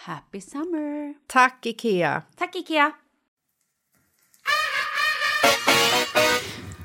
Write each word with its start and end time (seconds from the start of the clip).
Happy 0.00 0.40
summer! 0.40 1.14
Tack, 1.26 1.66
Ikea! 1.66 2.22
Tack 2.36 2.56
Ikea! 2.56 2.92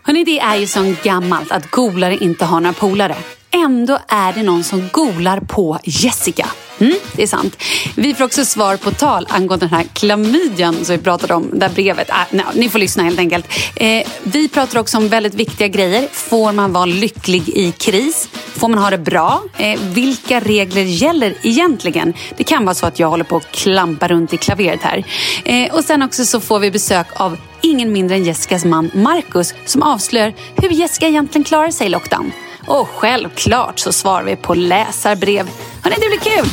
Hörni, 0.03 0.23
det 0.23 0.39
är 0.39 0.55
ju 0.55 0.67
som 0.67 0.95
gammalt 1.03 1.51
att 1.51 1.71
golare 1.71 2.17
inte 2.17 2.45
har 2.45 2.59
några 2.61 2.73
polare. 2.73 3.15
Ändå 3.51 3.99
är 4.07 4.33
det 4.33 4.43
någon 4.43 4.63
som 4.63 4.89
golar 4.91 5.39
på 5.39 5.79
Jessica. 5.83 6.47
Mm, 6.79 6.93
det 7.15 7.23
är 7.23 7.27
sant. 7.27 7.63
Vi 7.95 8.13
får 8.13 8.23
också 8.23 8.45
svar 8.45 8.77
på 8.77 8.91
tal 8.91 9.27
angående 9.29 9.65
den 9.65 9.75
här 9.75 9.85
klamydian 9.93 10.85
som 10.85 10.95
vi 10.95 11.03
pratade 11.03 11.33
om, 11.33 11.49
där 11.53 11.69
brevet... 11.69 12.09
Ah, 12.11 12.25
no, 12.31 12.43
ni 12.53 12.69
får 12.69 12.79
lyssna 12.79 13.03
helt 13.03 13.19
enkelt. 13.19 13.45
Eh, 13.75 14.07
vi 14.23 14.47
pratar 14.47 14.79
också 14.79 14.97
om 14.97 15.07
väldigt 15.07 15.33
viktiga 15.33 15.67
grejer. 15.67 16.07
Får 16.11 16.51
man 16.51 16.73
vara 16.73 16.85
lycklig 16.85 17.49
i 17.49 17.71
kris? 17.71 18.29
Får 18.33 18.67
man 18.67 18.79
ha 18.79 18.89
det 18.89 18.97
bra? 18.97 19.41
Eh, 19.57 19.79
vilka 19.81 20.39
regler 20.39 20.81
gäller 20.81 21.35
egentligen? 21.41 22.13
Det 22.37 22.43
kan 22.43 22.65
vara 22.65 22.75
så 22.75 22.85
att 22.85 22.99
jag 22.99 23.09
håller 23.09 23.23
på 23.23 23.37
att 23.37 23.51
klampa 23.51 24.07
runt 24.07 24.33
i 24.33 24.37
klaveret 24.37 24.81
här. 24.81 25.03
Eh, 25.45 25.73
och 25.73 25.83
sen 25.83 26.03
också 26.03 26.25
så 26.25 26.39
får 26.39 26.59
vi 26.59 26.71
besök 26.71 27.07
av 27.13 27.37
ingen 27.61 27.91
mindre 27.91 28.15
än 28.15 28.23
Jessicas 28.23 28.65
man 28.65 28.91
Marcus 28.93 29.53
som 29.65 29.83
avslöjar 29.83 30.33
hur 30.55 30.69
Jessica 30.69 31.07
egentligen 31.07 31.43
klarar 31.43 31.71
sig 31.71 31.87
i 31.87 31.89
lockdown. 31.89 32.31
Och 32.67 32.87
självklart 32.87 33.79
så 33.79 33.91
svarar 33.91 34.23
vi 34.23 34.35
på 34.35 34.53
läsarbrev. 34.53 35.49
Hörni, 35.83 35.95
det 35.99 36.07
blir 36.07 36.19
kul! 36.19 36.45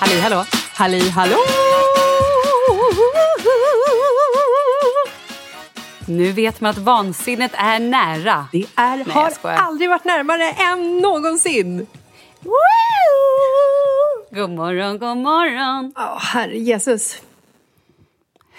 Halli 0.00 0.20
hallå! 0.20 0.44
Halli 0.74 1.08
hallå! 1.08 1.36
Nu 6.06 6.32
vet 6.32 6.60
man 6.60 6.70
att 6.70 6.78
vansinnet 6.78 7.52
är 7.54 7.78
nära. 7.78 8.46
Det 8.52 8.66
är, 8.76 8.96
Nej, 8.96 9.06
har 9.42 9.50
aldrig 9.50 9.88
varit 9.88 10.04
närmare 10.04 10.50
än 10.50 10.98
någonsin. 10.98 11.86
God 14.30 14.50
morgon, 14.50 14.98
god 14.98 15.16
morgon. 15.16 15.92
Oh, 15.96 16.18
herre 16.18 16.58
Jesus. 16.58 17.22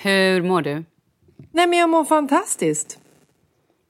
Hur 0.02 0.42
mår 0.42 0.62
du? 0.62 0.84
Nej, 1.52 1.68
men 1.68 1.80
jag 1.80 1.90
mår 1.90 2.04
fantastiskt. 2.04 3.00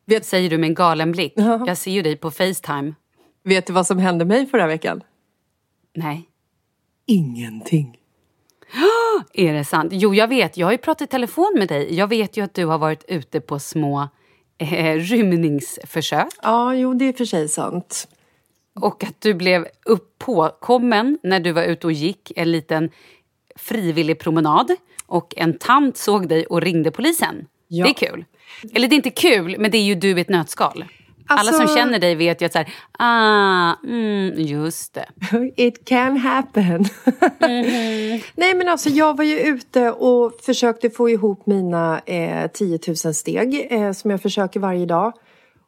Vet, 0.05 0.25
säger 0.25 0.49
du 0.49 0.57
med 0.57 0.67
en 0.67 0.73
galen 0.73 1.11
blick. 1.11 1.33
Ja. 1.35 1.63
Jag 1.67 1.77
ser 1.77 1.91
ju 1.91 2.01
dig 2.01 2.15
på 2.15 2.31
Facetime. 2.31 2.93
Vet 3.43 3.67
du 3.67 3.73
vad 3.73 3.87
som 3.87 3.97
hände 3.97 4.25
mig 4.25 4.45
förra 4.45 4.67
veckan? 4.67 5.03
Nej. 5.95 6.29
Ingenting. 7.05 7.97
Är 9.33 9.53
det 9.53 9.65
sant? 9.65 9.91
Jo, 9.93 10.13
jag 10.13 10.27
vet. 10.27 10.57
Jag 10.57 10.67
har 10.67 10.71
ju 10.71 10.77
pratat 10.77 11.07
i 11.07 11.11
telefon 11.11 11.55
med 11.57 11.67
dig. 11.67 11.95
Jag 11.95 12.07
vet 12.07 12.37
ju 12.37 12.43
att 12.43 12.53
du 12.53 12.65
har 12.65 12.77
varit 12.77 13.03
ute 13.07 13.41
på 13.41 13.59
små 13.59 14.07
eh, 14.57 14.95
rymningsförsök. 14.95 16.27
Ja, 16.41 16.75
jo, 16.75 16.93
det 16.93 17.05
är 17.05 17.13
för 17.13 17.25
sig 17.25 17.49
sant. 17.49 18.07
Och 18.75 19.03
att 19.03 19.21
du 19.21 19.33
blev 19.33 19.67
uppåkommen 19.85 21.19
när 21.23 21.39
du 21.39 21.51
var 21.51 21.63
ute 21.63 21.87
och 21.87 21.93
gick 21.93 22.31
en 22.35 22.51
liten 22.51 22.89
frivillig 23.55 24.19
promenad. 24.19 24.75
Och 25.09 25.33
en 25.37 25.57
tant 25.57 25.97
såg 25.97 26.27
dig 26.27 26.45
och 26.45 26.61
ringde 26.61 26.91
polisen. 26.91 27.45
Ja. 27.67 27.85
Det 27.85 27.91
är 27.91 28.09
kul. 28.09 28.25
Eller 28.73 28.87
det 28.87 28.93
är 28.93 28.97
inte 28.97 29.09
kul, 29.09 29.55
men 29.59 29.71
det 29.71 29.77
är 29.77 29.83
ju 29.83 29.95
du 29.95 30.17
i 30.17 30.21
ett 30.21 30.29
nötskal. 30.29 30.85
Alla 31.27 31.51
som 31.51 31.61
Alltså- 31.61 31.75
känner 31.75 31.99
dig 31.99 32.15
vet 32.15 32.41
ju 32.41 32.45
att 32.45 32.51
så 32.53 32.57
här, 32.57 32.73
ah, 32.99 33.75
mm, 33.87 34.33
just 34.37 34.93
det. 34.93 35.05
It 35.55 35.85
can 35.85 36.17
happen. 36.17 36.85
Nej 38.35 38.55
men 38.55 38.69
alltså 38.69 38.89
jag 38.89 39.17
var 39.17 39.23
ju 39.23 39.39
ute 39.39 39.91
och 39.91 40.33
försökte 40.41 40.89
få 40.89 41.09
ihop 41.09 41.45
mina 41.45 41.99
eh, 42.05 42.51
10 42.51 42.79
000 42.87 42.95
steg 42.95 43.67
eh, 43.71 43.91
som 43.91 44.11
jag 44.11 44.21
försöker 44.21 44.59
varje 44.59 44.85
dag. 44.85 45.13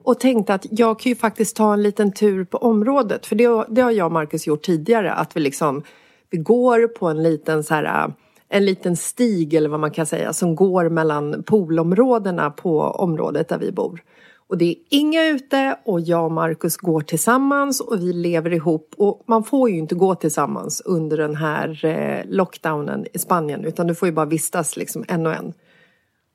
Och 0.04 0.20
tänkte 0.20 0.54
att 0.54 0.66
jag 0.72 1.00
kan 1.00 1.10
ju 1.10 1.16
faktiskt 1.16 1.56
ta 1.56 1.74
en 1.74 1.84
liten 1.84 2.12
tur 2.12 2.44
på 2.44 2.58
området. 2.58 3.26
För 3.26 3.36
det, 3.36 3.66
det 3.70 3.82
har 3.82 3.92
jag 3.92 4.06
och 4.06 4.12
Marcus 4.12 4.48
gjort 4.48 4.62
tidigare. 4.62 5.14
Att 5.14 5.38
vi 5.38 5.40
liksom 5.40 5.84
vi 6.30 6.38
går 6.38 6.88
på 6.88 7.08
en 7.08 7.24
liten 7.24 7.64
så 7.64 7.74
här 7.74 8.14
en 8.54 8.66
liten 8.66 8.96
stig 8.96 9.54
eller 9.54 9.70
vad 9.70 9.80
man 9.80 9.92
kan 9.92 10.06
säga 10.06 10.34
som 10.34 10.56
går 10.56 10.90
mellan 10.90 11.44
poolområdena 11.44 12.50
på 12.50 12.82
området 12.82 13.48
där 13.48 13.58
vi 13.58 13.72
bor. 13.72 14.04
Och 14.48 14.58
det 14.58 14.66
är 14.66 14.76
inga 14.90 15.28
ute 15.28 15.78
och 15.86 16.02
jag 16.02 16.26
och 16.26 16.32
Marcus 16.32 16.78
går 16.78 17.02
tillsammans 17.02 17.80
och 17.80 18.02
vi 18.02 18.14
lever 18.14 18.54
ihop. 18.54 18.94
Och 18.98 19.24
man 19.28 19.44
får 19.44 19.70
ju 19.70 19.78
inte 19.78 19.96
gå 19.96 20.16
tillsammans 20.16 20.82
under 20.86 21.18
den 21.18 21.36
här 21.36 21.86
eh, 21.86 22.26
lockdownen 22.30 23.06
i 23.14 23.20
Spanien 23.20 23.66
utan 23.66 23.88
du 23.88 23.96
får 23.96 24.08
ju 24.08 24.12
bara 24.12 24.26
vistas 24.26 24.78
liksom 24.78 25.06
en 25.08 25.26
och 25.26 25.34
en. 25.34 25.54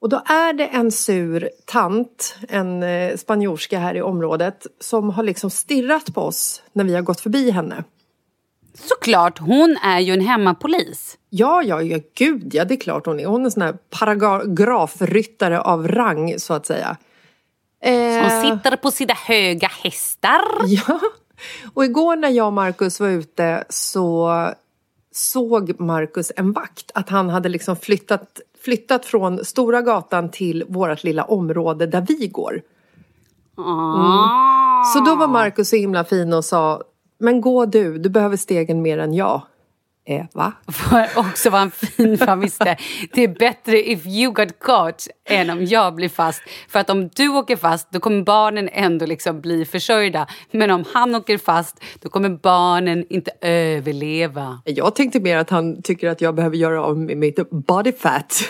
Och 0.00 0.08
då 0.08 0.16
är 0.16 0.52
det 0.52 0.66
en 0.66 0.92
sur 0.92 1.50
tant, 1.66 2.36
en 2.48 2.82
eh, 2.82 3.16
spanjorska 3.16 3.78
här 3.78 3.94
i 3.94 4.02
området 4.02 4.66
som 4.80 5.10
har 5.10 5.22
liksom 5.22 5.50
stirrat 5.50 6.14
på 6.14 6.20
oss 6.20 6.62
när 6.72 6.84
vi 6.84 6.94
har 6.94 7.02
gått 7.02 7.20
förbi 7.20 7.50
henne. 7.50 7.84
Såklart, 8.78 9.38
hon 9.38 9.76
är 9.82 10.00
ju 10.00 10.12
en 10.12 10.20
hemmapolis. 10.20 11.18
Ja, 11.30 11.62
ja, 11.62 11.82
ja, 11.82 11.98
gud 12.14 12.54
ja, 12.54 12.64
det 12.64 12.74
är 12.74 12.80
klart 12.80 13.06
hon 13.06 13.20
är. 13.20 13.26
Hon 13.26 13.40
är 13.40 13.44
en 13.44 13.50
sån 13.50 13.62
här 13.62 13.76
paragrafryttare 13.90 15.60
av 15.60 15.88
rang 15.88 16.38
så 16.38 16.54
att 16.54 16.66
säga. 16.66 16.96
Eh, 17.82 18.42
sitter 18.42 18.76
på 18.76 18.90
sina 18.90 19.14
höga 19.14 19.68
hästar. 19.82 20.40
Ja, 20.66 21.00
och 21.74 21.84
igår 21.84 22.16
när 22.16 22.28
jag 22.28 22.46
och 22.46 22.52
Marcus 22.52 23.00
var 23.00 23.08
ute 23.08 23.64
så 23.68 24.32
såg 25.12 25.80
Marcus 25.80 26.32
en 26.36 26.52
vakt. 26.52 26.90
Att 26.94 27.08
han 27.08 27.28
hade 27.28 27.48
liksom 27.48 27.76
flyttat, 27.76 28.40
flyttat 28.64 29.06
från 29.06 29.44
Stora 29.44 29.82
gatan 29.82 30.30
till 30.30 30.64
vårt 30.68 31.04
lilla 31.04 31.24
område 31.24 31.86
där 31.86 32.04
vi 32.08 32.28
går. 32.28 32.62
Ah. 33.56 34.84
Så 34.84 35.00
då 35.00 35.14
var 35.14 35.28
Marcus 35.28 35.68
så 35.68 35.76
himla 35.76 36.04
fin 36.04 36.32
och 36.32 36.44
sa 36.44 36.82
men 37.18 37.40
gå 37.40 37.66
du, 37.66 37.98
du 37.98 38.08
behöver 38.08 38.36
stegen 38.36 38.82
mer 38.82 38.98
än 38.98 39.14
jag. 39.14 39.42
Eh, 40.08 40.24
va? 40.32 40.52
För 40.68 41.08
också 41.16 41.50
var 41.50 41.58
han 41.58 41.70
fin 41.70 42.18
han 42.20 42.40
visste 42.40 42.76
det 43.12 43.24
är 43.24 43.28
bättre 43.28 43.90
if 43.90 44.06
you 44.06 44.32
got 44.32 44.58
caught 44.60 45.08
än 45.28 45.50
om 45.50 45.64
jag 45.64 45.94
blir 45.94 46.08
fast. 46.08 46.42
För 46.68 46.78
att 46.78 46.90
om 46.90 47.08
du 47.08 47.28
åker 47.28 47.56
fast 47.56 47.92
då 47.92 48.00
kommer 48.00 48.22
barnen 48.22 48.68
ändå 48.72 49.06
liksom 49.06 49.40
bli 49.40 49.64
försörjda. 49.64 50.26
Men 50.50 50.70
om 50.70 50.84
han 50.92 51.14
åker 51.14 51.38
fast 51.38 51.84
då 52.00 52.08
kommer 52.08 52.28
barnen 52.28 53.04
inte 53.08 53.30
överleva. 53.40 54.60
Jag 54.64 54.94
tänkte 54.94 55.20
mer 55.20 55.36
att 55.36 55.50
han 55.50 55.82
tycker 55.82 56.08
att 56.08 56.20
jag 56.20 56.34
behöver 56.34 56.56
göra 56.56 56.82
av 56.82 56.98
med 56.98 57.16
mitt 57.16 57.50
body 57.50 57.92
fat. 57.92 58.42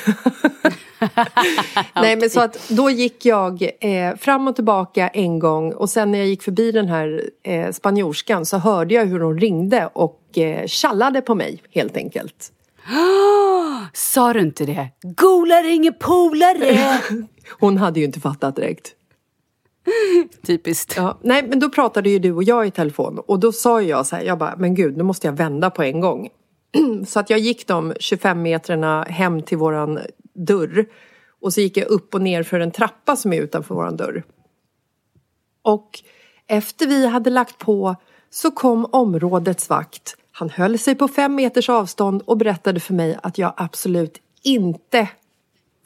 Nej 1.94 2.16
men 2.16 2.30
så 2.30 2.40
att 2.40 2.68
då 2.68 2.90
gick 2.90 3.24
jag 3.24 3.62
eh, 3.62 4.16
fram 4.16 4.48
och 4.48 4.54
tillbaka 4.54 5.08
en 5.08 5.38
gång 5.38 5.72
och 5.72 5.90
sen 5.90 6.12
när 6.12 6.18
jag 6.18 6.28
gick 6.28 6.42
förbi 6.42 6.72
den 6.72 6.88
här 6.88 7.30
eh, 7.42 7.70
spanjorskan 7.70 8.46
så 8.46 8.58
hörde 8.58 8.94
jag 8.94 9.06
hur 9.06 9.20
hon 9.20 9.38
ringde 9.38 9.90
och 9.92 10.20
eh, 10.38 10.66
tjallade 10.66 11.20
på 11.20 11.34
mig 11.34 11.62
helt 11.70 11.96
enkelt. 11.96 12.52
Sa 13.92 14.32
du 14.32 14.40
inte 14.40 14.64
det? 14.64 14.88
Gola 15.02 15.62
ringer 15.62 15.92
polare! 15.92 17.00
Hon 17.60 17.76
hade 17.76 18.00
ju 18.00 18.06
inte 18.06 18.20
fattat 18.20 18.56
direkt. 18.56 18.92
Typiskt. 20.46 20.94
Ja, 20.96 21.18
nej 21.22 21.48
men 21.48 21.60
då 21.60 21.70
pratade 21.70 22.10
ju 22.10 22.18
du 22.18 22.32
och 22.32 22.42
jag 22.42 22.66
i 22.66 22.70
telefon 22.70 23.18
och 23.18 23.40
då 23.40 23.52
sa 23.52 23.82
jag 23.82 24.06
så 24.06 24.16
här, 24.16 24.22
jag 24.22 24.38
bara, 24.38 24.56
men 24.56 24.74
gud 24.74 24.96
nu 24.96 25.02
måste 25.02 25.26
jag 25.26 25.32
vända 25.32 25.70
på 25.70 25.82
en 25.82 26.00
gång. 26.00 26.28
så 27.06 27.20
att 27.20 27.30
jag 27.30 27.38
gick 27.38 27.66
de 27.66 27.94
25 28.00 28.42
metrarna 28.42 29.02
hem 29.02 29.42
till 29.42 29.58
våran 29.58 29.98
dörr 30.34 30.86
och 31.40 31.52
så 31.52 31.60
gick 31.60 31.76
jag 31.76 31.86
upp 31.86 32.14
och 32.14 32.22
ner 32.22 32.42
för 32.42 32.60
en 32.60 32.70
trappa 32.70 33.16
som 33.16 33.32
är 33.32 33.42
utanför 33.42 33.74
våran 33.74 33.96
dörr. 33.96 34.22
Och 35.62 35.90
efter 36.46 36.86
vi 36.86 37.06
hade 37.06 37.30
lagt 37.30 37.58
på 37.58 37.96
så 38.30 38.50
kom 38.50 38.84
områdets 38.84 39.68
vakt. 39.68 40.16
Han 40.38 40.50
höll 40.50 40.78
sig 40.78 40.94
på 40.94 41.08
fem 41.08 41.34
meters 41.34 41.68
avstånd 41.68 42.22
och 42.22 42.36
berättade 42.36 42.80
för 42.80 42.94
mig 42.94 43.18
att 43.22 43.38
jag 43.38 43.52
absolut 43.56 44.18
inte 44.42 45.08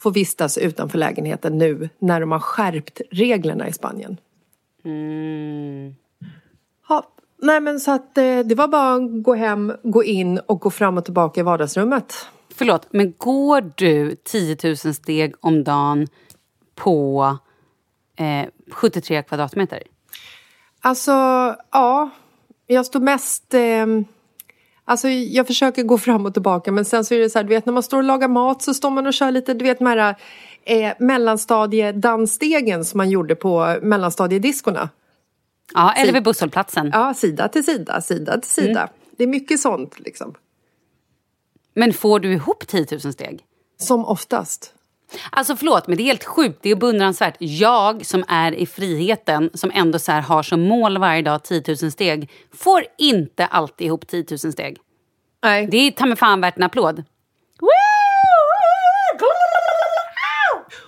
får 0.01 0.11
vistas 0.11 0.57
utanför 0.57 0.97
lägenheten 0.97 1.57
nu 1.57 1.89
när 1.99 2.21
de 2.21 2.31
har 2.31 2.39
skärpt 2.39 3.01
reglerna 3.11 3.67
i 3.67 3.73
Spanien. 3.73 4.17
Ja, 6.89 7.07
nej 7.37 7.61
men 7.61 7.79
så 7.79 7.91
att 7.91 8.17
eh, 8.17 8.39
det 8.39 8.55
var 8.55 8.67
bara 8.67 8.93
att 8.93 9.23
gå 9.23 9.33
hem, 9.33 9.73
gå 9.83 10.03
in 10.03 10.39
och 10.39 10.59
gå 10.59 10.69
fram 10.69 10.97
och 10.97 11.05
tillbaka 11.05 11.39
i 11.39 11.43
vardagsrummet. 11.43 12.13
Förlåt, 12.55 12.87
men 12.89 13.13
går 13.17 13.71
du 13.75 14.15
10 14.15 14.57
000 14.63 14.77
steg 14.77 15.33
om 15.39 15.63
dagen 15.63 16.07
på 16.75 17.37
eh, 18.15 18.49
73 18.71 19.23
kvadratmeter? 19.23 19.83
Alltså, 20.81 21.11
ja. 21.71 22.09
Jag 22.67 22.85
står 22.85 22.99
mest... 22.99 23.53
Eh, 23.53 23.85
alltså 24.91 25.09
jag 25.09 25.47
försöker 25.47 25.83
gå 25.83 25.97
fram 25.97 26.25
och 26.25 26.33
tillbaka 26.33 26.71
men 26.71 26.85
sen 26.85 27.05
så 27.05 27.13
är 27.13 27.19
det 27.19 27.29
så 27.29 27.39
här, 27.39 27.43
du 27.43 27.49
vet 27.49 27.65
när 27.65 27.73
man 27.73 27.83
står 27.83 27.97
och 27.97 28.03
lagar 28.03 28.27
mat 28.27 28.61
så 28.61 28.73
står 28.73 28.89
man 28.89 29.07
och 29.07 29.13
kör 29.13 29.31
lite, 29.31 29.53
du 29.53 29.65
vet 29.65 29.79
de 29.79 29.85
här 29.85 30.15
eh, 30.63 30.93
mellanstadiedansstegen 30.99 32.85
som 32.85 32.97
man 32.97 33.09
gjorde 33.09 33.35
på 33.35 33.77
mellanstadiediskorna. 33.81 34.89
Ja, 35.73 35.93
eller 35.93 36.13
vid 36.13 36.23
busshållplatsen. 36.23 36.89
Ja, 36.93 37.13
sida 37.13 37.47
till 37.47 37.65
sida, 37.65 38.01
sida 38.01 38.37
till 38.37 38.51
sida. 38.51 38.89
Det 39.17 39.23
är 39.23 39.27
mycket 39.27 39.59
sånt 39.59 39.99
liksom. 39.99 40.33
Men 41.73 41.93
får 41.93 42.19
du 42.19 42.33
ihop 42.33 42.67
10 42.67 42.87
000 42.91 43.13
steg? 43.13 43.43
Som 43.77 44.05
oftast. 44.05 44.73
Alltså 45.29 45.55
förlåt, 45.55 45.87
men 45.87 45.97
det 45.97 46.03
är 46.03 46.05
helt 46.05 46.23
sjukt. 46.23 46.59
Det 46.61 46.69
är 46.69 46.75
beundransvärt. 46.75 47.35
Jag 47.39 48.05
som 48.05 48.23
är 48.27 48.51
i 48.51 48.65
friheten, 48.65 49.49
som 49.53 49.71
ändå 49.73 49.99
så 49.99 50.11
här 50.11 50.21
har 50.21 50.43
som 50.43 50.61
mål 50.61 50.97
varje 50.97 51.21
dag 51.21 51.43
10 51.43 51.63
000 51.67 51.91
steg, 51.91 52.29
får 52.53 52.83
inte 52.97 53.45
alltid 53.45 53.87
ihop 53.87 54.07
10 54.07 54.25
000 54.29 54.39
steg. 54.39 54.77
Nej. 55.43 55.67
Det 55.71 55.77
är 55.77 55.91
ta 55.91 56.05
mig 56.05 56.17
fan 56.17 56.41
värt 56.41 56.57
en 56.57 56.63
applåd. 56.63 57.03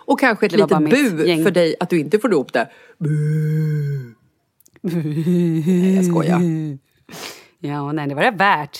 Och 0.06 0.20
kanske 0.20 0.46
ett 0.46 0.52
litet 0.52 0.90
bu 0.90 1.28
gäng. 1.28 1.44
för 1.44 1.52
dig 1.52 1.76
att 1.80 1.90
du 1.90 2.00
inte 2.00 2.20
får 2.20 2.32
ihop 2.32 2.54
det. 2.54 2.70
Bu. 2.98 3.10
Nej, 4.82 5.96
jag 5.96 6.06
skojar. 6.06 6.40
Ja, 7.66 7.92
nej, 7.92 8.08
det 8.08 8.16
var 8.16 8.24
det 8.24 8.32
värt. 8.32 8.80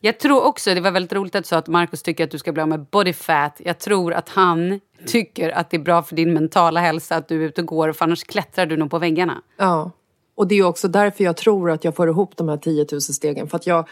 Jag 0.00 0.18
tror 0.18 0.44
också, 0.44 0.74
det 0.74 0.80
var 0.80 0.90
väldigt 0.90 1.12
roligt 1.12 1.34
att 1.34 1.44
du 1.44 1.48
sa 1.48 1.56
att 1.56 1.66
Markus 1.66 2.02
tycker 2.02 2.24
att 2.24 2.30
du 2.30 2.38
ska 2.38 2.52
bli 2.52 2.62
av 2.62 2.68
med 2.68 2.84
body 2.84 3.12
fat. 3.12 3.60
Jag 3.64 3.78
tror 3.78 4.14
att 4.14 4.28
han 4.28 4.80
tycker 5.06 5.50
att 5.50 5.70
det 5.70 5.76
är 5.76 5.80
bra 5.80 6.02
för 6.02 6.16
din 6.16 6.34
mentala 6.34 6.80
hälsa 6.80 7.16
att 7.16 7.28
du 7.28 7.42
är 7.42 7.48
ute 7.48 7.60
och 7.60 7.66
går, 7.66 7.92
för 7.92 8.04
annars 8.04 8.24
klättrar 8.24 8.66
du 8.66 8.76
nog 8.76 8.90
på 8.90 8.98
väggarna. 8.98 9.42
Ja. 9.56 9.90
Och 10.34 10.48
det 10.48 10.54
är 10.54 10.62
också 10.62 10.88
därför 10.88 11.24
jag 11.24 11.36
tror 11.36 11.70
att 11.70 11.84
jag 11.84 11.96
får 11.96 12.08
ihop 12.08 12.36
de 12.36 12.48
här 12.48 12.56
10 12.56 12.86
000 12.92 13.00
stegen. 13.00 13.48
För 13.48 13.56
att 13.56 13.66
jag, 13.66 13.88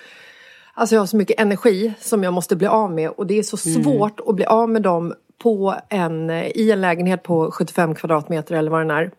alltså 0.74 0.94
jag 0.94 1.02
har 1.02 1.06
så 1.06 1.16
mycket 1.16 1.40
energi 1.40 1.92
som 2.00 2.22
jag 2.22 2.32
måste 2.32 2.56
bli 2.56 2.66
av 2.66 2.92
med. 2.92 3.10
Och 3.10 3.26
det 3.26 3.38
är 3.38 3.42
så 3.42 3.56
svårt 3.56 4.20
att 4.26 4.34
bli 4.34 4.44
av 4.44 4.68
med 4.68 4.82
dem 4.82 5.14
på 5.42 5.74
en, 5.88 6.30
i 6.30 6.70
en 6.72 6.80
lägenhet 6.80 7.22
på 7.22 7.50
75 7.50 7.94
kvadratmeter 7.94 8.54
eller 8.54 8.70
vad 8.70 8.80
den 8.80 8.90
är. 8.90 9.10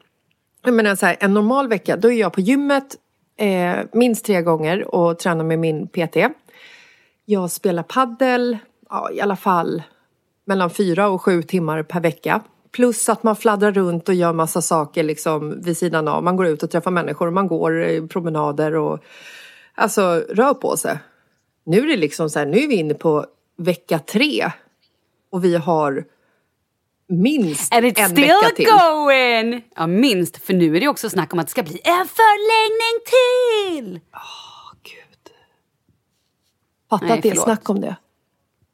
Jag 0.63 0.73
menar 0.73 0.95
så 0.95 1.05
här, 1.05 1.17
en 1.19 1.33
normal 1.33 1.67
vecka, 1.67 1.97
då 1.97 2.11
är 2.11 2.19
jag 2.19 2.33
på 2.33 2.41
gymmet 2.41 2.95
eh, 3.37 3.77
minst 3.93 4.25
tre 4.25 4.41
gånger 4.41 4.95
och 4.95 5.19
tränar 5.19 5.43
med 5.43 5.59
min 5.59 5.87
PT. 5.87 6.17
Jag 7.25 7.51
spelar 7.51 7.83
paddel, 7.83 8.57
ja, 8.89 9.11
i 9.11 9.21
alla 9.21 9.35
fall 9.35 9.83
mellan 10.45 10.69
fyra 10.69 11.07
och 11.07 11.21
sju 11.21 11.43
timmar 11.43 11.83
per 11.83 11.99
vecka. 11.99 12.41
Plus 12.71 13.09
att 13.09 13.23
man 13.23 13.35
fladdrar 13.35 13.71
runt 13.71 14.09
och 14.09 14.15
gör 14.15 14.33
massa 14.33 14.61
saker 14.61 15.03
liksom 15.03 15.61
vid 15.61 15.77
sidan 15.77 16.07
av. 16.07 16.23
Man 16.23 16.35
går 16.35 16.47
ut 16.47 16.63
och 16.63 16.71
träffar 16.71 16.91
människor, 16.91 17.31
man 17.31 17.47
går 17.47 18.07
promenader 18.07 18.75
och 18.75 18.99
alltså 19.75 20.23
rör 20.29 20.53
på 20.53 20.77
sig. 20.77 20.99
Nu 21.63 21.79
är 21.79 21.87
det 21.87 21.97
liksom 21.97 22.29
så 22.29 22.39
här, 22.39 22.45
nu 22.45 22.57
är 22.57 22.67
vi 22.67 22.75
inne 22.75 22.93
på 22.93 23.25
vecka 23.57 23.99
tre 23.99 24.51
och 25.31 25.43
vi 25.43 25.55
har 25.55 26.05
minst 27.07 27.73
Är 27.73 27.81
det 27.81 27.99
en 27.99 28.09
still 28.09 28.23
vecka 28.23 28.55
till. 28.55 28.65
going? 28.65 29.61
Ja, 29.75 29.87
minst. 29.87 30.37
För 30.37 30.53
nu 30.53 30.75
är 30.75 30.79
det 30.79 30.87
också 30.87 31.09
snack 31.09 31.33
om 31.33 31.39
att 31.39 31.47
det 31.47 31.51
ska 31.51 31.63
bli 31.63 31.79
en 31.83 32.07
förlängning 32.07 33.01
till. 33.05 33.99
Gud. 34.83 35.33
Fatta 36.89 37.05
Nej, 37.05 37.17
att 37.17 37.23
det 37.23 37.29
är 37.29 37.35
snack 37.35 37.69
om 37.69 37.81
det. 37.81 37.95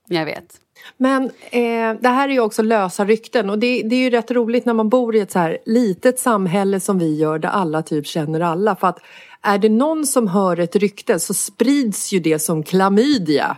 Jag 0.08 0.26
vet. 0.26 0.62
Men 0.98 1.24
eh, 1.52 1.94
det 2.02 2.10
här 2.10 2.30
är 2.30 2.34
ju 2.34 2.40
också 2.40 2.62
lösa 2.62 3.06
rykten 3.06 3.50
och 3.50 3.60
det, 3.60 3.82
det 3.82 3.96
är 3.96 4.00
ju 4.00 4.10
rätt 4.10 4.32
roligt 4.32 4.66
när 4.66 4.74
man 4.74 4.90
bor 4.90 5.16
i 5.16 5.20
ett 5.20 5.32
så 5.32 5.40
här 5.40 5.58
litet 5.66 6.20
samhälle 6.20 6.80
som 6.80 7.00
vi 7.00 7.16
gör 7.16 7.40
där 7.40 7.50
alla 7.50 7.84
typ 7.84 8.08
känner 8.08 8.40
alla. 8.40 8.76
För 8.76 8.88
att 8.88 9.00
är 9.42 9.58
det 9.58 9.70
någon 9.70 10.06
som 10.06 10.28
hör 10.28 10.60
ett 10.60 10.76
rykte 10.76 11.20
så 11.20 11.34
sprids 11.34 12.12
ju 12.12 12.20
det 12.20 12.40
som 12.40 12.64
klamydia. 12.64 13.58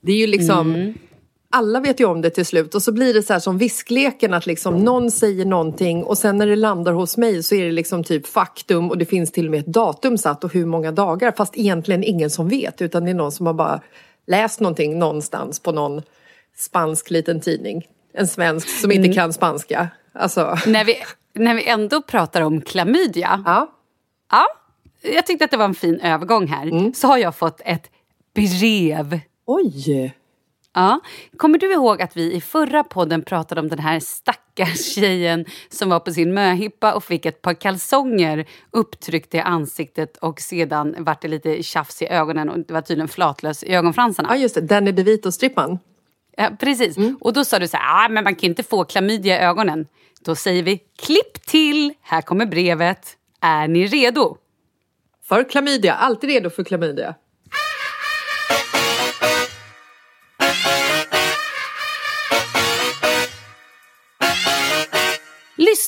Det 0.00 0.12
är 0.12 0.16
ju 0.16 0.26
liksom, 0.26 0.94
alla 1.52 1.80
vet 1.80 2.00
ju 2.00 2.04
om 2.04 2.20
det 2.20 2.30
till 2.30 2.46
slut 2.46 2.74
och 2.74 2.82
så 2.82 2.92
blir 2.92 3.14
det 3.14 3.22
så 3.22 3.32
här 3.32 3.40
som 3.40 3.58
viskleken 3.58 4.34
att 4.34 4.46
liksom 4.46 4.76
någon 4.78 5.10
säger 5.10 5.44
någonting 5.44 6.04
och 6.04 6.18
sen 6.18 6.38
när 6.38 6.46
det 6.46 6.56
landar 6.56 6.92
hos 6.92 7.16
mig 7.16 7.42
så 7.42 7.54
är 7.54 7.64
det 7.64 7.72
liksom 7.72 8.04
typ 8.04 8.26
faktum 8.26 8.90
och 8.90 8.98
det 8.98 9.04
finns 9.04 9.32
till 9.32 9.44
och 9.46 9.50
med 9.50 9.60
ett 9.60 9.66
datum 9.66 10.18
satt 10.18 10.44
och 10.44 10.52
hur 10.52 10.66
många 10.66 10.92
dagar 10.92 11.32
fast 11.36 11.58
egentligen 11.58 12.04
ingen 12.04 12.30
som 12.30 12.48
vet 12.48 12.82
utan 12.82 13.04
det 13.04 13.10
är 13.10 13.14
någon 13.14 13.32
som 13.32 13.46
har 13.46 13.54
bara 13.54 13.80
läst 14.26 14.60
någonting 14.60 14.98
någonstans 14.98 15.60
på 15.60 15.72
någon 15.72 16.02
spansk 16.56 17.10
liten 17.10 17.40
tidning. 17.40 17.86
En 18.14 18.28
svensk 18.28 18.68
som 18.80 18.90
inte 18.92 19.04
Mm. 19.06 19.14
kan 19.14 19.32
spanska. 19.32 19.88
Alltså, 20.12 20.58
När 20.66 20.84
vi, 20.84 20.94
när 21.34 21.54
vi 21.54 21.68
ändå 21.68 22.02
pratar 22.02 22.40
om 22.42 22.60
klamydia. 22.60 23.42
ja. 23.46 23.68
Ja, 24.30 24.44
jag 25.12 25.26
tyckte 25.26 25.44
att 25.44 25.50
det 25.50 25.56
var 25.56 25.64
en 25.64 25.74
fin 25.74 26.00
övergång 26.00 26.46
här. 26.46 26.62
Mm. 26.66 26.94
Så 26.94 27.06
har 27.06 27.18
jag 27.18 27.36
fått 27.36 27.60
ett 27.64 27.90
brev. 28.34 29.20
Oj! 29.46 30.14
Ja. 30.74 31.00
Kommer 31.36 31.58
du 31.58 31.72
ihåg 31.72 32.02
att 32.02 32.16
vi 32.16 32.32
i 32.32 32.40
förra 32.40 32.84
podden 32.84 33.22
pratade 33.22 33.60
om 33.60 33.68
den 33.68 33.78
här 33.78 34.00
stackars 34.00 34.94
tjejen 34.94 35.44
som 35.68 35.90
var 35.90 36.00
på 36.00 36.12
sin 36.12 36.34
möhippa 36.34 36.94
och 36.94 37.04
fick 37.04 37.26
ett 37.26 37.42
par 37.42 37.54
kalsonger 37.54 38.48
upptryckta 38.70 39.36
i 39.36 39.40
ansiktet 39.40 40.16
och 40.16 40.40
sedan 40.40 40.94
vart 40.98 41.22
det 41.22 41.28
lite 41.28 41.62
tjafs 41.62 42.02
i 42.02 42.06
ögonen 42.06 42.50
och 42.50 42.58
det 42.58 42.74
var 42.74 42.80
tydligen 42.80 43.08
flatlös 43.08 43.62
i 43.62 43.74
ögonfransarna. 43.74 44.28
Ja 44.30 44.36
just 44.36 44.54
det, 44.54 44.60
Danny 44.60 44.92
DeVito-strippan. 44.92 45.78
Ja, 46.36 46.50
precis. 46.60 46.96
Och 47.20 47.32
då 47.32 47.44
sa 47.44 47.58
du 47.58 47.68
så 47.68 47.76
här, 47.76 48.04
ah, 48.04 48.08
men 48.08 48.24
man 48.24 48.34
kan 48.34 48.50
inte 48.50 48.62
få 48.62 48.84
klamydia 48.84 49.40
i 49.40 49.44
ögonen. 49.44 49.86
Då 50.20 50.34
säger 50.34 50.62
vi 50.62 50.80
klipp 50.98 51.46
till, 51.46 51.94
här 52.02 52.22
kommer 52.22 52.46
brevet. 52.46 53.16
Är 53.40 53.68
ni 53.68 53.86
redo? 53.86 54.36
För 55.28 55.44
klamydia, 55.44 55.94
alltid 55.94 56.30
redo 56.30 56.50
för 56.50 56.64
klamydia. 56.64 57.14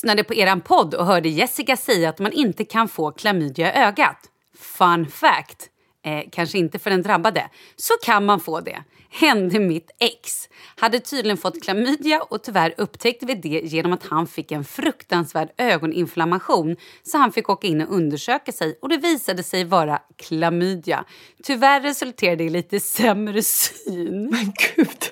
Lyssnade 0.05 0.23
på 0.23 0.33
eran 0.33 0.61
podd 0.61 0.93
och 0.93 1.05
hörde 1.05 1.29
Jessica 1.29 1.77
säga 1.77 2.09
att 2.09 2.19
man 2.19 2.31
inte 2.31 2.65
kan 2.65 2.87
få 2.87 3.11
klamydia 3.11 3.73
i 3.73 3.77
ögat. 3.77 4.17
Fun 4.57 5.05
fact. 5.05 5.69
Eh, 6.05 6.23
kanske 6.31 6.57
inte 6.57 6.79
för 6.79 6.89
den 6.89 7.01
drabbade. 7.01 7.49
Så 7.75 7.93
kan 8.05 8.25
man 8.25 8.39
få 8.39 8.59
det. 8.59 8.83
Hände 9.09 9.59
mitt 9.59 9.91
ex. 9.99 10.49
Hade 10.75 10.99
tydligen 10.99 11.37
fått 11.37 11.63
klamydia 11.63 12.21
och 12.21 12.43
tyvärr 12.43 12.73
upptäckte 12.77 13.25
vi 13.25 13.35
det 13.35 13.61
genom 13.63 13.93
att 13.93 14.03
han 14.03 14.27
fick 14.27 14.51
en 14.51 14.63
fruktansvärd 14.63 15.49
ögoninflammation. 15.57 16.75
Så 17.03 17.17
han 17.17 17.31
fick 17.31 17.49
åka 17.49 17.67
in 17.67 17.81
och 17.81 17.95
undersöka 17.95 18.51
sig 18.51 18.79
och 18.81 18.89
det 18.89 18.97
visade 18.97 19.43
sig 19.43 19.63
vara 19.63 19.99
klamydia. 20.15 21.05
Tyvärr 21.43 21.81
resulterade 21.81 22.35
det 22.35 22.43
i 22.43 22.49
lite 22.49 22.79
sämre 22.79 23.41
syn. 23.41 24.29
Men 24.31 24.53
gud! 24.75 25.03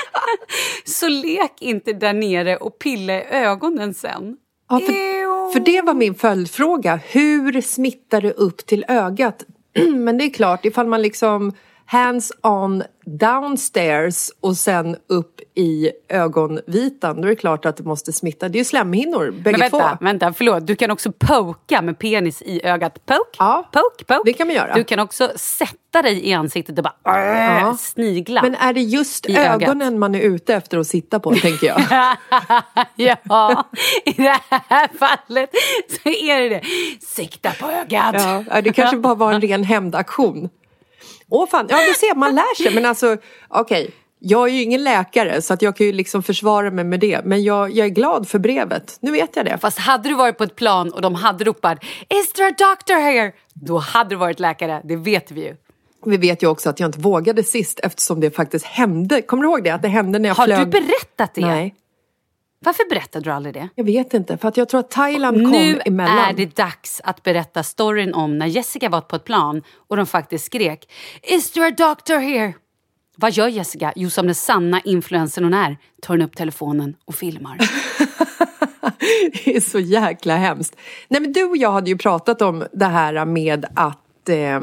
Så 0.84 1.08
lek 1.08 1.52
inte 1.62 1.92
där 1.92 2.12
nere 2.12 2.56
och 2.56 2.78
pilla 2.78 3.12
i 3.12 3.24
ögonen 3.30 3.94
sen. 3.94 4.36
Ja, 4.68 4.78
för, 4.78 5.52
för 5.52 5.60
det 5.60 5.82
var 5.82 5.94
min 5.94 6.14
följdfråga. 6.14 6.96
Hur 6.96 7.60
smittar 7.60 8.20
det 8.20 8.32
upp 8.32 8.66
till 8.66 8.84
ögat? 8.88 9.44
Men 10.04 10.18
det 10.18 10.24
är 10.24 10.30
klart, 10.30 10.64
ifall 10.64 10.86
man 10.86 11.02
liksom 11.02 11.52
hands 11.90 12.32
on 12.42 12.82
downstairs 13.06 14.30
och 14.40 14.56
sen 14.56 14.96
upp 15.08 15.40
i 15.54 15.90
ögonvitan, 16.08 17.16
då 17.20 17.22
är 17.22 17.30
det 17.30 17.36
klart 17.36 17.66
att 17.66 17.76
det 17.76 17.84
måste 17.84 18.12
smitta. 18.12 18.48
Det 18.48 18.56
är 18.56 18.60
ju 18.60 18.64
slemhinnor, 18.64 19.30
bägge 19.30 19.58
vänta, 19.58 19.78
två. 19.98 20.04
vänta, 20.04 20.32
förlåt. 20.32 20.66
Du 20.66 20.76
kan 20.76 20.90
också 20.90 21.12
poka 21.12 21.82
med 21.82 21.98
penis 21.98 22.42
i 22.42 22.60
ögat. 22.66 23.06
Poke, 23.06 23.20
Ja, 23.38 23.68
poke, 23.72 24.04
poke. 24.04 24.20
det 24.24 24.32
kan 24.32 24.46
man 24.46 24.56
göra. 24.56 24.74
Du 24.74 24.84
kan 24.84 24.98
också 24.98 25.32
sätta 25.36 26.02
dig 26.02 26.28
i 26.28 26.32
ansiktet 26.32 26.78
och 26.78 26.84
bara 26.84 27.60
Ja. 27.60 27.76
snigla. 27.80 28.42
Men 28.42 28.54
är 28.54 28.72
det 28.72 28.80
just 28.80 29.26
I 29.28 29.36
ögat. 29.36 29.62
ögonen 29.62 29.98
man 29.98 30.14
är 30.14 30.20
ute 30.20 30.54
efter 30.54 30.78
att 30.78 30.86
sitta 30.86 31.20
på, 31.20 31.34
tänker 31.34 31.66
jag? 31.66 31.80
ja, 33.24 33.64
i 34.04 34.12
det 34.12 34.40
här 34.50 34.88
fallet 34.98 35.50
så 36.02 36.08
är 36.08 36.40
det 36.40 36.48
det. 36.48 36.62
Sikta 37.06 37.50
på 37.60 37.66
ögat. 37.70 38.44
Ja, 38.50 38.60
det 38.60 38.72
kanske 38.72 38.96
bara 38.96 39.14
var 39.14 39.32
en 39.32 39.40
ren 39.48 39.64
hämndaktion. 39.64 40.48
Åh 41.30 41.46
fan, 41.48 41.66
ja 41.70 41.76
du 41.88 41.94
ser, 41.94 42.14
man 42.14 42.34
lär 42.34 42.62
sig. 42.62 42.74
Men 42.74 42.86
alltså, 42.86 43.16
okej. 43.48 43.90
Jag 44.20 44.48
är 44.48 44.52
ju 44.52 44.62
ingen 44.62 44.84
läkare 44.84 45.42
så 45.42 45.54
att 45.54 45.62
jag 45.62 45.76
kan 45.76 45.86
ju 45.86 45.92
liksom 45.92 46.22
försvara 46.22 46.70
mig 46.70 46.84
med 46.84 47.00
det. 47.00 47.24
Men 47.24 47.42
jag, 47.44 47.70
jag 47.70 47.86
är 47.86 47.90
glad 47.90 48.28
för 48.28 48.38
brevet. 48.38 48.96
Nu 49.00 49.10
vet 49.10 49.36
jag 49.36 49.44
det. 49.44 49.58
Fast 49.58 49.78
hade 49.78 50.08
du 50.08 50.14
varit 50.14 50.38
på 50.38 50.44
ett 50.44 50.56
plan 50.56 50.92
och 50.92 51.02
de 51.02 51.14
hade 51.14 51.44
ropat 51.44 51.78
“Is 52.08 52.32
there 52.32 52.48
a 52.48 52.54
doctor 52.58 52.94
here?” 52.94 53.32
då 53.54 53.78
hade 53.78 54.10
du 54.10 54.16
varit 54.16 54.40
läkare, 54.40 54.80
det 54.84 54.96
vet 54.96 55.30
vi 55.30 55.40
ju. 55.40 55.56
Vi 56.04 56.16
vet 56.16 56.42
ju 56.42 56.46
också 56.46 56.70
att 56.70 56.80
jag 56.80 56.88
inte 56.88 56.98
vågade 57.00 57.42
sist 57.44 57.80
eftersom 57.82 58.20
det 58.20 58.30
faktiskt 58.30 58.64
hände. 58.64 59.22
Kommer 59.22 59.42
du 59.42 59.48
ihåg 59.48 59.64
det? 59.64 59.70
Att 59.70 59.82
det 59.82 59.88
hände 59.88 60.18
när 60.18 60.28
jag 60.28 60.36
Har 60.36 60.44
flög. 60.44 60.58
du 60.58 60.66
berättat 60.66 61.34
det? 61.34 61.40
Nej, 61.40 61.74
Varför 62.60 62.88
berättade 62.88 63.24
du 63.24 63.30
aldrig 63.30 63.54
det? 63.54 63.68
jag 63.74 63.84
vet 63.84 64.14
inte. 64.14 64.38
För 64.38 64.48
att 64.48 64.56
jag 64.56 64.68
tror 64.68 64.80
att 64.80 64.90
Thailand 64.90 65.36
kom 65.36 65.50
Nu 65.50 65.80
emellan. 65.84 66.18
är 66.18 66.32
det 66.32 66.56
dags 66.56 67.00
att 67.04 67.22
berätta 67.22 67.62
storyn 67.62 68.14
om 68.14 68.38
när 68.38 68.46
Jessica 68.46 68.88
var 68.88 69.00
på 69.00 69.16
ett 69.16 69.24
plan 69.24 69.62
och 69.88 69.96
de 69.96 70.06
faktiskt 70.06 70.44
skrek 70.44 70.90
“Is 71.22 71.50
there 71.50 71.66
a 71.66 71.70
doctor 71.78 72.18
here?” 72.18 72.54
Vad 73.16 73.32
gör 73.32 73.48
Jessica? 73.48 73.92
Jo, 73.96 74.10
som 74.10 74.26
den 74.26 74.34
sanna 74.34 74.80
influencern 74.80 75.44
hon 75.44 75.54
är 75.54 75.76
tar 76.02 76.14
hon 76.14 76.22
upp 76.22 76.36
telefonen 76.36 76.96
och 77.04 77.14
filmar. 77.14 77.58
Det 79.44 79.56
är 79.56 79.60
så 79.60 79.78
jäkla 79.78 80.36
hemskt. 80.36 80.76
Nej 81.08 81.20
men 81.20 81.32
du 81.32 81.44
och 81.44 81.56
jag 81.56 81.72
hade 81.72 81.90
ju 81.90 81.98
pratat 81.98 82.42
om 82.42 82.64
det 82.72 82.84
här 82.84 83.24
med 83.24 83.66
att 83.74 84.28
eh, 84.28 84.60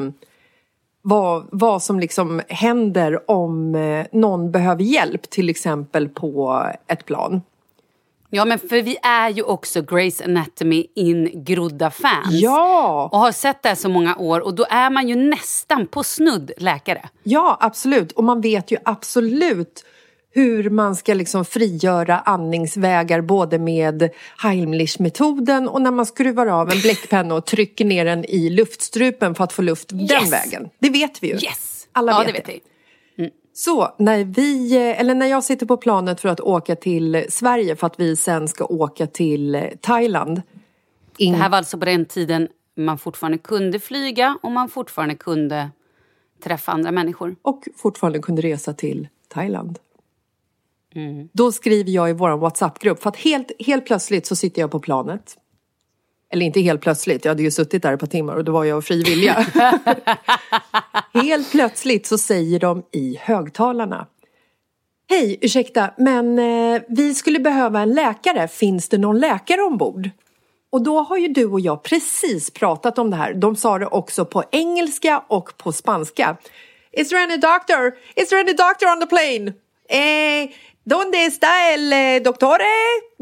vad, 1.02 1.48
vad 1.52 1.82
som 1.82 2.00
liksom 2.00 2.42
händer 2.48 3.30
om 3.30 3.74
eh, 3.74 4.06
någon 4.12 4.50
behöver 4.50 4.82
hjälp 4.82 5.30
till 5.30 5.48
exempel 5.50 6.08
på 6.08 6.62
ett 6.86 7.04
plan. 7.04 7.42
Ja, 8.30 8.44
men 8.44 8.58
för 8.58 8.82
vi 8.82 8.96
är 9.02 9.30
ju 9.30 9.42
också 9.42 9.80
Grey's 9.80 10.24
Anatomy 10.24 10.86
ingrodda 10.94 11.90
fans. 11.90 12.26
Ja! 12.30 13.08
Och 13.12 13.18
har 13.18 13.32
sett 13.32 13.62
det 13.62 13.68
här 13.68 13.76
så 13.76 13.88
många 13.88 14.16
år 14.16 14.40
och 14.40 14.54
då 14.54 14.66
är 14.70 14.90
man 14.90 15.08
ju 15.08 15.14
nästan 15.14 15.86
på 15.86 16.04
snudd 16.04 16.50
läkare. 16.58 17.08
Ja, 17.22 17.56
absolut. 17.60 18.12
Och 18.12 18.24
man 18.24 18.40
vet 18.40 18.70
ju 18.70 18.76
absolut 18.84 19.84
hur 20.30 20.70
man 20.70 20.96
ska 20.96 21.14
liksom 21.14 21.44
frigöra 21.44 22.18
andningsvägar 22.18 23.20
både 23.20 23.58
med 23.58 24.10
Heimlich-metoden 24.42 25.68
och 25.68 25.82
när 25.82 25.90
man 25.90 26.06
skruvar 26.06 26.46
av 26.46 26.70
en 26.70 26.80
bläckpenna 26.80 27.34
och 27.34 27.46
trycker 27.46 27.84
ner 27.84 28.04
den 28.04 28.24
i 28.24 28.50
luftstrupen 28.50 29.34
för 29.34 29.44
att 29.44 29.52
få 29.52 29.62
luft 29.62 29.88
den 29.88 30.00
Yes! 30.00 30.32
vägen. 30.32 30.68
Det 30.78 30.90
vet 30.90 31.22
vi 31.22 31.26
ju. 31.28 31.34
Yes! 31.34 31.88
Alla 31.92 32.12
ja, 32.12 32.18
vet 32.18 32.26
det 32.26 32.32
vet 32.32 32.48
vi. 32.48 32.60
Så 33.56 33.94
när 33.98 34.24
vi, 34.24 34.76
eller 34.76 35.14
när 35.14 35.26
jag 35.26 35.44
sitter 35.44 35.66
på 35.66 35.76
planet 35.76 36.20
för 36.20 36.28
att 36.28 36.40
åka 36.40 36.76
till 36.76 37.26
Sverige 37.28 37.76
för 37.76 37.86
att 37.86 38.00
vi 38.00 38.16
sen 38.16 38.48
ska 38.48 38.64
åka 38.64 39.06
till 39.06 39.68
Thailand. 39.80 40.42
In, 41.18 41.32
Det 41.32 41.38
här 41.38 41.48
var 41.48 41.58
alltså 41.58 41.78
på 41.78 41.84
den 41.84 42.04
tiden 42.04 42.48
man 42.76 42.98
fortfarande 42.98 43.38
kunde 43.38 43.80
flyga 43.80 44.38
och 44.42 44.52
man 44.52 44.68
fortfarande 44.68 45.14
kunde 45.14 45.70
träffa 46.44 46.72
andra 46.72 46.92
människor. 46.92 47.36
och 47.42 47.64
fortfarande 47.76 48.18
kunde 48.18 48.42
resa 48.42 48.72
till 48.72 49.08
Thailand. 49.28 49.78
Då 51.32 51.52
skriver 51.52 51.90
jag 51.90 52.10
i 52.10 52.12
vår 52.12 52.30
WhatsApp-grupp 52.30 53.02
för 53.02 53.10
att 53.10 53.16
helt, 53.16 53.52
helt 53.58 53.86
plötsligt 53.86 54.26
så 54.26 54.36
sitter 54.36 54.60
jag 54.60 54.70
på 54.70 54.80
planet. 54.80 55.36
Eller 56.30 56.46
inte 56.46 56.60
helt 56.60 56.80
plötsligt, 56.80 57.24
jag 57.24 57.30
hade 57.30 57.42
ju 57.42 57.50
suttit 57.50 57.82
där 57.82 57.92
ett 57.92 58.00
par 58.00 58.06
timmar 58.06 58.36
och 58.36 58.44
då 58.44 58.52
var 58.52 58.64
jag 58.64 58.84
fri 58.84 59.02
vilja. 59.02 59.46
helt 61.22 61.50
plötsligt 61.50 62.06
så 62.06 62.18
säger 62.18 62.60
de 62.60 62.82
i 62.92 63.18
högtalarna. 63.20 64.06
Hej, 65.08 65.38
ursäkta, 65.40 65.90
men 65.96 66.38
eh, 66.38 66.82
vi 66.88 67.14
skulle 67.14 67.38
behöva 67.38 67.80
en 67.80 67.94
läkare. 67.94 68.48
Finns 68.48 68.88
det 68.88 68.98
någon 68.98 69.18
läkare 69.18 69.62
ombord? 69.62 70.10
Och 70.70 70.82
då 70.82 71.00
har 71.00 71.16
ju 71.16 71.28
du 71.28 71.46
och 71.46 71.60
jag 71.60 71.82
precis 71.82 72.50
pratat 72.50 72.98
om 72.98 73.10
det 73.10 73.16
här. 73.16 73.34
De 73.34 73.56
sa 73.56 73.78
det 73.78 73.86
också 73.86 74.24
på 74.24 74.44
engelska 74.52 75.22
och 75.28 75.56
på 75.56 75.72
spanska. 75.72 76.36
Is 76.92 77.08
there 77.08 77.22
any 77.22 77.36
doctor? 77.36 77.92
Is 78.16 78.28
there 78.28 78.40
any 78.40 78.52
doctor 78.52 78.92
on 78.92 79.00
the 79.00 79.06
plane? 79.06 79.52
Eh, 79.88 80.50
donde 80.84 81.18
está 81.18 81.72
el 81.72 81.92
eh, 81.92 82.22
doctore? 82.22 82.64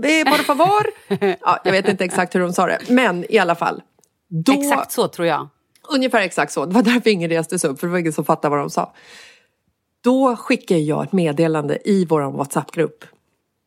Eh, 0.02 0.30
por 0.30 0.44
favor? 0.44 0.86
ja, 1.40 1.60
jag 1.64 1.72
vet 1.72 1.88
inte 1.88 2.04
exakt 2.04 2.34
hur 2.34 2.40
de 2.40 2.52
sa 2.52 2.66
det, 2.66 2.78
men 2.88 3.32
i 3.32 3.38
alla 3.38 3.54
fall. 3.54 3.82
Då, 4.28 4.52
Exakt 4.52 4.92
så 4.92 5.08
tror 5.08 5.26
jag. 5.26 5.48
Ungefär 5.88 6.20
exakt 6.20 6.52
så. 6.52 6.66
Det 6.66 6.74
var 6.74 6.82
därför 6.82 7.10
ingen 7.10 7.30
reste 7.30 7.68
upp, 7.68 7.80
för 7.80 7.86
det 7.86 7.90
var 7.90 7.98
ingen 7.98 8.12
som 8.12 8.24
fattade 8.24 8.50
vad 8.50 8.58
de 8.64 8.70
sa. 8.70 8.92
Då 10.04 10.36
skickar 10.36 10.76
jag 10.76 11.04
ett 11.04 11.12
meddelande 11.12 11.78
i 11.84 12.04
vår 12.04 12.32
WhatsApp-grupp. 12.32 13.04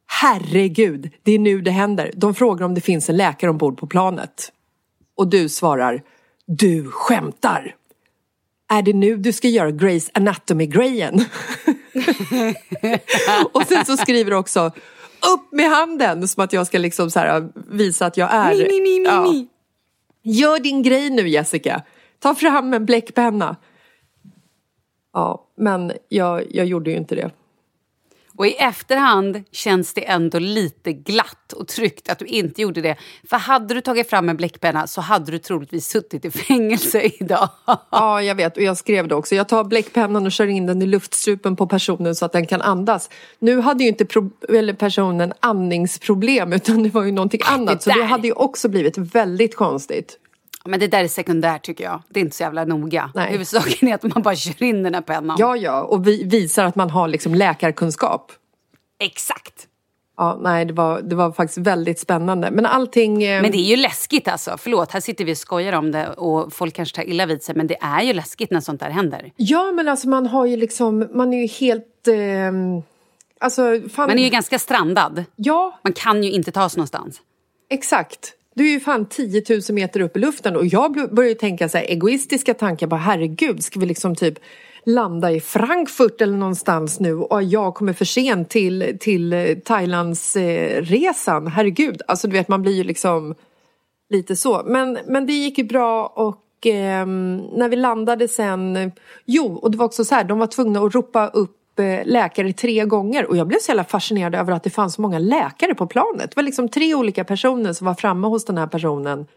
Herregud, 0.08 1.10
det 1.24 1.32
är 1.32 1.40
nu 1.40 1.62
det 1.62 1.72
händer. 1.72 2.12
De 2.16 2.36
frågar 2.36 2.66
om 2.66 2.74
det 2.74 2.82
finns 2.82 3.10
en 3.10 3.18
läkare 3.18 3.50
ombord 3.50 3.78
på 3.78 3.88
planet. 3.88 4.52
Och 5.18 5.28
du 5.28 5.50
svarar, 5.50 6.02
du 6.46 6.92
skämtar. 6.92 7.76
Är 8.70 8.82
det 8.82 8.94
nu 8.94 9.18
du 9.18 9.34
ska 9.34 9.48
göra 9.48 9.72
Grace 9.72 10.12
Anatomy-grejen? 10.14 11.14
och 13.52 13.64
sen 13.64 13.86
så 13.86 13.98
skriver 13.98 14.32
du 14.32 14.38
också, 14.38 14.66
upp 15.34 15.52
med 15.52 15.70
handen, 15.70 16.28
som 16.28 16.44
att 16.44 16.54
jag 16.54 16.68
ska 16.68 16.78
liksom 16.78 17.12
så 17.12 17.20
här 17.20 17.50
visa 17.72 18.06
att 18.06 18.18
jag 18.18 18.34
är... 18.34 18.50
Mi, 18.50 18.58
mi, 18.58 18.82
mi, 18.82 19.00
mi, 19.00 19.06
Ja. 19.06 19.24
mi. 19.24 19.48
Gör 20.24 20.60
din 20.60 20.84
grej 20.84 21.10
nu 21.10 21.30
Jessica. 21.30 21.84
Ta 22.28 22.36
fram 22.36 22.74
en 22.74 22.86
bläckpenna. 22.86 23.56
Ja, 25.14 25.48
men 25.58 25.92
jag, 26.10 26.44
jag 26.50 26.66
gjorde 26.66 26.92
ju 26.92 26.98
inte 26.98 27.16
det. 27.16 27.32
Och 28.38 28.48
i 28.48 28.56
efterhand 28.56 29.44
känns 29.52 29.94
det 29.94 30.10
ändå 30.10 30.40
lite 30.40 30.94
glatt 30.94 31.54
och 31.54 31.68
tryggt 31.68 32.10
att 32.10 32.20
du 32.20 32.26
inte 32.26 32.62
gjorde 32.62 32.82
det. 32.82 32.96
För 33.30 33.38
hade 33.38 33.74
du 33.74 33.82
tagit 33.82 34.10
fram 34.10 34.30
en 34.30 34.38
bläckpenna 34.38 34.88
så 34.88 35.02
hade 35.02 35.32
du 35.32 35.40
troligtvis 35.40 35.88
suttit 35.88 36.26
i 36.26 36.32
fängelse 36.32 37.02
idag. 37.20 37.50
Ja, 37.92 38.22
jag 38.22 38.36
vet. 38.36 38.58
Och 38.58 38.64
jag 38.64 38.78
skrev 38.78 39.08
det 39.08 39.16
också. 39.16 39.36
Jag 39.36 39.48
tar 39.48 39.64
bläckpennan 39.64 40.26
och 40.26 40.32
kör 40.32 40.48
in 40.48 40.66
den 40.66 40.82
i 40.82 40.86
luftstrupen 40.86 41.56
på 41.56 41.68
personen 41.68 42.16
så 42.16 42.26
att 42.26 42.32
den 42.32 42.48
kan 42.48 42.62
andas. 42.62 43.10
Nu 43.40 43.60
hade 43.60 43.84
ju 43.84 43.90
inte 43.90 44.06
personen 44.74 45.34
andningsproblem 45.40 46.54
utan 46.54 46.84
det 46.84 46.90
var 46.90 47.04
ju 47.04 47.12
någonting 47.12 47.42
annat. 47.46 47.84
Så 47.84 47.90
det 47.90 48.04
hade 48.04 48.28
ju 48.28 48.34
också 48.34 48.70
blivit 48.70 48.98
väldigt 48.98 49.56
konstigt. 49.56 50.20
Men 50.68 50.80
det 50.80 50.88
där 50.88 51.04
är 51.04 51.08
sekundärt 51.08 51.66
tycker 51.66 51.84
jag. 51.84 52.02
Det 52.10 52.20
är 52.20 52.22
inte 52.22 52.36
så 52.36 52.44
jävla 52.44 52.66
noga. 52.66 53.12
Nej. 53.16 53.32
Huvudsaken 53.32 53.88
är 53.90 53.96
att 53.96 54.04
man 54.04 54.22
bara 54.24 54.36
kör 54.36 54.64
in 54.64 54.84
den 54.84 54.94
här 54.94 55.02
pennan. 55.02 55.38
Ja, 55.40 55.56
ja. 55.56 55.82
Och 55.84 56.08
vi 56.08 56.24
visar 56.24 56.66
att 56.66 56.76
man 56.76 56.90
har 56.90 57.08
liksom 57.08 57.36
läkarkunskap. 57.36 58.32
Exakt. 59.00 59.68
Ja, 60.18 60.40
nej, 60.42 60.66
det 60.66 60.74
var, 60.74 61.02
det 61.02 61.16
var 61.16 61.32
faktiskt 61.32 61.58
väldigt 61.58 62.00
spännande. 62.00 62.52
Men 62.52 62.66
allting... 62.66 63.24
Eh, 63.24 63.42
Men 63.42 63.52
det 63.52 63.58
är 63.58 63.70
ju 63.70 63.76
läskigt 63.76 64.28
alltså. 64.28 64.56
Förlåt, 64.60 64.92
här 64.92 65.00
sitter 65.00 65.26
vi 65.26 65.34
och 65.34 65.38
skojar 65.38 65.74
om 65.74 65.92
det 65.92 66.08
och 66.10 66.54
folk 66.54 66.74
kanske 66.76 66.96
tar 66.96 67.04
illa 67.10 67.26
vid 67.26 67.44
sig. 67.44 67.56
Men 67.56 67.68
det 67.68 67.78
är 67.82 68.02
ju 68.02 68.14
läskigt 68.14 68.52
när 68.52 68.60
sånt 68.60 68.80
där 68.80 68.90
händer. 68.90 69.32
Ja, 69.36 69.72
men 69.72 69.88
alltså 69.88 70.10
man 70.10 70.28
har 70.28 70.46
ju 70.46 70.58
liksom... 70.58 71.08
Man 71.14 71.34
är 71.34 71.42
ju 71.42 71.48
helt... 71.48 72.08
Eh, 72.08 72.52
alltså, 73.40 73.62
fan... 73.90 74.08
Man 74.08 74.20
är 74.20 74.24
ju 74.24 74.30
ganska 74.30 74.60
strandad. 74.60 75.24
Ja, 75.36 75.80
Man 75.84 75.94
kan 75.94 76.24
ju 76.24 76.32
inte 76.32 76.52
ta 76.52 76.70
sig 76.70 76.78
någonstans. 76.78 77.22
exakt. 77.70 78.34
Du 78.58 78.68
är 78.68 78.72
ju 78.72 78.80
fan 78.80 79.06
10 79.06 79.44
000 79.50 79.62
meter 79.70 80.00
upp 80.00 80.18
i 80.18 80.20
luften 80.20 80.56
och 80.56 80.66
jag 80.66 81.16
börjar 81.16 81.30
ju 81.30 81.36
tänka 81.36 81.70
så 81.70 81.78
här 81.78 81.86
egoistiska 81.86 82.54
tankar. 82.54 82.88
på 82.88 82.96
herregud, 82.96 83.64
ska 83.64 83.80
vi 83.80 83.86
liksom 83.86 84.16
typ 84.16 84.40
landa 84.86 85.32
i 85.32 85.40
Frankfurt 85.40 86.22
eller 86.22 86.38
någonstans 86.38 87.00
nu 87.00 87.14
och 87.14 87.44
jag 87.44 87.76
kommer 87.76 87.94
för 87.94 88.06
sent 88.06 88.50
till, 88.50 88.98
till 89.00 89.34
eh, 89.34 89.56
Thailands 89.56 90.36
eh, 90.36 90.82
resan. 90.82 91.48
Herregud, 91.48 92.02
alltså 92.08 92.28
du 92.28 92.34
vet 92.34 92.48
man 92.48 92.62
blir 92.62 92.74
ju 92.74 92.84
liksom 92.84 93.36
lite 94.10 94.36
så. 94.36 94.64
Men, 94.66 94.98
men 95.08 95.26
det 95.26 95.34
gick 95.34 95.58
ju 95.58 95.64
bra 95.64 96.08
och 96.16 96.68
eh, 96.68 97.06
när 97.58 97.70
vi 97.70 97.76
landade 97.76 98.28
sen... 98.28 98.92
Jo, 99.26 99.56
och 99.56 99.72
det 99.72 99.78
var 99.78 99.86
också 99.86 100.06
så 100.06 100.16
här, 100.16 100.24
de 100.24 100.40
var 100.40 100.48
tvungna 100.48 100.80
att 100.80 100.96
ropa 100.96 101.28
upp 101.28 101.57
läkare 102.06 102.54
tre 102.54 102.86
gånger 102.86 103.26
och 103.26 103.38
jag 103.38 103.48
blev 103.48 103.60
så 103.60 103.72
jävla 103.72 103.84
fascinerad 103.84 104.36
över 104.36 104.54
att 104.54 104.64
det 104.64 104.70
fanns 104.70 104.94
så 104.94 105.02
många 105.02 105.20
läkare 105.20 105.76
på 105.76 105.88
planet. 105.88 106.30
Det 106.30 106.36
var 106.36 106.44
liksom 106.44 106.70
tre 106.70 106.96
olika 106.96 107.24
personer 107.24 107.74
som 107.74 107.88
var 107.88 107.94
framme 107.94 108.28
hos 108.28 108.46
den 108.46 108.58
här 108.58 108.68
personen 108.68 109.28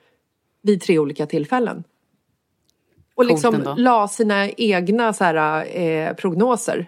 vid 0.62 0.82
tre 0.82 0.98
olika 0.98 1.26
tillfällen. 1.26 1.84
Och 3.14 3.24
liksom 3.24 3.74
la 3.76 4.08
sina 4.08 4.48
egna 4.50 5.12
så 5.12 5.24
här, 5.24 5.66
eh, 5.80 6.14
prognoser. 6.14 6.86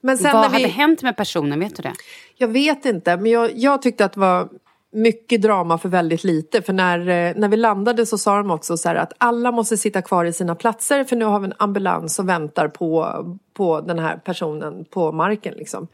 Men 0.00 0.18
sen 0.18 0.26
Mm. 0.26 0.42
Vad 0.42 0.50
vi... 0.50 0.62
hade 0.62 0.74
hänt 0.74 1.02
med 1.02 1.16
personen? 1.16 1.60
Vet 1.60 1.76
du 1.76 1.82
det? 1.82 1.94
Jag 2.36 2.48
vet 2.48 2.84
inte, 2.84 3.16
men 3.16 3.32
jag, 3.32 3.50
jag 3.54 3.82
tyckte 3.82 4.04
att 4.04 4.12
det 4.12 4.20
var 4.20 4.48
mycket 4.92 5.42
drama 5.42 5.78
för 5.78 5.88
väldigt 5.88 6.24
lite. 6.24 6.62
För 6.62 6.72
när, 6.72 6.98
eh, 6.98 7.34
när 7.36 7.48
vi 7.48 7.56
landade 7.56 8.06
så 8.06 8.18
sa 8.18 8.36
de 8.36 8.50
också 8.50 8.76
så 8.76 8.88
här 8.88 8.96
att 8.96 9.12
alla 9.18 9.52
måste 9.52 9.76
sitta 9.76 10.02
kvar 10.02 10.24
i 10.24 10.32
sina 10.32 10.54
platser 10.54 11.04
för 11.04 11.16
nu 11.16 11.24
har 11.24 11.40
vi 11.40 11.46
en 11.46 11.54
ambulans 11.58 12.18
och 12.18 12.28
väntar 12.28 12.68
på, 12.68 13.24
på 13.54 13.80
den 13.80 13.98
här 13.98 14.16
personen 14.16 14.84
på 14.84 15.12
marken. 15.12 15.54
Liksom. 15.54 15.88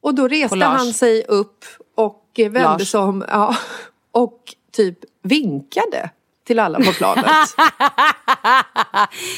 Och 0.00 0.14
då 0.14 0.28
reste 0.28 0.56
Lars. 0.56 0.78
han 0.78 0.92
sig 0.92 1.24
upp 1.28 1.64
och 1.94 2.24
vände 2.50 2.86
sig 2.86 3.00
om 3.00 3.24
ja, 3.28 3.56
och 4.12 4.54
typ 4.72 4.98
vinkade 5.22 6.10
till 6.48 6.58
alla 6.58 6.78
på 6.78 6.92
planet. 6.92 7.26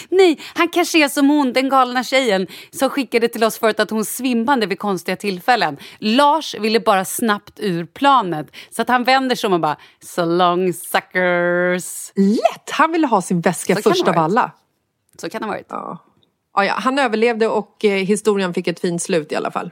Nej, 0.08 0.40
han 0.54 0.68
kanske 0.68 1.04
är 1.04 1.08
som 1.08 1.30
hon, 1.30 1.52
den 1.52 1.68
galna 1.68 2.04
tjejen 2.04 2.46
som 2.70 2.90
skickade 2.90 3.28
till 3.28 3.44
oss 3.44 3.58
förut 3.58 3.80
att 3.80 3.90
hon 3.90 4.04
svimmade 4.04 4.66
vid 4.66 4.78
konstiga 4.78 5.16
tillfällen. 5.16 5.76
Lars 5.98 6.54
ville 6.54 6.80
bara 6.80 7.04
snabbt 7.04 7.60
ur 7.60 7.84
planet 7.86 8.46
så 8.70 8.82
att 8.82 8.88
han 8.88 9.04
vänder 9.04 9.36
sig 9.36 9.48
om 9.48 9.52
och 9.52 9.60
bara 9.60 9.76
“so 10.00 10.24
long 10.24 10.72
suckers”. 10.72 12.12
Lätt! 12.16 12.70
Han 12.70 12.92
ville 12.92 13.06
ha 13.06 13.22
sin 13.22 13.40
väska 13.40 13.76
Så 13.76 13.82
först 13.82 14.08
av 14.08 14.18
alla. 14.18 14.52
Så 15.20 15.30
kan 15.30 15.40
det 15.40 15.46
ha 15.46 15.52
varit. 15.52 15.66
Ja. 15.68 15.98
Ja, 16.54 16.64
ja, 16.64 16.74
han 16.74 16.98
överlevde 16.98 17.48
och 17.48 17.84
eh, 17.84 17.92
historien 17.92 18.54
fick 18.54 18.66
ett 18.66 18.80
fint 18.80 19.02
slut 19.02 19.32
i 19.32 19.36
alla 19.36 19.50
fall. 19.50 19.70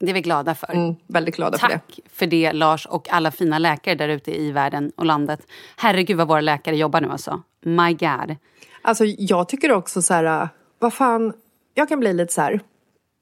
Det 0.00 0.10
är 0.10 0.14
vi 0.14 0.20
glada 0.20 0.54
för. 0.54 0.72
Mm, 0.72 0.94
väldigt 1.06 1.36
glada 1.36 1.58
för 1.58 1.68
det. 1.68 1.72
Tack 1.72 2.00
för 2.12 2.26
det, 2.26 2.52
Lars 2.52 2.86
och 2.86 3.10
alla 3.10 3.30
fina 3.30 3.58
läkare 3.58 3.94
där 3.94 4.08
ute 4.08 4.40
i 4.40 4.50
världen 4.52 4.92
och 4.96 5.04
landet. 5.06 5.40
Herregud 5.76 6.16
vad 6.16 6.28
våra 6.28 6.40
läkare 6.40 6.76
jobbar 6.76 7.00
nu 7.00 7.08
alltså. 7.08 7.42
My 7.60 7.92
God. 7.92 8.36
Alltså 8.82 9.04
jag 9.04 9.48
tycker 9.48 9.72
också 9.72 10.02
så 10.02 10.14
här, 10.14 10.42
äh, 10.42 10.48
vad 10.78 10.94
fan, 10.94 11.32
jag 11.74 11.88
kan 11.88 12.00
bli 12.00 12.12
lite 12.12 12.32
så 12.32 12.40
här. 12.40 12.60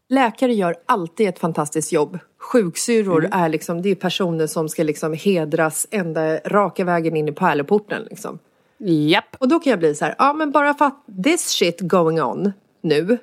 Läkare 0.08 0.54
gör 0.54 0.76
alltid 0.86 1.28
ett 1.28 1.38
fantastiskt 1.38 1.92
jobb. 1.92 2.18
Sjuksyrror 2.38 3.24
Mm. 3.24 3.40
är 3.40 3.48
liksom, 3.48 3.82
det 3.82 3.88
är 3.88 3.94
personer 3.94 4.46
som 4.46 4.68
ska 4.68 4.82
liksom 4.82 5.12
hedras 5.12 5.86
ända 5.90 6.38
raka 6.38 6.84
vägen 6.84 7.16
in 7.16 7.28
i 7.28 7.32
pärleporten 7.32 8.02
liksom. 8.10 8.38
Japp. 8.78 9.36
Och 9.38 9.48
då 9.48 9.60
kan 9.60 9.70
jag 9.70 9.78
bli 9.78 9.94
så 9.94 10.04
här, 10.04 10.14
ja 10.18 10.32
men 10.32 10.50
bara 10.50 10.74
för 10.74 10.84
att 10.84 11.04
this 11.24 11.48
shit 11.50 11.80
going 11.80 12.22
on 12.22 12.52
nu 12.82 13.18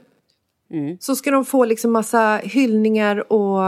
Mm. 0.76 0.98
så 1.00 1.16
ska 1.16 1.32
de 1.32 1.46
få 1.46 1.66
liksom 1.66 1.92
massa 1.92 2.38
hyllningar 2.44 3.32
och 3.34 3.60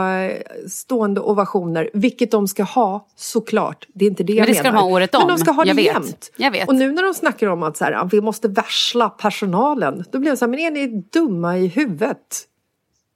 stående 0.72 1.22
ovationer, 1.22 1.89
vilket 1.93 2.32
de 2.32 2.48
ska 2.48 2.63
ha 2.63 3.08
såklart. 3.15 3.88
Det 3.93 4.06
är 4.06 4.10
inte 4.10 4.24
det 4.24 4.34
jag 4.34 4.39
Men 4.46 4.48
det 4.50 4.56
ska 4.56 4.63
de 4.63 4.70
menar. 4.70 4.82
ha 4.82 4.89
året 4.91 5.13
Men 5.13 5.22
om. 5.22 5.28
de 5.28 5.38
ska 5.38 5.52
ha 5.52 5.65
Jag 5.65 5.76
det 5.76 5.82
vet. 5.84 5.93
jämt. 5.93 6.32
Jag 6.38 6.52
vet. 6.52 6.67
Och 6.67 6.76
nu 6.76 6.91
när 6.91 7.04
de 7.04 7.13
snackar 7.13 7.48
om 7.48 7.63
att 7.63 7.78
så 7.78 7.84
här, 7.86 7.91
"Ja, 7.91 8.10
vi 8.12 8.22
måste 8.22 8.48
varsla 8.48 9.10
personalen, 9.10 10.04
då 10.12 10.20
blir 10.20 10.30
jag 10.32 10.38
så 10.38 10.46
här, 10.46 10.50
men 10.50 10.60
är 10.60 10.72
ni 10.72 10.88
dumma 11.13 11.58
i 11.58 11.67
huvudet? 11.67 12.43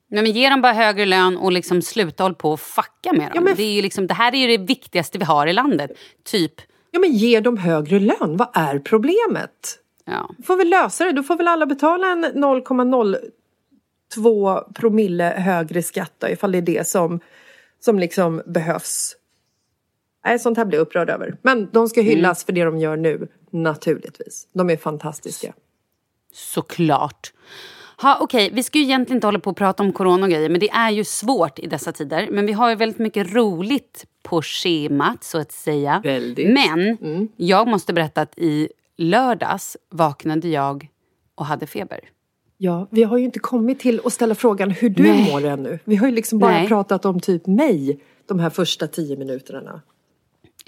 Nej, 0.10 0.23
men 0.23 0.32
ge 0.32 0.49
dem 0.49 0.62
bara 0.62 0.73
högre 0.73 1.06
lön 1.06 1.38
och 1.38 1.51
liksom 1.51 1.82
sluta 1.82 2.23
håll 2.23 2.36
på 2.36 2.51
och 2.51 2.60
fucka 2.60 3.12
med 3.13 3.19
dem. 3.21 3.30
Ja, 3.36 3.41
men- 3.41 3.56
det, 3.56 3.63
är 3.77 3.82
liksom, 3.82 4.08
det 4.08 4.13
här 4.13 4.36
är 4.36 4.38
ju 4.38 4.58
det 4.58 4.63
viktigaste 4.65 5.17
vi 5.17 5.25
har 5.25 5.47
i 5.47 5.54
landet. 5.54 5.91
Typ, 6.25 6.54
Ja 6.93 6.99
men 6.99 7.12
ge 7.12 7.39
dem 7.39 7.58
högre 7.58 7.99
lön, 7.99 8.38
vad 8.38 8.47
är 8.54 8.80
problemet? 8.80 9.77
ja. 10.06 10.30
Då 10.38 10.43
får 10.43 10.56
vi 10.58 10.63
lösa 10.65 11.06
det, 11.06 11.12
då 11.12 11.23
får 11.23 11.36
väl 11.36 11.47
alla 11.47 11.65
betala 11.65 12.08
en 12.08 12.25
0,02 14.17 14.74
promille 14.74 15.24
högre 15.24 15.84
skatt 15.84 16.13
då, 16.17 16.28
ifall 16.28 16.52
det 16.52 16.58
är 16.58 16.62
det 16.62 16.88
som, 16.88 17.19
som 17.80 18.00
liksom 18.00 18.41
behövs. 18.45 19.15
Nej, 20.26 20.39
sånt 20.39 20.58
här 20.58 20.65
blir 20.65 20.78
jag 20.78 20.88
upprörd 20.88 21.10
över. 21.10 21.38
Men 21.41 21.69
de 21.71 21.89
ska 21.89 22.02
hyllas 22.02 22.43
för 22.43 22.54
det 22.54 22.63
de 22.63 22.78
gör 22.78 22.97
nu, 22.97 23.28
naturligtvis. 23.50 24.47
De 24.54 24.69
är 24.69 24.78
fantastiska. 24.78 25.54
Såklart. 26.34 27.34
Ha, 28.02 28.17
Okej, 28.21 28.50
vi 28.54 28.63
ska 28.63 28.78
ju 28.78 28.84
egentligen 28.84 29.17
inte 29.17 29.28
hålla 29.28 29.39
på 29.39 29.50
och 29.50 29.58
prata 29.58 29.84
om 29.84 29.93
corona 29.93 30.24
och 30.24 30.32
grejer, 30.32 30.50
men 30.50 30.60
det 30.60 30.69
är 30.69 30.89
ju 30.89 31.04
svårt 31.04 31.60
i 31.60 31.67
dessa 31.67 31.91
tider. 31.91 32.28
Men 32.32 32.45
vi 32.45 32.54
har 32.54 32.69
ju 32.69 32.76
väldigt 32.76 33.00
mycket 33.00 33.34
roligt 33.34 34.06
på 34.24 34.41
schemat, 34.41 35.24
så 35.24 35.38
att 35.38 35.52
säga. 35.52 36.02
Väldigt. 36.04 36.47
Mm. 36.47 36.97
Men 37.00 37.30
jag 37.36 37.67
måste 37.67 37.93
berätta 37.93 38.21
att 38.21 38.38
i 38.38 38.69
lördags 38.97 39.78
vaknade 39.89 40.47
jag 40.47 40.88
och 41.36 41.45
hade 41.45 41.67
feber. 41.67 42.00
Ja, 42.63 42.88
vi 42.91 43.04
har 43.04 43.17
ju 43.17 43.26
inte 43.26 43.39
kommit 43.39 43.80
till 43.80 44.02
att 44.06 44.13
ställa 44.13 44.36
frågan 44.36 44.71
hur 44.71 44.89
du 44.89 45.04
Nej. 45.04 45.32
mår 45.32 45.45
ännu. 45.45 45.80
Vi 45.84 45.95
har 45.95 46.08
ju 46.08 46.13
liksom 46.15 46.39
bara 46.39 46.52
Nej. 46.52 46.67
pratat 46.67 47.06
om 47.06 47.19
typ 47.19 47.47
mig 47.47 48.00
de 48.28 48.39
här 48.39 48.50
första 48.50 48.88
tio 48.88 49.17
minuterna. 49.17 49.82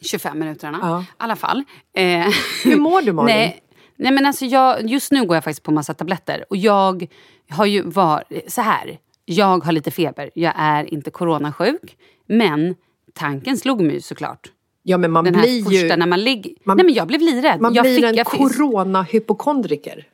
25 0.02 0.40
minuterna. 0.40 0.80
Ja. 0.82 1.02
I 1.02 1.06
alla 1.18 1.36
fall. 1.36 1.64
Eh, 1.94 2.28
Hur 2.64 2.76
mår 2.80 3.02
du 3.02 3.14
Malin? 3.14 3.36
Nej, 3.36 3.64
nej 3.96 4.12
men 4.12 4.26
alltså 4.26 4.46
jag, 4.46 4.90
just 4.90 5.12
nu 5.12 5.26
går 5.26 5.36
jag 5.36 5.44
faktiskt 5.44 5.64
på 5.64 5.72
massa 5.72 5.94
tabletter. 5.94 6.46
Och 6.50 6.58
jag 6.58 7.08
har 7.50 7.66
ju 7.66 7.82
varit, 7.82 8.52
så 8.52 8.62
här. 8.62 8.98
Jag 9.26 9.64
har 9.66 9.72
lite 9.72 9.92
feber. 9.92 10.30
Jag 10.36 10.54
är 10.58 10.94
inte 10.94 11.12
coronasjuk. 11.12 11.98
Men 12.28 12.76
tanken 13.14 13.58
slog 13.58 13.82
mig 13.82 14.02
såklart. 14.02 14.52
Ja 14.84 14.98
men 14.98 15.12
man 15.12 15.24
Den 15.24 15.34
blir 15.34 15.64
första 15.64 15.88
ju... 15.88 15.96
när 15.96 16.08
man 16.08 16.22
ligger... 16.24 16.52
man- 16.64 16.78
nej 16.78 16.86
men 16.86 16.94
jag 16.96 17.08
blev 17.08 17.22
livrädd. 17.22 17.62
Man 17.62 17.74
jag 17.74 17.84
blir 17.84 17.96
fick, 17.96 18.18
en 18.20 18.26
coronahypokondriker. 18.26 20.08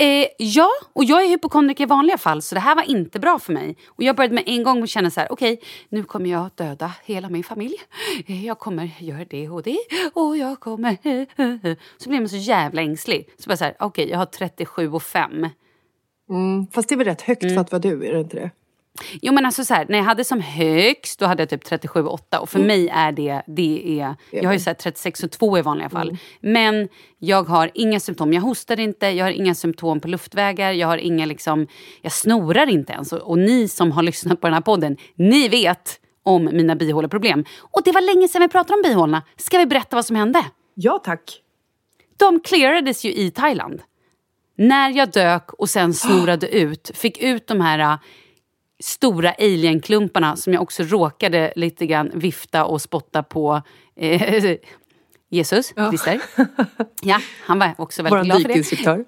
Eh, 0.00 0.26
ja, 0.38 0.68
och 0.92 1.04
jag 1.04 1.24
är 1.24 1.28
hypokondriker 1.28 1.84
i 1.84 1.86
vanliga 1.86 2.18
fall 2.18 2.42
så 2.42 2.54
det 2.54 2.60
här 2.60 2.76
var 2.76 2.82
inte 2.82 3.20
bra 3.20 3.38
för 3.38 3.52
mig. 3.52 3.76
Och 3.88 4.02
jag 4.02 4.16
började 4.16 4.34
med 4.34 4.44
en 4.46 4.62
gång 4.62 4.86
känna 4.86 5.10
så 5.10 5.20
här, 5.20 5.32
okej, 5.32 5.60
nu 5.88 6.04
kommer 6.04 6.30
jag 6.30 6.50
döda 6.54 6.92
hela 7.04 7.28
min 7.28 7.44
familj. 7.44 7.76
Eh, 8.26 8.46
Jag 8.46 8.58
kommer 8.58 8.90
göra 8.98 9.24
det 9.24 9.48
och 9.48 9.62
det 9.62 9.78
och 10.14 10.36
jag 10.36 10.60
kommer... 10.60 10.96
Så 12.02 12.08
blir 12.08 12.20
man 12.20 12.28
så 12.28 12.36
jävla 12.36 12.82
ängslig. 12.82 13.28
Så 13.38 13.48
bara 13.48 13.56
så 13.56 13.64
här, 13.64 13.76
okej, 13.78 14.10
jag 14.10 14.18
har 14.18 14.26
37 14.26 14.92
och 14.92 15.02
5. 15.02 15.46
Fast 16.72 16.88
det 16.88 16.94
är 16.94 16.96
väl 16.96 17.06
rätt 17.06 17.22
högt 17.22 17.42
Mm. 17.42 17.54
för 17.54 17.60
att 17.60 17.72
vara 17.72 17.80
du, 17.80 18.06
är 18.08 18.12
det 18.12 18.20
inte 18.20 18.36
det? 18.36 18.50
Jo 19.22 19.32
men 19.32 19.46
alltså 19.46 19.64
så 19.64 19.74
här, 19.74 19.86
när 19.88 19.98
jag 19.98 20.04
hade 20.04 20.24
som 20.24 20.40
högst 20.40 21.20
då 21.20 21.26
hade 21.26 21.42
jag 21.42 21.50
typ 21.50 21.64
37 21.64 22.02
och 22.02 22.14
8 22.14 22.40
och 22.40 22.48
för 22.48 22.58
mig 22.58 22.88
är 22.88 23.12
det, 23.12 23.42
det 23.46 24.00
är, 24.00 24.16
jag 24.30 24.44
har 24.44 24.52
ju 24.52 24.58
så 24.58 24.70
här 24.70 24.74
36 24.74 25.22
och 25.22 25.30
2 25.30 25.58
i 25.58 25.62
vanliga 25.62 25.88
fall. 25.88 26.16
Men 26.40 26.88
jag 27.18 27.42
har 27.48 27.70
inga 27.74 28.00
symptom, 28.00 28.32
jag 28.32 28.42
hostar 28.42 28.80
inte, 28.80 29.06
jag 29.06 29.24
har 29.24 29.32
inga 29.32 29.54
symptom 29.54 30.00
på 30.00 30.08
luftvägar, 30.08 30.72
jag 30.72 30.88
har 30.88 30.98
inga 30.98 31.26
liksom, 31.26 31.66
jag 32.02 32.12
snorar 32.12 32.66
inte 32.66 32.92
ens. 32.92 33.12
Och, 33.12 33.18
och 33.18 33.38
ni 33.38 33.68
som 33.68 33.92
har 33.92 34.02
lyssnat 34.08 34.40
på 34.40 34.46
den 34.46 34.54
här 34.54 34.60
podden, 34.60 34.96
ni 35.14 35.48
vet 35.48 36.00
om 36.22 36.44
mina 36.44 36.76
bihåleproblem. 36.76 37.44
Och 37.60 37.82
det 37.84 37.92
var 37.92 38.00
länge 38.00 38.28
sedan 38.28 38.42
vi 38.42 38.48
pratade 38.48 38.74
om 38.74 38.82
bihålorna. 38.82 39.22
Ska 39.36 39.58
vi 39.58 39.66
berätta 39.66 39.96
vad 39.96 40.06
som 40.06 40.16
hände? 40.16 40.44
Ja 40.74 41.00
tack. 41.04 41.42
De 42.16 42.40
clearades 42.40 43.04
ju 43.04 43.12
i 43.14 43.30
Thailand. 43.30 43.82
När 44.56 44.90
jag 44.90 45.10
dök 45.10 45.52
och 45.52 45.68
sen 45.68 45.94
snorade 45.94 46.48
ut, 46.48 46.90
fick 46.94 47.18
ut 47.18 47.46
de 47.46 47.60
här 47.60 47.98
stora 48.80 49.30
alienklumparna 49.30 50.36
som 50.36 50.52
jag 50.52 50.62
också 50.62 50.82
råkade 50.82 51.52
lite 51.56 51.86
grann 51.86 52.10
vifta 52.14 52.64
och 52.64 52.82
spotta 52.82 53.22
på 53.22 53.62
eh, 53.96 54.54
Jesus, 55.30 55.72
ja. 55.76 55.88
Christer. 55.90 56.20
Ja, 57.02 57.20
han 57.46 57.58
var 57.58 57.74
också 57.78 58.02
väldigt 58.02 58.24
glad 58.24 58.42
för 58.42 58.96
det. 58.96 59.04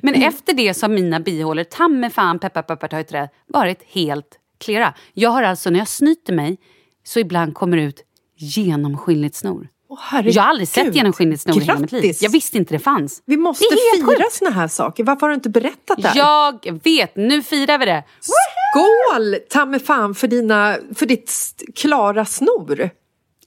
Men 0.02 0.14
mm. 0.14 0.28
efter 0.28 0.54
det 0.54 0.74
så 0.74 0.86
har 0.86 0.90
mina 0.90 1.20
bihålor, 1.20 1.64
ta 1.64 1.88
med 1.88 2.12
fan, 2.12 2.38
peppar 2.38 2.62
peppar 2.62 2.88
ta 2.88 3.00
i 3.00 3.04
trä, 3.04 3.28
varit 3.46 3.82
helt 3.86 4.38
klara. 4.58 4.94
Jag 5.12 5.30
har 5.30 5.42
alltså, 5.42 5.70
när 5.70 5.78
jag 5.78 5.88
snyter 5.88 6.32
mig, 6.32 6.58
så 7.04 7.18
ibland 7.18 7.54
kommer 7.54 7.76
ut 7.76 8.04
genomskinligt 8.36 9.34
snor. 9.34 9.68
Oh, 9.92 10.28
jag 10.28 10.42
har 10.42 10.50
aldrig 10.50 10.68
sett 10.68 10.94
genomskinligt 10.94 11.42
snor 11.42 11.58
i 11.58 11.60
hela 11.60 11.78
mitt 11.78 11.92
liv. 11.92 12.14
Jag 12.20 12.30
visste 12.30 12.58
inte 12.58 12.74
det 12.74 12.78
fanns. 12.78 13.22
Vi 13.26 13.36
måste 13.36 13.64
fira 13.94 14.24
såna 14.30 14.50
här 14.50 14.68
saker. 14.68 15.04
Varför 15.04 15.20
har 15.20 15.28
du 15.28 15.34
inte 15.34 15.50
berättat 15.50 16.02
det 16.02 16.12
Jag 16.14 16.80
vet, 16.84 17.16
nu 17.16 17.42
firar 17.42 17.78
vi 17.78 17.86
det. 17.86 18.04
Skål, 18.20 19.36
ta 19.50 19.64
mig 19.66 19.80
fan, 19.80 20.14
för, 20.14 20.28
dina, 20.28 20.76
för 20.94 21.06
ditt 21.06 21.32
klara 21.74 22.24
snor. 22.24 22.90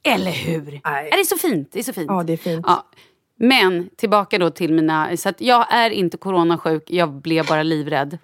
Eller 0.03 0.31
hur? 0.31 0.81
Nej. 0.83 1.09
Är 1.11 1.17
det 1.17 1.25
så 1.25 1.37
fint? 1.37 1.69
Det 1.71 1.79
är 1.79 1.83
så 1.83 1.93
fint. 1.93 2.05
Ja, 2.09 2.23
det 2.23 2.33
är 2.33 2.37
fint. 2.37 2.65
Ja. 2.67 2.85
Men 3.39 3.89
tillbaka 3.95 4.37
då 4.37 4.49
till 4.49 4.73
mina... 4.73 5.17
Så 5.17 5.33
jag 5.37 5.73
är 5.73 5.89
inte 5.89 6.17
coronasjuk, 6.17 6.83
jag 6.87 7.21
blev 7.21 7.45
bara 7.45 7.63
livrädd. 7.63 8.17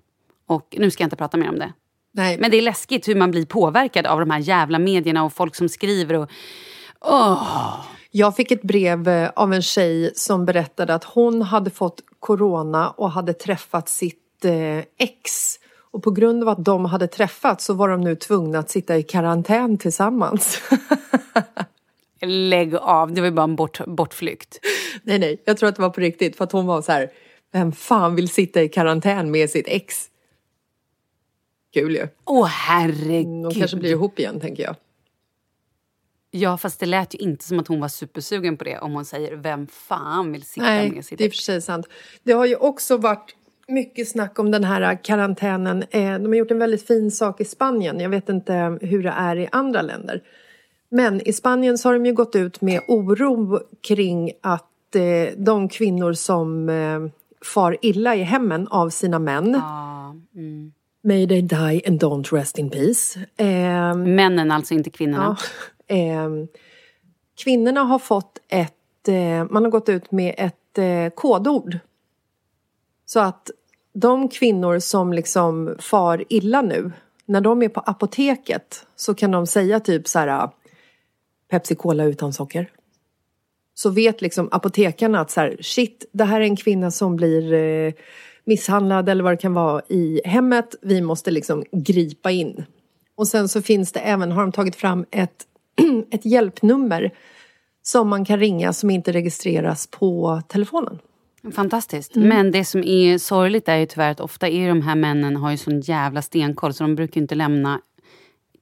Och 0.48 0.76
nu 0.78 0.92
ska 0.92 1.04
jag 1.04 1.06
inte 1.06 1.16
prata 1.16 1.38
mer 1.38 1.50
om 1.50 1.60
det. 1.60 1.74
Nej. 2.14 2.38
Men 2.40 2.52
det 2.52 2.58
är 2.58 2.62
läskigt 2.62 3.08
hur 3.08 3.16
man 3.16 3.32
blir 3.32 3.46
påverkad 3.46 4.06
av 4.06 4.20
de 4.20 4.30
här 4.32 4.40
jävla 4.40 4.80
medierna 4.80 5.24
och 5.24 5.34
folk 5.34 5.56
som 5.56 5.70
skriver. 5.70 6.16
Och, 6.16 6.30
oh. 7.02 7.86
Jag 8.14 8.36
fick 8.36 8.52
ett 8.52 8.62
brev 8.62 9.08
eh, 9.08 9.30
av 9.36 9.54
en 9.54 9.62
tjej 9.62 10.12
som 10.16 10.46
berättade 10.46 10.94
att 10.94 11.04
hon 11.04 11.42
hade 11.42 11.70
fått 11.70 12.02
corona 12.20 12.90
och 12.90 13.12
hade 13.12 13.34
träffat 13.34 13.90
sitt 13.90 14.46
eh, 14.46 14.78
ex. 14.98 15.56
Och 15.92 16.04
på 16.04 16.12
grund 16.12 16.44
av 16.44 16.50
att 16.50 16.66
de 16.66 16.86
hade 16.86 17.08
träffats 17.08 17.66
så 17.66 17.74
var 17.74 17.90
de 17.90 18.02
nu 18.02 18.16
tvungna 18.16 18.60
att 18.60 18.70
sitta 18.70 18.98
i 18.98 19.04
karantän 19.04 19.78
tillsammans. 19.78 20.62
Lägg 22.22 22.76
av, 22.76 23.14
det 23.14 23.22
var 23.22 23.28
ju 23.28 23.34
bara 23.34 23.44
en 23.44 23.56
bort, 23.56 23.86
bortflykt. 23.86 24.60
Nej, 25.04 25.20
nej, 25.20 25.42
jag 25.46 25.58
tror 25.58 25.70
att 25.70 25.76
det 25.76 25.82
var 25.82 25.90
på 25.90 26.02
riktigt. 26.02 26.36
För 26.36 26.44
att 26.44 26.52
hon 26.52 26.66
var 26.66 26.82
så 26.82 26.92
här, 26.92 27.12
vem 27.52 27.72
fan 27.72 28.16
vill 28.16 28.30
sitta 28.30 28.62
i 28.62 28.70
karantän 28.70 29.32
med 29.32 29.50
sitt 29.50 29.68
ex? 29.68 30.08
Kul 31.74 31.96
ju. 31.96 32.08
Åh 32.26 32.48
herregud. 32.48 33.44
De 33.44 33.54
kanske 33.54 33.78
blir 33.78 33.92
ihop 33.92 34.20
igen, 34.20 34.40
tänker 34.40 34.64
jag. 34.64 34.76
Ja, 36.32 36.58
fast 36.58 36.80
det 36.80 36.86
lät 36.86 37.14
ju 37.14 37.18
inte 37.18 37.46
som 37.46 37.60
att 37.60 37.68
hon 37.68 37.80
var 37.80 37.88
supersugen 37.88 38.58
på 38.58 38.64
det 38.64 38.78
om 38.80 38.94
hon 38.94 39.06
säger 39.06 39.36
vem 39.36 39.68
fan 39.68 40.32
vill 40.32 40.44
sitta 40.44 40.66
Nej, 40.66 40.92
med 40.92 41.06
sitt 41.06 41.18
det 41.18 41.26
är 41.26 41.30
sig 41.30 41.62
sant. 41.62 41.88
Det 42.24 42.34
har 42.34 42.46
ju 42.46 42.56
också 42.56 42.98
varit 42.98 43.36
mycket 43.68 44.08
snack 44.08 44.40
om 44.40 44.52
den 44.52 44.64
här 44.64 45.04
karantänen. 45.04 45.84
Eh, 45.90 46.14
de 46.14 46.26
har 46.26 46.36
gjort 46.36 46.52
en 46.52 46.60
väldigt 46.60 46.88
fin 46.88 47.12
sak 47.12 47.42
i 47.42 47.46
Spanien. 47.46 48.00
Jag 48.00 48.10
vet 48.10 48.30
inte 48.30 48.78
hur 48.82 49.04
det 49.04 49.14
är 49.18 49.36
i 49.36 49.48
andra 49.52 49.82
länder. 49.82 50.24
Men 50.90 51.28
i 51.28 51.34
Spanien 51.34 51.78
så 51.78 51.90
har 51.90 51.94
de 51.94 52.06
ju 52.06 52.14
gått 52.14 52.36
ut 52.36 52.62
med 52.62 52.82
oro 52.88 53.60
kring 53.88 54.32
att 54.42 54.96
eh, 54.96 55.38
de 55.38 55.70
kvinnor 55.70 56.14
som 56.14 56.70
eh, 56.70 57.00
far 57.46 57.78
illa 57.82 58.16
i 58.16 58.24
hemmen 58.24 58.68
av 58.68 58.90
sina 58.90 59.20
män 59.20 59.56
ah, 59.56 60.14
mm. 60.36 60.72
May 61.04 61.28
they 61.28 61.42
die 61.42 61.82
and 61.88 62.00
don't 62.00 62.34
rest 62.34 62.60
in 62.60 62.70
peace. 62.70 63.20
Eh, 63.38 63.96
Männen, 63.96 64.52
alltså 64.52 64.74
inte 64.74 64.90
kvinnorna. 64.90 65.38
Ja, 65.40 65.48
eh, 65.92 66.30
kvinnorna 67.44 67.82
har 67.82 68.00
fått 68.00 68.40
ett, 68.48 69.08
eh, 69.08 69.46
man 69.50 69.64
har 69.64 69.70
gått 69.70 69.90
ut 69.90 70.12
med 70.12 70.36
ett 70.38 70.78
eh, 70.78 71.10
kodord. 71.16 71.80
Så 73.06 73.20
att 73.20 73.52
de 73.94 74.30
kvinnor 74.30 74.80
som 74.80 75.14
liksom 75.14 75.76
far 75.80 76.24
illa 76.30 76.62
nu, 76.62 76.92
när 77.26 77.42
de 77.42 77.62
är 77.62 77.70
på 77.70 77.80
apoteket 77.80 78.86
så 78.96 79.14
kan 79.14 79.32
de 79.32 79.48
säga 79.48 79.80
typ 79.80 80.08
så 80.08 80.20
här 80.20 80.28
ah, 80.28 80.54
Pepsi 81.50 81.76
Cola 81.76 82.04
utan 82.04 82.34
socker. 82.34 82.72
Så 83.74 83.90
vet 83.90 84.22
liksom 84.22 84.50
apotekarna 84.52 85.20
att 85.20 85.32
så 85.32 85.40
här, 85.40 85.58
shit, 85.62 86.06
det 86.12 86.24
här 86.24 86.42
är 86.42 86.46
en 86.46 86.56
kvinna 86.56 86.92
som 86.92 87.16
blir 87.16 87.54
eh, 87.54 87.94
misshandlad 88.46 89.10
eller 89.10 89.24
vad 89.24 89.34
det 89.34 89.38
kan 89.38 89.54
vara 89.54 89.82
i 89.88 90.22
hemmet. 90.26 90.76
Vi 90.82 91.02
måste 91.02 91.32
liksom 91.32 91.64
gripa 91.72 92.32
in. 92.32 92.66
Och 93.16 93.28
sen 93.28 93.50
så 93.50 93.62
finns 93.62 93.92
det 93.92 94.00
även, 94.00 94.32
har 94.32 94.42
de 94.42 94.52
tagit 94.52 94.76
fram 94.76 95.06
ett, 95.12 95.48
ett 96.12 96.26
hjälpnummer 96.26 97.12
som 97.84 98.10
man 98.10 98.26
kan 98.26 98.40
ringa 98.40 98.74
som 98.74 98.90
inte 98.90 99.12
registreras 99.12 99.88
på 99.88 100.42
telefonen. 100.48 101.00
Fantastiskt. 101.56 102.16
Mm. 102.16 102.30
Men 102.30 102.52
det 102.52 102.66
som 102.66 102.84
är 102.84 103.18
sorgligt 103.18 103.70
är 103.70 103.78
ju 103.78 103.86
tyvärr 103.86 104.12
att 104.12 104.20
ofta 104.20 104.50
är 104.50 104.68
de 104.68 104.82
här 104.82 104.96
männen 104.96 105.36
har 105.36 105.52
ju 105.52 105.58
sån 105.58 105.82
jävla 105.82 106.22
stenkoll 106.22 106.74
så 106.74 106.84
de 106.84 106.96
brukar 106.96 107.22
inte 107.22 107.36
lämna 107.36 107.82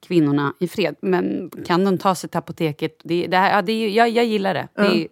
kvinnorna 0.06 0.54
i 0.60 0.68
fred. 0.68 0.96
Men 1.02 1.50
kan 1.66 1.84
de 1.84 1.98
ta 1.98 2.14
sig 2.14 2.30
till 2.30 2.38
apoteket? 2.38 3.00
Det, 3.04 3.26
det 3.26 3.36
här, 3.36 3.56
ja, 3.56 3.62
det 3.62 3.72
är, 3.72 3.88
jag, 3.88 4.08
jag 4.08 4.24
gillar 4.24 4.54
det. 4.54 4.68
Det 4.74 4.82
är, 4.82 5.08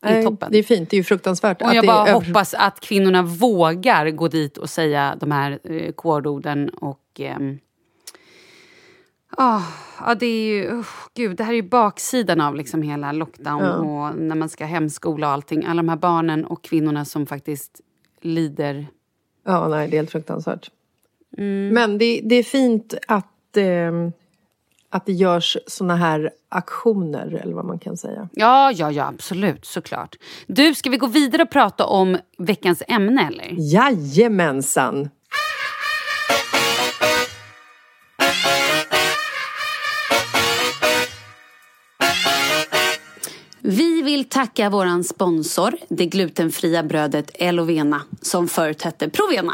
det 0.00 0.08
är 0.08 0.22
toppen. 0.22 0.48
Det 0.52 0.58
är 0.58 0.62
fint, 0.62 0.90
det 0.90 0.96
är 0.96 0.98
ju 0.98 1.04
fruktansvärt. 1.04 1.62
Och 1.62 1.74
jag 1.74 1.86
bara 1.86 2.12
hoppas 2.12 2.54
att 2.54 2.80
kvinnorna 2.80 3.22
vågar 3.22 4.10
gå 4.10 4.28
dit 4.28 4.58
och 4.58 4.70
säga 4.70 5.16
de 5.20 5.30
här 5.30 5.58
eh, 5.64 5.92
kodorden. 5.92 6.68
Och, 6.68 7.20
eh, 7.20 7.38
oh, 9.36 9.62
ja, 10.00 10.14
det 10.14 10.26
är 10.26 10.46
ju, 10.46 10.72
oh, 10.72 10.86
gud, 11.14 11.36
det 11.36 11.44
här 11.44 11.54
är 11.54 11.62
baksidan 11.62 12.40
av 12.40 12.54
liksom 12.54 12.82
hela 12.82 13.12
lockdown 13.12 13.64
ja. 13.64 13.76
och 13.76 14.16
när 14.16 14.34
man 14.34 14.48
ska 14.48 14.64
hemskola 14.64 15.26
och 15.26 15.32
allting. 15.32 15.64
Alla 15.64 15.82
de 15.82 15.88
här 15.88 15.96
barnen 15.96 16.44
och 16.44 16.64
kvinnorna 16.64 17.04
som 17.04 17.26
faktiskt 17.26 17.80
lider. 18.20 18.86
Ja, 19.44 19.68
nej, 19.68 19.88
det 19.88 19.96
är 19.96 19.98
helt 19.98 20.10
fruktansvärt. 20.10 20.70
Mm. 21.38 21.68
Men 21.74 21.98
det, 21.98 22.20
det 22.24 22.34
är 22.34 22.42
fint 22.42 22.94
att 23.06 23.56
eh, 23.56 23.92
att 24.94 25.06
det 25.06 25.12
görs 25.12 25.56
såna 25.66 25.96
här 25.96 26.30
aktioner 26.48 27.40
eller 27.42 27.54
vad 27.54 27.64
man 27.64 27.78
kan 27.78 27.96
säga. 27.96 28.28
Ja, 28.32 28.72
ja, 28.72 28.90
ja, 28.90 29.06
absolut, 29.06 29.64
såklart. 29.64 30.16
Du, 30.46 30.74
ska 30.74 30.90
vi 30.90 30.96
gå 30.96 31.06
vidare 31.06 31.42
och 31.42 31.50
prata 31.50 31.86
om 31.86 32.18
veckans 32.38 32.82
ämne 32.88 33.28
eller? 33.28 33.72
Jajamensan! 33.74 35.08
Vi 43.66 44.02
vill 44.02 44.24
tacka 44.24 44.70
vår 44.70 45.02
sponsor, 45.02 45.74
det 45.88 46.06
glutenfria 46.06 46.82
brödet 46.82 47.30
Elovena, 47.34 48.00
som 48.22 48.48
förut 48.48 48.82
hette 48.82 49.08
Provena. 49.08 49.52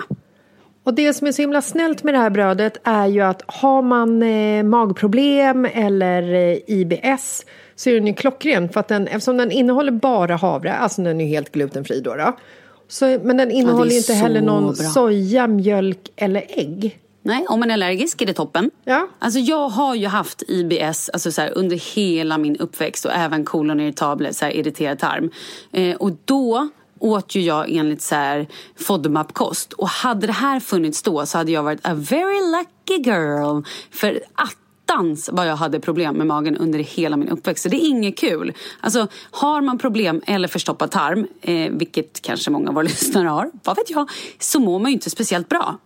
Och 0.85 0.94
det 0.94 1.14
som 1.14 1.27
är 1.27 1.33
så 1.33 1.42
himla 1.42 1.62
snällt 1.62 2.03
med 2.03 2.14
det 2.14 2.18
här 2.18 2.31
brödet 2.31 2.77
är 2.85 3.07
ju 3.07 3.20
att 3.20 3.42
har 3.46 3.83
man 3.83 4.23
eh, 4.23 4.62
magproblem 4.62 5.64
eller 5.64 6.35
eh, 6.35 6.59
IBS 6.66 7.44
så 7.77 7.90
är 7.90 7.94
den 7.94 8.07
ju 8.07 8.14
klockren 8.14 8.68
för 8.68 8.81
att 8.81 8.88
den, 8.88 9.07
eftersom 9.09 9.37
den 9.37 9.51
innehåller 9.51 9.92
bara 9.92 10.37
havre, 10.37 10.73
alltså 10.73 11.03
den 11.03 11.20
är 11.20 11.27
helt 11.27 11.53
glutenfri 11.53 12.01
då, 12.01 12.14
då 12.14 12.37
så, 12.88 13.18
men 13.23 13.37
den 13.37 13.51
innehåller 13.51 13.90
ju 13.90 13.99
inte 13.99 14.14
heller 14.14 14.40
någon 14.40 14.75
bra. 14.75 14.75
soja, 14.75 15.46
mjölk 15.46 16.11
eller 16.16 16.44
ägg. 16.49 16.99
Nej, 17.22 17.46
om 17.48 17.61
man 17.61 17.70
är 17.70 17.74
allergisk 17.74 18.22
är 18.22 18.26
det 18.26 18.33
toppen. 18.33 18.70
Ja. 18.85 19.09
Alltså 19.18 19.38
jag 19.38 19.68
har 19.68 19.94
ju 19.94 20.06
haft 20.06 20.42
IBS 20.48 21.09
alltså 21.09 21.33
så 21.33 21.40
här, 21.40 21.52
under 21.59 21.94
hela 21.94 22.38
min 22.38 22.56
uppväxt 22.56 23.04
och 23.04 23.12
även 23.12 23.46
så 23.46 24.44
här, 24.44 24.50
irriterad 24.56 24.98
tarm. 24.98 25.30
Eh, 25.72 25.96
och 25.96 26.12
då 26.24 26.68
åt 26.98 27.35
ju 27.35 27.40
jag 27.40 27.70
enligt 27.70 28.02
så 28.02 28.14
här 28.14 28.46
FODMAP-kost. 28.78 29.72
Och 29.72 29.88
hade 29.88 30.26
det 30.26 30.33
här 30.33 30.61
funnits 30.61 31.02
då 31.02 31.26
så 31.26 31.38
hade 31.38 31.52
jag 31.52 31.62
varit 31.62 31.87
a 31.87 31.94
very 31.94 32.40
lucky 32.50 33.11
girl. 33.11 33.62
För 33.90 34.20
attans 34.35 35.30
vad 35.33 35.48
jag 35.48 35.56
hade 35.56 35.80
problem 35.80 36.14
med 36.14 36.26
magen 36.26 36.56
under 36.56 36.78
hela 36.78 37.16
min 37.16 37.28
uppväxt. 37.28 37.62
Så 37.62 37.68
det 37.68 37.76
är 37.76 37.88
inget 37.88 38.18
kul. 38.18 38.52
Alltså 38.80 39.06
har 39.30 39.61
man 39.61 39.78
problem 39.78 40.22
eller 40.26 40.48
förstoppad 40.48 40.90
tarm, 40.90 41.26
eh, 41.40 41.72
vilket 41.72 42.22
kanske 42.22 42.50
många 42.50 42.68
av 42.68 42.74
våra 42.74 42.85
lyssnare 42.88 43.28
har, 43.28 43.50
vad 43.64 43.76
vet 43.76 43.90
jag, 43.90 44.11
så 44.38 44.61
mår 44.61 44.78
man 44.78 44.90
ju 44.90 44.94
inte 44.94 45.11
speciellt 45.11 45.48
bra. 45.48 45.78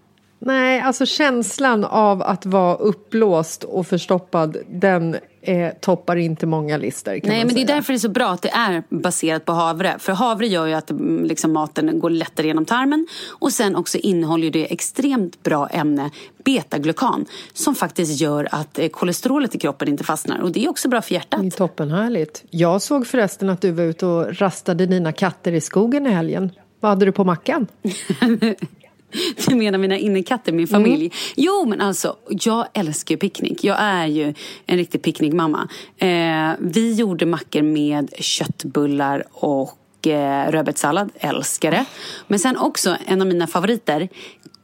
Nej, 0.47 0.81
alltså 0.81 1.07
känslan 1.07 1.85
av 1.85 2.23
att 2.23 2.47
vara 2.47 2.75
uppblåst 2.75 3.65
och 3.65 3.87
förstoppad, 3.87 4.57
den 4.69 5.17
eh, 5.43 5.73
toppar 5.81 6.17
inte 6.17 6.47
många 6.47 6.77
listor. 6.77 7.11
Nej, 7.11 7.21
men 7.23 7.51
säga. 7.51 7.67
det 7.67 7.73
är 7.73 7.77
därför 7.77 7.93
det 7.93 7.97
är 7.97 7.99
så 7.99 8.09
bra 8.09 8.31
att 8.31 8.43
det 8.43 8.49
är 8.49 8.83
baserat 8.89 9.45
på 9.45 9.53
havre. 9.53 9.97
För 9.99 10.13
havre 10.13 10.47
gör 10.47 10.67
ju 10.67 10.73
att 10.73 10.91
mm, 10.91 11.25
liksom, 11.25 11.53
maten 11.53 12.01
går 12.01 12.11
lättare 12.11 12.47
genom 12.47 12.65
tarmen. 12.65 13.07
Och 13.29 13.53
sen 13.53 13.77
också 13.77 13.99
innehåller 13.99 14.51
det 14.51 14.73
extremt 14.73 15.43
bra 15.43 15.69
ämne, 15.69 16.11
betaglukan, 16.45 17.27
som 17.53 17.75
faktiskt 17.75 18.21
gör 18.21 18.49
att 18.51 18.79
eh, 18.79 18.89
kolesterolet 18.89 19.55
i 19.55 19.59
kroppen 19.59 19.89
inte 19.89 20.05
fastnar. 20.05 20.39
Och 20.39 20.53
det 20.53 20.65
är 20.65 20.71
också 20.71 20.89
bra 20.89 21.03
för 21.03 21.15
hjärtat. 21.15 21.41
Det 21.41 21.47
är 21.47 21.51
toppenhärligt. 21.51 22.45
Jag 22.51 22.83
såg 22.83 23.07
förresten 23.07 23.51
att 23.51 23.61
du 23.61 23.71
var 23.71 23.85
ute 23.85 24.07
och 24.07 24.41
rastade 24.41 24.87
dina 24.87 25.13
katter 25.13 25.53
i 25.53 25.61
skogen 25.61 26.07
i 26.07 26.11
helgen. 26.11 26.51
Vad 26.81 26.91
hade 26.91 27.05
du 27.05 27.13
på 27.13 27.25
mackan? 27.25 27.67
Du 29.47 29.55
menar 29.55 29.79
mina 29.79 29.99
innekatter, 29.99 30.53
min 30.53 30.67
familj? 30.67 31.05
Mm. 31.05 31.11
Jo, 31.37 31.65
men 31.67 31.81
alltså, 31.81 32.17
jag 32.29 32.67
älskar 32.73 33.15
ju 33.15 33.19
picknick. 33.19 33.65
Jag 33.65 33.77
är 33.81 34.07
ju 34.07 34.35
en 34.67 34.77
riktig 34.77 35.03
picknickmamma. 35.03 35.69
Eh, 35.99 36.53
vi 36.59 36.95
gjorde 36.95 37.27
mackor 37.27 37.63
med 37.63 38.15
köttbullar 38.19 39.25
och 39.31 40.07
eh, 40.07 40.51
rödbetssallad. 40.51 41.11
Älskar 41.19 41.71
det. 41.71 41.85
Men 42.27 42.39
sen 42.39 42.57
också, 42.57 42.97
en 43.07 43.21
av 43.21 43.27
mina 43.27 43.47
favoriter, 43.47 44.09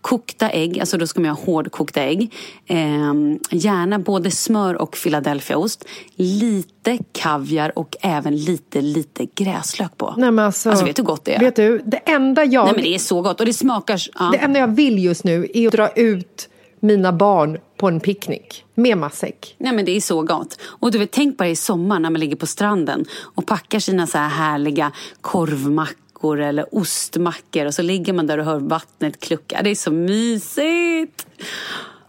kokta 0.00 0.50
ägg, 0.50 0.80
alltså 0.80 0.98
då 0.98 1.06
ska 1.06 1.20
man 1.20 1.30
ha 1.30 1.44
hårdkokta 1.44 2.02
ägg. 2.02 2.34
Eh, 2.66 3.14
gärna 3.50 3.98
både 3.98 4.30
smör 4.30 4.74
och 4.74 4.96
Philadelphiaost. 5.02 5.84
Lite 6.16 6.98
kaviar 7.12 7.78
och 7.78 7.96
även 8.00 8.36
lite, 8.36 8.80
lite 8.80 9.26
gräslök 9.34 9.96
på. 9.96 10.14
Nej, 10.16 10.30
men 10.30 10.44
alltså, 10.44 10.70
alltså 10.70 10.84
vet 10.84 10.96
du 10.96 11.02
hur 11.02 11.06
gott 11.06 11.24
det 11.24 11.34
är? 11.34 11.40
Vet 11.40 11.56
du, 11.56 11.82
det 11.84 11.96
enda 11.96 12.44
jag... 12.44 12.64
Nej 12.64 12.74
men 12.74 12.84
det 12.84 12.94
är 12.94 12.98
så 12.98 13.22
gott 13.22 13.40
och 13.40 13.46
det 13.46 13.52
smakar... 13.52 14.00
Ja. 14.18 14.28
Det 14.32 14.38
enda 14.38 14.60
jag 14.60 14.74
vill 14.74 15.04
just 15.04 15.24
nu 15.24 15.48
är 15.54 15.66
att 15.66 15.72
dra 15.72 15.88
ut 15.88 16.48
mina 16.80 17.12
barn 17.12 17.58
på 17.76 17.88
en 17.88 18.00
picknick 18.00 18.64
med 18.74 18.98
matsäck. 18.98 19.54
Nej 19.58 19.72
men 19.72 19.84
det 19.84 19.96
är 19.96 20.00
så 20.00 20.22
gott. 20.22 20.60
Och 20.62 20.90
du 20.90 20.98
vet, 20.98 21.10
tänk 21.10 21.36
bara 21.36 21.48
i 21.48 21.56
sommar 21.56 21.98
när 21.98 22.10
man 22.10 22.20
ligger 22.20 22.36
på 22.36 22.46
stranden 22.46 23.04
och 23.34 23.46
packar 23.46 23.78
sina 23.78 24.06
så 24.06 24.18
här 24.18 24.28
härliga 24.28 24.92
korvmackor 25.20 26.09
eller 26.24 26.74
ostmackor 26.74 27.66
och 27.66 27.74
så 27.74 27.82
ligger 27.82 28.12
man 28.12 28.26
där 28.26 28.38
och 28.38 28.44
hör 28.44 28.58
vattnet 28.58 29.20
klucka. 29.20 29.62
Det 29.62 29.70
är 29.70 29.74
så 29.74 29.90
mysigt! 29.90 31.26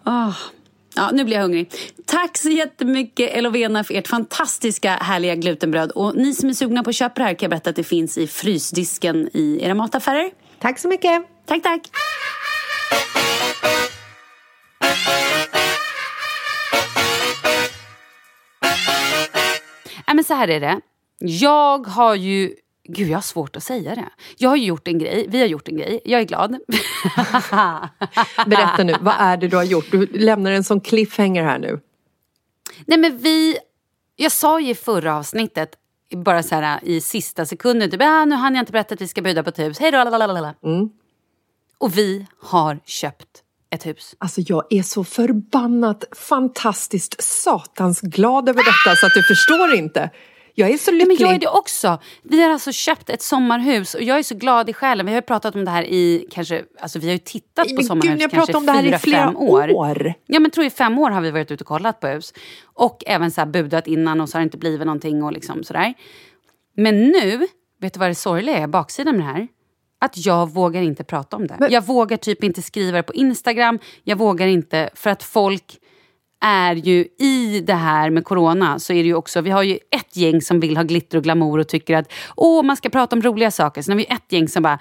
Oh. 0.05 0.37
Ja, 0.95 1.09
nu 1.13 1.23
blir 1.23 1.35
jag 1.35 1.43
hungrig. 1.43 1.71
Tack 2.05 2.37
så 2.37 2.49
jättemycket 2.49 3.29
Elovena 3.33 3.83
för 3.83 3.93
ert 3.93 4.07
fantastiska 4.07 4.91
härliga 4.91 5.35
glutenbröd. 5.35 5.91
Och 5.91 6.15
ni 6.15 6.33
som 6.33 6.49
är 6.49 6.53
sugna 6.53 6.83
på 6.83 6.89
att 6.89 6.95
köpa 6.95 7.13
det 7.15 7.23
här 7.23 7.33
kan 7.33 7.45
jag 7.45 7.49
berätta 7.49 7.69
att 7.69 7.75
det 7.75 7.83
finns 7.83 8.17
i 8.17 8.27
frysdisken 8.27 9.29
i 9.33 9.59
era 9.61 9.73
mataffärer. 9.73 10.31
Tack 10.59 10.79
så 10.79 10.87
mycket! 10.87 11.23
Tack, 11.45 11.63
tack! 11.63 11.81
Nej, 20.07 20.15
men 20.15 20.23
så 20.23 20.33
här 20.33 20.47
är 20.47 20.59
det. 20.59 20.81
Jag 21.19 21.87
har 21.87 22.15
ju... 22.15 22.53
Gud, 22.83 23.09
jag 23.09 23.17
har 23.17 23.21
svårt 23.21 23.55
att 23.55 23.63
säga 23.63 23.95
det. 23.95 24.09
Jag 24.37 24.49
har 24.49 24.57
gjort 24.57 24.87
en 24.87 24.99
grej. 24.99 25.25
Vi 25.29 25.39
har 25.39 25.47
gjort 25.47 25.67
en 25.67 25.77
grej. 25.77 26.01
Jag 26.05 26.21
är 26.21 26.25
glad. 26.25 26.51
Berätta 28.45 28.83
nu, 28.83 28.95
vad 29.01 29.15
är 29.17 29.37
det 29.37 29.47
du 29.47 29.55
har 29.55 29.63
gjort? 29.63 29.91
Du 29.91 30.05
lämnar 30.05 30.51
en 30.51 30.63
sån 30.63 30.81
cliffhanger 30.81 31.43
här 31.43 31.59
nu. 31.59 31.79
Nej, 32.85 32.97
men 32.97 33.17
vi... 33.17 33.57
Jag 34.15 34.31
sa 34.31 34.59
ju 34.59 34.69
i 34.69 34.75
förra 34.75 35.17
avsnittet, 35.17 35.75
bara 36.15 36.43
så 36.43 36.55
här 36.55 36.79
i 36.83 37.01
sista 37.01 37.45
sekunden, 37.45 37.91
typ, 37.91 38.01
ah, 38.01 38.25
nu 38.25 38.35
hann 38.35 38.55
jag 38.55 38.61
inte 38.61 38.71
berätta 38.71 38.93
att 38.93 39.01
vi 39.01 39.07
ska 39.07 39.21
bjuda 39.21 39.43
på 39.43 39.49
ett 39.49 39.59
hus. 39.59 39.79
Hej 39.79 39.91
då, 39.91 39.97
mm. 39.97 40.89
Och 41.77 41.97
vi 41.97 42.27
har 42.39 42.79
köpt 42.85 43.43
ett 43.69 43.85
hus. 43.85 44.15
Alltså 44.17 44.41
jag 44.41 44.63
är 44.69 44.83
så 44.83 45.03
förbannat 45.03 46.03
fantastiskt 46.11 47.23
satans 47.23 48.01
glad 48.01 48.49
över 48.49 48.59
detta 48.59 48.95
så 48.95 49.05
att 49.05 49.13
du 49.13 49.23
förstår 49.23 49.73
inte. 49.73 50.09
Jag 50.55 50.69
är 50.69 50.77
så 50.77 50.91
lycklig. 50.91 51.07
men 51.07 51.27
jag 51.27 51.35
är 51.35 51.39
det 51.39 51.47
också. 51.47 51.99
Vi 52.23 52.43
har 52.43 52.49
alltså 52.49 52.71
köpt 52.71 53.09
ett 53.09 53.21
sommarhus 53.21 53.93
och 53.93 54.03
jag 54.03 54.19
är 54.19 54.23
så 54.23 54.35
glad 54.35 54.69
i 54.69 54.73
själen. 54.73 55.05
Vi 55.05 55.13
har 55.13 55.21
pratat 55.21 55.55
om 55.55 55.65
det 55.65 55.71
här 55.71 55.83
i 55.83 56.27
kanske, 56.31 56.63
alltså 56.79 56.99
vi 56.99 57.05
har 57.05 57.13
ju 57.13 57.19
tittat 57.19 57.67
på 57.67 57.73
men 57.75 57.83
sommarhus 57.83 58.11
Gud, 58.11 58.21
jag 58.21 58.31
kanske 58.31 58.57
om 58.57 58.65
det 58.65 58.71
här 58.71 58.83
fyra, 58.83 58.95
i 58.95 58.99
flera 58.99 59.25
fem 59.25 59.37
år. 59.37 59.75
år. 59.75 60.13
Ja 60.25 60.39
men 60.39 60.51
tror 60.51 60.65
i 60.65 60.69
fem 60.69 60.99
år 60.99 61.09
har 61.09 61.21
vi 61.21 61.31
varit 61.31 61.51
ute 61.51 61.63
och 61.63 61.67
kollat 61.67 61.99
på 61.99 62.07
hus. 62.07 62.33
Och 62.63 63.03
även 63.07 63.31
så 63.31 63.41
här 63.41 63.45
budat 63.47 63.87
innan 63.87 64.21
och 64.21 64.29
så 64.29 64.37
har 64.37 64.41
det 64.41 64.43
inte 64.43 64.57
blivit 64.57 64.85
någonting 64.85 65.23
och 65.23 65.31
liksom 65.33 65.63
sådär. 65.63 65.93
Men 66.75 67.07
nu, 67.07 67.47
vet 67.81 67.93
du 67.93 67.99
vad 67.99 68.09
det 68.09 68.15
sorgliga 68.15 68.57
är, 68.57 68.67
baksidan 68.67 69.17
med 69.17 69.25
det 69.25 69.31
här? 69.31 69.47
att 70.01 70.25
jag 70.25 70.51
vågar 70.53 70.81
inte 70.81 71.03
prata 71.03 71.35
om 71.35 71.47
det. 71.47 71.55
Men... 71.59 71.71
Jag 71.71 71.85
vågar 71.85 72.17
typ 72.17 72.43
inte 72.43 72.61
skriva 72.61 72.97
det 72.97 73.03
på 73.03 73.13
Instagram. 73.13 73.79
Jag 74.03 74.17
vågar 74.17 74.47
inte, 74.47 74.89
för 74.93 75.09
att 75.09 75.23
folk 75.23 75.79
är 76.41 76.75
ju 76.75 77.07
i 77.19 77.63
det 77.65 77.73
här 77.73 78.09
med 78.09 78.25
corona 78.25 78.79
så 78.79 78.93
är 78.93 78.97
det 78.97 79.07
ju 79.07 79.15
också, 79.15 79.41
vi 79.41 79.49
har 79.49 79.63
ju 79.63 79.79
ett 79.91 80.17
gäng 80.17 80.41
som 80.41 80.59
vill 80.59 80.77
ha 80.77 80.83
glitter 80.83 81.17
och 81.17 81.23
glamour 81.23 81.59
och 81.59 81.67
tycker 81.67 81.95
att 81.95 82.11
åh, 82.35 82.63
man 82.63 82.77
ska 82.77 82.89
prata 82.89 83.15
om 83.15 83.21
roliga 83.21 83.51
saker. 83.51 83.81
Sen 83.81 83.91
har 83.91 83.97
vi 83.97 84.05
ett 84.05 84.31
gäng 84.31 84.47
som 84.47 84.63
bara, 84.63 84.79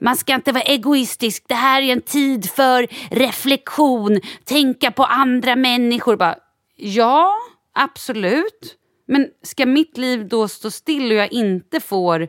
man 0.00 0.16
ska 0.16 0.34
inte 0.34 0.52
vara 0.52 0.62
egoistisk, 0.62 1.44
det 1.48 1.54
här 1.54 1.82
är 1.82 1.92
en 1.92 2.00
tid 2.00 2.50
för 2.50 2.86
reflektion, 3.10 4.20
tänka 4.44 4.90
på 4.90 5.04
andra 5.04 5.56
människor. 5.56 6.16
Bara, 6.16 6.34
ja, 6.76 7.34
absolut. 7.74 8.76
Men 9.06 9.28
ska 9.42 9.66
mitt 9.66 9.98
liv 9.98 10.28
då 10.28 10.48
stå 10.48 10.70
still 10.70 11.10
och 11.10 11.16
jag 11.16 11.32
inte 11.32 11.80
får 11.80 12.28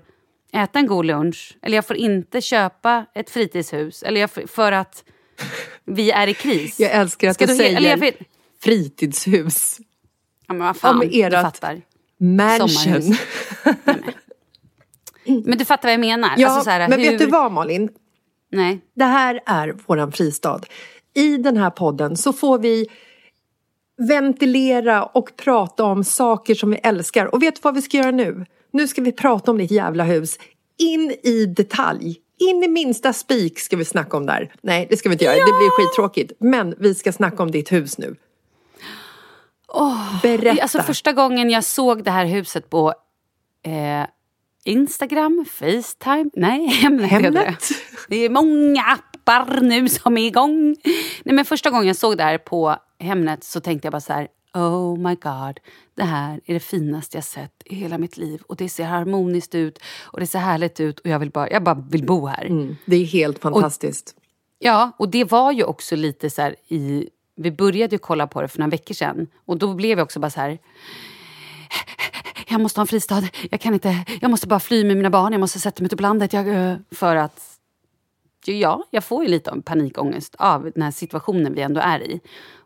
äta 0.54 0.80
en 0.80 0.88
god 0.88 1.06
lunch. 1.06 1.58
Eller 1.62 1.78
jag 1.78 1.88
får 1.88 1.96
inte 1.96 2.42
köpa 2.42 3.06
ett 3.16 3.30
fritidshus. 3.30 4.04
Eller 4.04 4.22
jag 4.22 4.30
för 4.50 4.72
att 4.72 5.04
vi 5.86 6.12
är 6.12 6.28
i 6.28 6.34
kris. 6.34 6.80
Jag 6.80 6.92
älskar 6.92 7.30
att 7.30 7.36
Ska 7.36 7.46
du, 7.46 7.56
säger 7.56 7.78
eller 7.78 7.90
jag, 7.90 8.14
fritidshus. 8.64 9.78
Ja, 10.48 10.54
men 10.54 10.68
vad 10.68 10.78
fan, 10.78 10.96
Om 10.96 11.02
ert 11.02 11.32
du 11.32 11.38
fattar. 11.38 11.82
mansion. 12.18 13.16
men, 13.84 15.44
men 15.46 15.58
du 15.58 15.66
fattar 15.66 15.88
vad 15.88 15.94
jag 15.94 16.00
menar? 16.00 16.34
Ja, 16.38 16.50
alltså, 16.50 16.70
här, 16.70 16.90
men 16.90 17.00
hur... 17.00 17.12
vet 17.12 17.20
du 17.20 17.28
vad 17.28 17.52
Malin? 17.52 17.90
Nej. 18.52 18.80
Det 18.96 19.06
här 19.06 19.40
är 19.46 19.76
våran 19.86 20.12
fristad. 20.12 20.62
I 21.14 21.38
den 21.38 21.58
här 21.58 21.70
podden 21.70 22.18
så 22.18 22.34
får 22.34 22.60
vi 22.60 22.88
ventilera 24.08 25.04
och 25.04 25.32
prata 25.36 25.84
om 25.84 26.04
saker 26.04 26.56
som 26.56 26.70
vi 26.70 26.78
älskar. 26.78 27.36
Och 27.36 27.44
vet 27.44 27.56
du 27.56 27.62
vad 27.64 27.76
vi 27.76 27.82
ska 27.82 27.98
göra 27.98 28.12
nu? 28.12 28.46
Nu 28.72 28.88
ska 28.88 29.02
vi 29.02 29.12
prata 29.12 29.52
om 29.52 29.58
ditt 29.58 29.72
jävla 29.72 30.04
hus. 30.04 30.40
In 30.78 31.12
i 31.24 31.46
detalj. 31.46 32.18
In 32.38 32.64
i 32.64 32.68
minsta 32.68 33.14
spik 33.14 33.60
ska 33.60 33.78
vi 33.78 33.86
snacka 33.86 34.18
om 34.18 34.26
där. 34.26 34.54
Nej, 34.62 34.88
det 34.90 34.98
ska 34.98 35.10
vi 35.10 35.16
inte 35.16 35.26
göra. 35.26 35.36
Ja! 35.36 35.46
Det 35.46 35.52
blir 35.52 35.70
skittråkigt. 35.70 36.32
Men 36.40 36.76
vi 36.80 36.96
ska 36.96 37.12
snacka 37.12 37.44
om 37.44 37.52
ditt 37.52 37.72
hus 37.72 37.98
nu. 37.98 38.16
Oh, 39.74 40.22
Berätta. 40.22 40.62
Alltså 40.62 40.82
första 40.82 41.14
gången 41.14 41.50
jag 41.50 41.64
såg 41.64 42.04
det 42.04 42.12
här 42.12 42.26
huset 42.26 42.70
på 42.70 42.94
eh, 43.64 44.06
Instagram, 44.64 45.46
Facetime, 45.50 46.30
nej 46.34 46.68
Hemnet. 46.82 47.12
Hemnet? 47.12 47.64
Det 48.08 48.16
är 48.16 48.30
många 48.30 48.82
appar 48.82 49.62
nu 49.62 49.90
som 49.90 50.18
är 50.18 50.28
igång. 50.28 50.76
Nej, 51.24 51.36
men 51.36 51.46
första 51.46 51.70
gången 51.70 51.88
jag 51.88 51.96
såg 51.96 52.18
det 52.18 52.24
här 52.24 52.38
på 52.38 52.76
Hemnet 53.00 53.44
så 53.44 53.60
tänkte 53.60 53.86
jag 53.86 53.92
bara 53.92 54.02
så 54.02 54.14
här, 54.14 54.28
Oh 54.54 54.98
my 54.98 55.16
god, 55.16 55.60
det 55.96 56.04
här 56.04 56.42
är 56.46 56.54
det 56.54 56.60
finaste 56.60 57.18
jag 57.18 57.24
sett 57.24 57.64
i 57.66 57.76
hela 57.76 57.98
mitt 57.98 58.18
liv. 58.18 58.42
Och 58.48 58.56
det 58.56 58.70
ser 58.70 58.86
harmoniskt 58.86 59.56
ut 59.56 59.80
och 60.02 60.20
det 60.20 60.28
ser 60.28 60.40
härligt 60.40 60.80
ut 60.80 61.00
och 61.00 61.10
jag, 61.10 61.20
vill 61.20 61.32
bara, 61.32 61.50
jag 61.50 61.64
bara 61.64 61.86
vill 61.90 62.06
bo 62.06 62.26
här. 62.28 62.46
Mm, 62.46 62.78
det 62.86 62.96
är 62.96 63.06
helt 63.06 63.40
fantastiskt. 63.40 64.14
Och, 64.18 64.24
ja, 64.60 64.92
och 64.98 65.10
det 65.10 65.24
var 65.24 65.52
ju 65.52 65.64
också 65.64 65.96
lite 65.96 66.30
så 66.30 66.42
här 66.42 66.56
i... 66.68 67.10
Vi 67.42 67.52
började 67.52 67.96
ju 67.96 68.00
kolla 68.00 68.28
på 68.28 68.42
det 68.42 68.48
för 68.48 68.60
några 68.60 68.70
veckor 68.70 68.96
sedan 68.96 69.28
och 69.46 69.58
då 69.58 69.74
blev 69.74 69.98
jag 69.98 70.06
också 70.06 70.20
bara 70.20 70.30
så 70.30 70.40
här... 70.40 70.60
Jag 72.48 72.62
måste 72.62 72.80
ha 72.80 72.84
en 72.84 72.88
fristad. 72.88 73.24
Jag 73.52 73.62
kan 73.62 73.74
inte... 73.74 74.06
Jag 74.22 74.32
måste 74.32 74.48
bara 74.48 74.60
fly 74.60 74.86
med 74.86 74.98
mina 74.98 75.10
barn. 75.10 75.32
Jag 75.32 75.40
måste 75.40 75.60
sätta 75.60 75.82
mig 75.82 75.86
ute 75.86 75.96
på 75.96 76.02
landet. 76.02 76.34
Jag, 76.34 76.48
eh, 76.48 76.76
för 76.92 77.16
att... 77.16 77.58
Ja, 78.46 78.84
jag 78.90 79.04
får 79.04 79.24
ju 79.24 79.30
lite 79.30 79.62
panikångest 79.66 80.36
av 80.40 80.72
den 80.76 80.84
här 80.84 80.92
situationen 80.92 81.54
vi 81.54 81.62
ändå 81.62 81.82
är 81.82 82.00
i. 82.00 82.20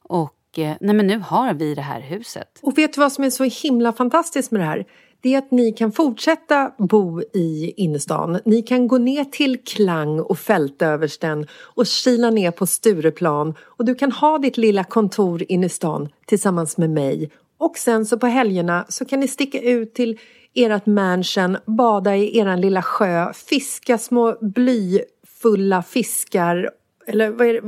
Och 0.03 0.59
eh, 0.59 0.75
nej 0.81 0.95
men 0.95 1.07
nu 1.07 1.19
har 1.19 1.53
vi 1.53 1.75
det 1.75 1.81
här 1.81 2.01
huset. 2.01 2.59
Och 2.61 2.77
vet 2.77 2.93
du 2.93 2.99
vad 2.99 3.11
som 3.11 3.23
är 3.23 3.29
så 3.29 3.43
himla 3.43 3.93
fantastiskt 3.93 4.51
med 4.51 4.61
det 4.61 4.65
här? 4.65 4.85
Det 5.25 5.33
är 5.33 5.37
att 5.37 5.51
ni 5.51 5.71
kan 5.71 5.91
fortsätta 5.91 6.71
bo 6.77 7.21
i 7.21 7.73
innerstan. 7.77 8.39
Ni 8.45 8.61
kan 8.61 8.87
gå 8.87 8.97
ner 8.97 9.23
till 9.23 9.57
Klang 9.65 10.19
och 10.19 10.39
Fältöversten 10.39 11.47
och 11.51 11.85
kila 11.85 12.29
ner 12.29 12.51
på 12.51 12.67
Stureplan 12.67 13.55
och 13.61 13.85
du 13.85 13.95
kan 13.95 14.11
ha 14.11 14.37
ditt 14.37 14.57
lilla 14.57 14.83
kontor 14.83 15.43
inne 15.47 15.65
i 15.65 15.69
stan 15.69 16.09
tillsammans 16.25 16.77
med 16.77 16.89
mig. 16.89 17.31
Och 17.57 17.77
sen 17.77 18.05
så 18.05 18.17
på 18.17 18.27
helgerna 18.27 18.85
så 18.89 19.05
kan 19.05 19.19
ni 19.19 19.27
sticka 19.27 19.61
ut 19.61 19.93
till 19.93 20.19
ert 20.53 20.85
mansion, 20.85 21.57
bada 21.65 22.15
i 22.15 22.37
eran 22.37 22.61
lilla 22.61 22.81
sjö, 22.81 23.33
fiska 23.33 23.97
små 23.97 24.37
blyfulla 24.41 25.83
fiskar 25.83 26.69
eller 27.07 27.29
vad 27.29 27.47
är 27.47 27.53
det? 27.53 27.61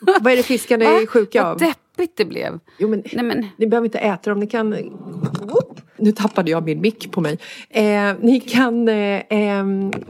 Vad 0.20 0.32
är 0.32 0.36
det 0.36 0.42
fiskarna 0.42 0.84
är 0.84 1.06
sjuka 1.06 1.44
av? 1.44 1.58
Vad 1.58 1.68
deppigt 1.68 2.16
det 2.16 2.24
blev. 2.24 2.58
Jo, 2.78 2.88
men, 2.88 3.02
Nej, 3.12 3.24
men... 3.24 3.46
Ni 3.56 3.66
behöver 3.66 3.86
inte 3.86 3.98
äta 3.98 4.30
dem, 4.30 4.40
ni 4.40 4.46
kan... 4.46 4.70
Whoop. 5.42 5.80
Nu 6.04 6.12
tappade 6.12 6.50
jag 6.50 6.64
min 6.64 6.80
mick 6.80 7.10
på 7.10 7.20
mig. 7.20 7.38
Eh, 7.70 8.14
ni 8.20 8.40
kan 8.40 8.88
eh, 8.88 9.18
eh, 9.18 9.64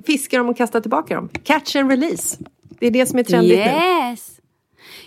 fiska 0.06 0.38
dem 0.38 0.48
och 0.48 0.56
kasta 0.56 0.80
tillbaka 0.80 1.14
dem. 1.14 1.28
Catch 1.44 1.76
and 1.76 1.90
release. 1.90 2.38
Det 2.78 2.86
är 2.86 2.90
det 2.90 3.06
som 3.06 3.18
är 3.18 3.22
trendigt 3.22 3.58
yes. 3.58 4.40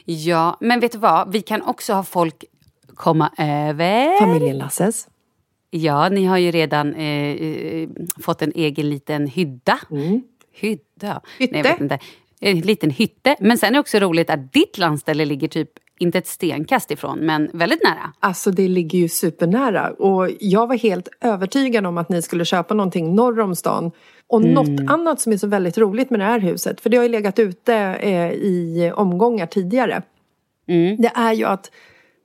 nu. 0.06 0.13
Ja, 0.13 0.58
men 0.60 0.80
vet 0.80 0.91
du 0.91 0.97
vad? 0.97 1.32
Vi 1.32 1.41
kan 1.41 1.62
också 1.62 1.93
ha 1.93 2.04
folk 2.04 2.43
komma 2.95 3.32
över. 3.38 4.19
Familjen 4.19 4.58
Lasses. 4.58 5.08
Ja, 5.69 6.10
ni 6.10 6.26
har 6.26 6.38
ju 6.38 6.52
redan 6.52 6.93
eh, 6.93 7.32
eh 7.32 7.89
fått 8.19 8.41
en 8.41 8.52
egen 8.56 8.89
liten 8.89 9.28
hydda. 9.28 9.80
Mm. 9.91 10.21
Hydda? 10.52 11.21
Hytte? 11.38 11.54
Nej, 11.54 11.62
jag 11.63 11.71
vet 11.71 11.82
inte 11.82 12.00
en 12.39 12.60
liten 12.60 12.89
hytte. 12.89 13.36
Men 13.39 13.58
sen 13.58 13.69
är 13.69 13.73
det 13.73 13.80
också 13.80 14.00
roligt 14.00 14.30
att 14.30 14.54
ditt 14.54 14.78
landställe 14.78 15.26
ligger 15.26 15.47
typ 15.47 15.69
inte 15.99 16.17
ett 16.17 16.27
stenkast 16.27 16.91
ifrån, 16.91 17.19
men 17.19 17.49
väldigt 17.53 17.83
nära. 17.83 18.13
Alltså 18.19 18.51
det 18.51 18.67
ligger 18.67 18.99
ju 18.99 19.10
supernära. 19.10 19.89
Och 19.89 20.29
jag 20.39 20.67
var 20.67 20.75
helt 20.75 21.07
övertygad 21.21 21.86
om 21.86 21.97
att 21.97 22.10
ni 22.10 22.21
skulle 22.21 22.45
köpa 22.45 22.73
någonting 22.73 23.15
norr 23.15 23.39
om 23.39 23.55
stan. 23.55 23.91
Och 24.27 24.41
mm. 24.41 24.53
något 24.53 24.91
annat 24.91 25.21
som 25.21 25.33
är 25.33 25.38
så 25.38 25.47
väldigt 25.47 25.77
roligt 25.77 26.10
med 26.10 26.19
det 26.19 26.23
här 26.23 26.39
huset, 26.39 26.81
för 26.81 26.89
det 26.89 26.97
har 26.97 27.03
ju 27.03 27.10
legat 27.10 27.39
ute 27.39 27.75
eh, 27.75 28.31
i 28.31 28.91
omgångar 28.95 29.45
tidigare. 29.45 30.01
Mm. 30.67 31.01
Det 31.01 31.12
är 31.15 31.33
ju 31.33 31.45
att 31.45 31.71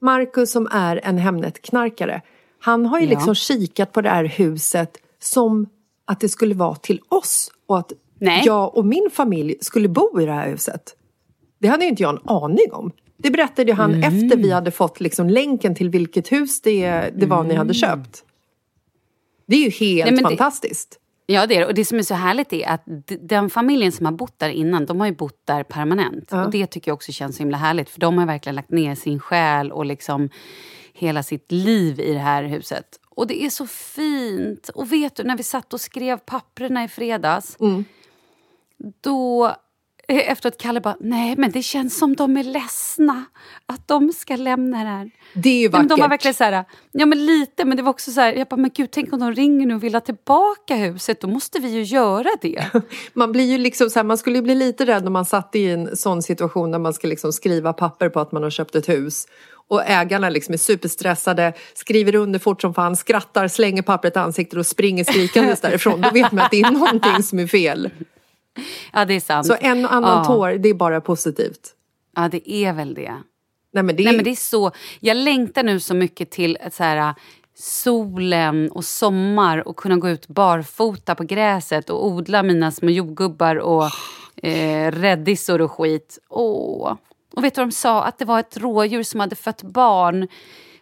Marcus 0.01 0.53
som 0.53 0.69
är 0.73 1.01
en 1.05 1.19
Hemnet-knarkare, 1.19 2.21
han 2.61 2.87
har 2.87 2.99
ju 2.99 3.05
ja. 3.07 3.11
liksom 3.11 3.35
kikat 3.35 3.93
på 3.93 4.01
det 4.01 4.09
här 4.09 4.25
huset 4.25 4.97
som 5.19 5.67
att 6.05 6.21
det 6.21 6.29
skulle 6.29 6.55
vara 6.55 6.75
till 6.75 7.01
oss 7.09 7.51
och 7.67 7.79
att 7.79 7.93
Nej. 8.19 8.43
jag 8.45 8.77
och 8.77 8.87
min 8.87 9.11
familj 9.13 9.55
skulle 9.61 9.89
bo 9.89 10.21
i 10.21 10.27
det 10.27 10.33
här 10.33 10.49
huset. 10.49 10.97
Det 11.59 11.69
hade 11.69 11.85
inte 11.85 12.03
jag 12.03 12.15
en 12.15 12.29
aning 12.29 12.73
om. 12.73 12.93
Det 13.23 13.31
berättade 13.31 13.73
han 13.73 13.95
Mm. 13.95 14.03
efter 14.25 14.37
vi 14.37 14.51
hade 14.51 14.71
fått 14.71 15.01
liksom 15.01 15.31
länken 15.31 15.75
till 15.75 15.91
vilket 15.91 16.33
hus 16.33 16.63
det, 16.63 17.11
det 17.17 17.27
var 17.27 17.45
ni 17.45 17.55
hade 17.55 17.75
köpt. 17.75 18.25
Det 19.47 19.57
är 19.57 19.61
ju 19.61 19.71
helt 19.71 20.11
Nej, 20.11 20.15
men 20.15 20.23
det- 20.23 20.29
fantastiskt. 20.37 20.99
Ja, 21.27 21.47
det 21.47 21.57
är 21.57 21.61
det. 21.61 21.67
Och 21.67 21.75
det 21.75 21.85
som 21.85 21.99
är 21.99 22.03
så 22.03 22.15
härligt 22.15 22.53
är 22.53 22.69
att 22.69 22.85
den 23.21 23.51
familjen 23.51 23.93
som 23.93 24.07
har 24.07 24.13
bott 24.13 24.39
där 24.39 24.49
innan, 24.49 24.87
de 24.87 25.01
har 25.01 25.07
ju 25.07 25.15
bott 25.15 25.41
där 25.45 25.63
permanent. 25.63 26.29
Ja. 26.31 26.45
Och 26.45 26.51
det 26.51 26.67
tycker 26.67 26.89
jag 26.91 26.95
också 26.95 27.13
känns 27.13 27.37
så 27.37 27.43
himla 27.43 27.57
härligt. 27.57 27.91
För 27.91 28.01
de 28.01 28.19
har 28.19 28.27
verkligen 28.27 28.57
lagt 28.57 28.71
ner 28.71 28.95
sin 28.95 29.21
själ 29.21 29.73
och 29.73 29.87
liksom 29.87 30.29
hela 30.93 31.23
sitt 31.23 31.53
liv 31.53 32.01
i 32.01 32.13
det 32.13 32.19
här 32.19 32.45
huset. 32.45 32.85
Och 33.11 33.27
det 33.27 33.43
är 33.45 33.51
så 33.51 33.67
fint. 33.67 34.69
Och 34.69 34.93
vet 34.93 35.17
du, 35.17 35.23
när 35.25 35.37
vi 35.37 35.43
satt 35.43 35.73
och 35.73 35.81
skrev 35.81 36.17
papperna 36.19 36.85
i 36.85 36.89
fredags. 36.89 37.57
Då, 39.01 39.53
eh, 40.09 40.31
efter 40.33 40.49
att 40.49 40.59
Kalle 40.59 40.81
bara, 40.81 40.97
nej 41.01 41.35
men 41.37 41.51
det 41.51 41.63
känns 41.63 41.99
som 41.99 42.17
de 42.17 42.37
är 42.37 42.45
ledsna 42.45 43.25
att 43.67 43.89
de 43.89 44.13
ska 44.13 44.37
lämna 44.37 44.85
det 44.85 44.91
här. 44.91 45.11
Det 45.35 45.49
är 45.49 45.53
ju 45.53 45.59
Nej, 45.59 45.71
men 45.71 45.83
vackert. 45.83 45.89
de 45.89 46.01
var 46.01 46.09
verkligen 46.09 46.35
så 46.35 46.45
här, 46.45 46.65
ja 46.93 47.07
men 47.07 47.27
lite, 47.27 47.65
men 47.65 47.77
det 47.77 47.83
var 47.83 47.91
också 47.91 48.11
så 48.11 48.21
här, 48.21 48.33
jag 48.33 48.49
bara, 48.49 48.57
men 48.57 48.71
gud 48.75 48.91
tänk 48.91 49.13
om 49.13 49.21
de 49.21 49.33
ringer 49.33 49.67
nu 49.67 49.75
och 49.75 49.83
vill 49.83 49.95
ha 49.95 50.01
tillbaka 50.01 50.77
huset, 50.77 51.21
då 51.21 51.29
måste 51.29 51.59
vi 51.59 51.69
ju 51.69 51.83
göra 51.83 52.29
det. 52.41 52.67
Man 53.13 53.33
blir 53.33 53.45
ju 53.45 53.59
liksom 53.59 53.91
så 53.91 53.99
här, 53.99 54.05
man 54.05 54.19
skulle 54.19 54.37
ju 54.37 54.43
bli 54.43 54.55
lite 54.55 54.87
rädd 54.87 55.07
om 55.07 55.13
man 55.13 55.25
satt 55.25 55.55
i 55.57 55.71
en 55.71 55.97
sån 55.97 56.23
situation 56.23 56.71
där 56.71 56.79
man 56.79 56.95
ska 56.95 57.09
liksom 57.09 57.33
skriva 57.33 57.73
papper 57.73 58.09
på 58.09 58.21
att 58.21 58.33
man 58.33 58.43
har 58.43 58.51
köpt 58.51 58.75
ett 58.75 58.89
hus. 58.89 59.27
Och 59.69 59.83
ägarna 59.87 60.31
liksom 60.31 60.55
är 60.55 60.59
superstressade, 60.59 61.53
skriver 61.75 62.15
under 62.15 62.39
fort 62.39 62.61
som 62.61 62.75
fan, 62.75 62.97
skrattar, 62.97 63.49
slänger 63.49 63.83
pappret 63.83 64.17
i 64.17 64.19
ansiktet 64.19 64.59
och 64.59 64.67
springer 64.67 65.05
skrikandes 65.05 65.61
därifrån. 65.61 66.01
Då 66.01 66.11
vet 66.11 66.33
man 66.33 66.45
att 66.45 66.51
det 66.51 66.61
är 66.61 66.71
någonting 66.71 67.23
som 67.23 67.39
är 67.39 67.47
fel. 67.47 67.91
Ja 68.93 69.05
det 69.05 69.15
är 69.15 69.21
sant. 69.21 69.47
Så 69.47 69.57
en 69.61 69.85
och 69.85 69.93
annan 69.93 70.19
ja. 70.19 70.25
tår, 70.25 70.51
det 70.51 70.69
är 70.69 70.75
bara 70.75 71.01
positivt. 71.01 71.75
Ja 72.17 72.29
det 72.29 72.51
är 72.51 72.73
väl 72.73 72.95
det. 72.95 73.15
Nej 73.73 73.83
men 73.83 73.97
det 73.97 74.03
är, 74.03 74.05
Nej 74.05 74.17
men 74.17 74.25
det 74.25 74.31
är 74.31 74.37
så, 74.37 74.71
jag 75.01 75.17
längtar 75.17 75.63
nu 75.63 75.81
så 75.81 75.95
mycket 75.95 76.31
till 76.31 76.59
så 76.73 76.85
här, 76.85 77.15
solen 77.55 78.71
och 78.71 78.85
sommar 78.85 79.69
och 79.69 79.77
kunna 79.77 79.97
gå 79.97 80.09
ut 80.09 80.29
barfota 80.29 81.15
på 81.15 81.25
gräset 81.25 81.91
och 81.91 82.07
odla 82.07 82.43
mina 82.43 82.71
små 82.71 82.91
jordgubbar 82.91 83.57
och 83.57 83.85
eh, 84.43 84.93
räddisor 84.93 85.61
och 85.61 85.73
skit. 85.73 86.19
Åh. 86.29 86.97
Och 87.37 87.45
vet 87.45 87.55
du 87.55 87.61
vad 87.61 87.69
de 87.69 87.73
sa? 87.73 88.05
Att 88.05 88.19
det 88.19 88.25
var 88.25 88.41
ett 88.41 88.57
rådjur 88.57 89.03
som 89.03 89.21
hade 89.21 89.37
fött 89.37 89.63
barn 89.63 90.29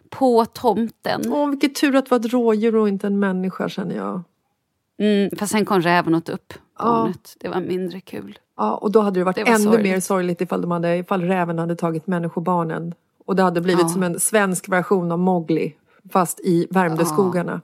på 0.09 0.45
tomten. 0.45 1.33
Åh, 1.33 1.49
vilket 1.49 1.75
tur 1.75 1.95
att 1.95 2.05
det 2.05 2.11
var 2.11 2.19
ett 2.19 2.33
rådjur 2.33 2.75
och 2.75 2.89
inte 2.89 3.07
en 3.07 3.19
människa 3.19 3.69
känner 3.69 3.95
jag. 3.95 4.23
Mm, 5.01 5.29
fast 5.37 5.51
sen 5.51 5.65
kom 5.65 5.81
räven 5.81 6.15
åt 6.15 6.29
upp 6.29 6.53
Ja. 6.79 6.85
barnet. 6.85 7.35
Det 7.39 7.49
var 7.49 7.61
mindre 7.61 7.99
kul. 8.01 8.39
Ja, 8.57 8.75
och 8.75 8.91
då 8.91 9.01
hade 9.01 9.19
det 9.19 9.23
varit 9.23 9.35
Det 9.35 9.43
var 9.43 9.51
ännu 9.51 9.63
sorgligt. 9.63 9.83
mer 9.91 9.99
sorgligt 9.99 10.41
ifall, 10.41 10.61
de 10.61 10.71
hade, 10.71 10.97
ifall 10.97 11.21
räven 11.21 11.59
hade 11.59 11.75
tagit 11.75 12.07
människobarnen. 12.07 12.93
Och 13.25 13.35
det 13.35 13.43
hade 13.43 13.61
blivit 13.61 13.81
Ja. 13.81 13.89
som 13.89 14.03
en 14.03 14.19
svensk 14.19 14.69
version 14.69 15.11
av 15.11 15.19
Mowgli 15.19 15.75
fast 16.11 16.39
i 16.39 16.67
Värmdöskogarna. 16.69 17.61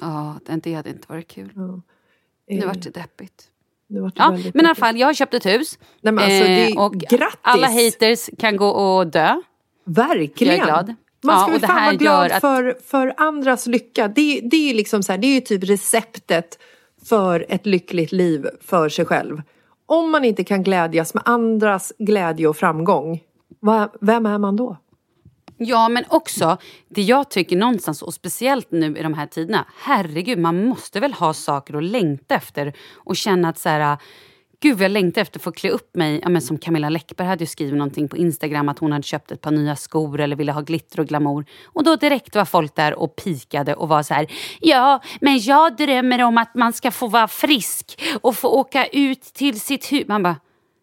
Ja, 0.00 0.34
det 0.46 0.56
det 0.56 0.74
hade 0.74 0.90
inte 0.90 1.06
varit 1.08 1.28
kul. 1.28 1.52
Eh, 1.56 2.58
Nu 2.60 2.66
vart 2.66 2.82
det 2.82 2.90
deppigt. 2.90 3.44
vart 3.88 4.14
det 4.16 4.22
Ja, 4.22 4.30
men 4.30 4.64
i 4.64 4.66
alla 4.66 4.74
fall, 4.74 4.96
jag 4.96 5.06
har 5.06 5.14
köpt 5.14 5.34
ett 5.34 5.46
hus. 5.46 5.78
Nej, 6.00 6.12
men 6.12 6.24
alltså, 6.24 6.44
det 6.44 6.70
är- 6.70 6.78
och 6.80 6.92
grattis! 6.94 7.38
alla 7.40 7.66
haters 7.66 8.30
kan 8.38 8.56
gå 8.56 8.68
och 8.68 9.06
dö. 9.06 9.40
Verkligen! 9.84 10.56
Jag 10.56 10.62
är 10.62 10.66
glad. 10.72 10.94
Man 11.26 11.34
Ja, 11.36 11.42
ska 11.42 11.46
och 11.56 11.62
väl 11.62 11.68
fan 11.68 11.84
vara 11.84 11.94
glad 11.94 12.32
att- 12.32 12.40
för, 12.40 12.76
för 12.86 13.14
andras 13.16 13.66
lycka. 13.66 14.08
Det, 14.08 14.40
det 14.40 14.70
är 14.70 14.74
liksom 14.74 15.02
så 15.02 15.12
här, 15.12 15.18
det 15.18 15.26
är 15.26 15.34
ju 15.34 15.40
typ 15.40 15.64
receptet 15.64 16.58
för 17.08 17.46
ett 17.48 17.66
lyckligt 17.66 18.12
liv 18.12 18.46
för 18.60 18.88
sig 18.88 19.04
själv. 19.04 19.42
Om 19.86 20.10
man 20.10 20.24
inte 20.24 20.44
kan 20.44 20.62
glädjas 20.62 21.14
med 21.14 21.22
andras 21.26 21.92
glädje 21.98 22.48
och 22.48 22.56
framgång, 22.56 23.20
vem 24.00 24.26
är 24.26 24.38
man 24.38 24.56
då? 24.56 24.76
Ja, 25.58 25.88
men 25.88 26.04
också 26.08 26.56
det 26.88 27.02
jag 27.02 27.30
tycker 27.30 27.56
någonstans, 27.56 28.02
och 28.02 28.14
speciellt 28.14 28.70
nu 28.70 28.96
i 28.98 29.02
de 29.02 29.14
här 29.14 29.26
tiderna. 29.26 29.66
Herregud, 29.78 30.38
man 30.38 30.66
måste 30.66 31.00
väl 31.00 31.12
ha 31.12 31.34
saker 31.34 31.74
att 31.76 31.84
längta 31.84 32.34
efter 32.34 32.72
och 32.94 33.16
känna 33.16 33.48
att 33.48 33.58
så 33.58 33.68
här... 33.68 33.98
Gud, 34.60 34.76
vad 34.76 34.84
jag 34.84 34.90
längtar 34.90 35.22
efter 35.22 35.38
att 35.38 35.42
få 35.42 35.52
klä 35.52 35.70
upp 35.70 35.96
mig. 35.96 36.20
Ja, 36.22 36.28
men 36.28 36.42
som 36.42 36.58
Camilla 36.58 36.88
Läckberg 36.88 37.28
hade 37.28 37.42
ju 37.42 37.46
skrivit 37.46 37.74
någonting 37.74 38.08
på 38.08 38.16
Instagram 38.16 38.68
att 38.68 38.78
hon 38.78 38.92
hade 38.92 39.02
köpt 39.02 39.32
ett 39.32 39.40
par 39.40 39.50
nya 39.50 39.76
skor 39.76 40.20
eller 40.20 40.36
ville 40.36 40.52
ha 40.52 40.60
glitter 40.60 41.00
och 41.00 41.06
glamour. 41.06 41.44
Och 41.64 41.84
då 41.84 41.96
direkt 41.96 42.34
var 42.34 42.44
folk 42.44 42.76
där 42.76 42.94
och 42.94 43.16
pikade 43.16 43.74
och 43.74 43.88
var 43.88 44.02
så 44.02 44.14
här. 44.14 44.26
Ja, 44.60 45.02
men 45.20 45.38
jag 45.38 45.76
drömmer 45.76 46.22
om 46.22 46.38
att 46.38 46.54
man 46.54 46.72
ska 46.72 46.90
få 46.90 47.08
vara 47.08 47.28
frisk 47.28 48.02
och 48.20 48.36
få 48.36 48.48
åka 48.48 48.86
ut 48.86 49.22
till 49.22 49.60
sitt 49.60 49.92
hus. 49.92 50.08
Man 50.08 50.22
bara, 50.22 50.36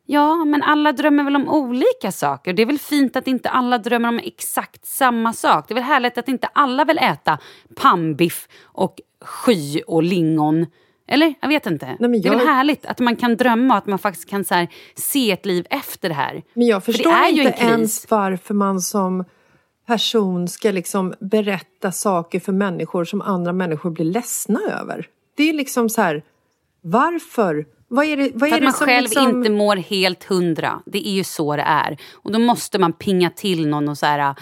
Ja, 0.05 0.45
men 0.45 0.63
alla 0.63 0.91
drömmer 0.91 1.23
väl 1.23 1.36
om 1.36 1.49
olika 1.49 2.12
saker. 2.12 2.53
Det 2.53 2.62
är 2.62 2.65
väl 2.65 2.79
fint 2.79 3.15
att 3.15 3.27
inte 3.27 3.49
alla 3.49 3.77
drömmer 3.77 4.09
om 4.09 4.19
exakt 4.23 4.86
samma 4.86 5.33
sak. 5.33 5.67
Det 5.67 5.71
är 5.71 5.75
väl 5.75 5.83
härligt 5.83 6.17
att 6.17 6.27
inte 6.27 6.47
alla 6.47 6.86
vill 6.86 6.97
äta 6.97 7.38
pannbiff 7.75 8.47
och 8.63 8.95
sky 9.21 9.81
och 9.81 10.03
lingon. 10.03 10.65
Eller? 11.07 11.33
Jag 11.41 11.47
vet 11.47 11.65
inte. 11.65 11.97
men 11.99 12.11
Det 12.11 12.17
är 12.17 12.29
väl 12.29 12.39
jag- 12.39 12.45
härligt 12.45 12.85
att 12.85 12.99
man 12.99 13.15
kan 13.15 13.37
drömma 13.37 13.73
och 13.73 13.77
att 13.77 13.87
man 13.87 13.99
faktiskt 13.99 14.29
kan 14.29 14.45
här, 14.49 14.67
se 14.95 15.31
ett 15.31 15.45
liv 15.45 15.67
efter 15.69 16.09
det 16.09 16.15
här. 16.15 16.43
Men 16.53 16.67
jag 16.67 16.83
För 16.83 16.91
det 16.91 16.97
förstår 16.97 17.11
är 17.11 17.29
ju 17.29 17.41
inte 17.43 17.63
ens 17.63 18.11
varför 18.11 18.53
man 18.53 18.81
som 18.81 19.25
person 19.87 20.47
ska 20.47 20.71
liksom 20.71 21.13
berätta 21.19 21.91
saker 21.91 22.39
för 22.39 22.51
människor 22.51 23.05
som 23.05 23.21
andra 23.21 23.53
människor 23.53 23.89
blir 23.91 24.05
ledsna 24.05 24.59
över. 24.81 25.07
Det 25.37 25.49
är 25.49 25.53
liksom 25.53 25.89
så 25.89 26.01
här, 26.01 26.23
varför? 26.81 27.65
Vad 27.87 28.05
är 28.05 28.17
det, 28.17 28.31
vad 28.33 28.49
För 28.49 28.57
är 28.57 28.57
att 28.57 28.63
man 28.63 28.73
själv 28.73 29.03
liksom... 29.03 29.29
inte 29.29 29.49
mår 29.49 29.75
helt 29.75 30.23
hundra. 30.23 30.81
Det 30.85 31.07
är 31.07 31.11
ju 31.11 31.23
så 31.23 31.55
det 31.55 31.61
är. 31.61 31.97
Och 32.13 32.31
då 32.31 32.39
måste 32.39 32.79
man 32.79 32.93
pinga 32.93 33.29
till 33.29 33.67
någon 33.67 33.89
och 33.89 33.97
så 33.97 34.05
här, 34.05 34.35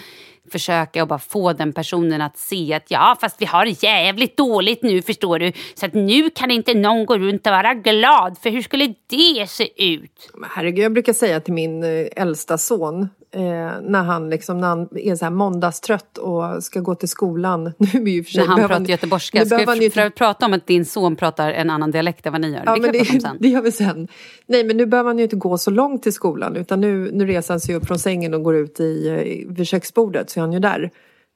försöka 0.52 1.02
och 1.02 1.08
bara 1.08 1.18
få 1.18 1.52
den 1.52 1.72
personen 1.72 2.20
att 2.20 2.38
se 2.38 2.74
att 2.74 2.90
ja, 2.90 3.16
fast 3.20 3.42
vi 3.42 3.46
har 3.46 3.64
det 3.64 3.82
jävligt 3.82 4.36
dåligt 4.36 4.82
nu 4.82 5.02
förstår 5.02 5.38
du. 5.38 5.52
Så 5.74 5.86
att 5.86 5.94
nu 5.94 6.30
kan 6.30 6.50
inte 6.50 6.74
någon 6.74 7.06
gå 7.06 7.18
runt 7.18 7.46
och 7.46 7.52
vara 7.52 7.74
glad. 7.74 8.38
För 8.38 8.50
hur 8.50 8.62
skulle 8.62 8.94
det 9.06 9.50
se 9.50 9.92
ut? 9.92 10.30
Men 10.34 10.50
Herregud, 10.52 10.84
jag 10.84 10.92
brukar 10.92 11.12
säga 11.12 11.40
till 11.40 11.54
min 11.54 11.84
eh, 11.84 12.06
äldsta 12.16 12.58
son 12.58 13.08
eh, 13.32 13.80
när 13.82 14.02
han 14.02 14.30
liksom 14.30 14.60
när 14.60 14.68
han 14.68 14.88
är 14.98 15.16
så 15.16 15.24
här 15.24 15.30
måndagstrött 15.30 16.18
och 16.18 16.64
ska 16.64 16.80
gå 16.80 16.94
till 16.94 17.08
skolan. 17.08 17.64
Nu 17.78 17.88
är 18.02 18.08
ju 18.08 18.24
för 18.24 18.30
sig, 18.30 18.40
När 18.40 18.48
han 18.48 18.68
pratar 18.68 18.84
göteborgska. 18.84 19.38
nu 19.38 19.46
Ska 19.46 19.64
han 19.66 19.78
vi 19.78 20.00
att 20.00 20.14
prata 20.14 20.46
om 20.46 20.52
att 20.52 20.66
din 20.66 20.84
son 20.84 21.16
pratar 21.16 21.50
en 21.50 21.70
annan 21.70 21.90
dialekt 21.90 22.26
än 22.26 22.32
vad 22.32 22.40
ni 22.40 22.50
gör? 22.52 22.62
Ja, 22.66 22.74
det 22.74 22.80
men 22.80 22.92
det, 22.92 23.04
sen. 23.04 23.36
det 23.40 23.48
gör 23.48 23.62
vi 23.62 23.72
sen. 23.72 24.08
Nej, 24.46 24.64
men 24.64 24.76
nu 24.76 24.86
behöver 24.86 25.10
han 25.10 25.18
ju 25.18 25.24
inte 25.24 25.36
gå 25.36 25.58
så 25.58 25.70
långt 25.70 26.02
till 26.02 26.12
skolan 26.12 26.56
utan 26.56 26.80
nu, 26.80 27.10
nu 27.12 27.26
reser 27.26 27.54
han 27.54 27.60
sig 27.60 27.74
upp 27.74 27.86
från 27.86 27.98
sängen 27.98 28.34
och 28.34 28.42
går 28.42 28.56
ut 28.56 28.80
i, 28.80 29.08
eh, 29.08 29.52
vid 29.54 29.66
köksbordet 29.66 30.30
så 30.30 30.40
är 30.40 30.42
han 30.42 30.52
ju 30.52 30.58
där. 30.58 30.90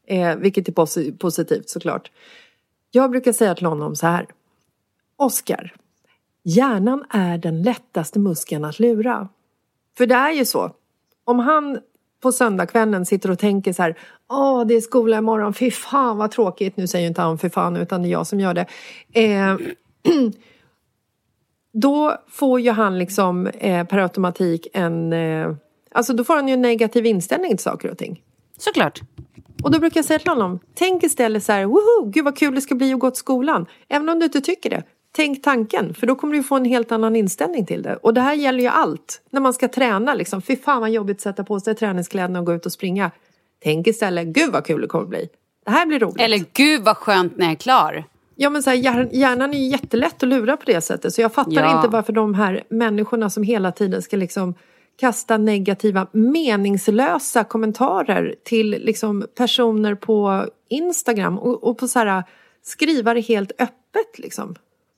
Eh, 0.09 0.37
vilket 0.37 0.68
är 0.68 0.72
posi- 0.72 1.18
positivt 1.18 1.68
såklart. 1.68 2.11
Jag 2.90 3.11
brukar 3.11 3.32
säga 3.32 3.54
till 3.54 3.66
honom 3.66 3.96
så 3.96 4.06
här. 4.06 4.26
Oskar, 5.16 5.74
hjärnan 6.44 7.04
är 7.11 7.38
den 7.38 7.62
lättaste 7.62 8.18
muskeln 8.18 8.64
att 8.64 8.78
lura. 8.78 9.28
För 9.98 10.06
det 10.06 10.14
är 10.14 10.32
ju 10.32 10.44
så. 10.44 10.72
Om 11.26 11.38
han 11.38 11.78
på 12.20 12.32
söndagskvällen 12.32 13.06
sitter 13.06 13.30
och 13.30 13.38
tänker 13.38 13.72
så 13.72 13.82
här. 13.82 13.98
Åh, 14.30 14.66
det 14.66 14.74
är 14.74 14.80
skola 14.80 15.18
imorgon. 15.18 15.54
Fy 15.54 15.70
fan 15.70 16.16
vad 16.16 16.30
tråkigt. 16.30 16.76
Nu 16.76 16.86
säger 16.86 17.02
ju 17.02 17.08
inte 17.08 17.20
han 17.20 17.38
fy 17.38 17.50
fan 17.50 17.76
utan 17.76 18.02
det 18.02 18.08
är 18.08 18.10
jag 18.10 18.26
som 18.26 18.40
gör 18.40 18.54
det. 18.54 18.66
Eh, 19.12 19.56
då 21.72 22.16
får 22.28 22.60
ju 22.60 22.70
han 22.70 22.98
liksom 22.98 23.46
eh, 23.46 23.86
per 23.86 23.98
automatik 23.98 24.66
en... 24.72 25.12
Eh, 25.12 25.52
alltså 25.92 26.12
då 26.12 26.24
får 26.24 26.34
han 26.34 26.48
ju 26.48 26.54
en 26.54 26.62
negativ 26.62 27.06
inställning 27.06 27.50
till 27.50 27.64
saker 27.64 27.90
och 27.90 27.98
ting. 27.98 28.22
Såklart. 28.58 29.00
Och 29.62 29.70
då 29.70 29.78
brukar 29.78 29.98
jag 29.98 30.04
säga 30.04 30.18
till 30.18 30.28
honom, 30.28 30.58
tänk 30.74 31.02
istället 31.02 31.44
så 31.44 31.52
här, 31.52 31.64
woho, 31.64 32.10
gud 32.10 32.24
vad 32.24 32.38
kul 32.38 32.54
det 32.54 32.60
ska 32.60 32.74
bli 32.74 32.92
att 32.92 33.00
gå 33.00 33.10
till 33.10 33.18
skolan. 33.18 33.66
Även 33.88 34.08
om 34.08 34.18
du 34.18 34.24
inte 34.24 34.40
tycker 34.40 34.70
det, 34.70 34.82
tänk 35.16 35.42
tanken. 35.42 35.94
För 35.94 36.07
då 36.07 36.14
kommer 36.14 36.35
du 36.37 36.42
få 36.42 36.57
en 36.57 36.64
helt 36.64 36.92
annan 36.92 37.16
inställning 37.16 37.66
till 37.66 37.83
det. 37.83 37.96
Och 37.96 38.14
det 38.14 38.20
här 38.20 38.35
gäller 38.35 38.61
ju 38.61 38.66
allt. 38.68 39.22
När 39.31 39.40
man 39.40 39.52
ska 39.55 39.68
träna 39.68 40.14
liksom, 40.14 40.42
fy 40.42 40.57
fan 40.57 40.81
vad 40.81 40.90
jobbigt 40.90 41.16
att 41.16 41.20
sätta 41.20 41.44
på 41.44 41.61
sig 41.61 41.74
träningskläderna 41.74 42.38
och 42.38 42.46
gå 42.46 42.55
ut 42.55 42.66
och 42.66 42.72
springa. 42.72 43.11
Tänk 43.62 43.87
istället, 43.87 44.26
gud 44.26 44.52
vad 44.52 44.64
kul 44.64 44.81
det 44.81 44.87
kommer 44.87 45.07
bli. 45.07 45.29
Det 45.64 45.70
här 45.70 45.87
blir 45.87 45.98
roligt. 46.00 46.21
Eller 46.21 46.44
gud 46.52 46.83
vad 46.85 46.96
skönt 46.96 47.37
när 47.38 47.46
jag 47.46 47.52
är 47.52 47.56
klar. 47.56 48.04
Ja 48.37 48.50
men 48.50 48.62
så 48.62 48.71
här, 48.71 48.77
hjärn- 48.77 49.08
hjärnan 49.12 49.54
är 49.54 49.58
ju 49.58 49.64
jättelätt 49.69 50.23
att 50.23 50.29
lura 50.29 50.56
på 50.56 50.62
det 50.67 50.81
sättet. 50.81 51.14
Så 51.14 51.21
jag 51.21 51.33
fattar 51.33 51.52
Ja. 51.52 51.77
inte 51.77 51.88
varför 51.88 52.12
de 52.12 52.35
här 52.35 52.64
människorna 52.69 53.31
som 53.31 53.42
hela 53.42 53.73
tiden 53.73 54.02
ska 54.02 54.17
liksom 54.17 54.54
kasta 55.00 55.37
negativa, 55.37 56.06
meningslösa 56.12 57.44
kommentarer 57.44 58.35
till 58.44 58.71
liksom 58.71 59.27
personer 59.37 59.94
på 59.94 60.46
Instagram 60.69 61.38
och, 61.38 61.64
och 61.64 61.79
på 61.79 61.88
så 61.88 61.98
här, 61.98 62.25
skriva 62.62 63.14
det 63.14 63.21
helt 63.21 63.52
öppet 63.52 64.19
liksom. 64.19 64.54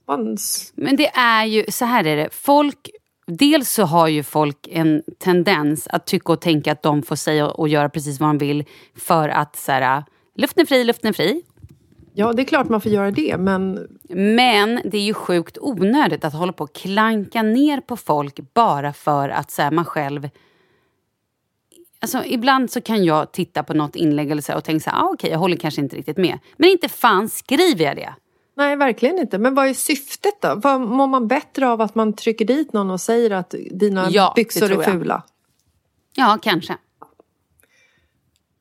Man 0.08 0.34
s- 0.34 0.72
Men 0.76 0.96
det 0.96 1.08
är 1.08 1.44
ju, 1.44 1.64
så 1.68 1.84
här 1.84 2.04
är 2.06 2.16
det. 2.16 2.28
Folk, 2.32 2.90
dels 3.26 3.70
så 3.70 3.82
har 3.84 4.08
ju 4.08 4.22
folk 4.22 4.68
en 4.70 5.02
tendens 5.18 5.88
att 5.90 6.06
tycka 6.06 6.32
och 6.32 6.40
tänka 6.40 6.72
att 6.72 6.82
de 6.82 7.02
får 7.02 7.16
säga 7.16 7.46
och 7.48 7.68
göra 7.68 7.88
precis 7.88 8.20
vad 8.20 8.28
de 8.28 8.38
vill 8.38 8.64
för 8.96 9.28
att 9.28 9.56
så 9.56 9.72
här, 9.72 10.04
luften 10.36 10.62
är 10.62 10.66
fri, 10.66 10.84
luften 10.84 11.08
är 11.08 11.12
fri. 11.12 11.42
Ja 12.14 12.32
det 12.32 12.42
är 12.42 12.44
klart 12.44 12.68
man 12.68 12.80
får 12.80 12.92
göra 12.92 13.10
det 13.10 13.36
men 13.38 13.88
Men 14.08 14.80
det 14.84 14.96
är 14.98 15.02
ju 15.02 15.14
sjukt 15.14 15.58
onödigt 15.60 16.24
att 16.24 16.32
hålla 16.34 16.52
på 16.52 16.64
och 16.64 16.74
klanka 16.74 17.42
ner 17.42 17.80
på 17.80 17.96
folk 17.96 18.40
bara 18.54 18.92
för 18.92 19.28
att 19.28 19.50
så 19.50 19.62
här, 19.62 19.70
man 19.70 19.84
själv 19.84 20.28
Alltså, 22.00 22.24
ibland 22.24 22.70
så 22.70 22.80
kan 22.80 23.04
jag 23.04 23.32
titta 23.32 23.62
på 23.62 23.74
något 23.74 23.96
inlägg 23.96 24.30
eller 24.30 24.42
så 24.42 24.54
och 24.56 24.64
tänka 24.64 24.80
så 24.84 24.90
här, 24.90 24.98
ah, 24.98 25.04
okej, 25.04 25.14
okay, 25.14 25.30
jag 25.30 25.38
håller 25.38 25.56
kanske 25.56 25.80
inte 25.80 25.96
riktigt 25.96 26.16
med. 26.16 26.38
Men 26.56 26.70
inte 26.70 26.88
fan 26.88 27.28
skriver 27.28 27.84
jag 27.84 27.96
det. 27.96 28.14
Nej, 28.58 28.76
verkligen 28.76 29.18
inte. 29.18 29.38
Men 29.38 29.54
vad 29.54 29.68
är 29.68 29.74
syftet 29.74 30.34
då? 30.40 30.54
Vad, 30.54 30.80
mår 30.80 31.06
man 31.06 31.28
bättre 31.28 31.68
av 31.68 31.80
att 31.80 31.94
man 31.94 32.12
trycker 32.12 32.44
dit 32.44 32.72
någon 32.72 32.90
och 32.90 33.00
säger 33.00 33.30
att 33.30 33.54
dina 33.70 34.10
ja, 34.10 34.32
byxor 34.36 34.72
är 34.72 34.92
fula? 34.92 35.22
Ja, 36.14 36.38
kanske. 36.42 36.76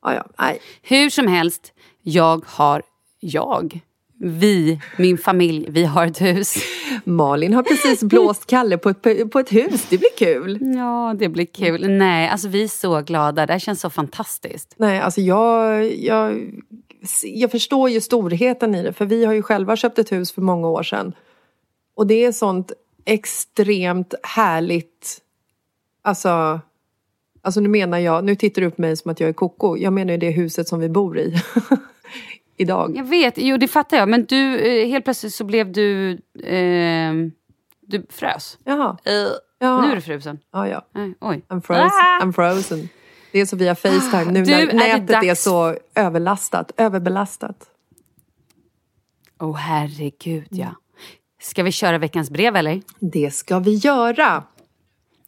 Ja, 0.02 0.14
ja, 0.14 0.26
nej. 0.38 0.60
Hur 0.82 1.10
som 1.10 1.26
helst, 1.26 1.72
jag 2.02 2.44
har... 2.46 2.82
Jag? 3.20 3.80
Vi, 4.20 4.80
min 4.96 5.18
familj, 5.18 5.66
vi 5.70 5.84
har 5.84 6.06
ett 6.06 6.20
hus. 6.20 6.54
Malin 7.04 7.54
har 7.54 7.62
precis 7.62 8.02
blåst 8.02 8.46
Kalle 8.46 8.78
på 8.78 8.88
ett, 8.90 9.30
på 9.32 9.38
ett 9.38 9.52
hus. 9.52 9.86
Det 9.90 9.98
blir 9.98 10.16
kul. 10.18 10.58
Ja, 10.76 11.14
det 11.18 11.28
blir 11.28 11.46
kul. 11.46 11.90
Nej, 11.90 12.28
alltså 12.28 12.48
vi 12.48 12.64
är 12.64 12.68
så 12.68 13.00
glada. 13.00 13.46
Det 13.46 13.52
här 13.52 13.60
känns 13.60 13.80
så 13.80 13.90
fantastiskt. 13.90 14.74
Nej, 14.76 15.00
alltså 15.00 15.20
jag, 15.20 15.94
jag, 15.96 16.50
jag 17.22 17.50
förstår 17.50 17.90
ju 17.90 18.00
storheten 18.00 18.74
i 18.74 18.82
det. 18.82 18.92
För 18.92 19.04
vi 19.06 19.24
har 19.24 19.32
ju 19.32 19.42
själva 19.42 19.76
köpt 19.76 19.98
ett 19.98 20.12
hus 20.12 20.32
för 20.32 20.42
många 20.42 20.68
år 20.68 20.82
sedan. 20.82 21.12
Och 21.94 22.06
det 22.06 22.24
är 22.24 22.32
sånt 22.32 22.72
extremt 23.04 24.14
härligt... 24.22 25.20
Alltså... 26.02 26.60
Alltså 27.42 27.60
nu 27.60 27.68
menar 27.68 27.98
jag, 27.98 28.24
nu 28.24 28.34
tittar 28.34 28.62
du 28.62 28.70
på 28.70 28.82
mig 28.82 28.96
som 28.96 29.10
att 29.10 29.20
jag 29.20 29.28
är 29.28 29.32
koko. 29.32 29.76
Jag 29.76 29.92
menar 29.92 30.12
ju 30.12 30.18
det 30.18 30.30
huset 30.30 30.68
som 30.68 30.80
vi 30.80 30.88
bor 30.88 31.18
i. 31.18 31.34
idag. 32.58 32.96
Jag 32.96 33.04
vet, 33.04 33.34
jo 33.36 33.56
det 33.56 33.68
fattar 33.68 33.96
jag. 33.96 34.08
Men 34.08 34.24
du, 34.24 34.58
eh, 34.58 34.88
helt 34.88 35.04
plötsligt 35.04 35.34
så 35.34 35.44
blev 35.44 35.72
du... 35.72 36.10
Eh, 36.42 37.12
du 37.80 38.06
frös. 38.10 38.58
Jaha. 38.64 38.90
Uh, 38.90 39.28
ja. 39.58 39.82
Nu 39.82 39.92
är 39.92 39.94
du 39.94 40.00
frusen. 40.00 40.38
Ja, 40.52 40.68
ja. 40.68 40.84
Oj. 41.20 41.42
I'm 41.48 41.60
frozen. 41.60 41.84
Ah! 41.84 42.24
I'm 42.24 42.32
frozen. 42.32 42.88
Det 43.32 43.40
är 43.40 43.46
så 43.46 43.56
via 43.56 43.74
Facetime 43.74 44.32
nu 44.32 44.44
du, 44.44 44.50
när 44.50 44.74
nätet 44.74 45.10
är, 45.10 45.24
är 45.24 45.34
så 45.34 45.76
överlastat, 45.94 46.72
överbelastat. 46.76 47.66
Åh 49.40 49.50
oh, 49.50 49.56
herregud 49.56 50.46
ja. 50.50 50.74
Ska 51.40 51.62
vi 51.62 51.72
köra 51.72 51.98
veckans 51.98 52.30
brev 52.30 52.56
eller? 52.56 52.82
Det 52.98 53.34
ska 53.34 53.58
vi 53.58 53.74
göra. 53.74 54.42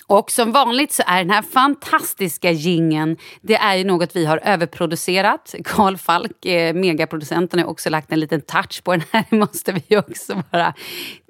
Och 0.06 0.30
som 0.30 0.52
vanligt 0.52 0.92
så 0.92 1.02
är 1.06 1.18
den 1.18 1.30
här 1.30 1.42
fantastiska 1.42 2.50
gingen 2.50 3.16
det 3.40 3.54
är 3.54 3.76
ju 3.76 3.84
något 3.84 4.16
vi 4.16 4.26
har 4.26 4.40
överproducerat. 4.44 5.54
Karl 5.64 5.96
Falk, 5.96 6.46
eh, 6.46 6.74
megaproducenten, 6.74 7.60
har 7.60 7.66
också 7.66 7.90
lagt 7.90 8.12
en 8.12 8.20
liten 8.20 8.40
touch 8.40 8.84
på 8.84 8.92
den 8.92 9.02
här. 9.10 9.24
Det 9.30 9.36
måste 9.36 9.72
vi 9.72 9.96
också 9.96 10.42
bara 10.50 10.74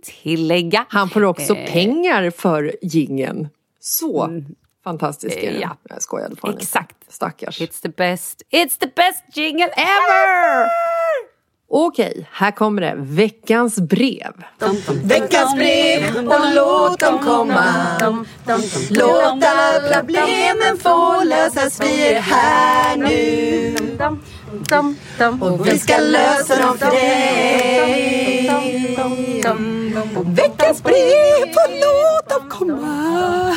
tillägga. 0.02 0.86
Han 0.88 1.08
får 1.08 1.24
också 1.24 1.56
eh. 1.56 1.72
pengar 1.72 2.30
för 2.30 2.76
gingen. 2.82 3.48
Så 3.80 4.24
mm. 4.24 4.44
Fantastisk 4.85 5.41
den. 5.41 5.61
Ja. 5.61 5.76
Jag 5.83 6.03
skojade 6.03 6.37
på 6.37 6.51
Exakt. 6.51 6.97
Stackars. 7.09 7.61
It's 7.61 7.83
the 7.83 7.89
best, 7.89 8.43
it's 8.51 8.78
the 8.78 8.87
best 8.87 9.37
jingle 9.37 9.68
ever! 9.76 10.66
Okej, 11.72 12.28
här 12.33 12.51
kommer 12.51 12.83
det. 12.83 12.95
Veckans 12.97 13.81
brev. 13.81 14.33
Veckans 15.03 15.55
brev 15.55 16.28
och 16.28 16.55
låt 16.55 17.01
dem 17.01 17.18
komma. 17.18 17.64
Låt 18.91 19.45
alla 19.45 19.81
problemen 19.95 20.78
få 20.78 21.24
lösas. 21.24 21.81
Vi 21.81 22.09
är 22.09 22.20
här 22.20 22.97
nu. 22.97 23.76
Och 25.41 25.66
vi 25.66 25.78
ska 25.78 25.99
lösa 25.99 26.62
dem 26.62 26.78
för 26.78 26.91
dig. 26.91 28.51
Veckans 30.24 30.83
brev 30.83 31.43
och 31.43 31.70
låt 31.70 32.28
dem 32.28 32.49
komma. 32.49 33.57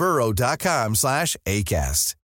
burrow.com 0.00 0.96
slash 0.96 1.36
acast. 1.46 2.16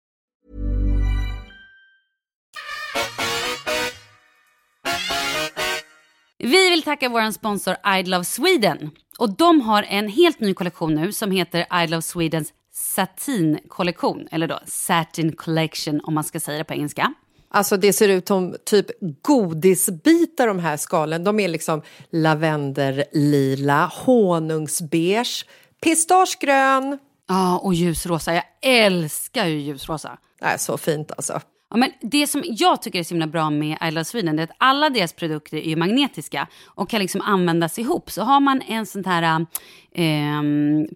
Vi 6.39 6.71
vill 6.71 6.83
tacka 6.83 7.09
vår 7.09 7.33
sponsor 7.33 7.77
I 7.99 8.03
Love 8.03 8.25
Sweden. 8.25 8.91
Och 9.19 9.37
de 9.37 9.61
har 9.61 9.83
en 9.83 10.09
helt 10.09 10.41
ny 10.41 10.55
kollektion 10.55 10.95
nu 10.95 11.13
som 11.13 11.31
heter 11.31 11.85
I 11.85 11.87
Love 11.87 12.03
Swedens 12.03 12.53
Satin-kollektion. 12.73 14.29
Eller 14.31 14.49
då 14.49 14.61
Satin 14.67 15.33
Collection 15.37 16.01
om 16.05 16.15
man 16.15 16.25
ska 16.25 16.41
säga 16.41 16.59
det 16.59 16.65
på 16.65 16.75
engelska. 16.75 17.15
Alltså 17.49 17.77
det 17.77 17.93
ser 17.93 18.09
ut 18.09 18.29
som 18.29 18.57
typ 18.65 18.87
godisbitar 19.23 20.47
de 20.47 20.59
här 20.59 20.77
skalen. 20.77 21.25
De 21.25 21.41
är 21.41 21.49
liksom 21.49 21.83
lavenderlila, 22.11 23.91
honungsbeige, 24.05 25.47
pistagegrön, 25.85 26.99
Ja, 27.29 27.59
och 27.59 27.75
ljusrosa. 27.75 28.35
Jag 28.35 28.45
älskar 28.63 29.47
ju 29.47 29.59
ljusrosa. 29.59 30.19
Det 30.41 30.45
är 30.45 30.57
så 30.57 30.79
fint 30.79 31.13
alltså. 31.17 31.41
Ja, 31.71 31.77
men 31.79 31.91
det 32.01 32.27
som 32.27 32.43
jag 32.47 32.83
tycker 32.83 32.99
är 32.99 33.03
så 33.03 33.15
himla 33.15 33.27
bra 33.27 33.51
med 33.51 33.79
I 33.89 33.91
Love 33.91 34.05
Sweden 34.05 34.39
är 34.39 34.43
att 34.43 34.51
alla 34.59 34.91
deras 34.91 35.13
produkter 35.13 35.57
är 35.57 35.77
magnetiska 35.77 36.49
och 36.67 36.91
kan 36.91 37.01
liksom 37.01 37.21
användas 37.21 37.79
ihop. 37.79 38.11
Så 38.11 38.23
har 38.23 38.41
man 38.41 38.63
en 38.63 38.87
sån 38.87 39.05
här 39.05 39.47
eh, 39.93 40.43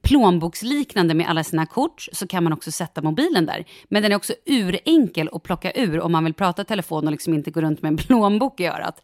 plånboksliknande 0.03 1.15
med 1.15 1.29
alla 1.29 1.45
sina 1.45 1.67
kort 1.67 2.09
så 2.13 2.27
kan 2.27 2.45
man 2.45 2.53
också 2.53 2.73
sätta 2.73 3.03
mobilen 3.03 3.47
där. 3.47 3.65
Men 3.89 4.03
den 4.03 4.13
är 4.13 4.17
också 4.17 4.33
urenkel 4.47 5.29
att 5.33 5.43
plocka 5.43 5.73
ur 5.73 6.01
om 6.01 6.13
man 6.13 6.25
vill 6.25 6.35
prata 6.35 6.65
telefon 6.65 7.07
och 7.07 7.13
liksom 7.13 7.35
inte 7.35 7.51
gå 7.51 7.61
runt 7.61 7.83
med 7.83 7.89
en 7.89 7.97
plånbok 7.97 8.61
i 8.61 8.67
örat. 8.67 9.03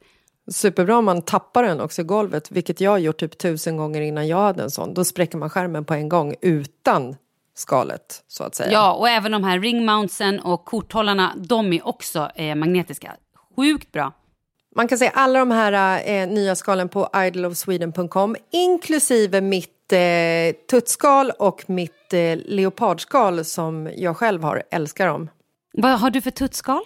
Superbra 0.51 0.99
om 0.99 1.05
man 1.05 1.22
tappar 1.22 1.62
den 1.62 1.80
också 1.80 2.03
i 2.03 2.05
golvet, 2.05 2.51
vilket 2.51 2.80
jag 2.80 2.90
har 2.90 2.99
gjort 2.99 3.16
typ 3.16 3.38
tusen 3.38 3.76
gånger 3.76 4.01
innan 4.01 4.28
jag 4.28 4.36
hade 4.36 4.62
en 4.62 4.70
sån. 4.70 4.95
Då 4.95 5.05
spräcker 5.05 5.38
man 5.38 5.51
skärmen 5.51 5.84
på 5.84 5.95
en 5.95 6.09
gång 6.09 6.34
utan 6.40 7.16
skalet, 7.57 8.24
så 8.28 8.45
att 8.45 8.55
säga. 8.55 8.72
Ja, 8.72 8.92
och 8.92 9.09
även 9.09 9.32
de 9.32 9.45
här 9.45 9.59
ringmountsen 9.59 10.40
och 10.40 10.64
korthållarna, 10.64 11.32
de 11.36 11.72
är 11.72 11.86
också 11.86 12.30
eh, 12.34 12.55
magnetiska. 12.55 13.12
Sjukt 13.57 13.92
bra. 13.92 14.12
Man 14.76 14.88
kan 14.88 14.99
se 14.99 15.11
alla 15.14 15.38
de 15.38 15.51
här 15.51 16.03
eh, 16.07 16.28
nya 16.28 16.55
skalen 16.55 16.88
på 16.88 17.09
idolofsweden.com 17.14 18.36
inklusive 18.51 19.40
mitt 19.40 19.92
eh, 19.92 20.57
tuttskal 20.70 21.30
och 21.38 21.64
mitt 21.66 22.12
eh, 22.12 22.36
leopardskal 22.36 23.45
som 23.45 23.90
jag 23.97 24.16
själv 24.16 24.42
har. 24.42 24.62
Älskar 24.70 25.07
dem. 25.07 25.30
Vad 25.72 26.01
har 26.01 26.11
du 26.11 26.20
för 26.20 26.30
tuttskal? 26.30 26.82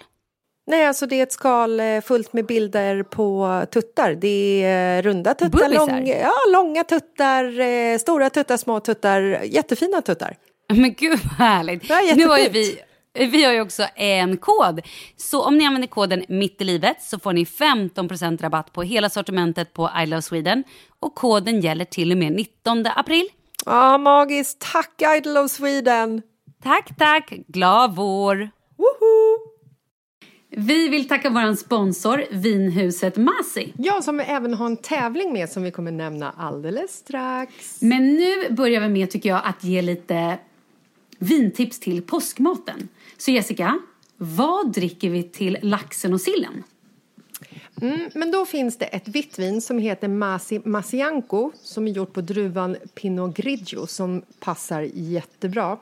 Nej, 0.68 0.86
alltså 0.86 1.06
det 1.06 1.18
är 1.18 1.22
ett 1.22 1.32
skal 1.32 1.80
eh, 1.80 2.00
fullt 2.00 2.32
med 2.32 2.46
bilder 2.46 3.02
på 3.02 3.62
tuttar. 3.70 4.14
Det 4.14 4.64
är 4.64 4.98
eh, 4.98 5.02
runda 5.02 5.34
tuttar, 5.34 5.68
lång, 5.68 6.06
ja, 6.08 6.32
långa 6.52 6.84
tuttar, 6.84 7.60
eh, 7.60 7.98
stora 7.98 8.30
tuttar, 8.30 8.56
små 8.56 8.80
tuttar, 8.80 9.20
jättefina 9.44 10.02
tuttar. 10.02 10.36
Men 10.68 10.94
gud 10.94 11.20
vad 11.22 11.48
härligt. 11.48 11.88
Ja, 11.88 12.14
nu 12.16 12.26
har 12.26 12.50
vi, 12.50 12.78
vi 13.14 13.44
har 13.44 13.52
ju 13.52 13.60
också 13.60 13.86
en 13.96 14.36
kod. 14.36 14.80
Så 15.16 15.42
om 15.42 15.58
ni 15.58 15.64
använder 15.64 15.88
koden 15.88 16.24
mitt 16.28 16.60
i 16.60 16.64
livet 16.64 17.02
så 17.02 17.18
får 17.18 17.32
ni 17.32 17.44
15% 17.44 18.42
rabatt 18.42 18.72
på 18.72 18.82
hela 18.82 19.10
sortimentet 19.10 19.72
på 19.72 19.90
I 20.02 20.06
Love 20.06 20.22
Sweden. 20.22 20.64
Och 21.00 21.14
koden 21.14 21.60
gäller 21.60 21.84
till 21.84 22.12
och 22.12 22.18
med 22.18 22.32
19 22.32 22.86
april. 22.96 23.28
Ja, 23.66 23.94
ah, 23.94 23.98
magiskt. 23.98 24.72
Tack 24.72 25.02
Idol 25.16 25.36
of 25.36 25.50
Sweden! 25.50 26.22
Tack, 26.62 26.96
tack. 26.98 27.32
Glad 27.46 27.96
vår. 27.96 28.50
Woho! 28.76 29.47
Vi 30.50 30.88
vill 30.88 31.08
tacka 31.08 31.30
vår 31.30 31.54
sponsor, 31.54 32.24
vinhuset 32.30 33.16
Masi. 33.16 33.72
Ja, 33.78 34.02
som 34.02 34.18
vi 34.18 34.24
även 34.24 34.54
har 34.54 34.66
en 34.66 34.76
tävling 34.76 35.32
med 35.32 35.48
som 35.48 35.62
vi 35.62 35.70
kommer 35.70 35.90
nämna 35.90 36.34
alldeles 36.36 36.92
strax. 36.92 37.82
Men 37.82 38.14
nu 38.14 38.50
börjar 38.50 38.80
vi 38.80 38.88
med, 38.88 39.10
tycker 39.10 39.28
jag, 39.28 39.40
att 39.44 39.64
ge 39.64 39.82
lite 39.82 40.38
vintips 41.18 41.80
till 41.80 42.02
påskmaten. 42.02 42.88
Så 43.16 43.30
Jessica, 43.30 43.78
vad 44.16 44.72
dricker 44.72 45.10
vi 45.10 45.22
till 45.22 45.58
laxen 45.62 46.14
och 46.14 46.20
sillen? 46.20 46.62
Mm, 47.82 48.10
men 48.14 48.30
då 48.30 48.46
finns 48.46 48.76
det 48.78 48.84
ett 48.84 49.08
vitt 49.08 49.38
vin 49.38 49.60
som 49.60 49.78
heter 49.78 50.08
Masi 50.08 50.60
Masianco 50.64 51.52
som 51.62 51.88
är 51.88 51.92
gjort 51.92 52.12
på 52.12 52.20
druvan 52.20 52.76
Pinot 52.94 53.36
Grigio 53.36 53.86
som 53.86 54.22
passar 54.40 54.88
jättebra. 54.94 55.78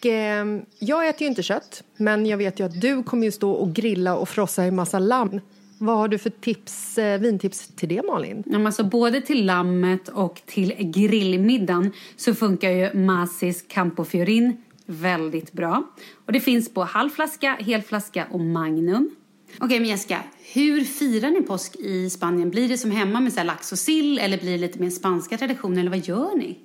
Och 0.00 0.06
eh, 0.06 0.46
jag 0.78 1.08
äter 1.08 1.22
ju 1.22 1.28
inte 1.28 1.42
kött, 1.42 1.82
men 1.96 2.26
jag 2.26 2.36
vet 2.36 2.60
ju 2.60 2.64
att 2.64 2.80
du 2.80 3.02
kommer 3.02 3.24
ju 3.24 3.32
stå 3.32 3.52
och 3.52 3.72
grilla 3.72 4.16
och 4.16 4.28
frossa 4.28 4.66
i 4.66 4.70
massa 4.70 4.98
lamm. 4.98 5.40
Vad 5.78 5.96
har 5.96 6.08
du 6.08 6.18
för 6.18 6.30
tips, 6.30 6.98
eh, 6.98 7.20
vintips 7.20 7.68
till 7.68 7.88
det 7.88 8.02
Malin? 8.06 8.42
Ja, 8.46 8.66
alltså, 8.66 8.84
både 8.84 9.20
till 9.20 9.46
lammet 9.46 10.08
och 10.08 10.42
till 10.46 10.74
grillmiddagen 10.78 11.92
så 12.16 12.34
funkar 12.34 12.70
ju 12.70 12.94
Masis 12.94 13.64
Campo 13.68 14.04
Fiorin 14.04 14.56
väldigt 14.86 15.52
bra. 15.52 15.82
Och 16.26 16.32
det 16.32 16.40
finns 16.40 16.74
på 16.74 16.84
halvflaska, 16.84 17.56
helflaska 17.60 18.26
och 18.30 18.40
Magnum. 18.40 19.10
Okej, 19.58 19.80
men 19.80 19.88
Jessica, 19.88 20.22
hur 20.54 20.84
firar 20.84 21.30
ni 21.30 21.42
påsk 21.42 21.76
i 21.76 22.10
Spanien? 22.10 22.50
Blir 22.50 22.68
det 22.68 22.78
som 22.78 22.90
hemma 22.90 23.20
med 23.20 23.32
så 23.32 23.42
lax 23.42 23.72
och 23.72 23.78
sill 23.78 24.18
eller 24.18 24.38
blir 24.38 24.52
det 24.52 24.58
lite 24.58 24.78
mer 24.78 24.90
spanska 24.90 25.38
traditioner 25.38 25.80
eller 25.80 25.90
vad 25.90 26.06
gör 26.08 26.36
ni? 26.36 26.58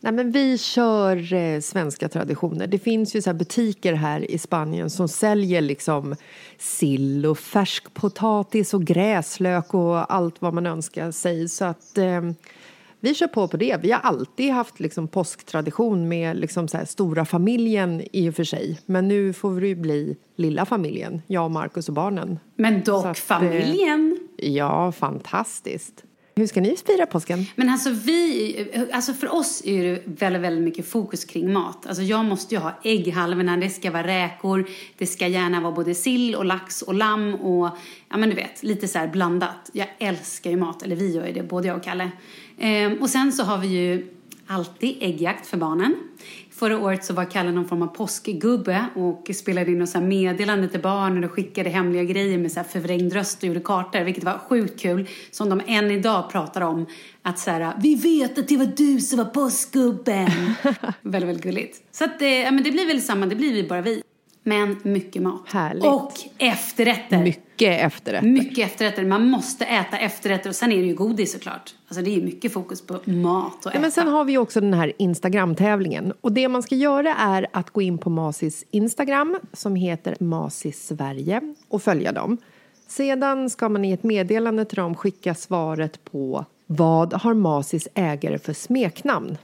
Nej, 0.00 0.12
men 0.12 0.30
vi 0.30 0.58
kör 0.58 1.32
eh, 1.32 1.60
svenska 1.60 2.08
traditioner. 2.08 2.66
Det 2.66 2.78
finns 2.78 3.16
ju 3.16 3.22
så 3.22 3.34
butiker 3.34 3.92
här 3.92 4.30
i 4.30 4.38
Spanien 4.38 4.90
som 4.90 5.08
säljer 5.08 5.60
liksom 5.60 6.16
sill 6.58 7.26
och 7.26 7.38
färskpotatis 7.38 8.74
och 8.74 8.84
gräslök 8.84 9.74
och 9.74 10.14
allt 10.14 10.42
vad 10.42 10.54
man 10.54 10.66
önskar 10.66 11.10
sig. 11.10 11.48
Så 11.48 11.64
att 11.64 11.98
eh, 11.98 12.20
vi 13.00 13.14
kör 13.14 13.26
på 13.26 13.48
på 13.48 13.56
det. 13.56 13.76
Vi 13.82 13.92
har 13.92 14.00
alltid 14.00 14.52
haft 14.52 14.80
liksom 14.80 15.08
påsktradition 15.08 16.08
med 16.08 16.36
liksom 16.36 16.68
så 16.68 16.78
stora 16.86 17.24
familjen 17.24 18.02
i 18.12 18.30
och 18.30 18.34
för 18.34 18.44
sig. 18.44 18.80
Men 18.86 19.08
nu 19.08 19.32
får 19.32 19.60
det 19.60 19.74
bli 19.74 20.16
lilla 20.36 20.66
familjen, 20.66 21.22
jag, 21.26 21.50
Markus 21.50 21.88
och 21.88 21.94
barnen. 21.94 22.38
Men 22.56 22.82
dock 22.82 23.06
att, 23.06 23.18
familjen! 23.18 24.18
Eh, 24.38 24.52
ja, 24.52 24.92
fantastiskt. 24.92 26.04
Hur 26.38 26.46
ska 26.46 26.60
ni 26.60 26.76
fira 26.86 27.06
påsken? 27.06 27.46
Men 27.56 27.68
alltså 27.68 27.90
vi, 27.90 28.88
alltså 28.92 29.14
för 29.14 29.34
oss 29.34 29.62
är 29.64 29.82
det 29.82 30.02
väldigt, 30.04 30.42
väldigt 30.42 30.64
mycket 30.64 30.88
fokus 30.88 31.24
kring 31.24 31.52
mat. 31.52 31.86
Alltså 31.86 32.02
jag 32.02 32.24
måste 32.24 32.54
ju 32.54 32.60
ha 32.60 32.80
ägghalvorna, 32.84 33.56
det 33.56 33.70
ska 33.70 33.90
vara 33.90 34.06
räkor, 34.06 34.68
det 34.98 35.06
ska 35.06 35.26
gärna 35.26 35.60
vara 35.60 35.72
både 35.72 35.94
sill 35.94 36.34
och 36.34 36.44
lax 36.44 36.82
och 36.82 36.94
lamm 36.94 37.34
och 37.34 37.68
ja 38.08 38.16
men 38.16 38.30
du 38.30 38.34
vet, 38.34 38.62
lite 38.62 38.88
så 38.88 39.08
blandat. 39.12 39.70
Jag 39.72 39.88
älskar 39.98 40.50
ju 40.50 40.56
mat, 40.56 40.82
eller 40.82 40.96
vi 40.96 41.14
gör 41.14 41.26
ju 41.26 41.32
det, 41.32 41.42
både 41.42 41.68
jag 41.68 41.76
och 41.76 41.84
Kalle. 41.84 42.10
Ehm, 42.58 43.02
och 43.02 43.10
sen 43.10 43.32
så 43.32 43.42
har 43.42 43.58
vi 43.58 43.68
ju 43.68 44.08
alltid 44.46 44.96
äggjakt 45.00 45.46
för 45.46 45.56
barnen. 45.56 45.94
Förra 46.58 46.78
året 46.78 47.04
så 47.04 47.14
var 47.14 47.24
Kalle 47.24 47.52
någon 47.52 47.68
form 47.68 47.82
av 47.82 47.86
påskgubbe 47.86 48.84
och 48.94 49.30
spelade 49.34 49.70
in 49.70 49.78
något 49.78 50.02
meddelande 50.02 50.68
till 50.68 50.80
barnen 50.80 51.24
och 51.24 51.30
skickade 51.30 51.70
hemliga 51.70 52.04
grejer 52.04 52.38
med 52.38 52.52
så 52.52 52.64
förvrängd 52.64 53.12
röst 53.12 53.38
och 53.38 53.44
gjorde 53.44 53.60
kartor, 53.60 54.00
vilket 54.00 54.24
var 54.24 54.38
sjukt 54.38 54.80
kul. 54.80 55.08
Som 55.30 55.48
de 55.48 55.62
än 55.66 55.90
idag 55.90 56.30
pratar 56.32 56.60
om. 56.60 56.86
Att 57.22 57.38
så 57.38 57.50
här, 57.50 57.72
vi 57.82 57.94
vet 57.94 58.38
att 58.38 58.48
det 58.48 58.56
var 58.56 58.72
du 58.76 59.00
som 59.00 59.18
var 59.18 59.24
påskgubben. 59.24 60.30
väldigt, 61.02 61.28
väldigt 61.28 61.42
gulligt. 61.44 61.76
Så 61.92 62.04
att, 62.04 62.22
eh, 62.22 62.28
men 62.28 62.62
det 62.62 62.70
blir 62.70 62.86
väl 62.86 63.02
samma, 63.02 63.26
det 63.26 63.36
blir 63.36 63.52
vi 63.52 63.68
bara 63.68 63.80
vi. 63.80 64.02
Men 64.48 64.76
mycket 64.82 65.22
mat. 65.22 65.42
Härligt. 65.46 65.84
Och 65.84 66.12
efterrätter. 66.38 67.18
Mycket 67.18 67.86
efterrätter. 67.86 68.28
Mycket 68.28 68.66
efterrätter. 68.66 69.04
Man 69.04 69.28
måste 69.28 69.64
äta 69.64 69.98
efterrätter 69.98 70.50
och 70.50 70.56
sen 70.56 70.72
är 70.72 70.76
det 70.76 70.86
ju 70.86 70.94
godis 70.94 71.32
såklart. 71.32 71.74
Alltså 71.88 72.04
det 72.04 72.16
är 72.16 72.22
mycket 72.22 72.52
fokus 72.52 72.86
på 72.86 72.98
mat 73.04 73.66
och 73.66 73.72
ja, 73.74 73.80
Men 73.80 73.92
sen 73.92 74.08
har 74.08 74.24
vi 74.24 74.38
också 74.38 74.60
den 74.60 74.74
här 74.74 74.92
Instagram-tävlingen. 74.98 76.12
Och 76.20 76.32
det 76.32 76.48
man 76.48 76.62
ska 76.62 76.74
göra 76.74 77.14
är 77.14 77.46
att 77.52 77.70
gå 77.70 77.82
in 77.82 77.98
på 77.98 78.10
Masis 78.10 78.64
Instagram 78.70 79.38
som 79.52 79.76
heter 79.76 80.16
Masis 80.20 80.86
Sverige 80.86 81.54
och 81.68 81.82
följa 81.82 82.12
dem. 82.12 82.38
Sedan 82.88 83.50
ska 83.50 83.68
man 83.68 83.84
i 83.84 83.92
ett 83.92 84.02
meddelande 84.02 84.64
till 84.64 84.76
dem 84.76 84.94
skicka 84.94 85.34
svaret 85.34 86.04
på 86.04 86.44
vad 86.66 87.14
har 87.14 87.34
Masis 87.34 87.88
ägare 87.94 88.38
för 88.38 88.52
smeknamn? 88.52 89.36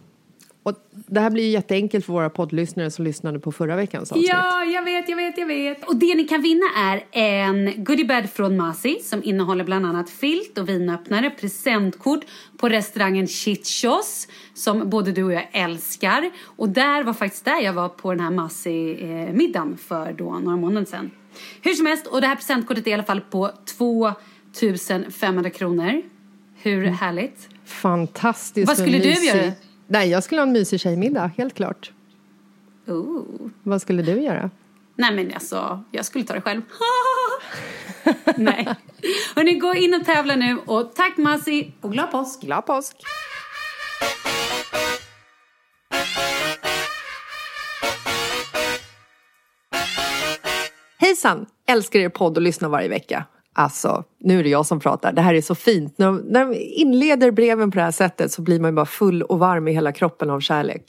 Och 0.64 0.74
det 0.92 1.20
här 1.20 1.30
blir 1.30 1.44
ju 1.44 1.50
jätteenkelt 1.50 2.04
för 2.04 2.12
våra 2.12 2.30
poddlyssnare 2.30 2.90
som 2.90 3.04
lyssnade 3.04 3.38
på 3.38 3.52
förra 3.52 3.76
veckans 3.76 4.12
avsnitt. 4.12 4.28
Ja, 4.28 4.64
jag 4.64 4.84
vet, 4.84 5.08
jag 5.08 5.16
vet, 5.16 5.38
jag 5.38 5.46
vet. 5.46 5.88
Och 5.88 5.96
det 5.96 6.14
ni 6.14 6.24
kan 6.24 6.42
vinna 6.42 6.66
är 6.76 7.04
en 7.12 7.84
goodiebag 7.84 8.30
från 8.30 8.56
Masi 8.56 9.00
som 9.02 9.22
innehåller 9.24 9.64
bland 9.64 9.86
annat 9.86 10.10
filt 10.10 10.58
och 10.58 10.68
vinöppnare, 10.68 11.30
presentkort 11.30 12.20
på 12.56 12.68
restaurangen 12.68 13.26
Chichos 13.26 14.28
som 14.54 14.90
både 14.90 15.12
du 15.12 15.24
och 15.24 15.32
jag 15.32 15.48
älskar. 15.52 16.30
Och 16.44 16.68
där 16.68 17.04
var 17.04 17.12
faktiskt 17.12 17.44
där 17.44 17.60
jag 17.60 17.72
var 17.72 17.88
på 17.88 18.10
den 18.10 18.20
här 18.20 18.30
Masi-middagen 18.30 19.76
för 19.76 20.12
då 20.12 20.38
några 20.38 20.56
månader 20.56 20.86
sedan. 20.86 21.10
Hur 21.62 21.74
som 21.74 21.86
helst, 21.86 22.06
och 22.06 22.20
det 22.20 22.26
här 22.26 22.36
presentkortet 22.36 22.86
är 22.86 22.90
i 22.90 22.94
alla 22.94 23.02
fall 23.02 23.20
på 23.20 23.50
2500 23.78 25.50
kronor. 25.50 26.02
Hur 26.56 26.84
härligt? 26.84 27.48
Fantastiskt 27.64 28.68
Vad 28.68 28.78
skulle 28.78 28.98
du 28.98 29.26
göra? 29.26 29.52
Nej, 29.86 30.10
jag 30.10 30.24
skulle 30.24 30.40
ha 30.40 30.46
en 30.46 30.52
mysig 30.52 30.80
tjejmiddag, 30.80 31.30
helt 31.36 31.54
klart. 31.54 31.92
Ooh. 32.86 33.50
Vad 33.62 33.82
skulle 33.82 34.02
du 34.02 34.22
göra? 34.22 34.50
Nej 34.96 35.14
men 35.14 35.34
alltså, 35.34 35.84
jag 35.90 36.04
skulle 36.04 36.24
ta 36.24 36.34
det 36.34 36.40
själv. 36.40 36.62
Nej. 38.36 38.68
Hörni, 39.36 39.54
gå 39.54 39.74
in 39.74 39.94
och 39.94 40.04
tävla 40.04 40.36
nu 40.36 40.58
och 40.66 40.94
tack 40.94 41.16
Masi 41.16 41.72
och 41.80 41.92
glad 41.92 42.10
påsk! 42.10 42.40
Glad 42.40 42.66
påsk! 42.66 42.96
Hejsan! 50.98 51.46
Älskar 51.66 52.00
er 52.00 52.08
podd 52.08 52.36
och 52.36 52.42
lyssnar 52.42 52.68
varje 52.68 52.88
vecka. 52.88 53.24
Alltså, 53.56 54.04
nu 54.20 54.38
är 54.38 54.42
det 54.42 54.48
jag 54.48 54.66
som 54.66 54.80
pratar. 54.80 55.12
Det 55.12 55.22
här 55.22 55.34
är 55.34 55.40
så 55.40 55.54
fint. 55.54 55.98
När, 55.98 56.12
när 56.12 56.44
man 56.44 56.54
inleder 56.54 57.30
breven 57.30 57.70
på 57.70 57.78
det 57.78 57.84
här 57.84 57.90
sättet 57.90 58.32
så 58.32 58.42
blir 58.42 58.60
man 58.60 58.70
ju 58.70 58.74
bara 58.74 58.86
full 58.86 59.22
och 59.22 59.38
varm 59.38 59.68
i 59.68 59.72
hela 59.72 59.92
kroppen 59.92 60.30
av 60.30 60.40
kärlek. 60.40 60.84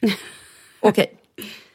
Okej. 0.80 0.90
Okay. 0.90 1.06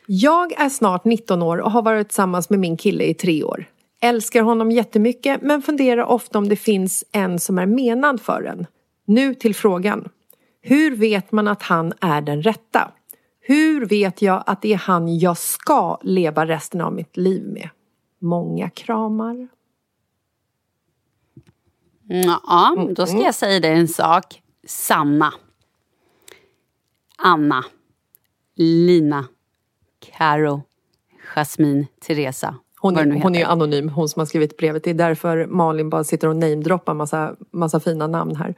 Jag 0.06 0.62
är 0.62 0.70
snart 0.70 1.06
19 1.06 1.42
år 1.42 1.58
och 1.58 1.72
har 1.72 1.82
varit 1.82 2.08
tillsammans 2.08 2.50
med 2.50 2.60
min 2.60 2.78
kille 2.78 3.04
i 3.04 3.14
tre 3.14 3.44
år. 3.44 3.66
Älskar 4.02 4.42
honom 4.42 4.72
jättemycket 4.72 5.42
men 5.42 5.62
funderar 5.62 6.04
ofta 6.04 6.38
om 6.38 6.50
det 6.50 6.56
finns 6.56 7.04
en 7.12 7.40
som 7.40 7.60
är 7.60 7.66
menad 7.66 8.22
för 8.22 8.44
en. 8.44 8.66
Nu 9.06 9.36
till 9.36 9.56
frågan. 9.56 10.10
Hur 10.62 10.96
vet 10.96 11.32
man 11.32 11.48
att 11.48 11.62
han 11.62 11.94
är 12.02 12.22
den 12.22 12.42
rätta? 12.42 12.92
Hur 13.42 13.86
vet 13.86 14.22
jag 14.22 14.44
att 14.46 14.62
det 14.62 14.74
är 14.74 14.78
han 14.78 15.18
jag 15.20 15.38
ska 15.38 16.00
leva 16.02 16.46
resten 16.46 16.82
av 16.82 16.94
mitt 16.94 17.18
liv 17.18 17.44
med? 17.44 17.70
Många 18.22 18.70
kramar. 18.70 19.48
Ja, 22.08 22.74
mm, 22.78 22.94
då 22.94 23.06
ska 23.06 23.14
mm. 23.14 23.26
jag 23.26 23.36
säga 23.36 23.60
dig 23.60 23.72
en 23.72 23.88
sak. 23.88 24.42
Sanna. 24.68 25.34
Anna. 27.18 27.66
Lina. 28.56 29.26
Karo. 30.18 30.62
Jasmine. 31.36 31.88
Teresa. 32.08 32.56
Hon 32.80 32.98
är, 32.98 33.22
hon 33.22 33.36
är 33.36 33.46
anonym, 33.46 33.90
hon 33.90 34.10
som 34.10 34.20
har 34.20 34.26
skrivit 34.26 34.58
brevet. 34.58 34.84
Det 34.84 34.90
är 34.90 34.94
därför 34.94 35.46
Malin 35.46 35.90
bara 35.90 36.04
sitter 36.04 36.28
och 36.28 36.36
namedroppar 36.36 36.94
massa, 36.94 37.36
massa 37.52 37.80
fina 37.80 38.08
namn 38.08 38.36
här. 38.36 38.56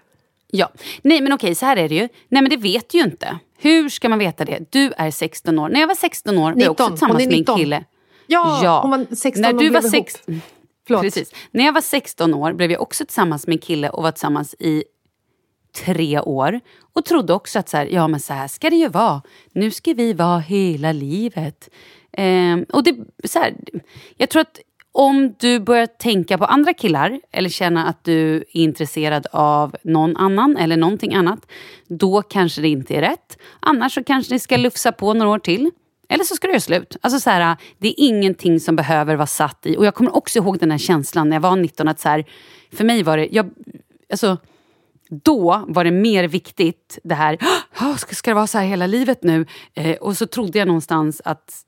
Ja. 0.48 0.70
Nej 1.02 1.22
men 1.22 1.34
okej, 1.34 1.56
så 1.56 1.66
här 1.66 1.78
är 1.78 1.90
det 1.90 1.96
ju. 1.96 2.08
Nej 2.28 2.42
men 2.42 2.50
det 2.50 2.58
vet 2.58 2.94
ju 2.94 3.00
inte. 3.00 3.40
Hur 3.58 3.90
ska 3.90 4.10
man 4.10 4.20
veta 4.20 4.46
det? 4.46 4.60
Du 4.70 4.92
är 4.98 5.12
16 5.12 5.60
år. 5.60 5.70
När 5.70 5.80
jag 5.80 5.88
var 5.88 5.96
16 5.96 6.38
år 6.38 6.52
19. 6.52 6.56
var 6.56 6.64
jag 6.64 6.72
också 6.72 6.88
tillsammans 6.88 7.26
med 7.26 7.50
en 7.50 7.58
kille. 7.58 7.84
Ja, 8.28 8.60
ja, 8.64 8.82
hon 8.82 8.92
var 8.92 9.16
16 9.16 9.42
när 9.42 9.54
du 9.54 9.70
var 9.70 9.82
16. 9.82 10.42
Förlåt. 10.90 11.04
Precis. 11.04 11.34
När 11.52 11.66
jag 11.66 11.74
var 11.74 11.82
16 11.82 12.34
år 12.34 12.54
blev 12.54 12.72
jag 12.72 12.82
också 12.82 13.06
tillsammans 13.06 13.48
med 13.48 13.54
en 13.54 13.60
kille 13.60 13.90
och 13.90 14.04
var 14.04 14.12
tillsammans 14.12 14.56
i 14.60 14.84
tre 15.86 16.20
år. 16.20 16.60
Och 16.94 17.06
trodde 17.06 17.34
också 17.34 17.60
att 17.60 17.70
så 17.70 17.78
här, 17.78 17.86
ja 17.86 18.08
men 18.08 18.20
så 18.20 18.34
här 18.34 18.48
ska 18.48 18.70
det 18.70 18.76
ju 18.76 18.88
vara. 18.88 19.22
Nu 19.52 19.72
ska 19.72 19.94
vi 19.94 20.14
vara 20.14 20.40
hela 20.40 20.92
livet. 20.92 21.70
Eh, 22.12 22.58
och 22.70 22.84
det, 22.84 22.96
så 23.24 23.40
här, 23.40 23.56
jag 24.18 24.30
tror 24.30 24.42
att 24.42 24.60
om 24.92 25.36
du 25.40 25.60
börjar 25.60 25.86
tänka 25.86 26.38
på 26.38 26.46
andra 26.46 26.74
killar 26.74 27.22
eller 27.32 27.50
känna 27.50 27.88
att 27.88 28.04
du 28.04 28.36
är 28.36 28.44
intresserad 28.52 29.28
av 29.32 29.76
någon 29.84 30.18
annan 30.18 30.58
eller 30.58 30.78
någonting 30.78 31.14
annat, 31.14 31.40
då 31.88 32.22
kanske 32.22 32.62
det 32.62 32.68
inte 32.68 32.96
är 32.96 33.02
rätt. 33.02 33.38
Annars 33.60 33.94
så 33.94 34.04
kanske 34.04 34.34
ni 34.34 34.40
ska 34.40 34.58
lufsa 34.58 34.92
på 34.92 35.14
några 35.14 35.32
år 35.32 35.40
till. 35.40 35.72
Eller 36.10 36.24
så 36.24 36.36
ska 36.36 36.48
du 36.48 36.54
göra 36.54 36.62
slut. 36.62 36.98
Alltså 37.02 37.20
så 37.20 37.30
här, 37.30 37.58
det 37.78 37.88
är 37.88 37.94
ingenting 37.98 38.60
som 38.60 38.76
behöver 38.76 39.16
vara 39.16 39.28
satt 39.28 39.66
i. 39.66 39.78
Och 39.78 39.86
jag 39.86 39.96
kommer 39.96 40.16
också 40.16 40.40
ihåg 40.40 40.60
den 40.60 40.72
här 40.72 40.78
känslan 40.78 41.30
när 41.30 41.36
jag 41.36 41.42
var 41.42 41.56
19. 41.56 41.88
att 41.88 42.00
så 42.00 42.10
här, 42.10 42.26
För 42.72 42.84
mig 42.84 43.04
var 43.04 43.18
det... 43.18 43.28
Jag, 43.32 43.50
alltså, 44.12 44.38
då 45.10 45.66
var 45.68 45.84
det 45.84 45.92
mer 45.92 46.28
viktigt 46.28 47.00
det 47.04 47.16
här, 47.16 47.38
ska, 47.98 48.16
ska 48.16 48.32
det 48.32 48.36
vara 48.36 48.48
så 48.48 48.58
här 48.58 48.66
hela 48.66 48.88
livet 48.88 49.24
nu? 49.24 49.46
Eh, 49.74 49.98
och 49.98 50.18
så 50.18 50.28
trodde 50.28 50.60
jag 50.60 50.68
någonstans 50.68 51.22
att 51.26 51.66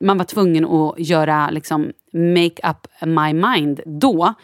man 0.00 0.18
var 0.18 0.24
tvungen 0.24 0.64
att 0.64 0.94
göra 0.98 1.50
liksom, 1.50 1.92
make 2.12 2.70
up 2.70 3.06
my 3.06 3.32
mind 3.32 3.80
då. 3.86 4.34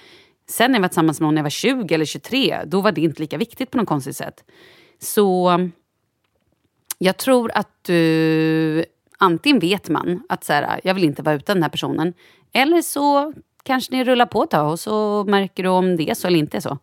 Sen 0.48 0.70
när 0.70 0.78
jag 0.78 0.82
var 0.82 0.88
tillsammans 0.88 1.20
med 1.20 1.26
någon 1.26 1.34
när 1.34 1.38
jag 1.38 1.44
var 1.44 1.50
20 1.50 1.94
eller 1.94 2.05
23, 2.05 2.61
då 2.66 2.80
var 2.80 2.92
det 2.92 3.00
inte 3.00 3.22
lika 3.22 3.36
viktigt 3.36 3.70
på 3.70 3.78
något 3.78 3.88
konstigt 3.88 4.16
sätt. 4.16 4.44
Så 4.98 5.59
jag 6.98 7.16
tror 7.16 7.50
att 7.55 7.84
du... 7.84 8.84
Antingen 9.22 9.58
vet 9.58 9.88
man 9.88 10.22
att 10.28 10.44
så 10.44 10.52
här, 10.52 10.80
jag 10.84 10.94
vill 10.94 11.04
inte 11.04 11.22
vara 11.22 11.34
utan 11.34 11.56
den 11.56 11.62
här 11.62 11.70
personen. 11.70 12.14
Eller 12.52 12.82
så 12.82 13.32
kanske 13.62 13.92
ni 13.96 14.04
rullar 14.04 14.26
på 14.26 14.42
ett 14.42 14.50
tag 14.50 14.70
och 14.70 14.80
så 14.80 15.24
märker 15.24 15.62
du 15.62 15.68
om 15.68 15.96
det 15.96 16.10
är 16.10 16.14
så 16.14 16.26
eller 16.26 16.38
inte 16.38 16.60
så. 16.60 16.78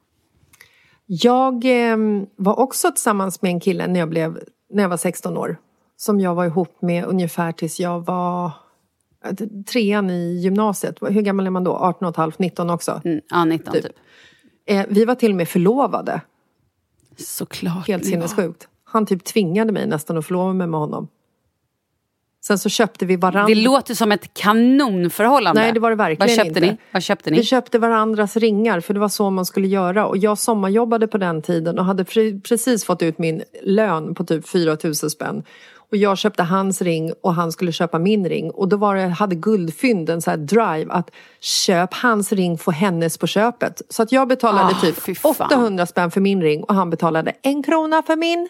Jag 1.05 1.65
eh, 1.65 1.97
var 2.35 2.59
också 2.59 2.91
tillsammans 2.91 3.41
med 3.41 3.51
en 3.51 3.59
kille 3.59 3.87
när 3.87 3.99
jag, 3.99 4.09
blev, 4.09 4.39
när 4.69 4.83
jag 4.83 4.89
var 4.89 4.97
16 4.97 5.37
år. 5.37 5.57
Som 5.97 6.19
jag 6.19 6.35
var 6.35 6.45
ihop 6.45 6.81
med 6.81 7.05
ungefär 7.05 7.51
tills 7.51 7.79
jag 7.79 8.05
var 8.05 8.51
eh, 9.25 9.35
trean 9.71 10.09
i 10.09 10.39
gymnasiet. 10.43 10.97
Hur 11.01 11.21
gammal 11.21 11.45
är 11.45 11.51
man 11.51 11.63
då? 11.63 11.75
18 11.75 12.05
och 12.05 12.09
ett 12.09 12.17
halvt, 12.17 12.39
19 12.39 12.69
också? 12.69 13.01
Mm, 13.05 13.21
ja, 13.29 13.45
19 13.45 13.73
typ. 13.73 13.83
Typ. 13.83 13.95
Eh, 14.65 14.85
vi 14.89 15.05
var 15.05 15.15
till 15.15 15.31
och 15.31 15.37
med 15.37 15.47
förlovade. 15.47 16.21
Såklart. 17.17 17.87
Helt 17.87 18.05
sinnessjukt. 18.05 18.67
Han 18.83 19.05
typ 19.05 19.23
tvingade 19.23 19.71
mig 19.71 19.87
nästan 19.87 20.17
att 20.17 20.25
förlova 20.25 20.53
mig 20.53 20.67
med 20.67 20.79
honom. 20.79 21.07
Sen 22.49 22.59
så 22.59 22.69
köpte 22.69 23.05
vi 23.05 23.15
varandra. 23.15 23.55
Det 23.55 23.61
låter 23.61 23.95
som 23.95 24.11
ett 24.11 24.33
kanonförhållande. 24.33 25.61
Nej, 25.61 25.71
det 25.71 25.79
var 25.79 25.89
det 25.89 25.95
verkligen 25.95 26.27
Vad 26.27 26.35
köpte 26.35 26.47
inte. 26.47 26.59
ni? 26.59 26.77
Vad 26.91 27.03
köpte 27.03 27.31
ni? 27.31 27.37
Vi 27.37 27.43
köpte 27.43 27.79
varandras 27.79 28.37
ringar 28.37 28.79
för 28.79 28.93
det 28.93 28.99
var 28.99 29.09
så 29.09 29.29
man 29.29 29.45
skulle 29.45 29.67
göra. 29.67 30.05
Och 30.05 30.17
jag 30.17 30.37
sommarjobbade 30.37 31.07
på 31.07 31.17
den 31.17 31.41
tiden 31.41 31.79
och 31.79 31.85
hade 31.85 32.03
pre- 32.03 32.41
precis 32.41 32.85
fått 32.85 33.01
ut 33.01 33.17
min 33.17 33.43
lön 33.63 34.15
på 34.15 34.23
typ 34.23 34.49
4 34.49 34.77
000 34.83 34.95
spänn. 34.95 35.43
Och 35.77 35.97
jag 35.97 36.17
köpte 36.17 36.43
hans 36.43 36.81
ring 36.81 37.13
och 37.21 37.33
han 37.33 37.51
skulle 37.51 37.71
köpa 37.71 37.99
min 37.99 38.29
ring. 38.29 38.51
Och 38.51 38.67
då 38.67 38.77
var 38.77 38.95
det, 38.95 39.07
hade 39.07 39.35
Guldfynd 39.35 40.09
en 40.09 40.21
så 40.21 40.29
här 40.29 40.37
drive 40.37 40.85
att 40.89 41.11
köp 41.39 41.93
hans 41.93 42.31
ring, 42.31 42.57
få 42.57 42.71
hennes 42.71 43.17
på 43.17 43.27
köpet. 43.27 43.81
Så 43.89 44.03
att 44.03 44.11
jag 44.11 44.27
betalade 44.27 44.75
fy 44.81 44.91
typ 44.91 45.17
fan. 45.17 45.47
800 45.47 45.85
spänn 45.85 46.11
för 46.11 46.21
min 46.21 46.41
ring 46.41 46.63
och 46.63 46.75
han 46.75 46.89
betalade 46.89 47.33
en 47.41 47.63
krona 47.63 48.03
för 48.03 48.15
min. 48.15 48.49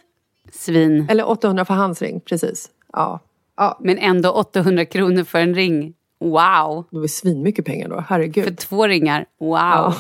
Svin. 0.52 1.08
Eller 1.10 1.30
800 1.30 1.66
för 1.66 1.74
hans 1.74 2.02
ring, 2.02 2.20
precis. 2.20 2.70
Ja. 2.94 3.20
Ja. 3.60 3.80
Men 3.82 3.98
ändå 3.98 4.30
800 4.32 4.86
kronor 4.86 5.24
för 5.24 5.40
en 5.40 5.56
ring. 5.56 5.94
Wow. 6.20 6.86
Det 6.92 7.00
var 7.00 7.08
svinmycket 7.08 7.66
pengar 7.66 7.90
då, 7.90 8.04
herregud. 8.08 8.44
För 8.44 8.54
två 8.54 8.88
ringar. 8.88 9.26
Wow. 9.40 9.52
Ja. 9.52 9.96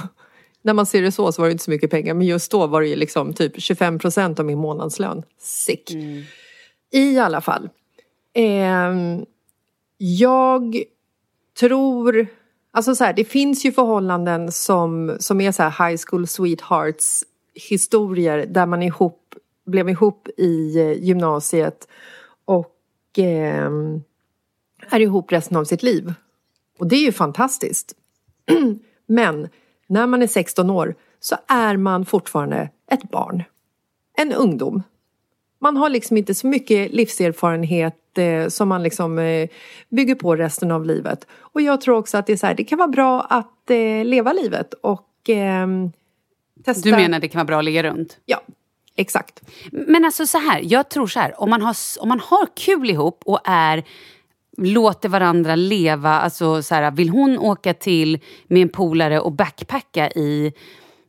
När 0.61 0.73
man 0.73 0.85
ser 0.85 1.01
det 1.01 1.11
så 1.11 1.31
så 1.31 1.41
var 1.41 1.47
det 1.47 1.51
inte 1.51 1.63
så 1.63 1.71
mycket 1.71 1.91
pengar 1.91 2.13
men 2.13 2.27
just 2.27 2.51
då 2.51 2.67
var 2.67 2.81
det 2.81 2.87
ju 2.87 2.95
liksom 2.95 3.33
typ 3.33 3.61
25 3.61 3.99
procent 3.99 4.39
av 4.39 4.45
min 4.45 4.57
månadslön. 4.57 5.23
Sick. 5.39 5.91
I 6.91 7.19
alla 7.19 7.41
fall. 7.41 7.69
Ehm, 8.33 9.25
jag 9.97 10.83
tror... 11.59 12.27
Alltså 12.71 12.95
så 12.95 13.03
här, 13.03 13.13
det 13.13 13.25
finns 13.25 13.65
ju 13.65 13.71
förhållanden 13.71 14.51
som, 14.51 15.17
som 15.19 15.41
är 15.41 15.51
så 15.51 15.63
här 15.63 15.89
high 15.89 16.01
school 16.07 16.27
sweethearts 16.27 17.23
historier 17.53 18.45
där 18.45 18.65
man 18.65 18.83
ihop, 18.83 19.35
blev 19.65 19.89
ihop 19.89 20.27
i 20.37 20.79
eh, 20.79 20.91
gymnasiet 20.91 21.87
ehm, 23.19 24.01
är 24.89 24.99
ihop 24.99 25.31
resten 25.31 25.57
av 25.57 25.63
sitt 25.63 25.83
liv. 25.83 26.13
Och 26.79 26.87
det 26.87 26.95
är 26.95 27.03
ju 27.03 27.11
fantastiskt. 27.11 27.93
Men 29.05 29.49
när 29.87 30.07
man 30.07 30.21
är 30.21 30.27
16 30.27 30.69
år 30.69 30.95
så 31.19 31.35
är 31.47 31.77
man 31.77 32.05
fortfarande 32.05 32.69
ett 32.91 33.11
barn. 33.11 33.43
En 34.17 34.33
ungdom. 34.33 34.83
Man 35.59 35.77
har 35.77 35.89
liksom 35.89 36.17
inte 36.17 36.35
så 36.35 36.47
mycket 36.47 36.91
livserfarenhet 36.91 38.17
eh, 38.17 38.47
som 38.47 38.69
man 38.69 38.83
liksom 38.83 39.19
eh, 39.19 39.49
bygger 39.89 40.15
på 40.15 40.35
resten 40.35 40.71
av 40.71 40.85
livet. 40.85 41.27
Och 41.31 41.61
jag 41.61 41.81
tror 41.81 41.97
också 41.97 42.17
att 42.17 42.25
det 42.25 42.33
är 42.33 42.37
så 42.37 42.47
här, 42.47 42.53
det 42.53 42.63
kan 42.63 42.77
vara 42.77 42.87
bra 42.87 43.21
att 43.21 43.69
eh, 43.69 44.05
leva 44.05 44.33
livet 44.33 44.73
och 44.73 45.09
ehm, 45.27 45.91
testa. 46.63 46.89
Du 46.89 46.95
menar 46.95 47.19
det 47.19 47.27
kan 47.27 47.39
vara 47.39 47.45
bra 47.45 47.57
att 47.57 47.65
ligga 47.65 47.83
runt? 47.83 48.17
Ja, 48.25 48.41
exakt. 48.99 49.41
Men 49.71 50.05
alltså 50.05 50.27
så 50.27 50.37
här, 50.37 50.61
jag 50.63 50.89
tror 50.89 51.07
så 51.07 51.19
här, 51.19 51.41
om 51.41 51.49
man 51.49 51.61
har, 51.61 51.75
om 51.99 52.09
man 52.09 52.19
har 52.19 52.47
kul 52.55 52.89
ihop 52.89 53.21
och 53.25 53.39
är 53.45 53.83
låter 54.57 55.09
varandra 55.09 55.55
leva, 55.55 56.09
alltså 56.09 56.63
så 56.63 56.75
här, 56.75 56.91
vill 56.91 57.09
hon 57.09 57.39
åka 57.39 57.73
till 57.73 58.19
med 58.47 58.61
en 58.61 58.69
polare 58.69 59.19
och 59.19 59.31
backpacka 59.31 60.09
i 60.09 60.53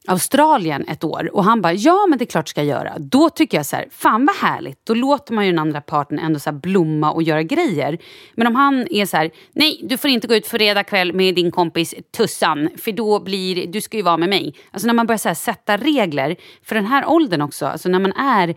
Australien 0.06 0.84
ett 0.88 1.04
år 1.04 1.30
och 1.32 1.44
han 1.44 1.62
bara 1.62 1.72
ja 1.72 2.06
men 2.08 2.18
det 2.18 2.24
är 2.24 2.26
klart 2.26 2.48
ska 2.48 2.62
jag 2.62 2.78
göra. 2.78 2.98
Då 2.98 3.30
tycker 3.30 3.56
jag 3.56 3.66
så 3.66 3.76
här, 3.76 3.88
fan 3.90 4.26
vad 4.26 4.36
härligt. 4.36 4.86
Då 4.86 4.94
låter 4.94 5.34
man 5.34 5.46
ju 5.46 5.52
den 5.52 5.58
andra 5.58 5.80
parten 5.80 6.18
ändå 6.18 6.38
så 6.38 6.50
här 6.50 6.56
blomma 6.56 7.12
och 7.12 7.22
göra 7.22 7.42
grejer. 7.42 7.98
Men 8.34 8.46
om 8.46 8.54
han 8.54 8.86
är 8.90 9.06
så 9.06 9.16
här, 9.16 9.30
nej 9.52 9.80
du 9.82 9.96
får 9.96 10.10
inte 10.10 10.26
gå 10.26 10.34
ut 10.34 10.46
fredag 10.46 10.84
kväll 10.84 11.12
med 11.12 11.34
din 11.34 11.50
kompis 11.50 11.94
Tussan 12.16 12.68
för 12.76 12.92
då 12.92 13.20
blir, 13.20 13.66
du 13.66 13.80
ska 13.80 13.96
ju 13.96 14.02
vara 14.02 14.16
med 14.16 14.28
mig. 14.28 14.54
Alltså 14.70 14.86
när 14.86 14.94
man 14.94 15.06
börjar 15.06 15.18
så 15.18 15.28
här 15.28 15.34
sätta 15.34 15.76
regler 15.76 16.36
för 16.62 16.74
den 16.74 16.86
här 16.86 17.08
åldern 17.08 17.42
också, 17.42 17.66
alltså 17.66 17.88
när 17.88 18.00
man 18.00 18.12
är 18.12 18.54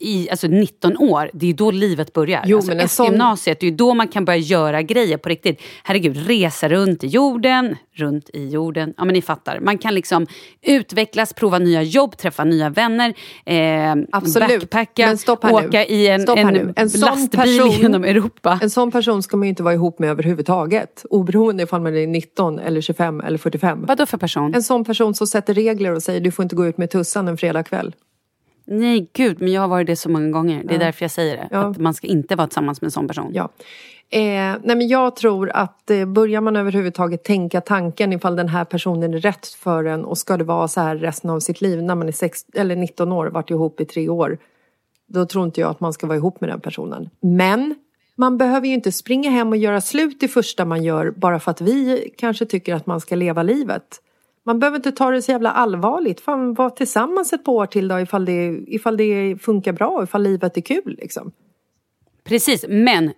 i 0.00 0.30
alltså 0.30 0.46
19 0.46 0.96
år, 0.96 1.30
det 1.32 1.46
är 1.46 1.48
ju 1.48 1.52
då 1.52 1.70
livet 1.70 2.12
börjar. 2.12 2.42
Jo, 2.46 2.56
alltså 2.56 2.70
men 2.70 2.78
en 2.78 2.84
efter 2.84 2.96
sån- 2.96 3.06
gymnasiet, 3.06 3.60
det 3.60 3.66
är 3.66 3.70
ju 3.70 3.76
då 3.76 3.94
man 3.94 4.08
kan 4.08 4.24
börja 4.24 4.38
göra 4.38 4.82
grejer 4.82 5.16
på 5.16 5.28
riktigt. 5.28 5.60
Herregud, 5.84 6.26
resa 6.26 6.68
runt 6.68 7.04
i 7.04 7.06
jorden, 7.06 7.76
runt 7.94 8.30
i 8.32 8.48
jorden. 8.48 8.94
Ja 8.96 9.04
men 9.04 9.12
ni 9.12 9.22
fattar. 9.22 9.60
Man 9.60 9.78
kan 9.78 9.94
liksom 9.94 10.26
utvecklas, 10.62 11.32
prova 11.32 11.58
nya 11.58 11.82
jobb, 11.82 12.16
träffa 12.16 12.44
nya 12.44 12.70
vänner, 12.70 13.14
eh, 13.46 13.94
Absolut. 14.12 14.48
backpacka, 14.60 15.06
Men 15.06 15.18
stopp 15.18 15.42
här 15.44 15.60
nu. 15.62 15.68
åka 15.68 15.84
i 15.86 16.08
en, 16.08 16.20
Stopp 16.22 16.38
här 16.38 16.44
en, 16.46 16.54
nu. 16.54 16.72
En 16.76 16.88
lastbil 16.88 17.40
person- 17.40 17.70
genom 17.70 18.04
Europa. 18.04 18.58
En 18.62 18.70
sån 18.70 18.90
person 18.90 19.22
ska 19.22 19.36
man 19.36 19.46
ju 19.46 19.48
inte 19.50 19.62
vara 19.62 19.74
ihop 19.74 19.98
med 19.98 20.10
överhuvudtaget. 20.10 21.04
Oberoende 21.10 21.62
ifall 21.62 21.80
man 21.80 21.96
är 21.96 22.06
19 22.06 22.58
eller 22.58 22.80
25 22.80 23.20
eller 23.20 23.38
45. 23.38 23.84
Vad 23.86 23.98
då 23.98 24.06
för 24.06 24.18
person? 24.18 24.54
En 24.54 24.62
sån 24.62 24.84
person 24.84 25.14
som 25.14 25.26
sätter 25.26 25.54
regler 25.54 25.94
och 25.94 26.02
säger 26.02 26.20
du 26.20 26.30
får 26.30 26.42
inte 26.42 26.56
gå 26.56 26.66
ut 26.66 26.78
med 26.78 26.90
tussan 26.90 27.28
en 27.28 27.36
fredagkväll. 27.36 27.94
Nej 28.70 29.10
gud, 29.12 29.40
men 29.40 29.52
jag 29.52 29.60
har 29.60 29.68
varit 29.68 29.86
det 29.86 29.96
så 29.96 30.08
många 30.10 30.30
gånger. 30.30 30.62
Det 30.64 30.74
är 30.74 30.78
Ja. 30.78 30.84
därför 30.84 31.04
jag 31.04 31.10
säger 31.10 31.36
det. 31.36 31.48
Ja. 31.50 31.58
Att 31.58 31.78
man 31.78 31.94
ska 31.94 32.06
inte 32.06 32.36
vara 32.36 32.46
tillsammans 32.46 32.80
med 32.80 32.86
en 32.86 32.90
sån 32.92 33.08
person. 33.08 33.30
Ja. 33.34 33.48
Eh, 34.12 34.20
nej 34.62 34.76
men 34.76 34.88
jag 34.88 35.16
tror 35.16 35.50
att 35.50 35.90
eh, 35.90 36.04
börjar 36.06 36.40
man 36.40 36.56
överhuvudtaget 36.56 37.24
tänka 37.24 37.60
tanken 37.60 38.12
ifall 38.12 38.36
den 38.36 38.48
här 38.48 38.64
personen 38.64 39.14
är 39.14 39.18
rätt 39.18 39.46
för 39.46 39.84
en 39.84 40.04
och 40.04 40.18
ska 40.18 40.36
det 40.36 40.44
vara 40.44 40.68
så 40.68 40.80
här 40.80 40.96
resten 40.96 41.30
av 41.30 41.40
sitt 41.40 41.60
liv 41.60 41.82
när 41.82 41.94
man 41.94 42.08
är 42.08 42.12
sex, 42.12 42.40
eller 42.54 42.76
19 42.76 43.12
år, 43.12 43.26
varit 43.26 43.50
ihop 43.50 43.80
i 43.80 43.84
tre 43.84 44.08
år. 44.08 44.38
Då 45.08 45.26
tror 45.26 45.44
inte 45.44 45.60
jag 45.60 45.70
att 45.70 45.80
man 45.80 45.92
ska 45.92 46.06
vara 46.06 46.16
ihop 46.16 46.40
med 46.40 46.50
den 46.50 46.60
personen. 46.60 47.10
Men 47.20 47.74
man 48.16 48.38
behöver 48.38 48.66
ju 48.66 48.74
inte 48.74 48.92
springa 48.92 49.30
hem 49.30 49.48
och 49.48 49.56
göra 49.56 49.80
slut 49.80 50.16
det 50.20 50.28
första 50.28 50.64
man 50.64 50.84
gör 50.84 51.10
bara 51.10 51.40
för 51.40 51.50
att 51.50 51.60
vi 51.60 52.10
kanske 52.18 52.46
tycker 52.46 52.74
att 52.74 52.86
man 52.86 53.00
ska 53.00 53.14
leva 53.14 53.42
livet. 53.42 54.00
Man 54.46 54.58
behöver 54.58 54.76
inte 54.76 54.92
ta 54.92 55.10
det 55.10 55.22
så 55.22 55.32
jävla 55.32 55.50
allvarligt. 55.50 56.20
Fan, 56.20 56.54
var 56.54 56.70
tillsammans 56.70 57.32
ett 57.32 57.44
par 57.44 57.52
år 57.52 57.66
till 57.66 57.88
då 57.88 58.00
ifall 58.00 58.24
det, 58.24 58.64
ifall 58.66 58.96
det 58.96 59.36
funkar 59.42 59.72
bra, 59.72 60.02
ifall 60.02 60.22
livet 60.22 60.56
är 60.56 60.60
kul 60.60 60.96
liksom. 61.00 61.32
Precis, 62.24 62.64
men 62.68 63.12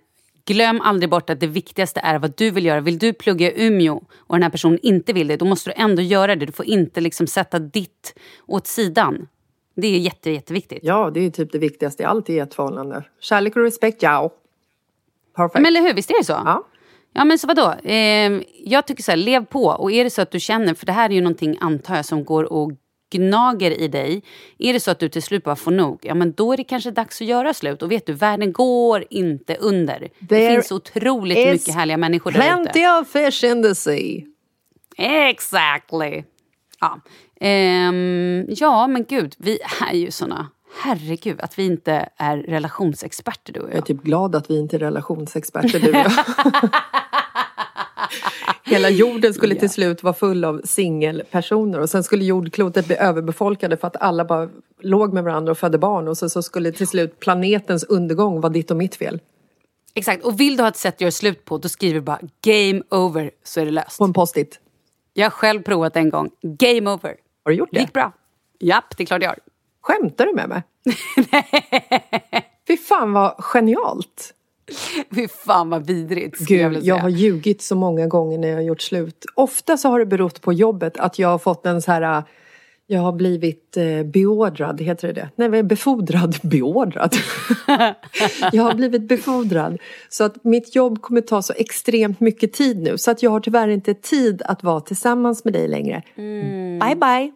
glöm 0.45 0.81
aldrig 0.81 1.09
bort 1.09 1.29
att 1.29 1.39
det 1.39 1.47
viktigaste 1.47 1.99
är 1.99 2.19
vad 2.19 2.33
du 2.37 2.51
vill 2.51 2.65
göra. 2.65 2.81
Vill 2.81 2.97
du 2.97 3.13
plugga 3.13 3.51
i 3.51 3.67
Umeå 3.67 4.03
och 4.17 4.35
den 4.35 4.43
här 4.43 4.49
personen 4.49 4.79
inte 4.81 5.13
vill 5.13 5.27
det, 5.27 5.37
då 5.37 5.45
måste 5.45 5.69
du 5.69 5.73
ändå 5.77 6.01
göra 6.01 6.35
det. 6.35 6.45
Du 6.45 6.51
får 6.51 6.65
inte 6.65 7.01
liksom 7.01 7.27
sätta 7.27 7.59
ditt 7.59 8.15
åt 8.47 8.67
sidan. 8.67 9.27
Det 9.75 9.87
är 9.87 9.99
jätte, 9.99 10.31
jätteviktigt. 10.31 10.79
Ja, 10.81 11.11
det 11.13 11.19
är 11.19 11.29
typ 11.29 11.51
det 11.51 11.57
viktigaste 11.57 12.03
i 12.03 12.05
allt 12.05 12.29
i 12.29 12.39
ett 12.39 12.53
förhållande. 12.53 13.03
Kärlek 13.19 13.55
och 13.55 13.61
respekt, 13.61 14.03
ja. 14.03 14.33
Perfekt. 15.35 15.53
Men 15.53 15.65
eller 15.65 15.81
hur, 15.81 15.93
visst 15.93 16.09
är 16.09 16.17
det 16.17 16.25
så? 16.25 16.33
Ja. 16.33 16.67
Ja 17.13 17.23
men 17.25 17.39
så 17.39 17.47
vadå? 17.47 17.73
Eh, 17.83 18.31
jag 18.65 18.87
tycker 18.87 19.03
så 19.03 19.11
här, 19.11 19.17
lev 19.17 19.45
på. 19.45 19.63
Och 19.65 19.91
är 19.91 20.03
det 20.03 20.09
så 20.09 20.21
att 20.21 20.31
du 20.31 20.39
känner, 20.39 20.73
för 20.73 20.85
det 20.85 20.91
här 20.91 21.09
är 21.09 21.13
ju 21.13 21.21
någonting 21.21 21.57
antar 21.61 21.95
jag 21.95 22.05
som 22.05 22.23
går 22.25 22.53
och 22.53 22.71
gnager 23.11 23.71
i 23.81 23.87
dig. 23.87 24.23
Är 24.59 24.73
det 24.73 24.79
så 24.79 24.91
att 24.91 24.99
du 24.99 25.09
till 25.09 25.23
slut 25.23 25.43
bara 25.43 25.55
får 25.55 25.71
nog, 25.71 25.99
ja 26.01 26.15
men 26.15 26.31
då 26.31 26.53
är 26.53 26.57
det 26.57 26.63
kanske 26.63 26.91
dags 26.91 27.21
att 27.21 27.27
göra 27.27 27.53
slut. 27.53 27.81
Och 27.81 27.91
vet 27.91 28.05
du, 28.05 28.13
världen 28.13 28.53
går 28.53 29.03
inte 29.09 29.55
under. 29.55 30.07
det 30.19 30.27
There 30.27 30.49
finns 30.55 30.71
otroligt 30.71 31.47
mycket 31.51 31.75
härliga 31.75 31.97
människor 31.97 32.31
där 32.31 32.39
Plenty 32.41 32.79
ute. 32.79 32.89
of 33.01 33.07
fish 33.07 33.43
in 33.43 33.63
the 33.63 33.75
sea. 33.75 34.21
Exactly. 34.97 36.23
Ja. 36.79 36.99
Ehm, 37.39 38.45
ja 38.49 38.87
men 38.87 39.03
gud, 39.03 39.35
vi 39.37 39.59
är 39.89 39.95
ju 39.95 40.11
såna. 40.11 40.47
Herregud, 40.83 41.41
att 41.41 41.59
vi 41.59 41.65
inte 41.65 42.09
är 42.17 42.37
relationsexperter 42.37 43.53
du 43.53 43.59
och 43.59 43.65
Jag 43.67 43.71
är 43.73 43.77
jag. 43.77 43.85
typ 43.85 44.01
glad 44.03 44.35
att 44.35 44.49
vi 44.49 44.59
inte 44.59 44.75
är 44.75 44.79
relationsexperter 44.79 45.79
du 45.79 45.89
och 45.89 45.95
jag. 45.95 46.11
Hela 48.65 48.89
jorden 48.89 49.33
skulle 49.33 49.55
till 49.55 49.69
slut 49.69 50.03
vara 50.03 50.13
full 50.13 50.45
av 50.45 50.61
singelpersoner 50.63 51.79
och 51.79 51.89
sen 51.89 52.03
skulle 52.03 52.23
jordklotet 52.25 52.87
bli 52.87 52.95
överbefolkade 52.97 53.77
för 53.77 53.87
att 53.87 54.01
alla 54.01 54.25
bara 54.25 54.49
låg 54.79 55.13
med 55.13 55.23
varandra 55.23 55.51
och 55.51 55.57
födde 55.57 55.77
barn 55.77 56.07
och 56.07 56.17
så, 56.17 56.29
så 56.29 56.41
skulle 56.43 56.71
till 56.71 56.87
slut 56.87 57.19
planetens 57.19 57.83
undergång 57.83 58.41
vara 58.41 58.53
ditt 58.53 58.71
och 58.71 58.77
mitt 58.77 58.95
fel. 58.95 59.19
Exakt, 59.93 60.23
och 60.25 60.39
vill 60.39 60.57
du 60.57 60.63
ha 60.63 60.67
ett 60.69 60.77
sätt 60.77 60.93
att 60.95 61.01
göra 61.01 61.11
slut 61.11 61.45
på, 61.45 61.57
då 61.57 61.69
skriver 61.69 61.93
du 61.95 62.01
bara 62.01 62.19
game 62.45 62.81
over 62.89 63.31
så 63.43 63.59
är 63.59 63.65
det 63.65 63.71
löst. 63.71 63.97
På 63.97 64.03
en 64.03 64.13
post-it. 64.13 64.59
Jag 65.13 65.25
har 65.25 65.29
själv 65.31 65.63
provat 65.63 65.95
en 65.95 66.09
gång. 66.09 66.29
Game 66.41 66.91
over. 66.91 67.15
Har 67.43 67.51
du 67.51 67.53
gjort 67.57 67.69
Det 67.71 67.77
det? 67.77 67.81
gick 67.81 67.93
bra. 67.93 68.11
Japp, 68.59 68.97
det 68.97 69.03
är 69.03 69.05
klart 69.05 69.21
jag 69.21 69.29
har. 69.29 69.39
Skämtar 69.81 70.25
du 70.25 70.33
med 70.33 70.49
mig? 70.49 70.63
Fy 72.67 72.77
fan 72.77 73.13
vad 73.13 73.35
genialt! 73.39 74.33
Fy 75.15 75.27
fan 75.27 75.69
vad 75.69 75.87
vidrigt. 75.87 76.39
Gud, 76.39 76.59
jag 76.59 76.81
säga. 76.81 76.97
har 76.97 77.09
ljugit 77.09 77.61
så 77.61 77.75
många 77.75 78.07
gånger 78.07 78.37
när 78.37 78.47
jag 78.47 78.55
har 78.55 78.61
gjort 78.61 78.81
slut. 78.81 79.25
Ofta 79.35 79.77
så 79.77 79.89
har 79.89 79.99
det 79.99 80.05
berott 80.05 80.41
på 80.41 80.53
jobbet 80.53 80.97
att 80.97 81.19
jag 81.19 81.29
har 81.29 81.37
fått 81.37 81.65
en 81.65 81.81
så 81.81 81.91
här... 81.91 82.23
Jag 82.87 83.01
har 83.01 83.11
blivit 83.11 83.77
eh, 83.77 84.03
beordrad, 84.03 84.81
heter 84.81 85.07
det 85.07 85.13
det? 85.13 85.49
Nej, 85.49 85.63
befordrad? 85.63 86.35
Beordrad? 86.43 87.15
jag 88.51 88.63
har 88.63 88.73
blivit 88.73 89.07
befordrad. 89.07 89.77
Så 90.09 90.23
att 90.23 90.43
mitt 90.43 90.75
jobb 90.75 91.01
kommer 91.01 91.21
ta 91.21 91.41
så 91.41 91.53
extremt 91.53 92.19
mycket 92.19 92.53
tid 92.53 92.81
nu. 92.81 92.97
Så 92.97 93.11
att 93.11 93.23
jag 93.23 93.31
har 93.31 93.39
tyvärr 93.39 93.67
inte 93.67 93.93
tid 93.93 94.41
att 94.45 94.63
vara 94.63 94.81
tillsammans 94.81 95.43
med 95.43 95.53
dig 95.53 95.67
längre. 95.67 96.03
Bye 96.79 96.95
bye! 96.95 97.31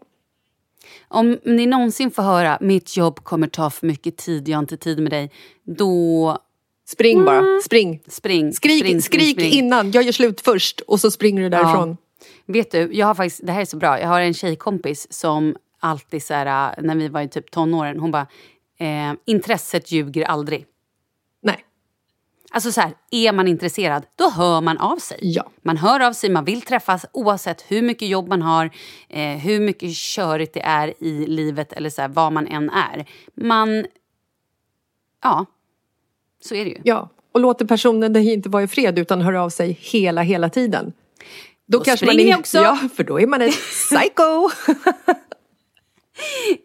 Om 1.08 1.38
ni 1.44 1.66
någonsin 1.66 2.12
får 2.12 2.24
höra 2.24 2.58
mitt 2.62 2.98
jobb 2.98 3.24
kommer 3.24 3.48
ta 3.48 3.70
för 3.70 3.88
mycket 3.88 4.18
tid, 4.18 4.50
jag 4.50 4.58
har 4.58 4.62
inte 4.62 4.78
tid 4.78 5.00
med 5.00 5.12
dig. 5.12 5.32
Då 5.64 6.38
Spring 6.90 7.26
bara, 7.26 7.62
spring! 7.66 8.02
spring. 8.08 8.54
Skrik, 8.54 8.84
spring, 8.84 9.02
skrik 9.02 9.38
spring. 9.38 9.52
innan, 9.52 9.92
jag 9.92 10.04
gör 10.04 10.12
slut 10.12 10.42
först 10.42 10.82
och 10.82 11.00
så 11.00 11.12
springer 11.12 11.42
du 11.42 11.50
därifrån. 11.50 11.98
Vet 12.46 12.72
du, 12.72 12.90
jag 12.94 13.08
har 13.08 13.16
faktiskt, 13.16 13.40
det 13.44 13.52
här 13.52 13.62
är 13.62 13.66
så 13.66 13.78
bra. 13.78 14.00
Jag 14.00 14.08
har 14.08 14.22
en 14.22 14.34
tjejkompis 14.34 15.14
som 15.14 15.56
alltid 15.80 16.24
så 16.24 16.34
här, 16.34 16.82
när 16.82 16.96
vi 16.96 17.08
var 17.08 17.22
i 17.22 17.28
typ 17.28 17.52
tonåren, 17.52 18.00
hon 18.00 18.12
bara, 18.12 18.28
eh, 18.78 19.14
intresset 19.26 19.92
ljuger 19.92 20.26
aldrig. 20.26 20.66
Nej. 21.42 21.66
Alltså 22.52 22.72
så 22.72 22.82
här, 22.82 22.94
är 23.12 23.34
man 23.34 23.48
intresserad, 23.48 24.06
då 24.16 24.30
hör 24.30 24.62
man 24.62 24.78
av 24.78 24.98
sig. 24.98 25.20
Ja. 25.22 25.50
Man 25.62 25.78
hör 25.78 26.00
av 26.00 26.14
sig, 26.14 26.30
man 26.30 26.46
vill 26.46 26.62
träffas 26.62 27.06
oavsett 27.12 27.62
hur 27.68 27.82
mycket 27.82 28.08
jobb 28.08 28.28
man 28.28 28.42
har, 28.42 28.72
eh, 29.10 29.38
hur 29.38 29.60
mycket 29.60 29.96
körigt 29.96 30.54
det 30.54 30.62
är 30.62 31.04
i 31.04 31.26
livet 31.26 31.74
eller 31.74 31.90
så 31.90 32.02
här, 32.02 32.10
vad 32.10 32.34
man 32.34 32.48
än 32.48 32.70
är. 32.70 33.06
Man... 33.36 33.86
Ja, 35.24 35.46
så 36.44 36.56
är 36.56 36.66
det 36.66 36.72
ju. 36.72 36.82
Ja, 36.84 37.10
och 37.32 37.40
låter 37.40 37.66
personen 37.66 38.14
det 38.14 38.24
inte 38.24 38.50
vara 38.50 38.64
i 38.64 38.68
fred 38.68 39.00
utan 39.00 39.22
hör 39.22 39.34
av 39.34 39.50
sig 39.50 39.78
hela, 39.82 40.22
hela 40.22 40.50
tiden. 40.50 40.94
Då, 41.66 41.78
Då 41.78 41.84
kanske 41.84 42.06
man 42.06 42.20
är, 42.20 42.40
också. 42.40 42.58
Ja, 42.58 42.78
för 42.96 43.04
då 43.04 43.20
är 43.20 43.28
man 43.28 43.42
ett 43.42 43.54
psycho! 43.72 44.50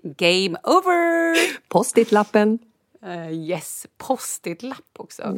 Game 0.02 0.58
over! 0.62 1.36
Post-it-lappen. 1.68 2.58
Uh, 3.06 3.32
yes, 3.32 3.86
post-it-lapp 3.98 4.98
också. 4.98 5.36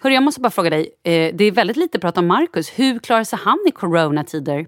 Hörru, 0.00 0.14
jag 0.14 0.22
måste 0.22 0.40
bara 0.40 0.50
fråga 0.50 0.70
dig. 0.70 0.94
Eh, 1.02 1.34
det 1.34 1.44
är 1.44 1.52
väldigt 1.52 1.76
lite 1.76 1.98
prat 1.98 2.18
om 2.18 2.26
Marcus. 2.26 2.70
Hur 2.70 2.98
klarar 2.98 3.24
sig 3.24 3.38
han 3.42 3.58
i 3.68 3.70
coronatider? 3.70 4.66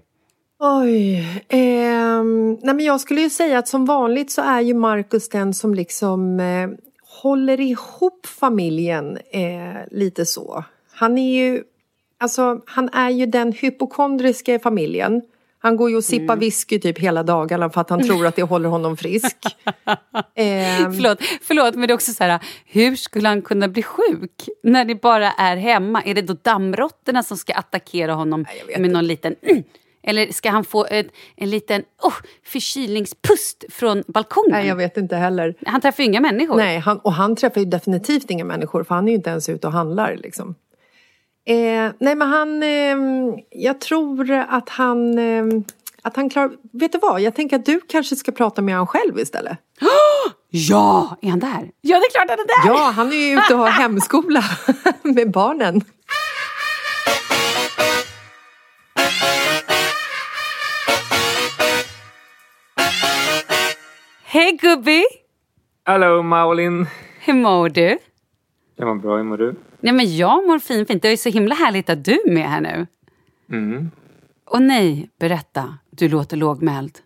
Oj. 0.65 1.43
ehm, 1.49 2.57
nej 2.61 2.75
men 2.75 2.85
jag 2.85 3.01
skulle 3.01 3.21
ju 3.21 3.29
säga 3.29 3.59
att 3.59 3.67
som 3.67 3.85
vanligt 3.85 4.31
så 4.31 4.41
är 4.41 4.61
ju 4.61 4.73
Markus 4.73 5.29
den 5.29 5.53
som 5.53 5.73
liksom 5.73 6.39
eh, 6.39 6.69
håller 7.21 7.59
ihop 7.59 8.25
familjen 8.25 9.17
eh, 9.31 9.81
lite 9.91 10.25
så. 10.25 10.63
Han 10.93 11.17
är 11.17 11.33
ju, 11.33 11.63
alltså 12.17 12.61
han 12.65 12.89
är 12.89 13.09
ju 13.09 13.25
den 13.25 13.51
hypokondriska 13.51 14.53
i 14.53 14.59
familjen. 14.59 15.21
Han 15.59 15.77
går 15.77 15.89
ju 15.89 15.95
och 15.95 16.03
sippar 16.03 16.35
whisky 16.35 16.79
typ 16.79 16.99
hela 16.99 17.23
dagarna 17.23 17.69
för 17.69 17.81
att 17.81 17.89
han 17.89 18.07
tror 18.07 18.27
att 18.27 18.35
det 18.35 18.43
håller 18.43 18.69
honom 18.69 18.97
frisk. 18.97 19.37
Ehm, 20.35 20.93
Förlåt, 20.93 21.19
förlåt, 21.41 21.75
men 21.75 21.87
det 21.87 21.91
är 21.91 21.95
också 21.95 22.13
så 22.13 22.23
här, 22.23 22.39
hur 22.65 22.95
skulle 22.95 23.27
han 23.27 23.41
kunna 23.41 23.67
bli 23.67 23.83
sjuk 23.83 24.49
när 24.63 24.85
det 24.85 24.95
bara 24.95 25.31
är 25.31 25.57
hemma? 25.57 26.03
Är 26.03 26.15
det 26.15 26.21
då 26.21 26.33
dammråttorna 26.41 27.23
som 27.23 27.37
ska 27.37 27.53
attackera 27.53 28.13
honom 28.13 28.45
vet 28.67 28.81
med 28.81 28.91
någon 28.91 29.07
liten... 29.07 29.35
Eller 30.03 30.31
ska 30.31 30.49
han 30.49 30.63
få 30.63 30.85
ett, 30.85 31.07
en 31.35 31.49
liten 31.49 31.83
oh, 32.01 32.13
förkylningspust 32.45 33.63
från 33.69 34.03
balkongen? 34.07 34.51
nej, 34.51 34.67
jag 34.67 34.75
vet 34.75 34.97
inte 34.97 35.15
heller. 35.15 35.55
Han 35.65 35.81
träffar 35.81 36.03
ju 36.03 36.09
inga 36.09 36.21
människor. 36.21 36.55
Nej, 36.55 36.79
han, 36.79 36.99
och 36.99 37.13
han 37.13 37.35
träffar 37.35 37.61
ju 37.61 37.65
definitivt 37.65 38.29
inga 38.29 38.45
människor 38.45 38.83
för 38.83 38.95
han 38.95 39.07
är 39.07 39.11
ju 39.11 39.15
inte 39.15 39.29
ens 39.29 39.49
ute 39.49 39.67
och 39.67 39.73
handlar 39.73 40.15
liksom. 40.15 40.55
Eh, 41.45 41.91
nej 41.99 42.15
men 42.15 42.21
han, 42.21 42.63
eh, 42.63 42.97
jag 43.49 43.81
tror 43.81 44.31
att 44.31 44.69
han, 44.69 45.17
eh, 45.17 45.45
att 46.01 46.15
han 46.15 46.29
klarar, 46.29 46.51
vet 46.71 46.91
du 46.91 46.97
vad, 46.97 47.21
jag 47.21 47.35
tänker 47.35 47.55
att 47.55 47.65
du 47.65 47.81
kanske 47.87 48.15
ska 48.15 48.31
prata 48.31 48.61
med 48.61 48.75
han 48.75 48.87
själv 48.87 49.19
istället. 49.19 49.57
Ja, 50.55 51.17
är 51.21 51.29
han 51.29 51.39
där? 51.39 51.71
Ja, 51.81 51.99
det 51.99 52.05
är 52.05 52.11
klart 52.11 52.29
han 52.29 52.39
är 52.39 52.47
där! 52.47 52.73
Ja, 52.73 52.91
han 52.95 53.11
är 53.11 53.15
ju 53.15 53.37
ute 53.37 53.53
och 53.53 53.59
har 53.59 53.67
hemskola 53.67 54.43
med 55.01 55.31
barnen. 55.31 55.81
Hej 64.33 64.57
gubbi! 64.61 65.03
Hallå 65.83 66.23
Maulin! 66.23 66.87
Hur 67.19 67.33
mår 67.33 67.69
du? 67.69 67.97
Jag 68.75 68.87
mår 68.87 68.95
bra, 68.95 69.17
hur 69.17 69.23
mår 69.23 69.37
du? 69.37 69.55
Ja, 69.79 69.93
men 69.93 70.17
jag 70.17 70.47
mår 70.47 70.59
fint, 70.59 70.87
fint. 70.87 71.01
Det 71.01 71.07
är 71.09 71.17
så 71.17 71.29
himla 71.29 71.55
härligt 71.55 71.89
att 71.89 72.05
du 72.05 72.11
är 72.11 72.31
med 72.31 72.49
här 72.49 72.61
nu. 72.61 72.87
Mm. 73.49 73.91
Och 74.45 74.61
nej, 74.61 75.09
berätta. 75.19 75.77
Du 75.89 76.09
låter 76.09 76.37
lågmäld. 76.37 76.99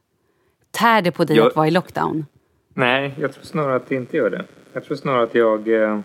Tär 0.72 1.02
det 1.02 1.12
på 1.12 1.24
dig 1.24 1.38
Jag- 1.38 1.48
att 1.48 1.56
vara 1.56 1.68
i 1.68 1.72
lockdown? 1.72 2.26
Nej, 2.74 3.16
jag 3.20 3.34
tror 3.34 3.44
snarare 3.44 3.76
att 3.76 3.90
det 3.90 3.96
inte 3.96 4.18
gör 4.18 4.30
det. 4.30 4.46
Jag 4.74 4.84
tror 4.84 4.98
snarare 4.98 5.24
att 5.24 5.36
jag... 5.36 5.84
Eh... 5.84 6.00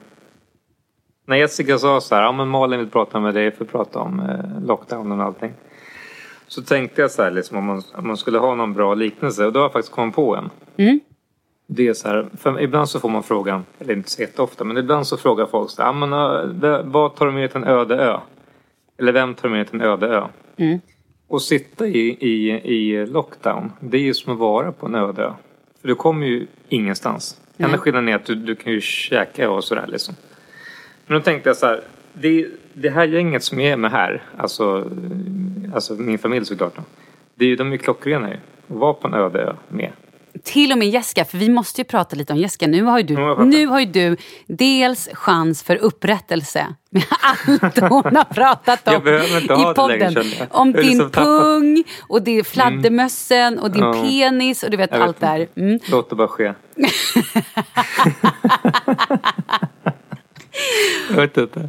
När 1.27 1.37
Jessica 1.37 1.79
sa 1.79 2.01
så 2.01 2.15
här, 2.15 2.23
ja 2.23 2.33
men 2.33 2.49
Malin 2.49 2.81
vill 2.81 2.91
prata 2.91 3.21
med 3.21 3.35
dig 3.35 3.51
för 3.51 3.65
att 3.65 3.71
prata 3.71 3.99
om 3.99 4.21
eh, 4.21 4.65
lockdownen 4.67 5.21
och 5.21 5.27
allting. 5.27 5.53
Så 6.47 6.63
tänkte 6.63 7.01
jag 7.01 7.11
så 7.11 7.23
här, 7.23 7.31
liksom, 7.31 7.59
om, 7.59 7.65
man, 7.65 7.83
om 7.95 8.07
man 8.07 8.17
skulle 8.17 8.39
ha 8.39 8.55
någon 8.55 8.73
bra 8.73 8.95
liknelse. 8.95 9.47
Och 9.47 9.53
då 9.53 9.61
har 9.61 9.65
jag 9.65 9.73
faktiskt 9.73 9.95
kommit 9.95 10.15
på 10.15 10.37
en. 10.37 10.51
Mm. 10.77 11.01
Det 11.75 11.89
är 11.89 11.95
så 11.95 12.09
här, 12.09 12.27
för 12.39 12.61
ibland 12.61 12.89
så 12.89 13.01
får 13.01 13.09
man 13.09 13.23
frågan, 13.23 13.65
eller 13.79 13.95
inte 13.95 14.11
så 14.11 14.23
jätteofta, 14.23 14.65
men 14.65 14.77
ibland 14.77 15.07
så 15.07 15.17
frågar 15.17 15.47
folk 15.47 15.71
så 15.71 15.83
här, 15.83 15.89
ja, 15.89 15.93
men, 15.93 16.13
eh, 16.13 16.81
vad 16.85 17.17
tar 17.17 17.27
du 17.27 17.33
med 17.33 17.51
till 17.51 17.63
en 17.63 17.69
öde 17.69 17.97
ö? 17.97 18.19
Eller 18.99 19.13
vem 19.13 19.35
tar 19.35 19.49
du 19.49 19.55
med 19.55 19.67
till 19.71 19.81
en 19.81 19.87
öde 19.87 20.07
ö? 20.07 20.25
Mm. 20.57 20.81
Och 21.29 21.43
sitta 21.43 21.87
i, 21.87 22.17
i, 22.21 22.51
i 22.75 23.07
lockdown, 23.07 23.73
det 23.81 23.97
är 23.97 24.03
ju 24.03 24.15
som 24.15 24.33
att 24.33 24.39
vara 24.39 24.73
på 24.73 24.87
en 24.87 24.95
öde 24.95 25.23
ö. 25.23 25.33
För 25.81 25.89
du 25.89 25.95
kommer 25.95 26.27
ju 26.27 26.47
ingenstans. 26.69 27.41
Enda 27.57 27.79
skillnaden 27.79 28.09
är 28.09 28.15
att 28.15 28.25
du, 28.25 28.35
du 28.35 28.55
kan 28.55 28.73
ju 28.73 28.81
käka 28.81 29.51
och 29.51 29.65
sådär 29.65 29.87
liksom. 29.89 30.15
Men 31.07 31.19
då 31.19 31.25
tänkte 31.25 31.49
jag 31.49 31.57
så 31.57 31.67
här, 31.67 31.81
det, 32.13 32.47
det 32.73 32.91
här 32.91 33.05
gänget 33.05 33.45
som 33.45 33.61
är 33.61 33.77
med 33.77 33.91
här, 33.91 34.23
alltså, 34.37 34.91
alltså 35.75 35.95
min 35.95 36.19
familj 36.19 36.45
såklart 36.45 36.77
då. 36.77 36.83
Det 37.35 37.45
är 37.45 37.49
ju, 37.49 37.57
de 37.57 37.69
är 37.69 37.73
ju 37.73 37.79
klockrena 37.79 38.29
ju. 38.29 38.35
Att 38.35 38.81
vara 38.81 38.93
på 38.93 39.09
en 39.09 39.15
öde 39.15 39.41
ö 39.43 39.53
med. 39.69 39.93
Till 40.45 40.73
och 40.73 40.79
med 40.79 40.89
Jessica, 40.89 41.25
för 41.25 41.39
vi 41.39 41.49
måste 41.49 41.81
ju 41.81 41.85
prata 41.85 42.17
lite 42.17 42.33
om 42.33 42.39
Jessica. 42.39 42.67
Nu 42.67 42.83
har 42.83 42.99
ju 42.99 43.05
du, 43.05 43.45
nu 43.45 43.67
har 43.67 43.81
du 43.87 44.17
dels 44.47 45.09
chans 45.13 45.63
för 45.63 45.77
upprättelse 45.77 46.67
med 46.91 47.05
allt 47.21 47.79
hon 47.81 48.17
har 48.17 48.25
pratat 48.35 48.89
om 48.89 49.09
i 49.09 49.11
det 49.11 49.75
podden. 49.75 50.13
längre. 50.13 50.47
Om 50.51 50.73
din 50.73 50.83
liksom 50.87 51.11
pung 51.11 51.85
och 52.01 52.23
din 52.23 52.45
fladdermössen 52.45 53.59
och 53.59 53.71
din 53.71 53.83
Ja. 53.83 53.93
penis 53.93 54.63
och 54.63 54.71
du 54.71 54.77
vet 54.77 54.91
Jag 54.91 54.99
vet 54.99 55.09
allt 55.09 55.21
där. 55.21 55.49
Mm. 55.57 55.79
Låt 55.91 56.11
det 56.11 56.17
bara 56.17 56.29
ske. 56.29 56.53
jag 61.11 61.17
vet 61.17 61.37
inte. 61.37 61.69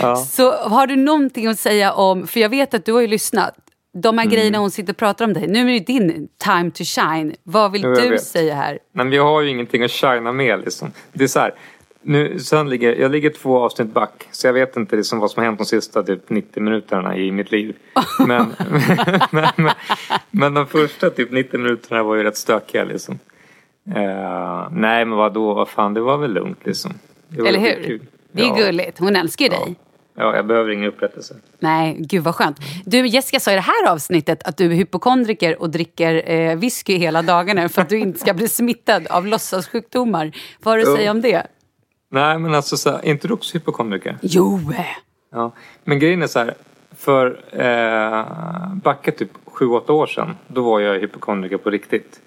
Ja. 0.00 0.16
Så 0.16 0.52
har 0.52 0.86
du 0.86 0.96
någonting 0.96 1.46
att 1.46 1.58
säga 1.58 1.92
om, 1.92 2.26
för 2.26 2.40
jag 2.40 2.48
vet 2.48 2.74
att 2.74 2.84
du 2.84 2.92
har 2.92 3.00
ju 3.00 3.06
lyssnat. 3.06 3.54
De 3.92 4.18
här 4.18 4.26
grejerna 4.26 4.58
hon 4.58 4.70
sitter 4.70 4.92
och 4.92 4.96
pratar 4.96 5.24
om 5.24 5.32
dig. 5.32 5.46
Nu 5.46 5.60
är 5.60 5.72
det 5.72 5.86
din 5.86 6.28
time 6.38 6.70
to 6.70 6.84
shine. 6.84 7.34
Vad 7.42 7.72
vill 7.72 7.82
Jo, 7.82 7.94
du 7.94 8.08
vet. 8.08 8.22
säga 8.22 8.54
här? 8.54 8.78
Men 8.92 9.10
vi 9.10 9.16
har 9.16 9.40
ju 9.40 9.48
ingenting 9.48 9.82
att 9.82 9.90
shina 9.90 10.32
med 10.32 10.60
liksom. 10.60 10.92
Det 11.12 11.24
är 11.24 11.28
så 11.28 11.40
här. 11.40 11.54
Nu, 12.04 12.38
sen 12.38 12.70
ligger, 12.70 12.96
jag 12.96 13.10
ligger 13.10 13.30
två 13.30 13.58
avsnitt 13.58 13.88
back. 13.88 14.28
Så 14.30 14.46
jag 14.46 14.52
vet 14.52 14.76
inte 14.76 14.96
liksom 14.96 15.18
vad 15.18 15.30
som 15.30 15.40
har 15.40 15.44
hänt 15.44 15.58
de 15.58 15.64
sista 15.64 16.02
typ 16.02 16.30
90 16.30 16.62
minuterna 16.62 17.16
i 17.16 17.32
mitt 17.32 17.50
liv. 17.52 17.76
Men, 18.26 18.54
men, 19.30 19.46
men, 19.56 19.72
men 20.30 20.54
de 20.54 20.66
första 20.66 21.10
typ 21.10 21.30
90 21.30 21.60
minuterna 21.60 22.02
var 22.02 22.14
ju 22.14 22.22
rätt 22.22 22.36
stökiga 22.36 22.84
liksom. 22.84 23.18
Eh, 23.94 24.68
nej 24.70 25.04
men 25.04 25.18
vadå, 25.18 25.54
vad 25.54 25.68
fan 25.68 25.94
det 25.94 26.00
var 26.00 26.16
väl 26.16 26.32
lugnt 26.32 26.58
liksom. 26.64 26.94
Eller 27.38 27.58
hur? 27.58 28.00
Det 28.32 28.42
är 28.42 28.46
ja. 28.46 28.54
gulligt. 28.54 28.98
Hon 28.98 29.16
älskar 29.16 29.44
ju 29.44 29.48
dig. 29.48 29.64
Ja, 29.66 29.74
jag 30.14 30.46
behöver 30.46 30.70
ingen 30.70 30.88
upprättelse. 30.88 31.34
Nej, 31.58 31.96
gud 31.98 32.24
vad 32.24 32.34
skönt. 32.34 32.56
Du, 32.84 33.06
Jessica 33.06 33.40
sa 33.40 33.52
i 33.52 33.54
det 33.54 33.60
här 33.60 33.92
avsnittet 33.92 34.42
att 34.42 34.56
du 34.56 34.66
är 34.66 34.74
hypokondriker 34.74 35.62
och 35.62 35.70
dricker 35.70 36.30
eh, 36.30 36.56
whisky 36.56 36.96
hela 36.96 37.22
dagarna 37.22 37.68
för 37.68 37.82
att 37.82 37.88
du 37.88 37.98
inte 37.98 38.18
ska 38.18 38.34
bli 38.34 38.48
smittad 38.48 39.06
av 39.06 39.26
låtsassjukdomar. 39.26 40.32
Vad 40.62 40.72
har 40.72 40.78
du 40.78 40.92
att 40.92 40.98
säga 40.98 41.10
om 41.10 41.20
det? 41.20 41.46
Nej 42.10 42.38
men 42.38 42.54
alltså 42.54 42.76
så 42.76 42.90
här, 42.90 42.98
är 42.98 43.10
inte 43.10 43.28
du 43.28 43.34
också 43.34 43.54
hypokondriker? 43.54 44.18
Jo! 44.22 44.60
Ja, 45.32 45.52
men 45.84 45.98
grejen 45.98 46.22
är 46.22 46.26
så 46.26 46.38
här. 46.38 46.54
För 46.96 47.40
eh, 47.52 48.74
backa 48.74 49.12
typ 49.12 49.30
7-8 49.46 49.90
år 49.90 50.06
sedan. 50.06 50.36
Då 50.46 50.62
var 50.62 50.80
jag 50.80 51.00
hypokondriker 51.00 51.56
på 51.56 51.70
riktigt. 51.70 52.20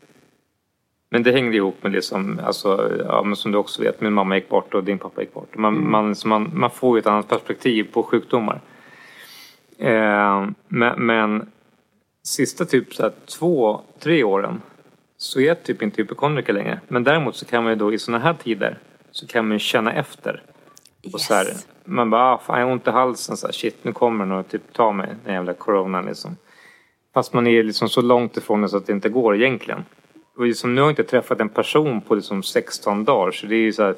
Men 1.15 1.23
det 1.23 1.31
hängde 1.31 1.57
ihop 1.57 1.83
med 1.83 1.91
liksom, 1.91 2.39
alltså, 2.43 2.99
ja, 3.07 3.23
men 3.23 3.35
som 3.35 3.51
du 3.51 3.57
också 3.57 3.81
vet, 3.81 4.01
min 4.01 4.13
mamma 4.13 4.35
gick 4.35 4.49
bort 4.49 4.73
och 4.73 4.83
din 4.83 4.97
pappa 4.97 5.21
gick 5.21 5.33
bort. 5.33 5.57
Man, 5.57 5.89
man, 5.89 6.15
så 6.15 6.27
man, 6.27 6.51
man 6.53 6.69
får 6.69 6.97
ju 6.97 6.99
ett 6.99 7.07
annat 7.07 7.27
perspektiv 7.27 7.83
på 7.93 8.03
sjukdomar. 8.03 8.61
Eh, 9.77 10.47
men, 10.67 11.05
men 11.05 11.51
sista 12.23 12.65
typ 12.65 12.93
så 12.93 13.03
här, 13.03 13.11
två, 13.39 13.81
tre 13.99 14.23
åren 14.23 14.61
så 15.17 15.39
är 15.39 15.43
jag 15.43 15.63
typ 15.63 15.81
inte 15.81 16.01
hypokondriker 16.01 16.53
längre. 16.53 16.79
Men 16.87 17.03
däremot 17.03 17.35
så 17.35 17.45
kan 17.45 17.63
man 17.63 17.71
ju 17.71 17.79
då 17.79 17.93
i 17.93 17.99
sådana 17.99 18.23
här 18.23 18.33
tider 18.33 18.77
så 19.11 19.27
kan 19.27 19.47
man 19.47 19.59
känna 19.59 19.93
efter. 19.93 20.43
Och 21.13 21.21
så 21.21 21.33
här, 21.33 21.47
man 21.83 22.09
bara, 22.09 22.33
ah, 22.33 22.37
fan 22.37 22.59
jag 22.59 22.65
har 22.65 22.73
ont 22.73 22.87
i 22.87 22.91
halsen, 22.91 23.37
så 23.37 23.47
här, 23.47 23.53
shit 23.53 23.83
nu 23.83 23.91
kommer 23.91 24.25
den 24.25 24.33
och 24.37 24.47
typ 24.47 24.73
ta 24.73 24.91
mig, 24.91 25.15
den 25.25 25.33
jävla 25.33 25.53
coronan 25.53 26.05
liksom. 26.05 26.37
Fast 27.13 27.33
man 27.33 27.47
är 27.47 27.63
liksom 27.63 27.89
så 27.89 28.01
långt 28.01 28.37
ifrån 28.37 28.61
det 28.61 28.69
så 28.69 28.77
att 28.77 28.87
det 28.87 28.93
inte 28.93 29.09
går 29.09 29.35
egentligen. 29.35 29.85
Och 30.37 30.45
liksom, 30.45 30.75
nu 30.75 30.81
har 30.81 30.87
jag 30.87 30.91
inte 30.91 31.03
träffat 31.03 31.39
en 31.39 31.49
person 31.49 32.01
på 32.01 32.15
liksom 32.15 32.43
16 32.43 33.05
dagar 33.05 33.31
så 33.31 33.45
det 33.45 33.55
är 33.55 33.59
ju 33.59 33.73
så 33.73 33.93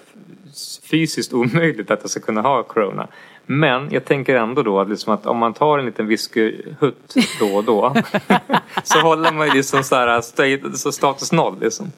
fysiskt 0.84 1.34
omöjligt 1.34 1.92
att 1.92 2.00
jag 2.02 2.10
ska 2.10 2.20
kunna 2.20 2.42
ha 2.42 2.64
corona. 2.64 3.08
Men 3.46 3.92
jag 3.92 4.06
tänker 4.06 4.36
ändå 4.36 4.64
då 4.64 4.80
att, 4.80 4.90
liksom 4.90 5.14
att 5.14 5.26
om 5.26 5.38
man 5.38 5.54
tar 5.54 5.80
en 5.80 5.86
liten 5.86 6.08
whiskyhutt 6.08 7.16
då 7.40 7.56
och 7.56 7.64
då 7.64 7.96
så 8.84 9.00
håller 9.00 9.32
man 9.32 9.48
ju 9.48 9.54
liksom 9.54 9.84
så 9.84 9.96
här 9.96 10.22
så 10.78 10.92
status 10.92 11.32
noll 11.32 11.60
liksom. 11.62 11.92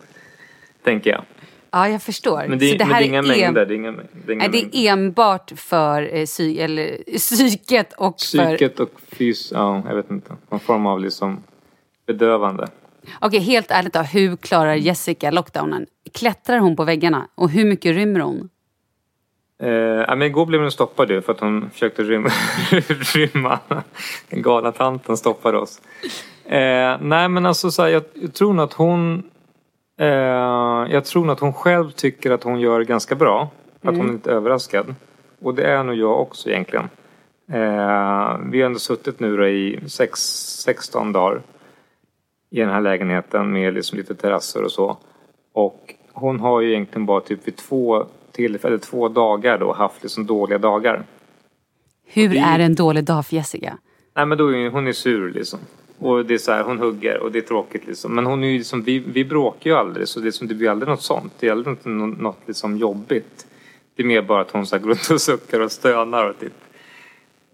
Tänker 0.84 1.10
jag. 1.10 1.24
Ja, 1.72 1.90
jag 1.90 2.02
förstår. 2.02 2.46
Men 2.48 2.60
det, 2.60 2.80
Så 2.80 2.86
men 2.86 2.90
det 2.90 2.96
är 2.96 3.02
inga 3.02 3.22
mängder. 3.22 3.66
Det 3.66 3.74
är 3.74 3.76
inga, 3.76 3.92
det 3.92 4.32
är 4.32 4.34
inga 4.34 4.48
Nej, 4.48 4.70
det 4.72 4.78
är 4.78 4.94
enbart 4.94 5.52
för 5.56 6.16
eh, 6.16 6.26
psy 6.26 6.60
eller, 6.60 6.98
psyket 7.18 7.94
och 7.94 8.22
för... 8.22 8.58
Psyket 8.58 8.80
och 8.80 8.92
fys, 9.12 9.52
ja 9.52 9.84
jag 9.88 9.96
vet 9.96 10.12
inte. 10.12 10.34
Någon 10.50 10.60
form 10.60 10.86
av 10.86 11.00
liksom 11.00 11.44
bedövande. 12.06 12.68
Okej, 13.22 13.40
helt 13.40 13.72
ärligt 13.72 13.94
då. 13.94 14.00
Hur 14.00 14.36
klarar 14.36 14.76
Jessica 14.76 15.32
lockdownen? 15.32 15.86
Klättrar 16.14 16.60
hon 16.60 16.76
på 16.76 16.84
väggarna? 16.84 17.28
Och 17.36 17.50
hur 17.50 17.66
mycket 17.66 17.96
rymmer 17.96 18.20
hon? 18.20 18.50
Eh, 19.62 20.16
men 20.16 20.22
igår 20.22 20.46
blev 20.46 20.62
hon 20.62 20.72
stoppad 20.72 21.08
för 21.08 21.32
att 21.32 21.40
hon 21.40 21.70
försökte 21.70 22.04
rymma. 22.04 22.30
rymma. 23.16 23.60
Den 24.30 24.42
galna 24.42 24.72
tanten 24.72 25.18
stoppade 25.18 25.58
oss. 25.58 25.82
Eh, 26.46 26.98
nej 27.02 27.30
men 27.30 27.46
alltså 27.46 27.72
så 27.72 27.82
här, 27.82 27.90
jag, 27.90 28.04
jag 28.14 28.34
tror 28.34 28.54
nog 28.54 28.64
att 28.64 28.74
hon 28.74 29.24
eh, 30.00 30.08
Jag 30.90 31.06
tror 31.06 31.26
nog 31.26 31.34
att 31.34 31.40
hon 31.40 31.54
själv 31.54 31.92
tycker 31.92 32.32
att 32.32 32.44
hon 32.44 32.60
gör 32.60 32.82
ganska 32.82 33.16
bra. 33.16 33.50
Att 33.82 33.98
hon 33.98 34.10
är 34.10 34.14
lite 34.14 34.32
överraskad. 34.32 34.96
Och 35.42 35.56
det 35.56 35.64
är 35.64 35.84
nog 35.84 35.96
jag 35.96 36.22
också 36.22 36.50
egentligen. 36.50 36.90
Eh, 37.52 38.38
vi 38.52 38.62
har 38.62 38.66
ändå 38.66 38.80
suttit 38.80 39.20
nu 39.20 39.38
då 39.38 39.48
i 39.48 39.80
sex, 39.88 40.20
16 40.64 41.12
dagar. 41.12 41.42
I 42.52 42.60
den 42.60 42.70
här 42.70 42.82
lägenheten 42.82 43.52
med 43.52 43.74
liksom 43.74 43.98
lite 43.98 44.16
terrasser 44.16 44.64
och 44.64 44.72
så. 44.72 44.98
Och 45.54 45.94
hon 46.14 46.40
har 46.40 46.62
ju 46.62 46.70
egentligen 46.70 47.06
bara 47.06 47.22
typ 47.22 47.48
vid 47.48 47.56
två 47.56 48.06
tillfällen, 48.32 48.80
två 48.80 49.10
dagar 49.10 49.58
då 49.58 49.74
haft 49.74 50.04
liksom 50.04 50.26
dåliga 50.26 50.58
dagar. 50.58 51.04
Hur 52.06 52.30
det- 52.30 52.38
är 52.40 52.60
en 52.60 52.76
dålig 52.76 53.04
dag 53.04 53.26
för 53.26 53.36
Jessica? 53.36 53.78
Nej 54.16 54.26
men 54.26 54.38
då 54.38 54.48
är 54.48 54.58
ju- 54.58 54.70
hon 54.70 54.88
är 54.88 54.92
sur 54.94 55.32
liksom. 55.34 55.60
Och 56.00 56.26
det 56.26 56.34
är 56.34 56.38
så 56.38 56.52
här, 56.52 56.64
hon 56.64 56.80
hugger 56.80 57.20
och 57.20 57.32
det 57.32 57.38
är 57.40 57.42
tråkigt 57.42 57.88
liksom. 57.88 58.16
Men 58.16 58.26
hon 58.26 58.44
är 58.44 58.48
ju 58.48 58.58
liksom, 58.58 58.84
vi, 58.84 59.00
vi 59.00 59.26
bråkar 59.26 59.70
ju 59.70 59.76
aldrig 59.76 60.08
så 60.08 60.20
det, 60.20 60.28
är 60.28 60.32
som, 60.32 60.48
det 60.48 60.56
blir 60.56 60.70
aldrig 60.70 60.90
något 60.90 61.02
sånt. 61.02 61.34
Det 61.40 61.48
är 61.48 61.52
aldrig 61.52 61.74
inte 61.74 61.90
nå- 61.90 62.06
något 62.08 62.40
liksom 62.46 62.78
jobbigt. 62.78 63.48
Det 63.96 64.04
är 64.04 64.08
mer 64.08 64.22
bara 64.22 64.42
att 64.42 64.52
hon 64.52 64.66
så 64.66 64.76
här 64.76 64.84
går 64.84 64.90
runt 64.90 65.10
och 65.12 65.22
suckar 65.22 65.60
och 65.60 65.72
stönar 65.72 66.30
och 66.30 66.40
typ 66.40 66.54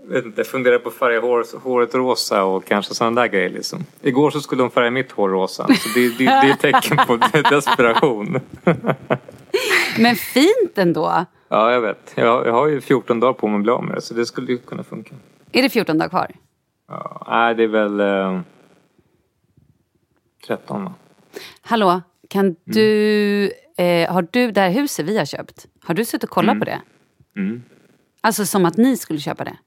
vet 0.09 0.25
inte, 0.25 0.43
funderar 0.43 0.79
på 0.79 0.89
att 0.89 0.95
färga 0.95 1.19
hår, 1.21 1.59
håret 1.59 1.95
rosa 1.95 2.43
och 2.43 2.65
kanske 2.65 2.93
sådana 2.93 3.21
där 3.21 3.27
grejer 3.27 3.49
liksom. 3.49 3.85
Igår 4.01 4.31
så 4.31 4.39
skulle 4.41 4.61
hon 4.61 4.71
färga 4.71 4.91
mitt 4.91 5.11
hår 5.11 5.29
rosa. 5.29 5.67
Så 5.67 5.89
det, 5.95 6.17
det, 6.17 6.25
det 6.25 6.31
är 6.31 6.51
ett 6.53 6.59
tecken 6.59 6.97
på 7.07 7.17
desperation. 7.49 8.39
Men 9.99 10.15
fint 10.15 10.77
ändå. 10.77 11.25
Ja, 11.49 11.71
jag 11.71 11.81
vet. 11.81 12.13
Jag, 12.15 12.47
jag 12.47 12.53
har 12.53 12.67
ju 12.67 12.81
14 12.81 13.19
dagar 13.19 13.33
på 13.33 13.47
mig 13.47 13.55
att 13.57 13.63
bli 13.63 13.71
av 13.71 13.83
med 13.83 13.95
det 13.95 14.01
så 14.01 14.13
det 14.13 14.25
skulle 14.25 14.51
ju 14.51 14.57
kunna 14.57 14.83
funka. 14.83 15.15
Är 15.51 15.61
det 15.61 15.69
14 15.69 15.97
dagar 15.97 16.09
kvar? 16.09 16.31
Ja, 16.87 17.25
nej, 17.29 17.55
det 17.55 17.63
är 17.63 17.67
väl 17.67 17.99
eh, 17.99 18.39
13 20.47 20.83
va? 20.85 20.93
Hallå, 21.61 22.01
kan 22.29 22.45
Mm. 22.45 22.55
du... 22.65 23.51
Eh, 23.77 24.13
har 24.13 24.27
du 24.31 24.51
det 24.51 24.61
här 24.61 24.69
huset 24.69 25.05
vi 25.05 25.17
har 25.17 25.25
köpt? 25.25 25.67
Har 25.83 25.93
du 25.93 26.05
suttit 26.05 26.23
och 26.23 26.29
kollat 26.29 26.59
på 26.59 26.65
det? 26.65 26.81
Mm. 27.37 27.63
Alltså 28.21 28.45
som 28.45 28.65
att 28.65 28.77
ni 28.77 28.97
skulle 28.97 29.19
köpa 29.19 29.43
det? 29.43 29.57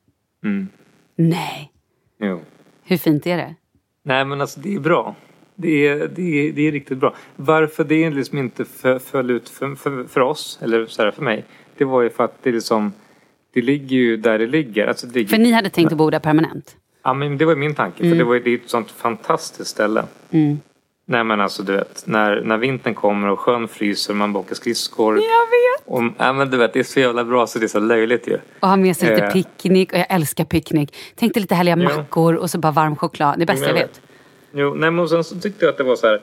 Mm. 0.45 0.69
Nej. 1.17 1.73
Jo. 2.21 2.41
Hur 2.85 2.97
fint 2.97 3.27
är 3.27 3.37
det? 3.37 3.55
Nej 4.03 4.25
men 4.25 4.41
alltså 4.41 4.61
det 4.61 4.75
är 4.75 4.81
bra. 4.81 5.15
Det 5.55 5.87
är, 5.89 6.09
det 6.09 6.23
är, 6.49 6.53
det 6.53 6.63
är 6.69 6.73
riktigt 6.73 6.99
bra. 6.99 7.15
Varför 7.37 7.85
det 7.85 8.11
liksom 8.11 8.39
inte 8.39 8.65
föll 9.01 9.31
ut 9.31 9.49
för, 9.49 9.75
för, 9.75 10.05
för 10.05 10.21
oss, 10.21 10.59
eller 10.63 10.87
så 10.87 11.03
här 11.03 11.11
för 11.11 11.23
mig. 11.23 11.45
Det 11.77 11.85
var 11.85 12.03
ju 12.03 12.11
för 12.11 12.25
att 12.25 12.43
det 12.43 12.53
liksom 12.53 12.93
Det 13.53 13.61
ligger 13.63 13.97
ju 13.97 14.17
där 14.17 14.39
det 14.39 14.47
ligger. 14.47 14.87
Alltså 14.87 15.07
det 15.07 15.15
ligger, 15.15 15.29
För 15.29 15.39
ni 15.39 15.53
hade 15.53 15.71
tänkt 15.71 15.93
att 15.93 15.99
bo 15.99 16.11
där 16.11 16.19
permanent? 16.19 16.77
Ja 17.03 17.15
men 17.15 17.39
det 17.39 17.45
var 17.45 17.53
ju 17.53 17.59
min 17.59 17.75
tanke. 17.75 17.99
För 18.11 18.17
det, 18.17 18.25
var, 18.25 18.35
ju- 18.35 18.41
det 18.43 18.51
är 18.51 18.55
ett 18.55 18.71
sånt 18.71 18.91
fantastiskt 18.91 19.71
ställe. 19.71 20.05
Mm. 20.31 20.61
Nej 21.11 21.25
men 21.25 21.41
alltså 21.41 21.63
du 21.63 21.73
vet, 21.73 22.03
när, 22.07 22.41
när 22.41 22.57
vintern 22.57 22.95
kommer 22.95 23.29
och 23.29 23.41
sjön 23.41 23.69
fryser 23.69 24.13
och 24.13 24.17
man 24.17 24.33
bara 24.33 24.39
åker 24.41 24.55
skridskor. 24.55 25.15
Jag 25.15 25.23
vet! 25.23 25.85
Och, 25.87 26.03
ja 26.19 26.33
men 26.33 26.51
du 26.51 26.57
vet, 26.57 26.73
det 26.73 26.79
är 26.79 26.85
så 26.85 27.01
jävla 27.01 27.25
bra 27.25 27.47
så 27.47 27.59
det 27.59 27.67
är 27.67 27.69
så 27.69 27.81
löjligt 27.81 28.29
ju. 28.29 28.39
Och 28.61 28.69
ha 28.69 28.77
med 28.77 28.97
sig 28.97 29.11
lite 29.11 29.27
Eh. 29.27 29.33
picknick. 29.33 29.93
Och 29.93 29.99
jag 29.99 30.07
älskar 30.11 30.45
picknick. 30.45 30.97
Tänk 31.17 31.35
dig 31.35 31.41
lite 31.41 31.55
härliga 31.55 31.77
Ja. 31.79 31.97
mackor 31.97 32.35
och 32.35 32.51
så 32.51 32.59
bara 32.59 32.73
varm 32.73 32.97
choklad. 32.97 33.39
Det 33.39 33.47
bästa 33.47 33.67
jag 33.67 33.77
Jag 33.77 33.81
vet. 33.83 34.01
Jo, 34.53 34.75
nej 34.75 34.91
men 34.91 34.99
och 34.99 35.11
sen 35.11 35.25
så 35.25 35.37
tyckte 35.41 35.65
jag 35.65 35.73
att 35.73 35.79
det 35.79 35.85
var 35.85 35.97
så 35.97 36.07
här. 36.07 36.21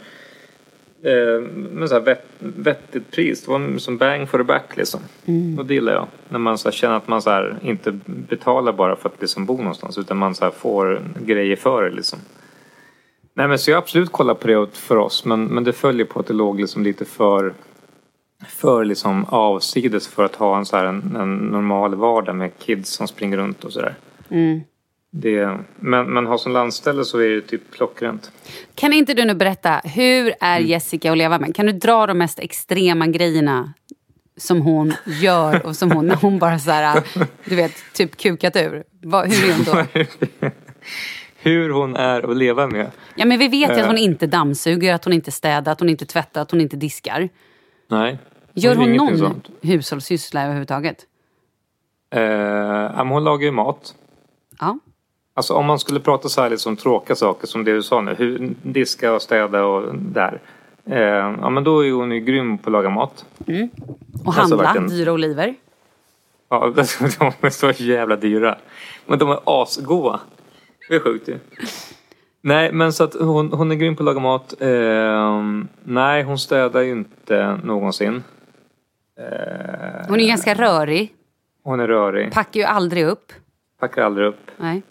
Eh, 1.03 1.41
men 1.71 1.87
så 1.89 1.93
här 1.95 2.01
vett, 2.01 2.25
vettigt 2.39 3.11
pris. 3.11 3.45
Det 3.45 3.51
var 3.51 3.77
som 3.77 3.97
bang 3.97 4.29
for 4.29 4.37
the 4.37 4.43
back 4.43 4.77
liksom. 4.77 4.99
Mm. 5.25 5.59
Och 5.59 5.65
det 5.65 5.73
gillar 5.73 5.93
jag. 5.93 6.07
När 6.29 6.39
man 6.39 6.57
så 6.57 6.67
här, 6.69 6.73
känner 6.73 6.95
att 6.97 7.07
man 7.07 7.21
så 7.21 7.29
här, 7.29 7.57
inte 7.61 7.91
betalar 8.05 8.73
bara 8.73 8.95
för 8.95 9.09
att 9.09 9.21
liksom 9.21 9.45
bo 9.45 9.57
någonstans. 9.57 9.97
Utan 9.97 10.17
man 10.17 10.35
så 10.35 10.43
här, 10.45 10.51
får 10.51 11.01
grejer 11.25 11.55
för 11.55 11.83
det 11.83 11.95
liksom. 11.95 12.19
Nej 13.37 13.47
men 13.47 13.59
så 13.59 13.71
jag 13.71 13.77
absolut 13.77 14.11
kollat 14.11 14.39
på 14.39 14.47
det 14.47 14.77
för 14.77 14.97
oss. 14.97 15.25
Men, 15.25 15.45
men 15.45 15.63
det 15.63 15.73
följer 15.73 16.05
på 16.05 16.19
att 16.19 16.27
det 16.27 16.33
låg 16.33 16.59
liksom 16.59 16.83
lite 16.83 17.05
för 17.05 17.53
för 18.47 18.85
liksom 18.85 19.25
avsides 19.25 20.07
för 20.07 20.23
att 20.23 20.35
ha 20.35 20.57
en, 20.57 20.65
så 20.65 20.77
här, 20.77 20.85
en, 20.85 21.15
en 21.15 21.37
normal 21.37 21.95
vardag 21.95 22.35
med 22.35 22.51
kids 22.59 22.89
som 22.89 23.07
springer 23.07 23.37
runt 23.37 23.63
och 23.63 23.73
sådär. 23.73 23.95
Mm. 24.29 24.61
Det, 25.11 25.57
men, 25.75 26.13
men 26.13 26.25
ha 26.25 26.37
som 26.37 26.51
landställe 26.51 27.05
så 27.05 27.19
är 27.19 27.29
det 27.29 27.41
typ 27.41 27.61
klockrent. 27.71 28.31
Kan 28.75 28.93
inte 28.93 29.13
du 29.13 29.25
nu 29.25 29.33
berätta, 29.33 29.81
hur 29.83 30.33
är 30.39 30.57
Mm. 30.57 30.69
Jessica 30.69 31.11
att 31.11 31.17
leva 31.17 31.39
med? 31.39 31.55
Kan 31.55 31.65
du 31.65 31.71
dra 31.71 32.07
de 32.07 32.17
mest 32.17 32.39
extrema 32.39 33.07
grejerna 33.07 33.73
som 34.37 34.61
hon 34.61 34.93
gör 35.05 35.65
och 35.65 35.75
som 35.75 35.91
hon, 35.91 36.07
när 36.07 36.15
hon 36.15 36.39
bara 36.39 36.59
så 36.59 36.71
här, 36.71 37.03
du 37.45 37.55
vet, 37.55 37.73
typ 37.93 38.17
kukat 38.17 38.55
ur? 38.55 38.83
Vad, 39.01 39.33
hur 39.33 39.49
är 39.49 39.53
hon 39.53 39.63
då? 39.65 40.49
Hur 41.45 41.69
hon 41.69 41.95
är 41.95 42.29
att 42.31 42.37
leva 42.37 42.67
med. 42.67 42.91
Ja 43.15 43.25
men 43.25 43.39
vi 43.39 43.47
vet 43.47 43.69
ju 43.69 43.81
att 43.81 43.87
hon 43.87 43.95
Eh. 43.95 44.03
inte 44.03 44.27
dammsuger, 44.27 44.93
att 44.93 45.05
hon 45.05 45.13
inte 45.13 45.31
städar, 45.31 45.71
att 45.71 45.79
hon 45.79 45.89
inte 45.89 46.05
tvättar, 46.05 46.41
att 46.41 46.51
hon 46.51 46.61
inte 46.61 46.75
diskar. 46.75 47.29
Nej. 47.87 48.19
Gör 48.53 48.75
hon 48.75 48.93
någon 48.93 49.17
sånt. 49.17 49.47
hushållssyssla 49.61 50.43
överhuvudtaget? 50.43 51.05
Eh, 52.09 52.21
men 52.95 53.07
hon 53.07 53.23
lagar 53.23 53.45
ju 53.45 53.51
mat. 53.51 53.95
Ja. 54.59 54.79
Alltså 55.33 55.53
om 55.53 55.65
man 55.65 55.79
skulle 55.79 55.99
prata 55.99 56.29
så 56.29 56.41
här 56.41 56.49
liksom 56.49 56.75
tråkiga 56.75 57.15
saker 57.15 57.47
som 57.47 57.63
det 57.63 57.73
du 57.73 57.83
sa 57.83 58.01
nu. 58.01 58.15
Hur, 58.17 58.53
diska 58.61 59.13
och 59.13 59.21
städa 59.21 59.65
och 59.65 59.95
där. 59.95 60.41
Eh, 60.85 60.99
ja 61.41 61.49
men 61.49 61.63
då 61.63 61.85
är 61.85 61.91
hon 61.91 62.11
ju 62.11 62.19
grym 62.19 62.57
på 62.57 62.69
att 62.69 62.71
laga 62.71 62.89
mat. 62.89 63.25
Mm. 63.47 63.69
Och 64.13 64.27
Alltså, 64.27 64.41
handla 64.41 64.57
verkligen. 64.57 64.87
dyra 64.87 65.11
oliver. 65.11 65.55
Ja, 66.49 66.67
de 67.19 67.33
är 67.41 67.49
så 67.49 67.71
jävla 67.71 68.15
dyra. 68.15 68.57
Men 69.05 69.19
de 69.19 69.29
är 69.29 69.39
asgoda. 69.45 70.19
Det 70.89 70.95
är 70.95 70.99
sjukt 70.99 71.27
ju. 71.27 71.39
Nej, 72.41 72.71
men 72.71 72.93
så 72.93 73.03
att 73.03 73.13
hon, 73.13 73.51
hon 73.53 73.71
är 73.71 73.75
grym 73.75 73.95
på 73.95 74.03
att 74.03 74.05
laga 74.05 74.19
mat. 74.19 74.53
Ehm, 74.59 75.67
nej, 75.83 76.23
hon 76.23 76.39
städar 76.39 76.81
ju 76.81 76.91
inte 76.91 77.59
någonsin. 77.63 78.23
Ehm, 79.19 80.05
Hon 80.09 80.19
är 80.19 80.27
ganska 80.27 80.53
rörig. 80.53 81.13
hon 81.63 81.79
är 81.79 81.87
rörig. 81.87 82.31
Packar 82.33 82.59
ju 82.59 82.65
aldrig 82.65 83.05
upp. 83.05 83.33
Packar 83.79 84.01
aldrig 84.01 84.27
upp. 84.27 84.51
Nej. 84.57 84.81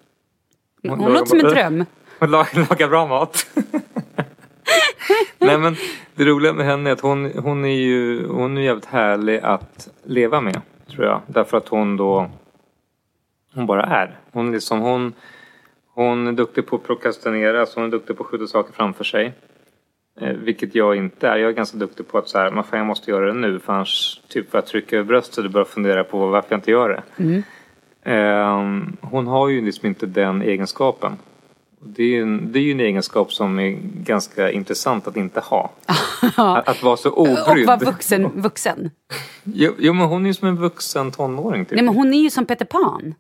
Hon, 0.83 0.99
lagar 0.99 1.13
låter 1.13 1.27
som 1.27 1.39
en 1.39 1.45
dröm. 1.55 1.85
Hon 2.19 2.31
lagar, 2.31 2.69
lagar 2.71 2.89
bra 2.89 3.07
mat. 3.07 3.47
Nej 5.39 5.59
men 5.59 5.77
det 6.15 6.25
roliga 6.25 6.53
med 6.53 6.67
henne 6.67 6.91
är 6.91 6.93
att 6.93 7.01
hon, 7.01 7.33
hon 7.39 7.65
är 7.65 7.69
ju 7.77 8.27
hon 8.29 8.57
är 8.59 8.63
jävligt 8.63 8.85
härlig 8.85 9.41
att 9.41 9.89
leva 10.05 10.41
med. 10.41 10.61
Tror 10.91 11.05
jag. 11.07 11.21
Därför 11.27 11.57
att 11.57 11.69
hon 11.69 11.97
då 11.97 12.31
hon 13.55 13.67
bara 13.67 13.83
är. 13.83 14.19
Hon 14.33 14.49
är 14.49 14.53
liksom 14.53 14.81
hon 14.81 15.13
hon 15.95 16.27
är 16.27 16.33
duktig 16.33 16.67
på 16.67 16.77
att 16.77 16.83
prokrastinera. 16.87 17.67
Så 17.67 17.81
hon 17.81 17.85
är 17.89 17.91
duktig 17.91 18.17
på 18.17 18.23
att 18.25 18.31
skjuta 18.31 18.47
saker 18.47 18.73
framför 18.73 19.05
sig. 19.05 19.33
Eh, 20.21 20.29
vilket 20.33 20.75
jag 20.75 20.97
inte 20.97 21.29
är. 21.29 21.37
Jag 21.37 21.49
är 21.49 21.53
ganska 21.55 21.79
duktig 21.79 22.09
på 22.09 22.19
att 22.19 22.29
så 22.29 22.39
här, 22.39 22.51
men 22.51 22.65
fan 22.65 22.79
jag 22.79 22.87
måste 22.87 23.11
göra 23.11 23.27
det 23.27 23.33
nu. 23.41 23.59
För 23.59 23.73
annars 23.73 24.21
typ 24.29 24.47
jag 24.51 24.67
trycka 24.67 24.97
över 24.97 25.05
bröstet 25.07 25.45
och 25.45 25.51
börja 25.51 25.65
fundera 25.65 26.05
på 26.05 26.27
varför 26.27 26.49
jag 26.51 26.59
inte 26.59 26.71
gör 26.71 26.89
det. 26.89 27.43
Ehm, 28.05 28.97
hon 29.01 29.27
har 29.27 29.49
ju 29.49 29.61
liksom 29.65 29.89
inte 29.89 30.07
den 30.07 30.43
egenskapen. 30.43 31.17
Det 31.87 32.03
är, 32.03 32.07
ju 32.07 32.23
en, 32.23 32.53
det 32.53 32.59
är 32.59 32.63
ju 32.63 32.73
en 32.73 32.81
egenskap 32.81 33.33
som 33.33 33.59
är 33.59 33.79
ganska 34.05 34.51
intressant 34.51 35.07
att 35.07 35.17
inte 35.17 35.41
ha. 35.41 35.71
att, 36.37 36.69
att 36.69 36.83
vara 36.83 36.97
så 36.97 37.11
Och 37.11 37.29
obrydd. 37.51 37.67
vara 37.67 37.77
vuxen. 37.77 38.31
vuxen. 38.35 38.91
Jo, 39.45 39.73
jo 39.79 39.93
men 39.93 40.07
hon 40.07 40.23
är 40.25 40.27
ju 40.27 40.35
som 40.35 40.49
en 40.49 40.57
vuxen 40.57 41.11
tonåring 41.11 41.65
typ. 41.65 41.75
Nej 41.77 41.85
men 41.85 41.95
hon 41.95 42.15
är 42.15 42.19
ju 42.19 42.31
som 42.31 42.47
Peter 42.47 42.65
Pan. 42.65 43.15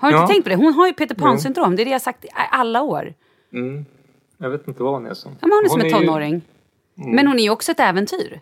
Har 0.00 0.10
du 0.10 0.16
Ja. 0.16 0.20
inte 0.22 0.32
tänkt 0.32 0.44
på 0.44 0.48
det? 0.50 0.56
Hon 0.56 0.72
har 0.74 0.86
ju 0.86 0.92
Peter. 0.92 1.14
Pan-syndrom. 1.14 1.76
Det 1.76 1.82
är 1.82 1.84
det 1.84 1.90
jag 1.90 1.94
har 1.94 2.00
sagt 2.00 2.24
i 2.24 2.28
alla 2.50 2.82
år. 2.82 3.14
Mm. 3.52 3.84
Jag 4.38 4.50
vet 4.50 4.68
inte 4.68 4.82
vad 4.82 4.92
hon 4.92 5.06
är 5.06 5.14
som. 5.14 5.32
Ja, 5.40 5.46
men 5.46 5.52
hon 5.52 5.64
är 5.64 5.68
som 5.68 5.80
en 5.80 5.86
ju- 5.86 5.92
tonåring. 5.92 6.42
Men 6.94 7.26
hon 7.26 7.38
är 7.38 7.42
ju 7.42 7.50
också 7.50 7.72
ett 7.72 7.80
äventyr. 7.80 8.40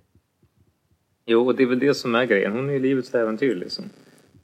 Jo, 1.27 1.47
och 1.47 1.55
det 1.55 1.63
är 1.63 1.67
väl 1.67 1.79
det 1.79 1.95
som 1.95 2.15
är 2.15 2.25
grejen. 2.25 2.53
Hon 2.53 2.69
är 2.69 2.73
ju 2.73 2.79
livets 2.79 3.15
äventyr 3.15 3.55
liksom. 3.55 3.85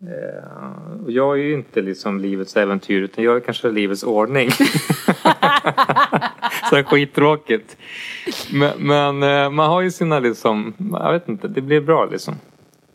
Eh, 0.01 1.03
och 1.05 1.11
jag 1.11 1.39
är 1.39 1.43
ju 1.43 1.55
inte 1.55 1.83
liksom 1.83 2.21
livets 2.21 2.57
äventyr 2.57 3.01
utan 3.03 3.25
jag 3.25 3.37
är 3.37 3.41
kanske 3.41 3.71
livets 3.71 4.03
ordning. 4.03 4.51
så 6.71 6.77
här 6.77 6.83
skittråkigt. 6.83 7.77
Men, 8.53 8.73
men 8.79 9.23
eh, 9.23 9.51
man 9.51 9.71
har 9.71 9.81
ju 9.81 9.91
sina 9.91 10.19
liksom, 10.19 10.75
jag 10.93 11.13
vet 11.13 11.29
inte, 11.29 11.49
det 11.49 11.61
blir 11.61 11.81
bra 11.81 12.05
liksom. 12.05 12.35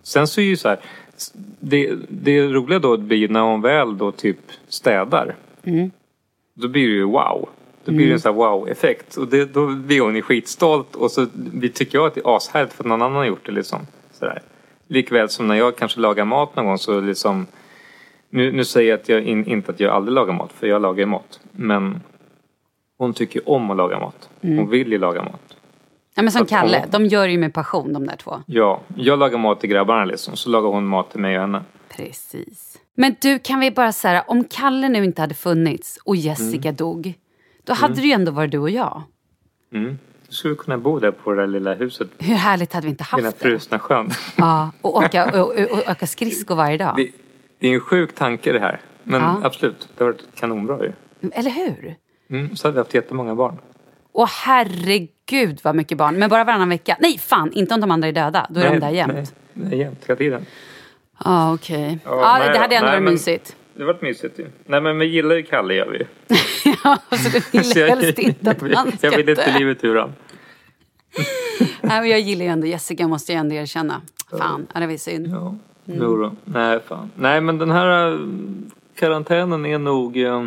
Sen 0.04 0.28
så 0.28 0.42
är 0.42 0.46
ju 0.46 0.58
så 0.58 0.70
här, 0.70 0.80
det, 1.60 1.96
det 2.10 2.48
roliga 2.48 2.80
då 2.80 2.98
blir 2.98 3.30
när 3.30 3.42
hon 3.42 3.62
väl 3.62 3.98
då 3.98 4.12
typ 4.12 4.40
städar. 4.68 5.36
Då 6.54 6.68
blir 6.68 6.88
det 6.88 6.94
ju 6.94 7.04
wow. 7.04 7.50
Då 7.86 7.92
blir 7.92 8.08
det 8.08 8.14
en 8.14 8.20
sån 8.20 8.36
här 8.36 8.38
wow-effekt. 8.38 9.18
Och 9.18 9.28
det, 9.28 9.54
då 9.54 9.68
blir 9.68 10.02
hon 10.02 10.16
ju 10.16 10.22
skitstolt 10.22 10.96
och 10.96 11.12
så 11.12 11.28
vi 11.54 11.70
tycker 11.70 11.98
jag 11.98 12.08
att 12.08 12.16
det 12.16 12.22
är 12.22 12.38
ashärligt 12.38 12.74
för 12.74 12.84
att 12.84 12.88
någon 12.88 13.02
annan 13.02 13.18
har 13.18 13.26
gjort 13.26 13.46
det 13.46 13.52
liksom. 13.52 13.80
Sådär. 14.12 14.42
Likväl 14.88 15.30
som 15.30 15.48
när 15.48 15.56
jag 15.56 15.76
kanske 15.76 16.00
lagar 16.00 16.26
mat 16.26 16.56
någon 16.56 16.66
gång 16.66 16.78
så 16.78 17.00
liksom 17.02 17.48
nu, 18.30 18.52
nu 18.52 18.66
säger 18.66 18.90
jag 18.90 19.00
att 19.00 19.10
jag 19.10 19.24
in, 19.24 19.46
inte 19.46 19.72
att 19.72 19.80
jag 19.80 19.94
aldrig 19.94 20.16
lagar 20.16 20.34
mat, 20.34 20.52
för 20.54 20.68
jag 20.68 20.82
lagar 20.82 21.00
ju 21.00 21.06
mat. 21.06 21.40
Men 21.52 22.02
hon 22.98 23.14
tycker 23.14 23.50
om 23.50 23.72
att 23.72 23.78
laga 23.78 24.00
mat. 24.00 24.30
Hon 24.42 24.70
vill 24.70 24.92
ju 24.92 24.98
laga 24.98 25.24
mat. 25.24 25.56
Ja, 26.16 26.22
men 26.22 26.32
som 26.32 26.46
Kalle. 26.46 26.86
De 26.90 27.06
gör 27.06 27.28
ju 27.28 27.38
med 27.38 27.54
passion 27.54 27.94
de 27.94 28.08
där 28.08 28.16
två. 28.16 28.42
Ja, 28.46 28.82
jag 28.96 29.20
lagar 29.20 29.38
mat 29.38 29.60
till 29.60 29.70
grabbarna 29.70 30.06
liksom, 30.06 30.36
så 30.36 30.50
lagar 30.50 30.70
hon 30.70 30.88
mat 30.88 31.12
till 31.12 31.20
mig 31.20 31.36
och 31.36 31.42
henne. 31.42 31.64
Precis. 31.96 32.78
Men 32.96 33.16
du, 33.22 33.40
kan 33.40 33.60
vi 33.60 33.72
bara 33.72 33.92
säga, 33.92 34.24
om 34.28 34.44
Kalle 34.44 34.90
nu 34.90 35.04
inte 35.04 35.22
hade 35.22 35.34
funnits 35.36 35.98
och 36.06 36.16
Mm. 36.16 36.26
Jessica 36.28 36.72
dog. 36.72 37.14
Då 37.64 37.74
hade 37.74 37.94
det 37.96 38.02
ju 38.08 38.12
ändå 38.14 38.32
varit 38.32 38.52
du 38.52 38.58
och 38.58 38.70
jag. 38.70 39.02
Mm. 39.74 40.00
Du 40.28 40.36
skulle 40.36 40.56
kunna 40.56 40.78
bo 40.78 41.00
där 41.00 41.12
på 41.12 41.32
det 41.32 41.42
där 41.42 41.48
lilla 41.48 41.74
huset 41.74 42.08
Hur 42.18 42.36
härligt 42.36 42.74
hade 42.74 42.86
vi 42.86 42.92
inte 42.92 43.04
i 43.04 43.08
den 43.12 43.20
här 43.20 43.26
haft 43.26 43.40
det? 43.40 43.44
frusna 43.50 43.80
sjön. 43.80 44.10
Ja, 44.38 44.72
och 44.82 44.96
åka, 44.98 45.42
och, 45.44 45.52
och, 45.52 45.72
och 45.72 45.90
åka 45.90 46.08
skridskor 46.08 46.56
varje 46.56 46.78
dag. 46.78 46.94
Det, 46.98 47.12
det 47.60 47.68
är 47.68 47.74
en 47.74 47.80
sjuk 47.80 48.16
tanke 48.16 48.52
det 48.52 48.60
här. 48.60 48.80
Men 49.04 49.22
Ja. 49.22 49.40
absolut, 49.44 49.90
det 49.98 50.04
har 50.04 50.12
varit 50.12 50.26
kanonbra 50.36 50.80
ju. 50.84 50.92
Eller 51.32 51.52
hur? 51.52 51.96
Mm, 52.30 52.56
så 52.56 52.68
hade 52.68 52.74
vi 52.76 52.80
haft 52.80 52.94
jättemånga 52.94 53.36
barn. 53.36 53.58
Och 54.12 54.28
herregud 54.30 55.60
vad 55.64 55.76
mycket 55.76 55.98
barn. 55.98 56.16
Men 56.20 56.30
bara 56.30 56.44
varannan 56.44 56.70
vecka. 56.70 56.98
Nej, 57.00 57.18
fan, 57.18 57.52
inte 57.54 57.74
om 57.74 57.82
de 57.82 57.92
andra 57.92 58.08
är 58.08 58.12
döda. 58.12 58.48
Då 58.50 58.60
är 58.60 58.70
de 58.72 58.80
där 58.80 58.90
jämt. 58.90 59.14
Nej, 59.14 59.26
nej, 59.54 59.80
jämt, 59.80 60.00
hela 60.06 60.16
tiden. 60.18 60.46
Ja, 61.26 61.54
okej. 61.54 62.00
Ja, 62.06 62.12
Ja, 62.22 62.38
nej 62.40 62.50
det 62.54 62.58
hade 62.60 62.76
då. 62.76 62.76
ändå 62.76 62.88
Nej, 62.92 63.00
varit 63.02 63.12
mysigt. 63.12 63.56
Det 63.74 63.86
varit 63.86 64.02
mysigt 64.02 64.40
ju. 64.40 64.48
Nej 64.66 64.82
men 64.82 64.98
vi 65.00 65.06
gillar 65.06 65.36
ju 65.36 65.44
Kalle 65.44 65.74
gör 65.74 65.88
vi 65.92 66.08
ja, 66.84 66.98
så 67.18 67.30
du 67.30 67.40
vill 67.52 67.64
Så 67.72 67.80
jag- 67.80 67.88
helst 67.88 68.20
inte 68.20 68.52
att 68.52 68.62
han 68.76 68.92
ska 68.98 69.08
Jag 69.08 69.18
vill 69.18 69.30
inte 69.30 69.60
livet 69.60 69.84
ur 69.84 69.96
honom. 69.96 70.14
Nej, 71.82 72.00
men 72.02 72.10
jag 72.10 72.20
gillar 72.20 72.46
ju 72.46 72.52
ändå 72.52 72.68
Jessica, 72.68 73.08
måste 73.08 73.34
jag 73.34 73.40
ändå 73.40 73.56
erkänna. 73.56 74.02
Fan, 74.40 74.68
ja, 74.74 74.80
det 74.80 74.88
var 74.88 74.98
synd. 74.98 75.28
Ja, 75.28 75.56
jo 75.86 76.18
då. 76.18 76.36
Nej 76.46 76.80
fan. 76.88 77.12
Nej 77.16 77.42
men 77.42 77.58
den 77.58 77.72
här 77.72 78.12
eh, 78.14 78.20
karantänen 79.00 79.66
är 79.66 79.78
nog 79.78 80.18
eh, 80.18 80.46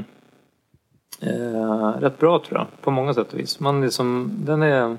eh, 1.23 2.01
rätt 2.01 2.18
bra 2.18 2.39
tror 2.39 2.59
jag. 2.59 2.66
På 2.83 2.91
många 2.91 3.14
sätt 3.14 3.33
och 3.33 3.39
vis. 3.39 3.61
Man 3.61 3.81
liksom, 3.81 4.33
den 4.39 4.62
är 4.62 4.97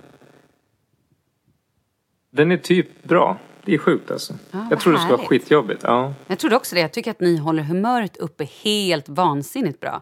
Den 2.32 2.52
är 2.52 2.58
typ 2.58 3.04
bra. 3.04 3.38
Det 3.66 3.74
är 3.74 3.78
sjukt 3.78 4.12
alltså. 4.12 4.34
Ja, 4.52 4.68
jag 4.70 4.80
tror 4.80 4.94
det 4.94 5.00
ska 5.00 5.18
vara 5.18 5.28
skitjobbigt. 5.28 5.84
Ja. 5.84 6.14
Jag 6.28 6.40
trodde 6.40 6.56
också 6.56 6.76
det. 6.76 6.82
Jag 6.82 6.92
tycker 6.94 7.12
att 7.12 7.20
ni 7.20 7.38
håller 7.38 7.64
humöret 7.64 8.18
uppe 8.18 8.44
helt 8.64 9.10
vansinnigt 9.10 9.80
bra. 9.80 10.02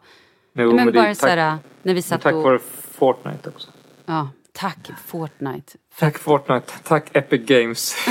Jo, 0.53 0.76
men 0.76 0.88
är 0.88 0.91
bara 0.91 1.03
tack, 1.05 1.17
så 1.17 1.28
här, 1.28 1.57
när 1.84 1.93
vi 1.93 2.01
satt 2.01 2.22
tack 2.22 2.34
och... 2.34 2.43
vare 2.43 2.59
Fortnite 2.91 3.49
också. 3.49 3.69
Ja, 4.05 4.30
tack 4.51 4.91
Fortnite. 5.05 5.74
Tack 5.99 6.17
Fortnite. 6.17 6.74
Tack 6.84 7.15
Epic 7.15 7.45
Games. 7.45 7.95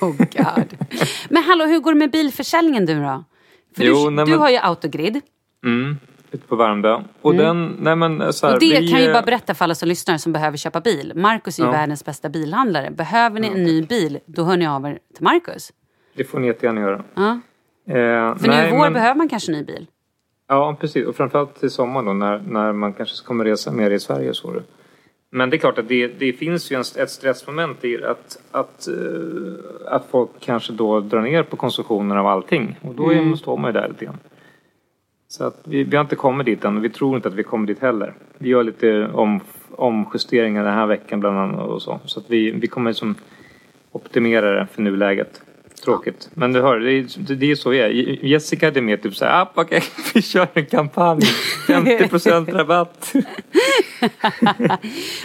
Oh 0.00 0.16
God. 0.16 0.76
Men 1.30 1.42
hallå, 1.42 1.64
hur 1.66 1.80
går 1.80 1.92
det 1.92 1.98
med 1.98 2.10
bilförsäljningen 2.10 2.86
du 2.86 2.94
då? 3.02 3.24
För 3.76 3.84
Jo, 3.84 3.94
du, 4.04 4.10
nej, 4.10 4.24
du 4.24 4.30
men- 4.30 4.40
har 4.40 4.50
ju 4.50 4.56
autogrid. 4.56 5.20
Mm. 5.64 5.98
Ute 6.32 6.46
på 6.46 6.56
Värmdö. 6.56 7.02
Och 7.20 7.34
den, 7.34 7.76
nej 7.80 7.96
men 7.96 8.32
så 8.32 8.46
här, 8.46 8.54
Och 8.54 8.60
det 8.60 8.80
vi, 8.80 8.88
kan 8.88 9.00
ju 9.00 9.06
eh, 9.06 9.12
bara 9.12 9.22
berätta 9.22 9.54
för 9.54 9.64
alla 9.64 9.74
som 9.74 9.88
lyssnar 9.88 10.18
som 10.18 10.32
behöver 10.32 10.56
köpa 10.56 10.80
bil. 10.80 11.12
Marcus 11.16 11.58
är 11.58 11.62
ju 11.62 11.68
Ja. 11.68 11.72
världens 11.72 12.04
bästa 12.04 12.28
bilhandlare. 12.28 12.90
Behöver 12.90 13.40
ni 13.40 13.46
en 13.48 13.62
ny 13.64 13.82
bil, 13.82 14.18
då 14.26 14.44
hör 14.44 14.56
ni 14.56 14.66
av 14.66 14.86
er 14.86 14.98
till 15.14 15.24
Marcus. 15.24 15.72
Det 16.14 16.24
får 16.24 16.38
ni 16.40 16.46
jättegärna 16.46 16.80
göra. 16.80 17.04
Ja. 17.14 17.30
Eh, 17.86 18.36
För 18.36 18.48
nu 18.48 18.54
i 18.68 18.70
vår 18.70 18.90
behöver 18.90 19.14
man 19.14 19.28
kanske 19.28 19.52
en 19.52 19.58
ny 19.58 19.64
bil. 19.64 19.86
Ja, 20.48 20.76
precis. 20.80 21.06
Och 21.06 21.16
framförallt 21.16 21.60
till 21.60 21.70
sommaren 21.70 22.06
då 22.06 22.12
när, 22.12 22.38
när 22.38 22.72
man 22.72 22.92
kanske 22.92 23.26
kommer 23.26 23.44
resa 23.44 23.72
mer 23.72 23.90
i 23.90 24.00
Sverige 24.00 24.28
och 24.30 24.36
så. 24.36 24.54
Men 25.30 25.50
det 25.50 25.56
är 25.56 25.58
klart 25.58 25.78
att 25.78 25.88
det, 25.88 26.06
det 26.06 26.32
finns 26.32 26.72
ju 26.72 26.76
en, 26.76 26.80
ett 27.02 27.10
stressmoment 27.10 27.84
i 27.84 28.04
att, 28.04 28.38
att, 28.50 28.88
eh, 28.88 28.94
att 29.94 30.06
folk 30.10 30.30
kanske 30.40 30.72
då 30.72 31.00
drar 31.00 31.20
ner 31.20 31.42
på 31.42 31.56
konsumtionen 31.56 32.16
av 32.18 32.26
allting. 32.26 32.78
Och 32.82 32.94
då 32.94 33.10
Mm. 33.10 33.36
står 33.36 33.56
man 33.56 33.68
ju 33.74 33.80
där 33.80 33.88
lite 33.88 34.04
grann. 34.04 34.18
Så 35.32 35.44
att 35.44 35.60
vi, 35.64 35.84
vi 35.84 35.96
har 35.96 36.04
inte 36.04 36.16
kommit 36.16 36.46
dit 36.46 36.64
än 36.64 36.76
och 36.76 36.84
vi 36.84 36.90
tror 36.90 37.16
inte 37.16 37.28
att 37.28 37.34
vi 37.34 37.42
kommer 37.42 37.66
dit 37.66 37.78
heller. 37.78 38.14
Vi 38.38 38.48
gör 38.48 38.62
lite 38.62 39.06
om, 39.06 39.40
omjusteringar 39.70 40.64
den 40.64 40.74
här 40.74 40.86
veckan 40.86 41.20
bland 41.20 41.38
annat 41.38 41.68
och 41.68 41.82
så. 41.82 42.00
Så 42.04 42.20
att 42.20 42.30
vi, 42.30 42.50
vi 42.50 42.66
kommer 42.66 42.92
som 42.92 43.14
optimera 43.92 44.50
det 44.50 44.66
för 44.66 44.82
nuläget. 44.82 45.42
Tråkigt. 45.84 46.28
Men 46.34 46.52
du 46.52 46.60
hör, 46.60 46.78
det 46.78 46.92
är, 46.92 47.34
det, 47.34 47.50
är 47.50 47.54
så 47.54 47.70
vi 47.70 47.78
är. 47.80 47.88
Jessica 48.24 48.66
hade 48.66 48.80
med 48.82 49.02
typ 49.02 49.16
såhär, 49.16 49.40
ah, 49.42 49.52
okej, 49.54 49.82
vi 50.14 50.22
kör 50.22 50.48
en 50.54 50.66
kampanj. 50.66 51.20
50% 51.68 52.52
rabatt. 52.52 53.12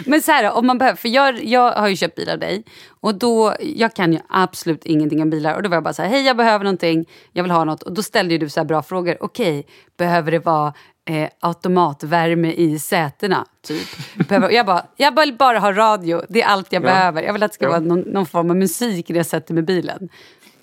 Men 0.06 0.22
så 0.22 0.32
här 0.32 0.52
om 0.52 0.66
man 0.66 0.78
behöver, 0.78 0.96
för 0.96 1.08
jag, 1.08 1.44
jag 1.44 1.72
har 1.72 1.88
ju 1.88 1.96
köpt 1.96 2.14
bil 2.16 2.28
av 2.30 2.38
dig 2.38 2.64
och 3.00 3.14
då, 3.14 3.54
jag 3.60 3.94
kan 3.94 4.12
ju 4.12 4.18
absolut 4.28 4.86
ingenting 4.86 5.22
om 5.22 5.30
bilar 5.30 5.54
och 5.54 5.62
då 5.62 5.68
var 5.68 5.76
jag 5.76 5.84
bara 5.84 5.94
så 5.94 6.02
här, 6.02 6.08
hej 6.10 6.26
jag 6.26 6.36
behöver 6.36 6.64
någonting, 6.64 7.08
jag 7.32 7.42
vill 7.42 7.52
ha 7.52 7.64
något 7.64 7.82
och 7.82 7.94
då 7.94 8.02
ställde 8.02 8.34
ju 8.34 8.38
du 8.38 8.48
så 8.48 8.60
här 8.60 8.64
bra 8.64 8.82
frågor, 8.82 9.16
okej, 9.20 9.66
behöver 9.98 10.30
det 10.30 10.38
vara 10.38 10.72
eh, 11.10 11.28
automatvärme 11.40 12.52
i 12.52 12.78
sätena? 12.78 13.46
Typ. 13.66 13.88
Behöver, 14.28 14.50
jag 14.50 14.66
bara, 14.66 14.86
jag 14.96 15.20
vill 15.20 15.34
bara 15.34 15.58
ha 15.58 15.72
radio, 15.72 16.22
det 16.28 16.42
är 16.42 16.46
allt 16.46 16.72
jag 16.72 16.82
Ja. 16.82 16.86
behöver. 16.86 17.22
Jag 17.22 17.32
vill 17.32 17.42
att 17.42 17.50
det 17.50 17.54
ska 17.54 17.64
Ja. 17.64 17.70
vara 17.70 17.80
någon, 17.80 18.00
någon 18.00 18.26
form 18.26 18.50
av 18.50 18.56
musik 18.56 19.08
när 19.08 19.16
jag 19.16 19.26
sätter 19.26 19.54
mig 19.54 19.62
i 19.62 19.66
bilen. 19.66 20.08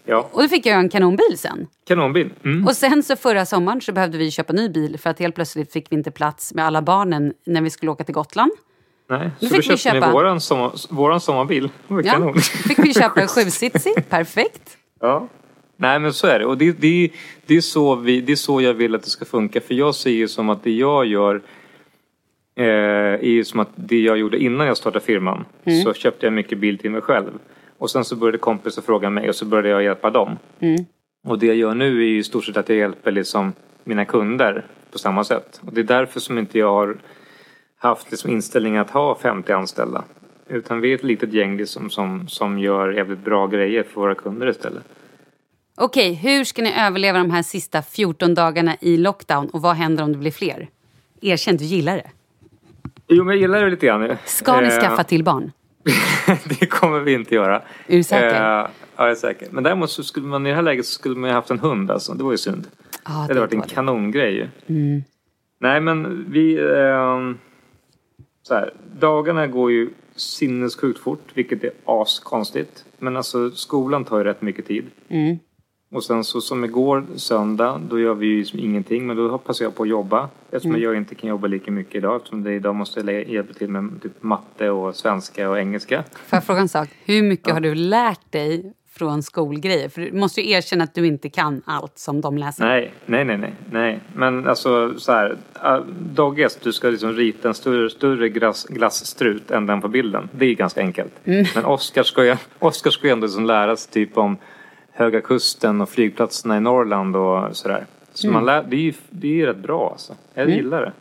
Ja, 0.05 0.29
Och 0.31 0.41
då 0.41 0.47
fick 0.47 0.65
jag 0.65 0.79
en 0.79 0.89
kanonbil 0.89 1.37
sen. 1.37 1.67
kanonbil. 1.87 2.29
Mm. 2.45 2.65
Och 2.67 2.75
sen 2.75 3.03
så 3.03 3.15
förra 3.15 3.45
sommaren 3.45 3.81
så 3.81 3.91
behövde 3.91 4.17
vi 4.17 4.31
köpa 4.31 4.53
ny 4.53 4.69
bil 4.69 4.97
för 4.99 5.09
att 5.09 5.19
helt 5.19 5.35
plötsligt 5.35 5.73
fick 5.73 5.91
vi 5.91 5.95
inte 5.95 6.11
plats 6.11 6.53
med 6.53 6.65
alla 6.65 6.81
barnen 6.81 7.33
när 7.45 7.61
vi 7.61 7.69
skulle 7.69 7.91
åka 7.91 8.03
till 8.03 8.13
Gotland. 8.15 8.51
Nej, 9.09 9.29
så 9.39 9.45
fick 9.45 9.51
då 9.51 9.57
vi 9.57 9.77
köpte 9.77 9.93
ni 9.93 9.99
köpa- 10.01 10.11
våran, 10.11 10.41
sommar, 10.41 10.71
våran 10.93 11.21
sommarbil. 11.21 11.69
Det 11.87 11.93
var 11.93 12.03
Ja, 12.03 12.11
kanon. 12.13 12.33
fick 12.39 12.79
vi 12.79 12.93
köpa 12.93 13.21
en 13.21 13.27
sjusitsig, 13.27 14.09
perfekt. 14.09 14.77
Ja. 15.01 15.27
Nej 15.77 15.99
men 15.99 16.13
så 16.13 16.27
är 16.27 16.39
det. 16.39 16.45
Och 16.45 16.57
det, 16.57 16.71
det, 16.71 17.09
det, 17.45 17.55
är 17.57 17.61
så 17.61 17.95
vi, 17.95 18.21
det 18.21 18.31
är 18.31 18.35
så 18.35 18.61
jag 18.61 18.73
vill 18.73 18.95
att 18.95 19.03
det 19.03 19.09
ska 19.09 19.25
funka. 19.25 19.61
För 19.61 19.73
jag 19.73 19.95
ser 19.95 20.09
ju 20.11 20.27
som 20.27 20.49
att 20.49 20.63
det 20.63 20.71
jag 20.71 21.05
gör 21.05 21.41
eh, 22.55 22.63
är 22.65 23.43
som 23.43 23.59
att 23.59 23.69
det 23.75 23.99
jag 23.99 24.17
gjorde 24.17 24.37
innan 24.37 24.67
jag 24.67 24.77
startade 24.77 25.05
firman. 25.05 25.45
Mm. 25.65 25.83
Så 25.83 25.93
köpte 25.93 26.25
jag 26.25 26.33
mycket 26.33 26.57
bil 26.57 26.77
till 26.77 26.91
mig 26.91 27.01
själv. 27.01 27.31
Och 27.77 27.91
sen 27.91 28.05
så 28.05 28.15
började 28.15 28.37
kompisar 28.37 28.81
fråga 28.81 29.09
mig 29.09 29.29
och 29.29 29.35
så 29.35 29.45
började 29.45 29.69
jag 29.69 29.83
hjälpa 29.83 30.09
dem. 30.09 30.37
Mm. 30.59 30.85
Och 31.27 31.39
det 31.39 31.45
jag 31.45 31.55
gör 31.55 31.75
nu 31.75 32.01
är 32.01 32.05
ju 32.07 32.17
i 32.17 32.23
stort 32.23 32.45
sett 32.45 32.57
att 32.57 32.69
jag 32.69 32.77
hjälper 32.77 33.11
liksom 33.11 33.53
mina 33.83 34.05
kunder 34.05 34.65
på 34.91 34.99
samma 34.99 35.23
sätt. 35.23 35.61
Och 35.65 35.73
det 35.73 35.81
är 35.81 35.85
därför 35.85 36.19
som 36.19 36.37
inte 36.37 36.59
jag 36.59 36.73
har 36.73 36.97
haft 37.77 38.11
liksom 38.11 38.31
inställningen 38.31 38.81
att 38.81 38.89
ha 38.89 39.15
50 39.15 39.53
anställda. 39.53 40.03
Utan 40.47 40.81
vi 40.81 40.91
är 40.91 40.95
ett 40.95 41.03
litet 41.03 41.33
gäng 41.33 41.57
liksom 41.57 41.89
som, 41.89 42.27
som 42.27 42.59
gör 42.59 42.91
jävligt 42.91 43.19
bra 43.19 43.47
grejer 43.47 43.83
för 43.83 44.01
våra 44.01 44.15
kunder 44.15 44.47
istället. 44.49 44.83
Okej, 45.77 46.13
hur 46.13 46.43
ska 46.43 46.61
ni 46.61 46.73
överleva 46.79 47.17
de 47.19 47.31
här 47.31 47.43
sista 47.43 47.81
14 47.81 48.33
dagarna 48.33 48.77
i 48.81 48.97
lockdown 48.97 49.49
och 49.49 49.61
vad 49.61 49.75
händer 49.75 50.03
om 50.03 50.11
det 50.11 50.17
blir 50.17 50.31
fler? 50.31 50.69
Erkänn, 51.21 51.57
du 51.57 51.63
gillar 51.63 51.95
det. 51.97 52.09
Jo, 53.07 53.23
men 53.23 53.33
jag 53.33 53.41
gillar 53.41 53.63
det 53.63 53.69
lite 53.69 53.85
grann. 53.85 54.17
Ska 54.25 54.61
ni 54.61 54.67
Eh, 54.67 54.79
skaffa 54.79 55.03
till 55.03 55.23
barn? 55.23 55.51
det 56.59 56.65
kommer 56.65 56.99
vi 56.99 57.13
inte 57.13 57.35
göra. 57.35 57.61
Är 57.87 57.97
du 57.97 58.03
säker? 58.03 58.27
Eh, 58.27 58.41
ja, 58.41 58.69
jag 58.97 59.11
är 59.11 59.15
säker. 59.15 59.47
Men 59.51 59.63
däremot 59.63 59.91
så 59.91 60.03
skulle 60.03 60.27
man 60.27 60.45
i 60.45 60.49
det 60.49 60.55
här 60.55 60.61
läget 60.61 60.85
så 60.85 60.93
skulle 60.93 61.15
man 61.15 61.29
ju 61.29 61.33
haft 61.33 61.51
en 61.51 61.59
hund 61.59 61.91
alltså. 61.91 62.13
Det 62.13 62.23
var 62.23 62.31
ju 62.31 62.37
synd. 62.37 62.67
Ja, 63.05 63.11
det 63.11 63.15
hade 63.15 63.39
varit 63.39 63.53
en 63.53 63.59
dåligt. 63.59 63.73
kanongrej 63.73 64.33
ju. 64.35 64.47
Mm. 64.67 65.03
Nej 65.59 65.81
men 65.81 66.25
vi... 66.31 66.57
ehm, 66.59 67.37
så 68.43 68.53
här, 68.53 68.73
dagarna 68.99 69.47
går 69.47 69.71
ju 69.71 69.89
sinnessjukt 70.15 70.99
fort, 70.99 71.27
vilket 71.33 71.63
är 71.63 71.71
askonstigt. 71.85 72.85
Men 72.97 73.17
alltså 73.17 73.51
skolan 73.51 74.05
tar 74.05 74.17
ju 74.17 74.23
rätt 74.23 74.41
mycket 74.41 74.67
tid. 74.67 74.85
Mm. 75.09 75.39
Och 75.91 76.03
sen 76.03 76.23
så 76.23 76.41
som 76.41 76.63
igår 76.65 77.05
söndag, 77.15 77.81
då 77.89 77.99
gör 77.99 78.13
vi 78.13 78.25
ju 78.27 78.37
liksom 78.39 78.59
ingenting. 78.59 79.07
Men 79.07 79.17
då 79.17 79.37
passar 79.37 79.65
jag 79.65 79.75
på 79.75 79.83
att 79.83 79.89
jobba. 79.89 80.29
Eftersom 80.51 80.71
Mm. 80.71 80.81
jag 80.83 80.95
inte 80.97 81.15
kan 81.15 81.29
jobba 81.29 81.47
lika 81.47 81.71
mycket 81.71 81.95
idag. 81.95 82.15
Eftersom 82.15 82.43
det 82.43 82.53
idag 82.53 82.75
måste 82.75 82.99
jag 82.99 83.29
hjälpa 83.29 83.53
till 83.53 83.69
med 83.69 84.01
typ 84.01 84.23
matte 84.23 84.69
och 84.69 84.95
svenska 84.95 85.49
och 85.49 85.59
engelska. 85.59 86.03
Får 86.13 86.37
jag 86.37 86.43
fråga 86.43 86.59
en 86.61 86.69
sak? 86.69 86.89
Hur 87.05 87.23
mycket 87.23 87.53
har 87.53 87.59
du 87.59 87.75
lärt 87.75 88.31
dig 88.31 88.73
från 88.91 89.23
skolgrejer? 89.23 89.89
För 89.89 90.01
du 90.01 90.11
måste 90.11 90.41
ju 90.41 90.51
erkänna 90.51 90.83
att 90.83 90.95
du 90.95 91.07
inte 91.07 91.29
kan 91.29 91.61
allt 91.65 91.99
som 91.99 92.21
de 92.21 92.37
läser. 92.37 92.65
Nej, 92.65 92.93
nej, 93.05 93.25
nej, 93.25 93.37
nej, 93.37 93.53
nej. 93.71 93.99
Men 94.15 94.47
alltså 94.47 94.99
så 94.99 95.11
här. 95.11 95.37
Dogges, 95.99 96.55
du 96.55 96.73
ska 96.73 96.89
liksom 96.89 97.13
rita 97.13 97.47
en 97.47 97.53
större, 97.53 97.89
större 97.89 98.29
glass, 98.29 98.65
glasstrut 98.69 99.51
än 99.51 99.65
den 99.65 99.81
på 99.81 99.87
bilden. 99.87 100.29
Det 100.37 100.45
är 100.45 100.55
ganska 100.55 100.81
enkelt. 100.81 101.11
Mm. 101.23 101.45
Men 101.55 101.65
Oskar 101.65 102.03
ska 102.03 102.25
ju, 102.25 102.35
ska 102.71 103.07
ju 103.07 103.09
ändå 103.09 103.25
liksom 103.27 103.45
lära 103.45 103.75
sig 103.75 103.91
typ 103.91 104.17
om 104.17 104.37
Höga 104.97 105.21
Kusten 105.21 105.81
och 105.81 105.89
flygplatserna 105.89 106.57
i 106.57 106.59
Norrland 106.59 107.15
och 107.15 107.55
sådär. 107.57 107.85
Så 108.13 108.27
Mm. 108.27 108.33
man 108.33 108.45
lär, 108.45 108.63
det 108.63 108.75
är 108.75 108.79
ju 108.79 108.93
det 109.09 109.27
är 109.27 109.31
ju 109.31 109.45
rätt 109.45 109.57
bra 109.57 109.89
alltså. 109.91 110.13
Jag 110.33 110.43
Mm. 110.43 110.55
gillar 110.55 110.81
det. 110.81 110.91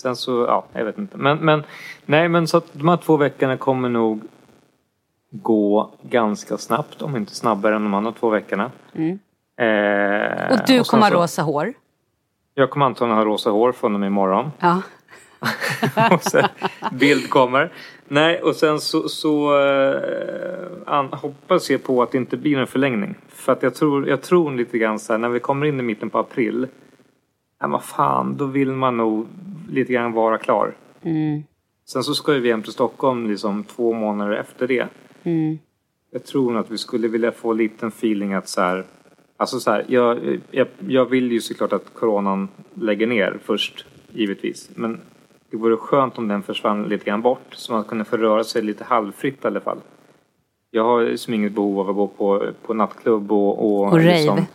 Sen 0.00 0.16
så, 0.16 0.44
ja, 0.48 0.64
jag 0.72 0.84
vet 0.84 0.98
inte. 0.98 1.16
Men, 1.16 1.38
men, 1.38 1.62
nej 2.06 2.28
men 2.28 2.46
så 2.46 2.56
att 2.56 2.66
de 2.72 2.88
här 2.88 2.96
två 2.96 3.16
veckorna 3.16 3.56
kommer 3.56 3.88
nog 3.88 4.20
gå 5.30 5.90
ganska 6.02 6.58
snabbt, 6.58 7.02
om 7.02 7.16
inte 7.16 7.34
snabbare 7.34 7.76
än 7.76 7.82
de 7.82 7.94
andra 7.94 8.12
två 8.12 8.28
veckorna. 8.28 8.70
Mm. 8.94 9.18
Eh, 9.58 10.52
Och 10.52 10.58
du 10.66 10.74
sen 10.74 10.84
kommer 10.84 11.02
ha 11.10 11.22
rosa 11.22 11.42
hår. 11.42 11.72
Jag 12.54 12.70
kommer 12.70 12.86
antagligen 12.86 13.18
ha 13.18 13.24
rosa 13.24 13.50
hår 13.50 13.72
från 13.72 13.94
och 13.94 14.00
med 14.00 14.06
imorgon. 14.06 14.50
Ja. 14.58 14.82
och 16.12 16.22
sen, 16.22 16.48
bild 16.92 17.30
kommer. 17.30 17.72
Nej, 18.08 18.42
och 18.42 18.56
sen 18.56 18.80
så, 18.80 19.08
så 19.08 19.50
an, 20.86 21.08
hoppas 21.12 21.70
jag 21.70 21.82
på 21.82 22.02
att 22.02 22.12
det 22.12 22.18
inte 22.18 22.36
blir 22.36 22.58
en 22.58 22.66
förlängning. 22.66 23.14
För 23.28 23.52
att 23.52 23.62
jag 23.62 23.74
tror, 23.74 24.08
jag 24.08 24.22
tror 24.22 24.52
lite 24.52 24.78
grann 24.78 24.98
så 24.98 25.12
här, 25.12 25.18
när 25.18 25.28
vi 25.28 25.40
kommer 25.40 25.66
in 25.66 25.80
i 25.80 25.82
mitten 25.82 26.10
på 26.10 26.18
april. 26.18 26.66
Ja, 27.60 27.68
vad 27.68 27.84
fan, 27.84 28.36
då 28.36 28.44
vill 28.44 28.72
man 28.72 28.96
nog 28.96 29.26
lite 29.70 29.92
grann 29.92 30.12
vara 30.12 30.38
klar. 30.38 30.74
Mm. 31.02 31.42
Sen 31.88 32.02
så 32.02 32.14
ska 32.14 32.32
vi 32.32 32.50
hem 32.50 32.62
till 32.62 32.72
Stockholm 32.72 33.30
liksom 33.30 33.64
två 33.64 33.92
månader 33.92 34.36
efter 34.36 34.66
det. 34.66 34.86
Mm. 35.22 35.58
Jag 36.12 36.24
tror 36.24 36.50
nog 36.50 36.60
att 36.60 36.70
vi 36.70 36.78
skulle 36.78 37.08
vilja 37.08 37.32
få 37.32 37.50
en 37.50 37.56
liten 37.56 37.88
feeling 37.88 38.34
att 38.34 38.48
så 38.48 38.60
här. 38.60 38.84
Alltså 39.36 39.60
så 39.60 39.70
här, 39.70 39.84
jag, 39.88 40.38
jag, 40.50 40.66
jag 40.88 41.04
vill 41.06 41.32
ju 41.32 41.40
såklart 41.40 41.72
att 41.72 41.94
coronan 41.94 42.48
lägger 42.74 43.06
ner 43.06 43.38
först, 43.44 43.86
givetvis. 44.12 44.70
Men 44.74 45.00
det 45.50 45.56
vore 45.56 45.76
skönt 45.76 46.18
om 46.18 46.28
den 46.28 46.42
försvann 46.42 46.82
lite 46.82 47.04
grann 47.04 47.22
bort 47.22 47.46
så 47.54 47.72
man 47.72 47.84
kunde 47.84 48.04
få 48.04 48.16
röra 48.16 48.44
sig 48.44 48.62
lite 48.62 48.84
halvfritt 48.84 49.44
i 49.44 49.46
alla 49.46 49.60
fall. 49.60 49.78
Jag 50.70 50.84
har 50.84 51.16
som 51.16 51.34
inget 51.34 51.52
behov 51.52 51.80
av 51.80 51.88
att 51.90 51.96
gå 51.96 52.06
på, 52.08 52.46
på 52.66 52.74
nattklubb 52.74 53.32
och... 53.32 53.58
Och, 53.66 53.82
Och 53.92 53.98
rave. 53.98 54.46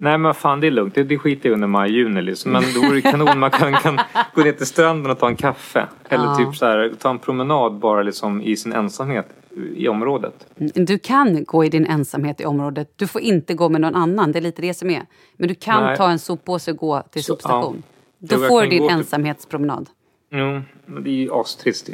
Nej 0.00 0.18
men 0.18 0.34
fan 0.34 0.60
det 0.60 0.66
är 0.66 0.70
lugnt, 0.70 0.94
det, 0.94 1.02
det 1.04 1.18
skiter 1.18 1.48
jag 1.48 1.54
under 1.54 1.68
maj, 1.68 1.90
juni 1.92 2.22
liksom. 2.22 2.52
Men 2.52 2.62
det 2.62 2.78
vore 2.86 2.96
ju 2.96 3.02
kanon 3.02 3.38
man 3.38 3.50
kan, 3.50 3.72
kan 3.74 3.98
gå 4.34 4.42
ner 4.42 4.52
till 4.52 4.66
stranden 4.66 5.12
och 5.12 5.18
ta 5.18 5.28
en 5.28 5.36
kaffe. 5.36 5.86
Eller 6.08 6.24
Ja. 6.24 6.36
typ 6.36 6.56
så 6.56 6.66
här, 6.66 6.92
ta 6.98 7.10
en 7.10 7.18
promenad 7.18 7.72
bara 7.74 8.02
liksom 8.02 8.42
i 8.42 8.56
sin 8.56 8.72
ensamhet 8.72 9.26
i 9.74 9.88
området. 9.88 10.46
Mm, 10.60 10.70
Du 10.74 10.98
kan 10.98 11.44
gå 11.44 11.64
i 11.64 11.68
din 11.68 11.86
ensamhet 11.86 12.40
i 12.40 12.44
området. 12.44 12.92
Du 12.96 13.06
får 13.06 13.20
inte 13.20 13.54
gå 13.54 13.68
med 13.68 13.80
någon 13.80 13.94
annan. 13.94 14.32
Det 14.32 14.38
är 14.38 14.40
lite 14.40 14.62
det 14.62 14.74
som 14.74 14.90
är. 14.90 15.02
Men 15.36 15.48
du 15.48 15.54
kan 15.54 15.84
Nej. 15.84 15.96
ta 15.96 16.10
en 16.10 16.18
soppåse 16.18 16.70
och 16.70 16.76
gå 16.76 17.02
till 17.10 17.24
Så, 17.24 17.32
sopstation. 17.32 17.82
ja. 18.18 18.36
Då 18.36 18.48
får 18.48 18.62
du 18.62 18.68
din 18.68 18.90
ensamhetspromenad. 18.90 19.88
Jo, 20.30 20.62
det 21.02 21.10
är 21.10 21.14
ju 21.14 21.32
astrist. 21.32 21.88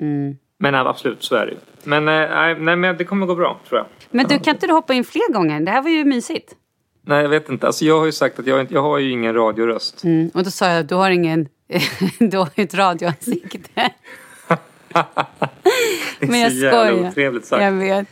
Mm. 0.00 0.36
Men 0.58 0.74
absolut, 0.74 1.22
så 1.22 1.34
är 1.34 1.46
det. 1.46 1.54
Men, 1.84 2.08
eh, 2.08 2.14
nej, 2.30 2.54
nej, 2.58 2.76
men 2.76 2.96
det 2.96 3.04
kommer 3.04 3.26
gå 3.26 3.34
bra, 3.34 3.60
tror 3.68 3.78
jag. 3.78 3.86
Men 4.10 4.26
du, 4.26 4.38
kan 4.38 4.54
inte 4.54 4.66
du 4.66 4.72
hoppa 4.72 4.94
in 4.94 5.04
fler 5.04 5.32
gånger? 5.32 5.60
Det 5.60 5.70
här 5.70 5.82
var 5.82 5.90
ju 5.90 6.04
mysigt. 6.04 6.54
Nej, 7.04 7.22
jag 7.22 7.28
vet 7.28 7.48
inte. 7.48 7.66
Alltså, 7.66 7.84
jag 7.84 7.98
har 7.98 8.06
ju 8.06 8.12
sagt 8.12 8.38
att 8.38 8.46
jag, 8.46 8.60
inte- 8.60 8.74
jag 8.74 8.82
har 8.82 8.98
ju 8.98 9.10
ingen 9.10 9.34
radioröst. 9.34 10.04
Mm. 10.04 10.30
Och 10.34 10.44
då 10.44 10.50
sa 10.50 10.68
jag, 10.68 10.86
du 10.86 10.94
har 10.94 11.10
ingen... 11.10 11.48
du 12.18 12.36
har 12.38 12.48
ju 12.54 12.64
ett 12.64 12.74
radioansikte. 12.74 13.58
Det 16.20 16.26
är 16.26 16.30
Men 16.30 16.40
jag 16.40 16.52
så 16.52 16.58
jävla 16.58 17.08
otrevligt 17.08 17.44
sagt. 17.46 17.62
Jag 17.62 17.72
vet. 17.72 18.08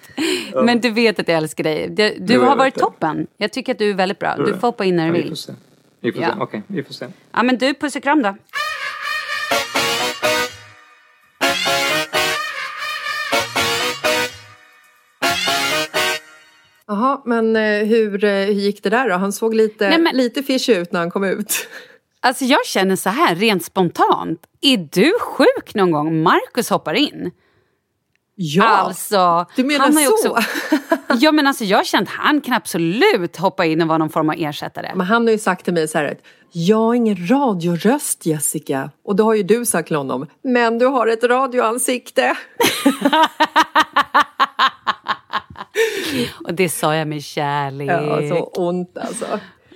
Men 0.65 0.81
du 0.81 0.91
vet 0.91 1.19
att 1.19 1.29
jag 1.29 1.37
älskar 1.37 1.65
dig. 1.65 1.89
Du, 1.91 2.17
du 2.21 2.35
Jo, 2.35 2.43
har 2.43 2.57
varit 2.57 2.75
det. 2.75 2.81
toppen. 2.81 3.27
Jag 3.37 3.53
tycker 3.53 3.73
att 3.73 3.79
du 3.79 3.91
är 3.91 3.95
väldigt 3.95 4.19
bra. 4.19 4.37
Du 4.37 4.45
får 4.55 4.61
hoppa 4.69 4.85
in 4.85 4.97
när 4.97 5.03
du 5.03 5.09
Ja, 5.09 5.13
vi 5.15 5.21
vill. 5.21 5.29
får 5.29 5.37
se. 5.37 5.53
Vi 6.01 6.13
får 6.13 6.23
Ja. 6.23 6.29
se. 6.29 6.35
Okej, 6.41 6.63
vi 6.67 6.83
får 6.83 6.95
se. 6.95 7.07
Ja, 7.33 7.43
men 7.43 7.59
du, 7.59 7.75
puss 7.75 7.97
och 7.97 8.03
kram 8.03 8.23
då. 8.23 8.29
Jaha, 16.91 17.23
men 17.25 17.57
eh, 17.57 17.85
hur, 17.87 18.25
eh, 18.25 18.31
hur 18.31 18.53
gick 18.53 18.83
det 18.83 18.91
där 18.91 19.09
då? 19.09 19.15
Han 19.17 19.33
såg 19.33 19.55
lite, 19.55 19.89
Nej, 19.89 19.99
men- 19.99 20.17
lite 20.17 20.43
fish 20.43 20.69
ut 20.71 20.93
när 20.93 21.01
han 21.01 21.11
kom 21.11 21.25
ut. 21.25 21.55
Alltså 22.23 22.45
jag 22.45 22.67
känner 22.67 22.97
så 22.97 23.09
här, 23.11 23.35
rent 23.35 23.65
spontant. 23.65 24.41
Är 24.61 24.89
du 24.93 25.13
sjuk 25.21 25.75
någon 25.75 25.91
gång? 25.91 26.23
Marcus 26.23 26.71
hoppar 26.71 26.95
in. 26.95 27.31
Ja, 28.35 28.65
Alltså, 28.65 29.47
du 29.57 29.65
menar 29.65 29.85
han 29.85 29.97
har 29.97 30.03
så? 30.03 30.31
Också, 30.31 30.43
ja, 31.21 31.33
men 31.33 31.47
alltså 31.47 31.65
jag 31.65 31.79
har 31.79 31.85
känt 31.85 32.09
han 32.09 32.41
kan 32.41 32.55
absolut 32.55 33.37
hoppa 33.37 33.65
in 33.65 33.83
och 33.83 33.89
vara 33.89 33.99
någon 33.99 34.11
form 34.11 34.29
av 34.31 34.35
ersättare. 34.39 34.93
Men 34.95 35.07
han 35.07 35.25
har 35.27 35.33
ju 35.33 35.39
sagt 35.39 35.65
till 35.65 35.75
mig 35.75 35.89
så 35.89 35.99
här 35.99 36.05
att 36.05 36.19
jag 36.53 36.77
har 36.77 36.95
ingen 36.95 37.29
radioröst 37.29 38.27
Jessica. 38.27 38.91
Och 39.05 39.17
då 39.17 39.25
har 39.25 39.35
ju 39.35 39.43
du 39.43 39.67
sagt 39.67 39.87
till 39.87 39.97
honom, 39.97 40.27
men 40.43 40.79
du 40.79 40.87
har 40.87 41.07
ett 41.07 41.25
radioansikte. 41.25 42.37
Och 46.45 46.55
det 46.55 46.69
sa 46.69 46.95
jag 46.95 47.09
med 47.09 47.23
kärlek. 47.23 47.91
Ja, 47.91 48.29
så 48.29 48.45
ont 48.45 48.99
alltså. 48.99 49.25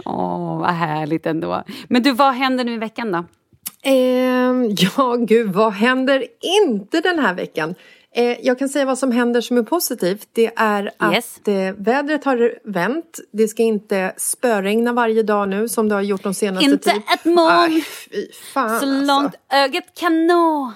Åh, 0.05 0.59
vad 0.59 0.70
härligt 0.70 1.26
ändå. 1.26 1.62
Men 1.89 2.02
du, 2.02 2.12
vad 2.12 2.35
händer 2.35 2.64
nu 2.64 2.73
i 2.74 2.78
veckan 2.78 3.12
då? 3.12 3.24
Ehm, 3.82 4.74
ja, 4.78 5.16
gud, 5.19 5.52
vad 5.52 5.73
händer 5.73 6.24
inte 6.60 7.01
den 7.01 7.19
här 7.19 7.35
veckan? 7.35 7.74
Eh, 8.16 8.36
jag 8.47 8.59
kan 8.59 8.69
säga 8.69 8.85
vad 8.85 8.98
som 8.98 9.12
händer 9.12 9.40
som 9.40 9.56
är 9.59 9.62
positivt. 9.62 10.28
Det 10.32 10.52
är 10.56 10.90
att 10.98 11.14
Yes. 11.14 11.48
eh, 11.48 11.74
vädret 11.78 12.24
har 12.24 12.55
vänt. 12.64 13.20
Det 13.32 13.48
ska 13.48 13.62
inte 13.62 14.12
spöregna 14.16 14.93
varje 14.93 15.23
dag 15.23 15.48
nu 15.48 15.69
som 15.69 15.89
det 15.89 15.94
har 15.94 16.02
gjort 16.02 16.23
de 16.23 16.35
senaste 16.35 16.64
Inte 16.70 16.90
tid- 16.90 17.02
ett 17.14 17.24
moln 17.24 17.82
fan 18.55 18.69
så 18.69 18.74
alltså. 18.74 18.86
långt 18.86 19.35
ögat 19.52 19.85
kan 20.01 20.27
nå. 20.27 20.73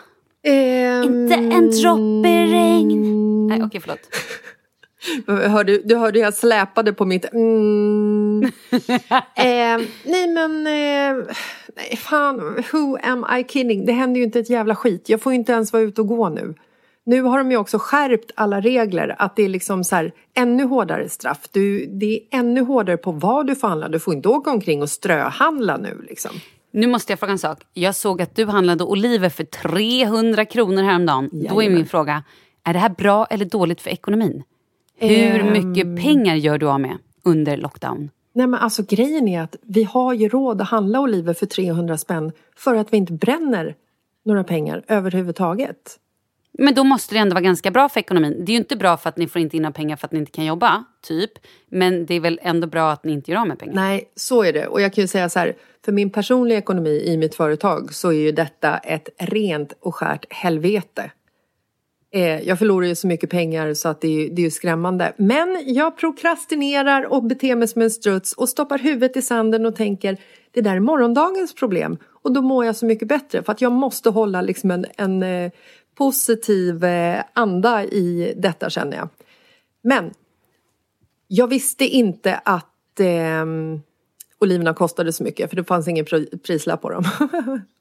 Ehm, 0.47 1.03
Inte 1.03 1.35
en 1.35 1.71
droppe 1.71 2.47
regn. 2.47 3.47
Nej, 3.47 3.63
okej, 3.65 3.81
förlåt. 3.81 3.99
Hörde, 5.27 5.79
du 5.85 5.97
hörde 5.97 6.19
jag 6.19 6.35
släpade 6.35 6.93
på 6.93 7.05
mitt 7.05 7.33
mm. 7.33 8.45
eh, 9.35 9.87
Nej 10.05 10.29
men, 10.29 10.67
eh, 10.67 11.25
nej 11.77 11.97
fan, 11.97 12.65
who 12.73 12.99
am 13.03 13.27
I 13.39 13.45
kidding? 13.45 13.87
Det 13.87 13.93
händer 13.93 14.19
ju 14.19 14.25
inte 14.25 14.41
ett 14.41 14.51
jävla 14.51 14.75
skit. 14.75 15.09
Jag 15.09 15.23
får 15.23 15.33
ju 15.33 15.39
inte 15.39 15.53
ens 15.53 15.73
vara 15.73 15.83
ute 15.83 16.01
och 16.01 16.07
gå 16.07 16.29
nu. 16.29 16.55
Nu 17.05 17.23
har 17.23 17.39
de 17.39 17.51
ju 17.51 17.57
också 17.57 17.79
skärpt 17.79 18.31
alla 18.35 18.61
regler, 18.61 19.17
att 19.19 19.37
det 19.37 19.43
är 19.43 19.49
liksom 19.49 19.85
så 19.85 19.97
här, 19.97 20.13
ännu 20.35 20.65
hårdare 20.65 21.09
straff. 21.09 21.49
Du, 21.53 21.87
det 21.87 22.15
är 22.17 22.39
ännu 22.39 22.61
hårdare 22.61 22.97
på 22.97 23.13
vad 23.13 23.47
du 23.47 23.55
får 23.55 23.69
handla. 23.69 23.89
Du 23.89 24.01
får 24.01 24.15
inte 24.15 24.29
åka 24.29 24.51
omkring 24.51 24.83
och 24.83 24.91
ströhandla 24.91 25.77
nu 25.77 26.05
liksom. 26.09 26.31
Nu 26.73 26.87
måste 26.87 27.13
jag 27.13 27.19
fråga 27.19 27.33
en 27.33 27.39
sak. 27.39 27.59
Jag 27.73 27.95
såg 27.95 28.23
att 28.23 28.37
du 28.37 28.47
handlade 28.47 28.85
oliver 28.85 29.29
för 29.29 29.45
300 29.45 30.45
kronor 30.45 30.83
häromdagen. 30.83 31.29
Då 31.33 31.39
är 31.39 31.45
Jajamän. 31.45 31.75
min 31.75 31.87
fråga, 31.87 32.25
är 32.65 32.73
det 32.73 32.79
här 32.79 32.89
bra 32.89 33.27
eller 33.31 33.45
dåligt 33.45 33.81
för 33.81 33.91
ekonomin? 33.91 34.43
Hur 34.99 35.41
Ehm. 35.41 35.53
mycket 35.53 36.03
pengar 36.03 36.35
gör 36.35 36.59
du 36.59 36.69
av 36.69 36.81
med 36.81 36.99
under 37.25 37.57
lockdown? 37.57 38.11
Nej 38.33 38.47
men 38.47 38.61
alltså 38.61 38.83
grejen 38.89 39.29
är 39.29 39.43
att 39.43 39.57
vi 39.63 39.85
har 39.85 40.15
ju 40.15 40.29
råd 40.29 40.61
att 40.61 40.69
handla 40.69 41.01
oliver 41.01 41.35
för 41.35 41.47
300 41.47 41.99
spänn 41.99 42.33
för 42.57 42.75
att 42.75 42.93
vi 42.93 42.97
inte 42.97 43.13
bränner 43.13 43.75
några 44.25 44.45
pengar 44.45 44.85
överhuvudtaget. 44.89 45.99
Men 46.53 46.75
då 46.75 46.85
måste 46.85 47.15
det 47.15 47.19
ändå 47.19 47.35
vara 47.35 47.45
ganska 47.45 47.71
bra 47.71 47.89
för 47.89 48.01
ekonomin. 48.01 48.37
Det 48.45 48.53
är 48.53 48.55
ju 48.55 48.59
inte 48.59 48.77
bra 48.77 48.97
för 48.97 49.09
att 49.09 49.17
ni 49.17 49.29
får 49.29 49.41
inte 49.43 49.57
in 49.57 49.63
några 49.63 49.73
pengar 49.73 49.97
för 49.97 50.07
att 50.07 50.13
ni 50.13 50.19
inte 50.19 50.31
kan 50.33 50.45
jobba, 50.45 50.85
typ. 51.03 51.31
Men 51.71 52.07
det 52.07 52.15
är 52.15 52.21
väl 52.21 52.41
ändå 52.43 52.67
bra 52.67 52.91
att 52.91 53.05
ni 53.05 53.13
inte 53.13 53.31
gör 53.31 53.39
av 53.41 53.49
med 53.49 53.59
pengar? 53.59 53.75
Nej, 53.75 54.11
så 54.15 54.43
är 54.45 54.53
det. 54.53 54.67
Och 54.67 54.81
jag 54.81 54.93
kan 54.93 55.03
ju 55.03 55.09
säga 55.09 55.29
så 55.29 55.39
här, 55.39 55.57
för 55.85 55.93
min 55.93 56.11
personliga 56.11 56.59
ekonomi 56.59 57.03
i 57.07 57.17
mitt 57.17 57.35
företag 57.35 57.95
så 57.95 58.09
är 58.09 58.17
ju 58.21 58.33
detta 58.33 58.79
ett 58.79 59.09
rent 59.19 59.73
och 59.81 59.95
skärt 59.95 60.33
helvete. 60.33 61.11
Eh, 62.11 62.41
jag 62.41 62.59
förlorar 62.59 62.87
ju 62.87 62.95
så 62.95 63.07
mycket 63.07 63.31
pengar 63.31 63.75
så 63.75 63.89
att 63.89 64.01
det 64.01 64.09
är, 64.09 64.31
det 64.31 64.43
är 64.43 64.45
ju 64.45 64.51
skrämmande. 64.51 65.13
Men 65.17 65.63
jag 65.67 65.97
prokrastinerar 65.97 67.07
och 67.13 67.25
beter 67.25 67.57
mig 67.57 67.69
som 67.69 67.83
en 67.83 67.91
struts 67.91 68.33
och 68.33 68.49
stoppar 68.49 68.79
huvudet 68.79 69.17
i 69.17 69.23
sanden 69.23 69.67
och 69.67 69.77
tänker 69.77 70.17
det 70.51 70.61
där 70.61 70.77
är 70.77 70.81
morgondagens 70.81 71.55
problem. 71.55 71.99
Och 72.23 72.33
då 72.33 72.43
mår 72.43 72.65
jag 72.65 72.77
så 72.77 72.87
mycket 72.87 73.09
bättre 73.09 73.43
för 73.43 73.53
att 73.53 73.61
jag 73.61 73.73
måste 73.73 74.11
hålla 74.11 74.41
liksom 74.41 74.71
en, 74.71 74.87
en 74.97 75.23
eh, 75.23 75.53
positiv 75.95 76.85
eh, 76.85 77.23
anda 77.33 77.85
i 77.85 78.35
detta 78.37 78.71
känner 78.71 78.97
jag. 78.97 79.09
Men 79.83 80.11
jag 81.29 81.49
visste 81.49 81.85
inte 81.85 82.41
att 82.45 83.01
eh, 83.01 83.47
oliverna 84.39 84.75
kostade 84.75 85.13
så 85.13 85.25
mycket 85.25 85.51
för 85.51 85.57
det 85.57 85.65
fanns 85.65 85.89
ingen 85.89 86.07
prislapp 86.47 86.83
på 86.83 86.91
dem. 86.91 87.05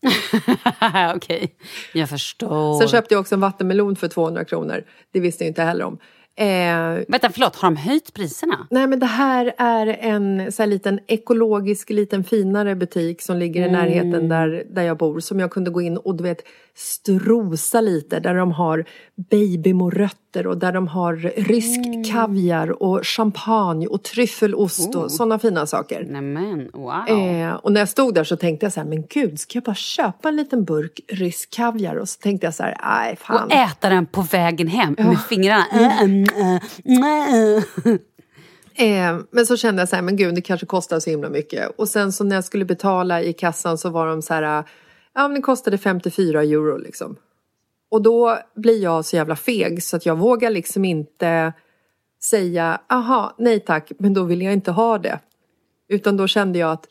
Okej, 1.16 1.56
jag 1.94 2.08
förstår. 2.08 2.78
Sen 2.78 2.88
köpte 2.88 3.14
jag 3.14 3.20
också 3.20 3.34
en 3.34 3.40
vattenmelon 3.40 3.96
för 3.96 4.08
200 4.08 4.44
kronor. 4.44 4.84
Det 5.12 5.20
visste 5.20 5.44
jag 5.44 5.50
inte 5.50 5.62
heller 5.62 5.84
om. 5.84 5.98
Eh, 6.38 7.04
Vänta, 7.08 7.30
förlåt, 7.32 7.56
har 7.56 7.70
de 7.70 7.76
höjt 7.76 8.14
priserna? 8.14 8.66
nej 8.70 8.86
men 8.86 8.98
det 8.98 9.06
här 9.06 9.54
är 9.58 9.86
en 9.86 10.52
så 10.52 10.62
här 10.62 10.66
liten 10.66 11.00
ekologisk, 11.06 11.90
liten 11.90 12.24
finare 12.24 12.74
butik 12.74 13.22
som 13.22 13.36
ligger 13.36 13.68
i 13.68 13.70
närheten 13.70 14.28
där, 14.28 14.64
där 14.70 14.82
jag 14.82 14.96
bor. 14.96 15.20
Som 15.20 15.40
jag 15.40 15.50
kunde 15.50 15.70
gå 15.70 15.80
in 15.80 15.96
och 15.96 16.14
du 16.16 16.24
vet 16.24 16.42
strosa 16.76 17.80
lite. 17.80 18.20
Där 18.20 18.34
de 18.34 18.52
har 18.52 18.84
babymorötter 19.30 20.46
och 20.46 20.58
där 20.58 20.72
de 20.72 20.88
har 20.88 21.16
rysk 21.36 22.12
kaviar 22.12 22.82
och 22.82 23.06
champagne 23.06 23.86
och 23.86 24.02
tryffelost 24.02 24.94
och 24.94 25.12
sådana 25.12 25.38
fina 25.38 25.66
saker. 25.66 26.04
Nämen, 26.04 26.70
wow. 26.72 27.08
Eh, 27.08 27.54
och 27.54 27.72
när 27.72 27.80
jag 27.80 27.88
stod 27.88 28.14
där 28.14 28.24
så 28.24 28.36
tänkte 28.36 28.66
jag 28.66 28.72
så 28.72 28.80
här, 28.80 28.88
men 28.88 29.04
gud, 29.06 29.40
ska 29.40 29.56
jag 29.56 29.64
bara 29.64 29.74
köpa 29.74 30.28
en 30.28 30.36
liten 30.36 30.64
burk 30.64 31.00
rysk 31.08 31.50
kaviar? 31.50 31.96
Och 31.96 32.08
så 32.08 32.20
tänkte 32.20 32.46
jag 32.46 32.54
så 32.54 32.62
här, 32.62 32.76
nej 32.82 33.16
fan. 33.16 33.44
Och 33.44 33.52
äta 33.52 33.88
den 33.88 34.06
på 34.06 34.22
vägen 34.22 34.68
hem 34.68 34.94
med 34.98 35.20
fingrarna. 35.28 35.64
Äh. 35.72 36.25
Eh, 38.78 39.18
men 39.30 39.46
så 39.46 39.56
kände 39.56 39.82
jag 39.82 39.88
så 39.88 39.96
här, 39.96 40.02
men 40.02 40.16
gud, 40.16 40.34
det 40.34 40.40
kanske 40.40 40.66
kostar 40.66 41.00
så 41.00 41.10
himla 41.10 41.28
mycket. 41.28 41.70
Och 41.78 41.88
sen 41.88 42.12
så 42.12 42.24
när 42.24 42.36
jag 42.36 42.44
skulle 42.44 42.64
betala 42.64 43.22
i 43.22 43.32
kassan 43.32 43.78
så 43.78 43.90
var 43.90 44.06
de 44.06 44.22
så 44.22 44.34
här, 44.34 44.64
ja 45.14 45.28
men 45.28 45.34
det 45.34 45.40
kostade 45.40 45.78
54 45.78 46.42
euro 46.42 46.76
liksom. 46.76 47.16
Och 47.90 48.02
då 48.02 48.38
blir 48.54 48.82
jag 48.82 49.04
så 49.04 49.16
jävla 49.16 49.36
feg 49.36 49.82
så 49.82 49.96
att 49.96 50.06
jag 50.06 50.16
vågar 50.16 50.50
liksom 50.50 50.84
inte 50.84 51.52
säga, 52.22 52.80
aha, 52.88 53.34
nej 53.38 53.60
tack, 53.60 53.92
men 53.98 54.14
då 54.14 54.22
vill 54.22 54.42
jag 54.42 54.52
inte 54.52 54.70
ha 54.70 54.98
det. 54.98 55.20
Utan 55.88 56.16
då 56.16 56.26
kände 56.26 56.58
jag 56.58 56.72
att, 56.72 56.86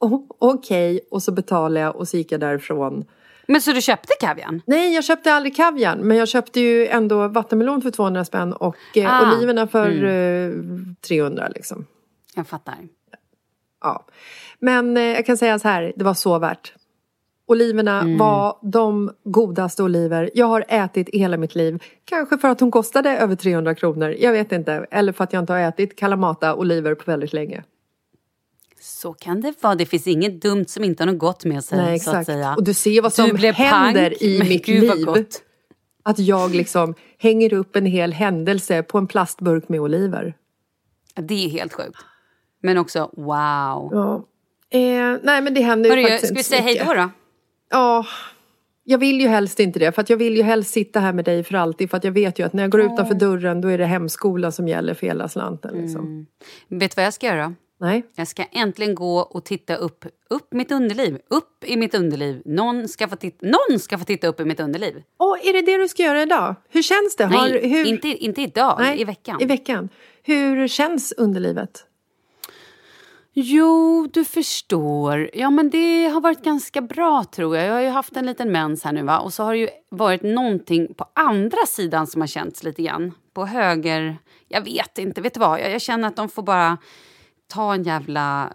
oh, 0.00 0.22
okej, 0.38 1.00
och 1.10 1.22
så 1.22 1.32
betalade 1.32 1.80
jag 1.80 1.96
och 1.96 2.08
så 2.08 2.16
gick 2.16 2.32
jag 2.32 2.40
därifrån. 2.40 3.04
Men 3.48 3.60
så 3.62 3.72
du 3.72 3.80
köpte 3.80 4.12
kaviarn? 4.20 4.62
Nej, 4.66 4.94
jag 4.94 5.04
köpte 5.04 5.32
aldrig 5.32 5.56
kaviarn, 5.56 5.98
men 5.98 6.16
jag 6.16 6.28
köpte 6.28 6.60
ju 6.60 6.86
ändå 6.86 7.28
vattenmelon 7.28 7.82
för 7.82 7.90
200 7.90 8.24
spänn 8.24 8.52
och 8.52 8.76
eh, 8.94 9.20
Ah, 9.20 9.36
oliverna 9.36 9.66
för 9.66 10.04
eh, 10.04 10.52
300 11.08 11.48
liksom. 11.48 11.86
Jag 12.34 12.46
fattar. 12.48 12.74
Ja. 13.82 14.04
Men 14.58 14.96
eh, 14.96 15.02
jag 15.02 15.26
kan 15.26 15.36
säga 15.36 15.58
så 15.58 15.68
här, 15.68 15.92
det 15.96 16.04
var 16.04 16.14
så 16.14 16.38
värt. 16.38 16.72
Oliverna 17.46 18.00
Mm. 18.00 18.18
var 18.18 18.58
de 18.62 19.10
godaste 19.24 19.82
oliver 19.82 20.30
jag 20.34 20.46
har 20.46 20.64
ätit 20.68 21.08
i 21.08 21.18
hela 21.18 21.36
mitt 21.36 21.54
liv. 21.54 21.82
Kanske 22.04 22.38
för 22.38 22.48
att 22.48 22.58
de 22.58 22.70
kostade 22.70 23.10
över 23.18 23.36
300 23.36 23.74
kronor, 23.74 24.14
jag 24.18 24.32
vet 24.32 24.52
inte. 24.52 24.86
Eller 24.90 25.12
för 25.12 25.24
att 25.24 25.32
jag 25.32 25.42
inte 25.42 25.52
har 25.52 25.60
ätit 25.60 25.98
Kalamata-oliver 25.98 26.94
på 26.94 27.10
väldigt 27.10 27.32
länge. 27.32 27.64
Så 28.80 29.12
kan 29.12 29.40
det 29.40 29.62
vara. 29.62 29.74
Det 29.74 29.86
finns 29.86 30.06
inget 30.06 30.42
dumt 30.42 30.64
som 30.68 30.84
inte 30.84 31.02
har 31.02 31.12
något 31.12 31.18
gott 31.18 31.44
med 31.44 31.64
sig. 31.64 31.78
Nej, 31.78 32.00
Så 32.00 32.10
att 32.10 32.16
exakt. 32.16 32.26
säga. 32.26 32.54
Och 32.54 32.64
du 32.64 32.74
ser 32.74 33.02
vad 33.02 33.12
som 33.12 33.36
händer 33.36 33.52
pank, 34.10 34.22
i 34.22 34.38
mitt 34.48 34.66
gud, 34.66 34.96
liv. 34.96 35.26
Att 36.02 36.18
jag 36.18 36.54
liksom 36.54 36.94
hänger 37.18 37.52
upp 37.52 37.76
en 37.76 37.86
hel 37.86 38.12
händelse 38.12 38.82
på 38.82 38.98
en 38.98 39.06
plastburk 39.06 39.68
med 39.68 39.80
oliver. 39.80 40.34
Det 41.14 41.44
är 41.44 41.48
helt 41.48 41.72
sjukt. 41.72 41.98
Men 42.62 42.78
också 42.78 43.10
wow. 43.16 43.88
Ja. 43.92 44.24
Eh, 44.70 45.16
nej 45.22 45.40
men 45.40 45.54
det 45.54 45.60
händer 45.60 45.90
ju 45.90 45.96
Hörru, 45.96 46.08
faktiskt 46.08 46.26
ska 46.26 46.34
vi 46.34 46.42
säga 46.42 46.62
hej 46.62 46.82
då 46.86 46.94
då? 46.94 47.10
Ja, 47.70 48.06
jag 48.84 48.98
vill 48.98 49.20
ju 49.20 49.28
helst 49.28 49.60
inte 49.60 49.78
det. 49.78 49.92
För 49.92 50.04
jag 50.08 50.16
vill 50.16 50.36
ju 50.36 50.42
helst 50.42 50.72
sitta 50.72 51.00
här 51.00 51.12
med 51.12 51.24
dig 51.24 51.44
för 51.44 51.54
alltid. 51.54 51.90
För 51.90 51.96
att 51.96 52.04
jag 52.04 52.12
vet 52.12 52.38
ju 52.38 52.46
att 52.46 52.52
när 52.52 52.62
jag 52.62 52.70
går 52.70 52.80
utanför 52.80 53.14
dörren 53.14 53.60
då 53.60 53.68
är 53.68 53.78
det 53.78 53.86
hemskola 53.86 54.50
som 54.50 54.68
gäller 54.68 54.94
för 54.94 55.06
hela 55.06 55.28
slanten. 55.28 55.82
Liksom. 55.82 56.26
Vet 56.68 56.90
du 56.90 56.94
vad 56.96 57.06
jag 57.06 57.14
ska 57.14 57.26
göra? 57.26 57.54
Nej. 57.80 58.06
Jag 58.14 58.28
ska 58.28 58.44
äntligen 58.44 58.94
gå 58.94 59.18
och 59.18 59.44
titta 59.44 59.76
upp, 59.76 60.04
upp 60.30 60.52
mitt 60.52 60.72
underliv. 60.72 61.18
Upp 61.28 61.64
i 61.64 61.76
mitt 61.76 61.94
underliv. 61.94 62.42
Någon 62.44 62.88
ska 62.88 63.08
få 63.08 63.16
titta, 63.16 63.46
någon 63.46 63.78
ska 63.78 63.98
få 63.98 64.04
titta 64.04 64.26
upp 64.26 64.40
i 64.40 64.44
mitt 64.44 64.60
underliv. 64.60 65.02
Och 65.16 65.38
är 65.44 65.52
det 65.52 65.62
det 65.62 65.78
du 65.78 65.88
ska 65.88 66.02
göra 66.02 66.22
idag? 66.22 66.54
Hur 66.68 66.82
känns 66.82 67.16
det? 67.16 67.24
Har, 67.24 67.48
Nej, 67.48 67.68
hur... 67.68 67.86
inte, 67.86 68.08
inte 68.08 68.42
idag. 68.42 68.76
Nej, 68.80 69.00
I 69.00 69.04
veckan. 69.04 69.42
I 69.42 69.44
veckan. 69.44 69.88
Hur 70.22 70.68
känns 70.68 71.12
underlivet? 71.12 71.84
Jo, 73.32 74.08
du 74.12 74.24
förstår. 74.24 75.30
Ja, 75.34 75.50
men 75.50 75.70
det 75.70 76.08
har 76.08 76.20
varit 76.20 76.42
ganska 76.42 76.80
bra 76.80 77.24
tror 77.24 77.56
jag. 77.56 77.66
Jag 77.66 77.72
har 77.72 77.80
ju 77.80 77.88
haft 77.88 78.16
en 78.16 78.26
liten 78.26 78.52
mens 78.52 78.84
här 78.84 78.92
nu 78.92 79.02
va. 79.02 79.18
Och 79.18 79.32
så 79.32 79.42
har 79.42 79.52
det 79.52 79.58
ju 79.58 79.68
varit 79.90 80.22
någonting 80.22 80.94
på 80.94 81.06
andra 81.14 81.66
sidan 81.66 82.06
som 82.06 82.20
har 82.20 82.28
känts 82.28 82.62
lite 82.62 82.82
grann. 82.82 83.12
På 83.32 83.46
höger... 83.46 84.16
Jag 84.48 84.60
vet 84.64 84.98
inte. 84.98 85.20
Vet 85.20 85.34
du 85.34 85.40
vad? 85.40 85.60
Jag, 85.60 85.70
jag 85.70 85.80
känner 85.80 86.08
att 86.08 86.16
de 86.16 86.28
får 86.28 86.42
bara 86.42 86.78
ta 87.48 87.74
en 87.74 87.82
jävla... 87.82 88.52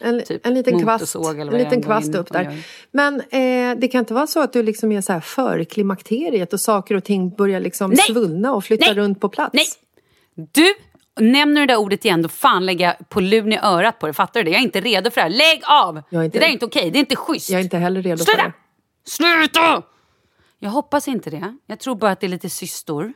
En, 0.00 0.22
Typ 0.24 0.46
en 0.46 0.54
liten 0.54 0.82
kvast, 0.82 1.14
en 1.14 1.46
liten 1.46 1.82
kvast 1.82 2.14
upp 2.14 2.32
där. 2.32 2.64
Men 2.90 3.20
eh, 3.20 3.78
det 3.78 3.88
kan 3.88 3.98
inte 3.98 4.14
vara 4.14 4.26
så 4.26 4.40
att 4.40 4.52
du 4.52 4.62
liksom 4.62 4.92
är 4.92 5.00
så 5.00 5.12
här 5.12 5.20
för 5.20 5.64
klimakteriet 5.64 6.52
och 6.52 6.60
saker 6.60 6.94
och 6.94 7.04
ting 7.04 7.30
börjar 7.30 7.60
liksom 7.60 7.90
Nej! 7.90 7.98
svullna 7.98 8.52
och 8.52 8.64
flytta 8.64 8.86
Nej! 8.86 8.94
runt 8.94 9.20
på 9.20 9.28
plats? 9.28 9.50
Nej! 9.52 9.66
Du! 10.52 10.74
Nämner 11.20 11.60
du 11.60 11.66
det 11.66 11.72
där 11.72 11.80
ordet 11.80 12.04
igen, 12.04 12.22
då 12.22 12.28
fan 12.28 12.66
lägger 12.66 12.86
jag 12.86 13.08
på 13.08 13.20
lun 13.20 13.52
i 13.52 13.58
örat 13.58 13.98
på 13.98 14.06
det. 14.06 14.12
Fattar 14.12 14.40
du 14.40 14.44
det? 14.44 14.50
Jag 14.50 14.60
är 14.60 14.64
inte 14.64 14.80
redo 14.80 15.10
för 15.10 15.20
det 15.20 15.22
här. 15.22 15.30
Lägg 15.30 15.62
av! 15.64 16.02
Det 16.10 16.28
där 16.28 16.46
är 16.46 16.48
inte 16.52 16.64
okej. 16.64 16.90
Det 16.90 16.98
är 16.98 17.00
inte 17.00 17.16
schysst. 17.16 17.50
Jag 17.50 17.60
är 17.60 17.64
inte 17.64 17.78
heller 17.78 18.02
redo 18.02 18.16
för 18.16 18.24
Sluta! 18.24 18.42
det. 18.42 18.52
Sluta! 19.10 19.82
Jag 20.58 20.70
hoppas 20.70 21.08
inte 21.08 21.30
det. 21.30 21.56
Jag 21.66 21.80
tror 21.80 21.94
bara 21.94 22.10
att 22.10 22.20
det 22.20 22.26
är 22.26 22.28
lite 22.28 22.50
systor. 22.50 23.12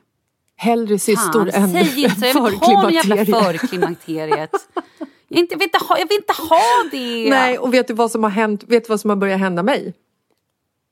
Hellre 0.60 0.98
systor 0.98 1.50
Fan, 1.50 1.62
än 1.62 1.72
säg 1.72 2.04
inte. 2.04 2.26
Jag 2.26 2.44
vill 2.44 2.54
ha 2.54 2.90
jävla 2.90 3.16
förklimakteriet. 3.16 4.50
Jag, 5.28 5.38
inte, 5.40 5.54
jag, 5.54 5.58
vill 5.58 5.66
inte 5.66 5.78
ha, 5.88 5.98
jag 5.98 6.08
vill 6.08 6.16
inte 6.16 6.32
ha 6.32 6.60
det. 6.90 7.30
Nej, 7.30 7.58
och 7.58 7.74
vet 7.74 7.88
du 7.88 7.94
vad 7.94 8.10
som 8.10 8.22
har 8.22 8.30
hänt? 8.30 8.64
Vet 8.66 8.84
du 8.84 8.88
vad 8.88 9.00
som 9.00 9.10
har 9.10 9.16
börjat 9.16 9.40
hända 9.40 9.62
mig? 9.62 9.94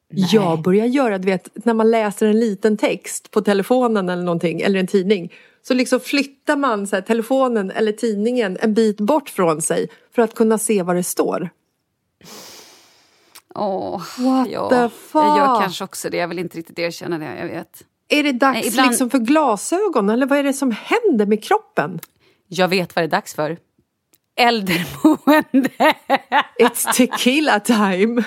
Jag 0.08 0.62
börjar 0.62 0.86
göra, 0.86 1.18
du 1.18 1.26
vet, 1.26 1.48
när 1.64 1.74
man 1.74 1.90
läser 1.90 2.26
en 2.26 2.40
liten 2.40 2.76
text 2.76 3.30
på 3.30 3.40
telefonen 3.40 4.08
eller 4.08 4.22
någonting, 4.22 4.60
eller 4.60 4.80
en 4.80 4.86
tidning. 4.86 5.32
Så 5.62 5.74
liksom 5.74 6.00
flyttar 6.00 6.56
man 6.56 6.86
så 6.86 6.96
här, 6.96 7.02
telefonen 7.02 7.70
eller 7.70 7.92
tidningen 7.92 8.58
en 8.60 8.74
bit 8.74 9.00
bort 9.00 9.28
från 9.28 9.62
sig 9.62 9.88
för 10.14 10.22
att 10.22 10.34
kunna 10.34 10.58
se 10.58 10.82
vad 10.82 10.96
det 10.96 11.02
står. 11.02 11.50
Åh, 13.54 14.02
What 14.18 14.48
ja. 14.50 14.68
the 14.68 14.74
Jag 15.12 15.36
gör 15.36 15.54
fuck? 15.54 15.62
kanske 15.62 15.84
också 15.84 16.10
det. 16.10 16.16
Jag 16.16 16.28
vill 16.28 16.38
inte 16.38 16.58
riktigt 16.58 16.78
erkänna 16.78 17.18
det. 17.18 17.38
Jag 17.40 17.46
vet. 17.48 17.84
Är 18.08 18.22
det 18.22 18.32
dags 18.32 18.54
Nej, 18.54 18.66
ibland- 18.68 18.90
liksom 18.90 19.10
för 19.10 19.18
glasögon 19.18 20.08
eller 20.10 20.26
vad 20.26 20.38
är 20.38 20.42
det 20.42 20.52
som 20.52 20.70
händer 20.72 21.26
med 21.26 21.44
kroppen? 21.44 22.00
Jag 22.48 22.68
vet 22.68 22.96
vad 22.96 23.02
det 23.02 23.06
är 23.06 23.10
dags 23.10 23.34
för. 23.34 23.56
Äldreboende. 24.38 25.70
It's 26.58 26.92
tequila 26.94 27.60
time! 27.60 28.24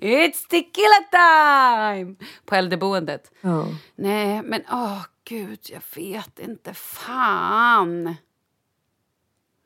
It's 0.00 0.48
tequila 0.48 1.00
time! 1.10 2.14
På 2.44 2.54
äldreboendet. 2.54 3.32
Ja. 3.40 3.66
Nej, 3.96 4.42
men 4.42 4.62
åh 4.72 5.02
gud, 5.24 5.58
jag 5.62 5.82
vet 6.02 6.38
inte. 6.38 6.74
Fan. 6.74 8.14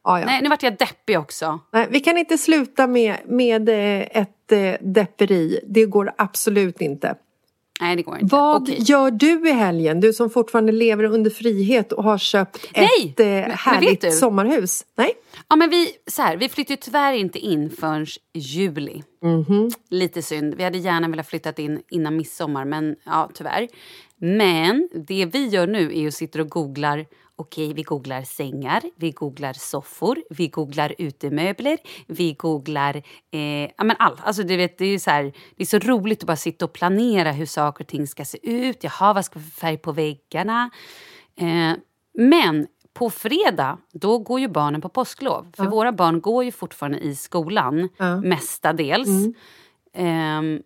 Ah, 0.03 0.19
ja. 0.19 0.27
Nej, 0.27 0.43
nu 0.43 0.49
vart 0.49 0.63
jag 0.63 0.77
deppig 0.77 1.19
också. 1.19 1.61
Nej, 1.73 1.87
vi 1.91 2.01
kan 2.01 2.19
inte 2.19 2.39
sluta 2.39 2.87
med, 2.87 3.17
med 3.27 3.69
eh, 3.69 4.19
ett 4.23 4.53
eh, 4.53 4.75
depperi. 4.81 5.61
Det 5.67 5.87
går 5.87 6.13
absolut 6.19 6.81
inte. 6.81 7.15
Nej, 7.81 7.97
det 7.97 8.03
går 8.03 8.19
inte. 8.19 8.37
Vad 8.37 8.63
Okej. 8.63 8.79
gör 8.81 9.11
du 9.11 9.49
i 9.49 9.53
helgen? 9.53 10.01
Du 10.01 10.13
som 10.13 10.31
fortfarande 10.31 10.73
lever 10.73 11.05
under 11.05 11.31
frihet 11.31 11.93
och 11.93 12.05
har 12.05 12.19
köpt 12.19 12.67
Nej! 12.77 12.89
ett 13.09 13.21
eh, 13.21 13.27
Men- 13.27 13.41
men 13.41 13.51
härligt 13.51 14.01
du? 14.01 14.11
sommarhus. 14.11 14.85
Nej? 14.97 15.13
Ja, 15.49 15.57
men 15.57 15.71
vi, 15.71 15.89
så 16.07 16.23
här, 16.23 16.37
vi 16.37 16.49
flyttar 16.49 16.73
ju 16.73 16.77
tyvärr 16.77 17.13
inte 17.13 17.39
in 17.39 17.71
förrän 17.71 18.07
juli. 18.35 19.03
Lite 19.91 20.23
synd. 20.23 20.55
Vi 20.55 20.65
hade 20.65 20.79
gärna 20.79 21.09
velat 21.09 21.27
flytta 21.29 21.53
in 21.53 21.83
innan 21.91 22.17
midsommar, 22.17 22.65
men 22.65 22.97
ja, 23.05 23.31
tyvärr. 23.35 23.69
Men 24.17 24.89
det 25.09 25.27
vi 25.33 25.47
gör 25.47 25.67
nu 25.67 25.99
är 25.99 26.09
att 26.09 26.15
sitta 26.15 26.41
och 26.41 26.49
googlar 26.51 27.07
Okej, 27.37 27.75
vi 27.75 27.83
googlar 27.83 28.23
sängar, 28.23 28.83
vi 28.97 29.11
googlar 29.11 29.53
soffor, 29.53 30.17
vi 30.31 30.49
googlar 30.49 30.95
utemöbler, 30.99 31.79
vi 32.07 32.33
googlar 32.33 32.97
eh, 33.31 33.41
ja, 33.77 33.85
men 33.85 33.97
allt. 33.99 34.21
Alltså, 34.25 34.43
du 34.43 34.57
vet, 34.57 34.79
det, 34.79 34.85
är 34.85 34.99
så 34.99 35.11
här, 35.11 35.23
det 35.57 35.63
är 35.63 35.67
så 35.67 35.79
roligt 35.79 36.23
att 36.23 36.27
bara 36.27 36.37
sitta 36.37 36.65
och 36.65 36.73
planera 36.73 37.33
hur 37.33 37.47
saker 37.47 37.85
och 37.85 37.89
ting 37.89 38.07
ska 38.07 38.25
se 38.25 38.39
ut. 38.51 38.85
Jaha, 38.85 39.13
vad 39.13 39.25
ska 39.25 39.39
vi 39.39 39.45
för 39.45 39.51
färg 39.61 39.79
på 39.79 39.93
väggarna? 39.93 40.71
Eh, 41.37 41.73
men 42.19 42.67
på 42.93 43.11
fredag 43.11 43.79
då 43.93 44.19
går 44.19 44.41
ju 44.41 44.49
barnen 44.49 44.81
på 44.81 44.89
påsklov. 44.89 45.53
För 45.57 45.65
Ja. 45.65 45.71
våra 45.71 45.93
barn 45.93 46.21
går 46.21 46.45
ju 46.45 46.53
fortfarande 46.53 46.99
i 46.99 47.17
skolan, 47.17 47.89
Ja. 47.97 48.21
mestadels. 48.21 49.09
Mm. 49.09 49.35
Ehm, 49.95 50.63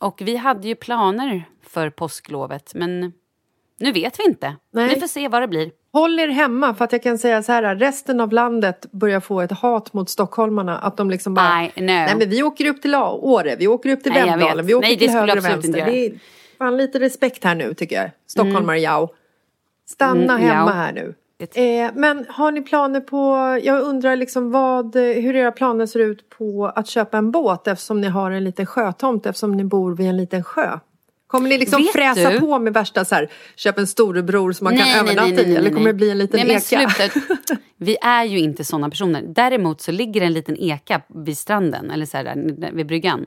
och 0.00 0.22
vi 0.24 0.36
hade 0.36 0.68
ju 0.68 0.74
planer 0.74 1.48
för 1.62 1.90
påsklovet, 1.90 2.72
men 2.74 3.12
nu 3.80 3.92
vet 3.92 4.20
vi 4.20 4.24
inte. 4.24 4.56
Nej. 4.72 4.94
Vi 4.94 5.00
får 5.00 5.06
se 5.06 5.28
vad 5.28 5.42
det 5.42 5.48
blir. 5.48 5.70
Håll 5.92 6.18
er 6.18 6.28
hemma 6.28 6.74
för 6.74 6.84
att 6.84 6.92
jag 6.92 7.02
kan 7.02 7.18
säga 7.18 7.42
så 7.42 7.52
här, 7.52 7.76
resten 7.76 8.20
av 8.20 8.32
landet 8.32 8.86
börjar 8.92 9.20
få 9.20 9.40
ett 9.40 9.52
hat 9.52 9.92
mot 9.92 10.10
stockholmarna. 10.10 10.78
Att 10.78 10.96
de 10.96 11.10
liksom 11.10 11.34
bara, 11.34 11.48
Nej, 11.48 11.72
nej 11.76 12.14
men 12.18 12.28
vi 12.30 12.42
åker 12.42 12.66
upp 12.66 12.82
till 12.82 12.94
Åre, 12.94 13.56
vi 13.56 13.66
åker 13.68 13.90
upp 13.92 14.02
till 14.02 14.12
Nej, 14.12 14.24
Vemdalen, 14.30 14.66
vi 14.66 14.74
åker 14.74 14.88
Nej, 14.88 14.98
till 14.98 15.10
höger 15.10 15.38
och 15.38 15.44
vänster. 15.44 15.72
Det 15.72 16.06
är 16.06 16.12
fan 16.58 16.76
lite 16.76 17.00
respekt 17.00 17.44
här 17.44 17.54
nu 17.54 17.74
tycker 17.74 17.96
jag. 17.96 18.10
Stockholmare, 18.26 18.78
jao. 18.80 19.08
Stanna 19.88 20.34
Mm, 20.34 20.48
hemma 20.48 20.70
jao. 20.70 20.74
här 20.74 20.92
nu. 20.92 21.14
Eh, 21.54 21.90
men 21.94 22.26
har 22.28 22.52
ni 22.52 22.62
planer 22.62 23.00
på, 23.00 23.18
jag 23.62 23.82
undrar 23.82 24.16
liksom 24.16 24.50
vad, 24.50 24.96
hur 24.96 25.36
era 25.36 25.52
planer 25.52 25.86
ser 25.86 26.00
ut 26.00 26.28
på 26.30 26.66
att 26.74 26.88
köpa 26.88 27.18
en 27.18 27.30
båt 27.30 27.66
eftersom 27.68 28.00
ni 28.00 28.06
har 28.08 28.30
en 28.30 28.44
liten 28.44 28.66
sjötomt 28.66 29.26
eftersom 29.26 29.52
ni 29.56 29.64
bor 29.64 29.94
vid 29.96 30.08
en 30.08 30.16
liten 30.16 30.44
sjö? 30.44 30.78
Kommer 31.26 31.48
ni 31.48 31.58
liksom 31.58 31.82
Vet 31.82 31.92
fräsa 31.92 32.30
du? 32.30 32.40
på 32.40 32.58
med 32.58 32.72
värsta 32.72 33.04
så 33.04 33.14
här, 33.14 33.28
köp 33.56 33.78
en 33.78 33.86
storebror 33.86 34.52
som 34.52 34.64
man 34.64 34.76
kan 34.76 34.88
övernatta 34.88 35.42
i 35.42 35.56
eller 35.56 35.70
kommer 35.70 35.86
det 35.86 35.94
bli 35.94 36.10
en 36.10 36.18
liten 36.18 36.36
nej, 36.46 36.46
men 36.46 36.56
eka? 36.80 36.90
sluta. 36.90 37.20
Vi 37.76 37.96
är 38.02 38.24
ju 38.24 38.38
inte 38.38 38.64
såna 38.64 38.90
personer. 38.90 39.22
Däremot 39.26 39.80
så 39.80 39.92
ligger 39.92 40.20
en 40.20 40.32
liten 40.32 40.56
eka 40.60 41.02
vid 41.24 41.38
stranden, 41.38 41.90
eller 41.90 42.06
så 42.06 42.16
här, 42.16 42.24
där, 42.24 42.72
vid 42.72 42.86
bryggan. 42.86 43.26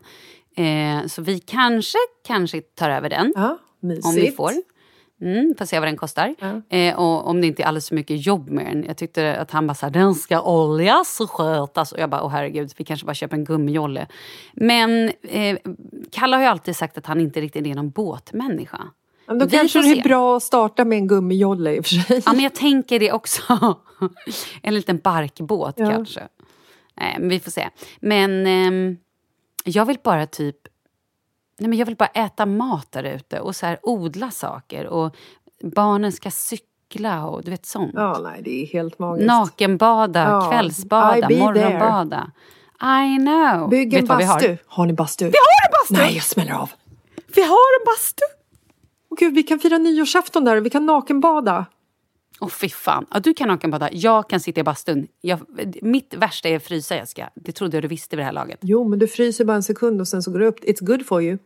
Eh, 0.58 1.08
så 1.08 1.22
vi 1.22 1.40
kanske, 1.40 1.98
kanske 2.28 2.62
tar 2.62 2.90
över 2.90 3.10
den. 3.10 3.34
Ja. 3.36 3.58
Om 4.04 4.16
vi 4.16 4.32
får. 4.32 4.52
Mm, 5.22 5.56
får 5.58 5.66
se 5.66 5.80
vad 5.80 5.88
den 5.88 5.98
kostar. 5.98 6.36
Eh, 6.70 6.96
och 7.00 7.28
om 7.28 7.42
det 7.42 7.48
inte 7.48 7.64
är 7.64 7.68
alldeles 7.68 7.88
för 7.90 7.96
mycket 7.96 8.26
jobb 8.26 8.50
med 8.50 8.66
den. 8.66 8.84
Jag 8.84 8.98
tyckte 8.98 9.38
att 9.38 9.52
han 9.52 9.68
bara 9.68 9.74
så 9.74 9.86
här, 9.86 9.94
den 9.94 10.16
ska 10.16 10.42
oljas 10.42 11.20
och 11.20 11.32
skötas. 11.32 11.92
Och 11.92 12.00
jag 12.00 12.10
bara, 12.10 12.24
åh 12.24 12.30
herregud, 12.30 12.72
vi 12.78 12.84
kanske 12.84 13.06
bara 13.06 13.14
köper 13.14 13.38
en 13.38 13.46
gummijolle. 13.46 14.08
Men 14.54 15.12
eh, 15.24 15.58
Kalle 16.12 16.36
har 16.36 16.42
ju 16.44 16.48
alltid 16.50 16.76
sagt 16.76 16.98
att 16.98 17.06
han 17.06 17.22
inte 17.22 17.42
riktigt 17.42 17.66
är 17.66 17.76
någon 17.76 17.90
båtmänniska. 17.90 18.82
Ja, 19.28 19.34
då 19.34 19.46
Vi 19.46 19.52
kanske 19.58 19.82
det 19.82 20.00
är 20.00 20.04
bra 20.04 20.38
att 20.38 20.44
starta 20.44 20.86
med 20.86 20.98
en 20.98 21.08
gummijolle 21.08 21.76
i 21.76 21.80
och 21.80 21.86
för 21.86 21.96
sig. 21.96 22.22
Ja, 22.26 22.34
men 22.34 22.44
jag 22.44 22.56
tänker 22.56 23.00
det 23.00 23.12
också. 23.12 23.76
en 24.62 24.74
liten 24.74 24.98
barkbåt 25.04 25.76
Ja. 25.78 25.90
kanske. 25.90 26.28
Nej, 27.00 27.16
men 27.20 27.30
vi 27.30 27.40
får 27.40 27.52
se. 27.52 27.70
Men 28.00 28.48
ehm, 28.48 28.98
jag 29.64 29.86
vill 29.86 29.98
bara 30.04 30.26
typ... 30.26 30.56
Nej, 31.60 31.70
men 31.70 31.78
jag 31.80 31.86
vill 31.86 31.96
bara 31.96 32.08
äta 32.08 32.46
mat 32.46 32.92
där 32.92 33.04
ute 33.04 33.40
och 33.40 33.56
så 33.56 33.66
här 33.66 33.80
odla 33.84 34.32
saker. 34.32 34.88
Och 34.88 35.16
barnen 35.64 36.12
ska 36.12 36.32
cykla 36.32 37.26
och 37.26 37.44
du 37.44 37.52
vet 37.52 37.66
sånt. 37.66 37.92
Ja, 37.94 38.20
nej, 38.24 38.42
det 38.44 38.64
är 38.64 38.66
helt 38.68 39.00
magiskt. 39.00 39.28
Nakenbada, 39.28 40.24
Ja, 40.30 40.50
kvällsbada, 40.52 41.30
morgonbada. 41.30 42.32
I 42.82 43.18
know. 43.18 43.70
Bygg 43.70 43.94
en 43.94 44.06
bastu. 44.06 44.26
har? 44.26 44.58
Har 44.66 44.86
ni 44.86 44.94
bastu? 44.94 45.26
Vi 45.26 45.32
har 45.32 45.68
en 45.68 45.72
bastu! 45.72 45.94
Nej, 46.06 46.16
jag 46.16 46.24
smäller 46.24 46.54
av. 46.54 46.72
Vi 47.36 47.42
har 47.42 47.80
en 47.82 47.86
bastu! 47.86 48.24
Åh 49.10 49.18
gud, 49.20 49.34
vi 49.36 49.44
kan 49.44 49.60
fira 49.60 49.78
nyårsafton 49.78 50.44
där 50.46 50.56
och 50.56 50.66
vi 50.66 50.70
kan 50.70 50.86
nakenbada. 50.86 51.66
Åh 52.40 52.50
fy 52.50 52.70
fan. 52.70 53.06
Ja, 53.14 53.20
du 53.20 53.34
kan 53.34 53.48
nakenbada, 53.48 53.90
jag 53.92 54.30
kan 54.30 54.40
sitta 54.40 54.62
i 54.62 54.64
bastun. 54.64 55.08
Jag, 55.22 55.40
mitt 55.82 56.14
värsta 56.14 56.50
är 56.50 56.56
att 56.56 56.64
frysa 56.64 56.96
Jessica. 56.96 57.30
Det 57.36 57.52
trodde 57.52 57.78
jag 57.78 57.84
du 57.84 57.88
visste 57.88 58.16
vid 58.16 58.22
det 58.22 58.26
här 58.26 58.34
laget. 58.34 58.60
Jo, 58.62 58.88
men 58.88 59.00
du 59.00 59.08
fryser 59.08 59.46
bara 59.46 59.56
en 59.56 59.64
sekund 59.64 60.02
och 60.02 60.08
sen 60.08 60.24
så 60.24 60.32
går 60.32 60.40
det 60.40 60.48
upp. 60.48 60.64
It's 60.64 60.86
good 60.86 61.06
for 61.06 61.24
you. 61.24 61.38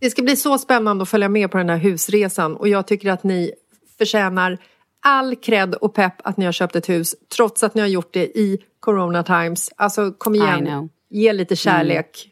Det 0.00 0.10
ska 0.10 0.22
bli 0.22 0.36
så 0.36 0.58
spännande 0.58 1.02
att 1.02 1.08
följa 1.08 1.28
med 1.28 1.50
på 1.50 1.58
den 1.58 1.68
här 1.68 1.76
husresan 1.76 2.56
och 2.56 2.68
jag 2.68 2.86
tycker 2.86 3.10
att 3.10 3.24
ni 3.24 3.52
förtjänar 3.98 4.58
all 5.02 5.36
cred 5.36 5.74
och 5.74 5.94
pepp 5.94 6.14
att 6.24 6.36
ni 6.36 6.44
har 6.44 6.52
köpt 6.52 6.76
ett 6.76 6.88
hus 6.88 7.14
trots 7.36 7.62
att 7.62 7.74
ni 7.74 7.80
har 7.80 7.88
gjort 7.88 8.12
det 8.12 8.38
i 8.38 8.58
Corona 8.80 9.22
Times. 9.22 9.70
Alltså 9.76 10.12
kom 10.12 10.34
igen, 10.34 10.90
ge 11.10 11.32
lite 11.32 11.56
kärlek. 11.56 12.30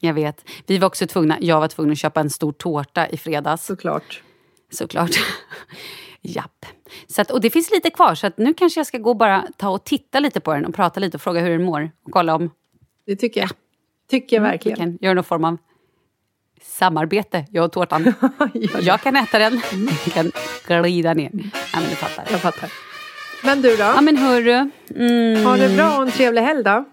Jag 0.00 0.14
vet. 0.14 0.44
Vi 0.66 0.78
var 0.78 0.86
också 0.86 1.06
tvungna, 1.06 1.36
jag 1.40 1.60
var 1.60 1.68
tvungen 1.68 1.92
att 1.92 1.98
köpa 1.98 2.20
en 2.20 2.30
stor 2.30 2.52
tårta 2.52 3.08
i 3.08 3.16
fredags. 3.16 3.66
Såklart. 3.66 4.22
Såklart. 4.70 5.10
Japp. 6.22 6.66
Så 7.08 7.20
att, 7.22 7.30
och 7.30 7.40
det 7.40 7.50
finns 7.50 7.70
lite 7.70 7.90
kvar, 7.90 8.14
så 8.14 8.26
att 8.26 8.38
nu 8.38 8.54
kanske 8.54 8.80
jag 8.80 8.86
ska 8.86 8.98
gå 8.98 9.14
bara 9.14 9.44
ta 9.56 9.68
och 9.68 9.84
titta 9.84 10.20
lite 10.20 10.40
på 10.40 10.54
den 10.54 10.66
och 10.66 10.74
prata 10.74 11.00
lite 11.00 11.16
och 11.16 11.22
fråga 11.22 11.40
hur 11.40 11.50
den 11.50 11.64
mår. 11.64 11.90
Och 12.04 12.10
kolla 12.12 12.34
om 12.34 12.50
Det 13.06 13.16
tycker 13.16 13.40
jag. 13.40 13.50
Tycker 14.10 14.36
jag 14.36 14.40
Mm, 14.40 14.50
verkligen. 14.50 14.78
vi 14.78 14.80
kan 14.84 14.98
göra 15.00 15.14
någon 15.14 15.24
form 15.24 15.44
av 15.44 15.56
samarbete, 16.62 17.46
jag 17.50 17.64
och 17.64 17.72
tårtan. 17.72 18.14
jag 18.80 19.00
kan 19.00 19.16
äta 19.16 19.38
den, 19.38 19.62
du 20.04 20.10
kan 20.10 20.32
glida 20.82 21.14
ner. 21.14 21.30
Ja, 21.72 21.80
men 21.80 21.90
du 21.90 21.96
fattar. 21.96 22.24
Jag 22.30 22.40
fattar. 22.40 22.70
Men 23.44 23.62
du 23.62 23.76
då? 23.76 23.82
Ja, 23.82 24.00
men 24.00 24.16
hörru. 24.16 24.70
Mm. 24.96 25.44
Ha 25.44 25.56
det 25.56 25.68
bra 25.76 25.96
och 25.96 26.02
en 26.02 26.10
trevlig 26.10 26.42
helg 26.42 26.64
då. 26.64 26.84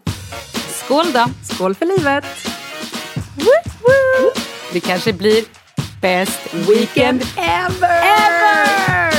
Skål 0.68 1.06
då. 1.14 1.26
Skål 1.44 1.76
för 1.76 1.86
livet. 1.86 2.26
Det 4.74 4.80
kanske 4.80 5.14
blir 5.14 5.44
best 6.02 6.54
Weekend 6.54 7.22
ever! 7.38 8.02
ever! 8.04 9.19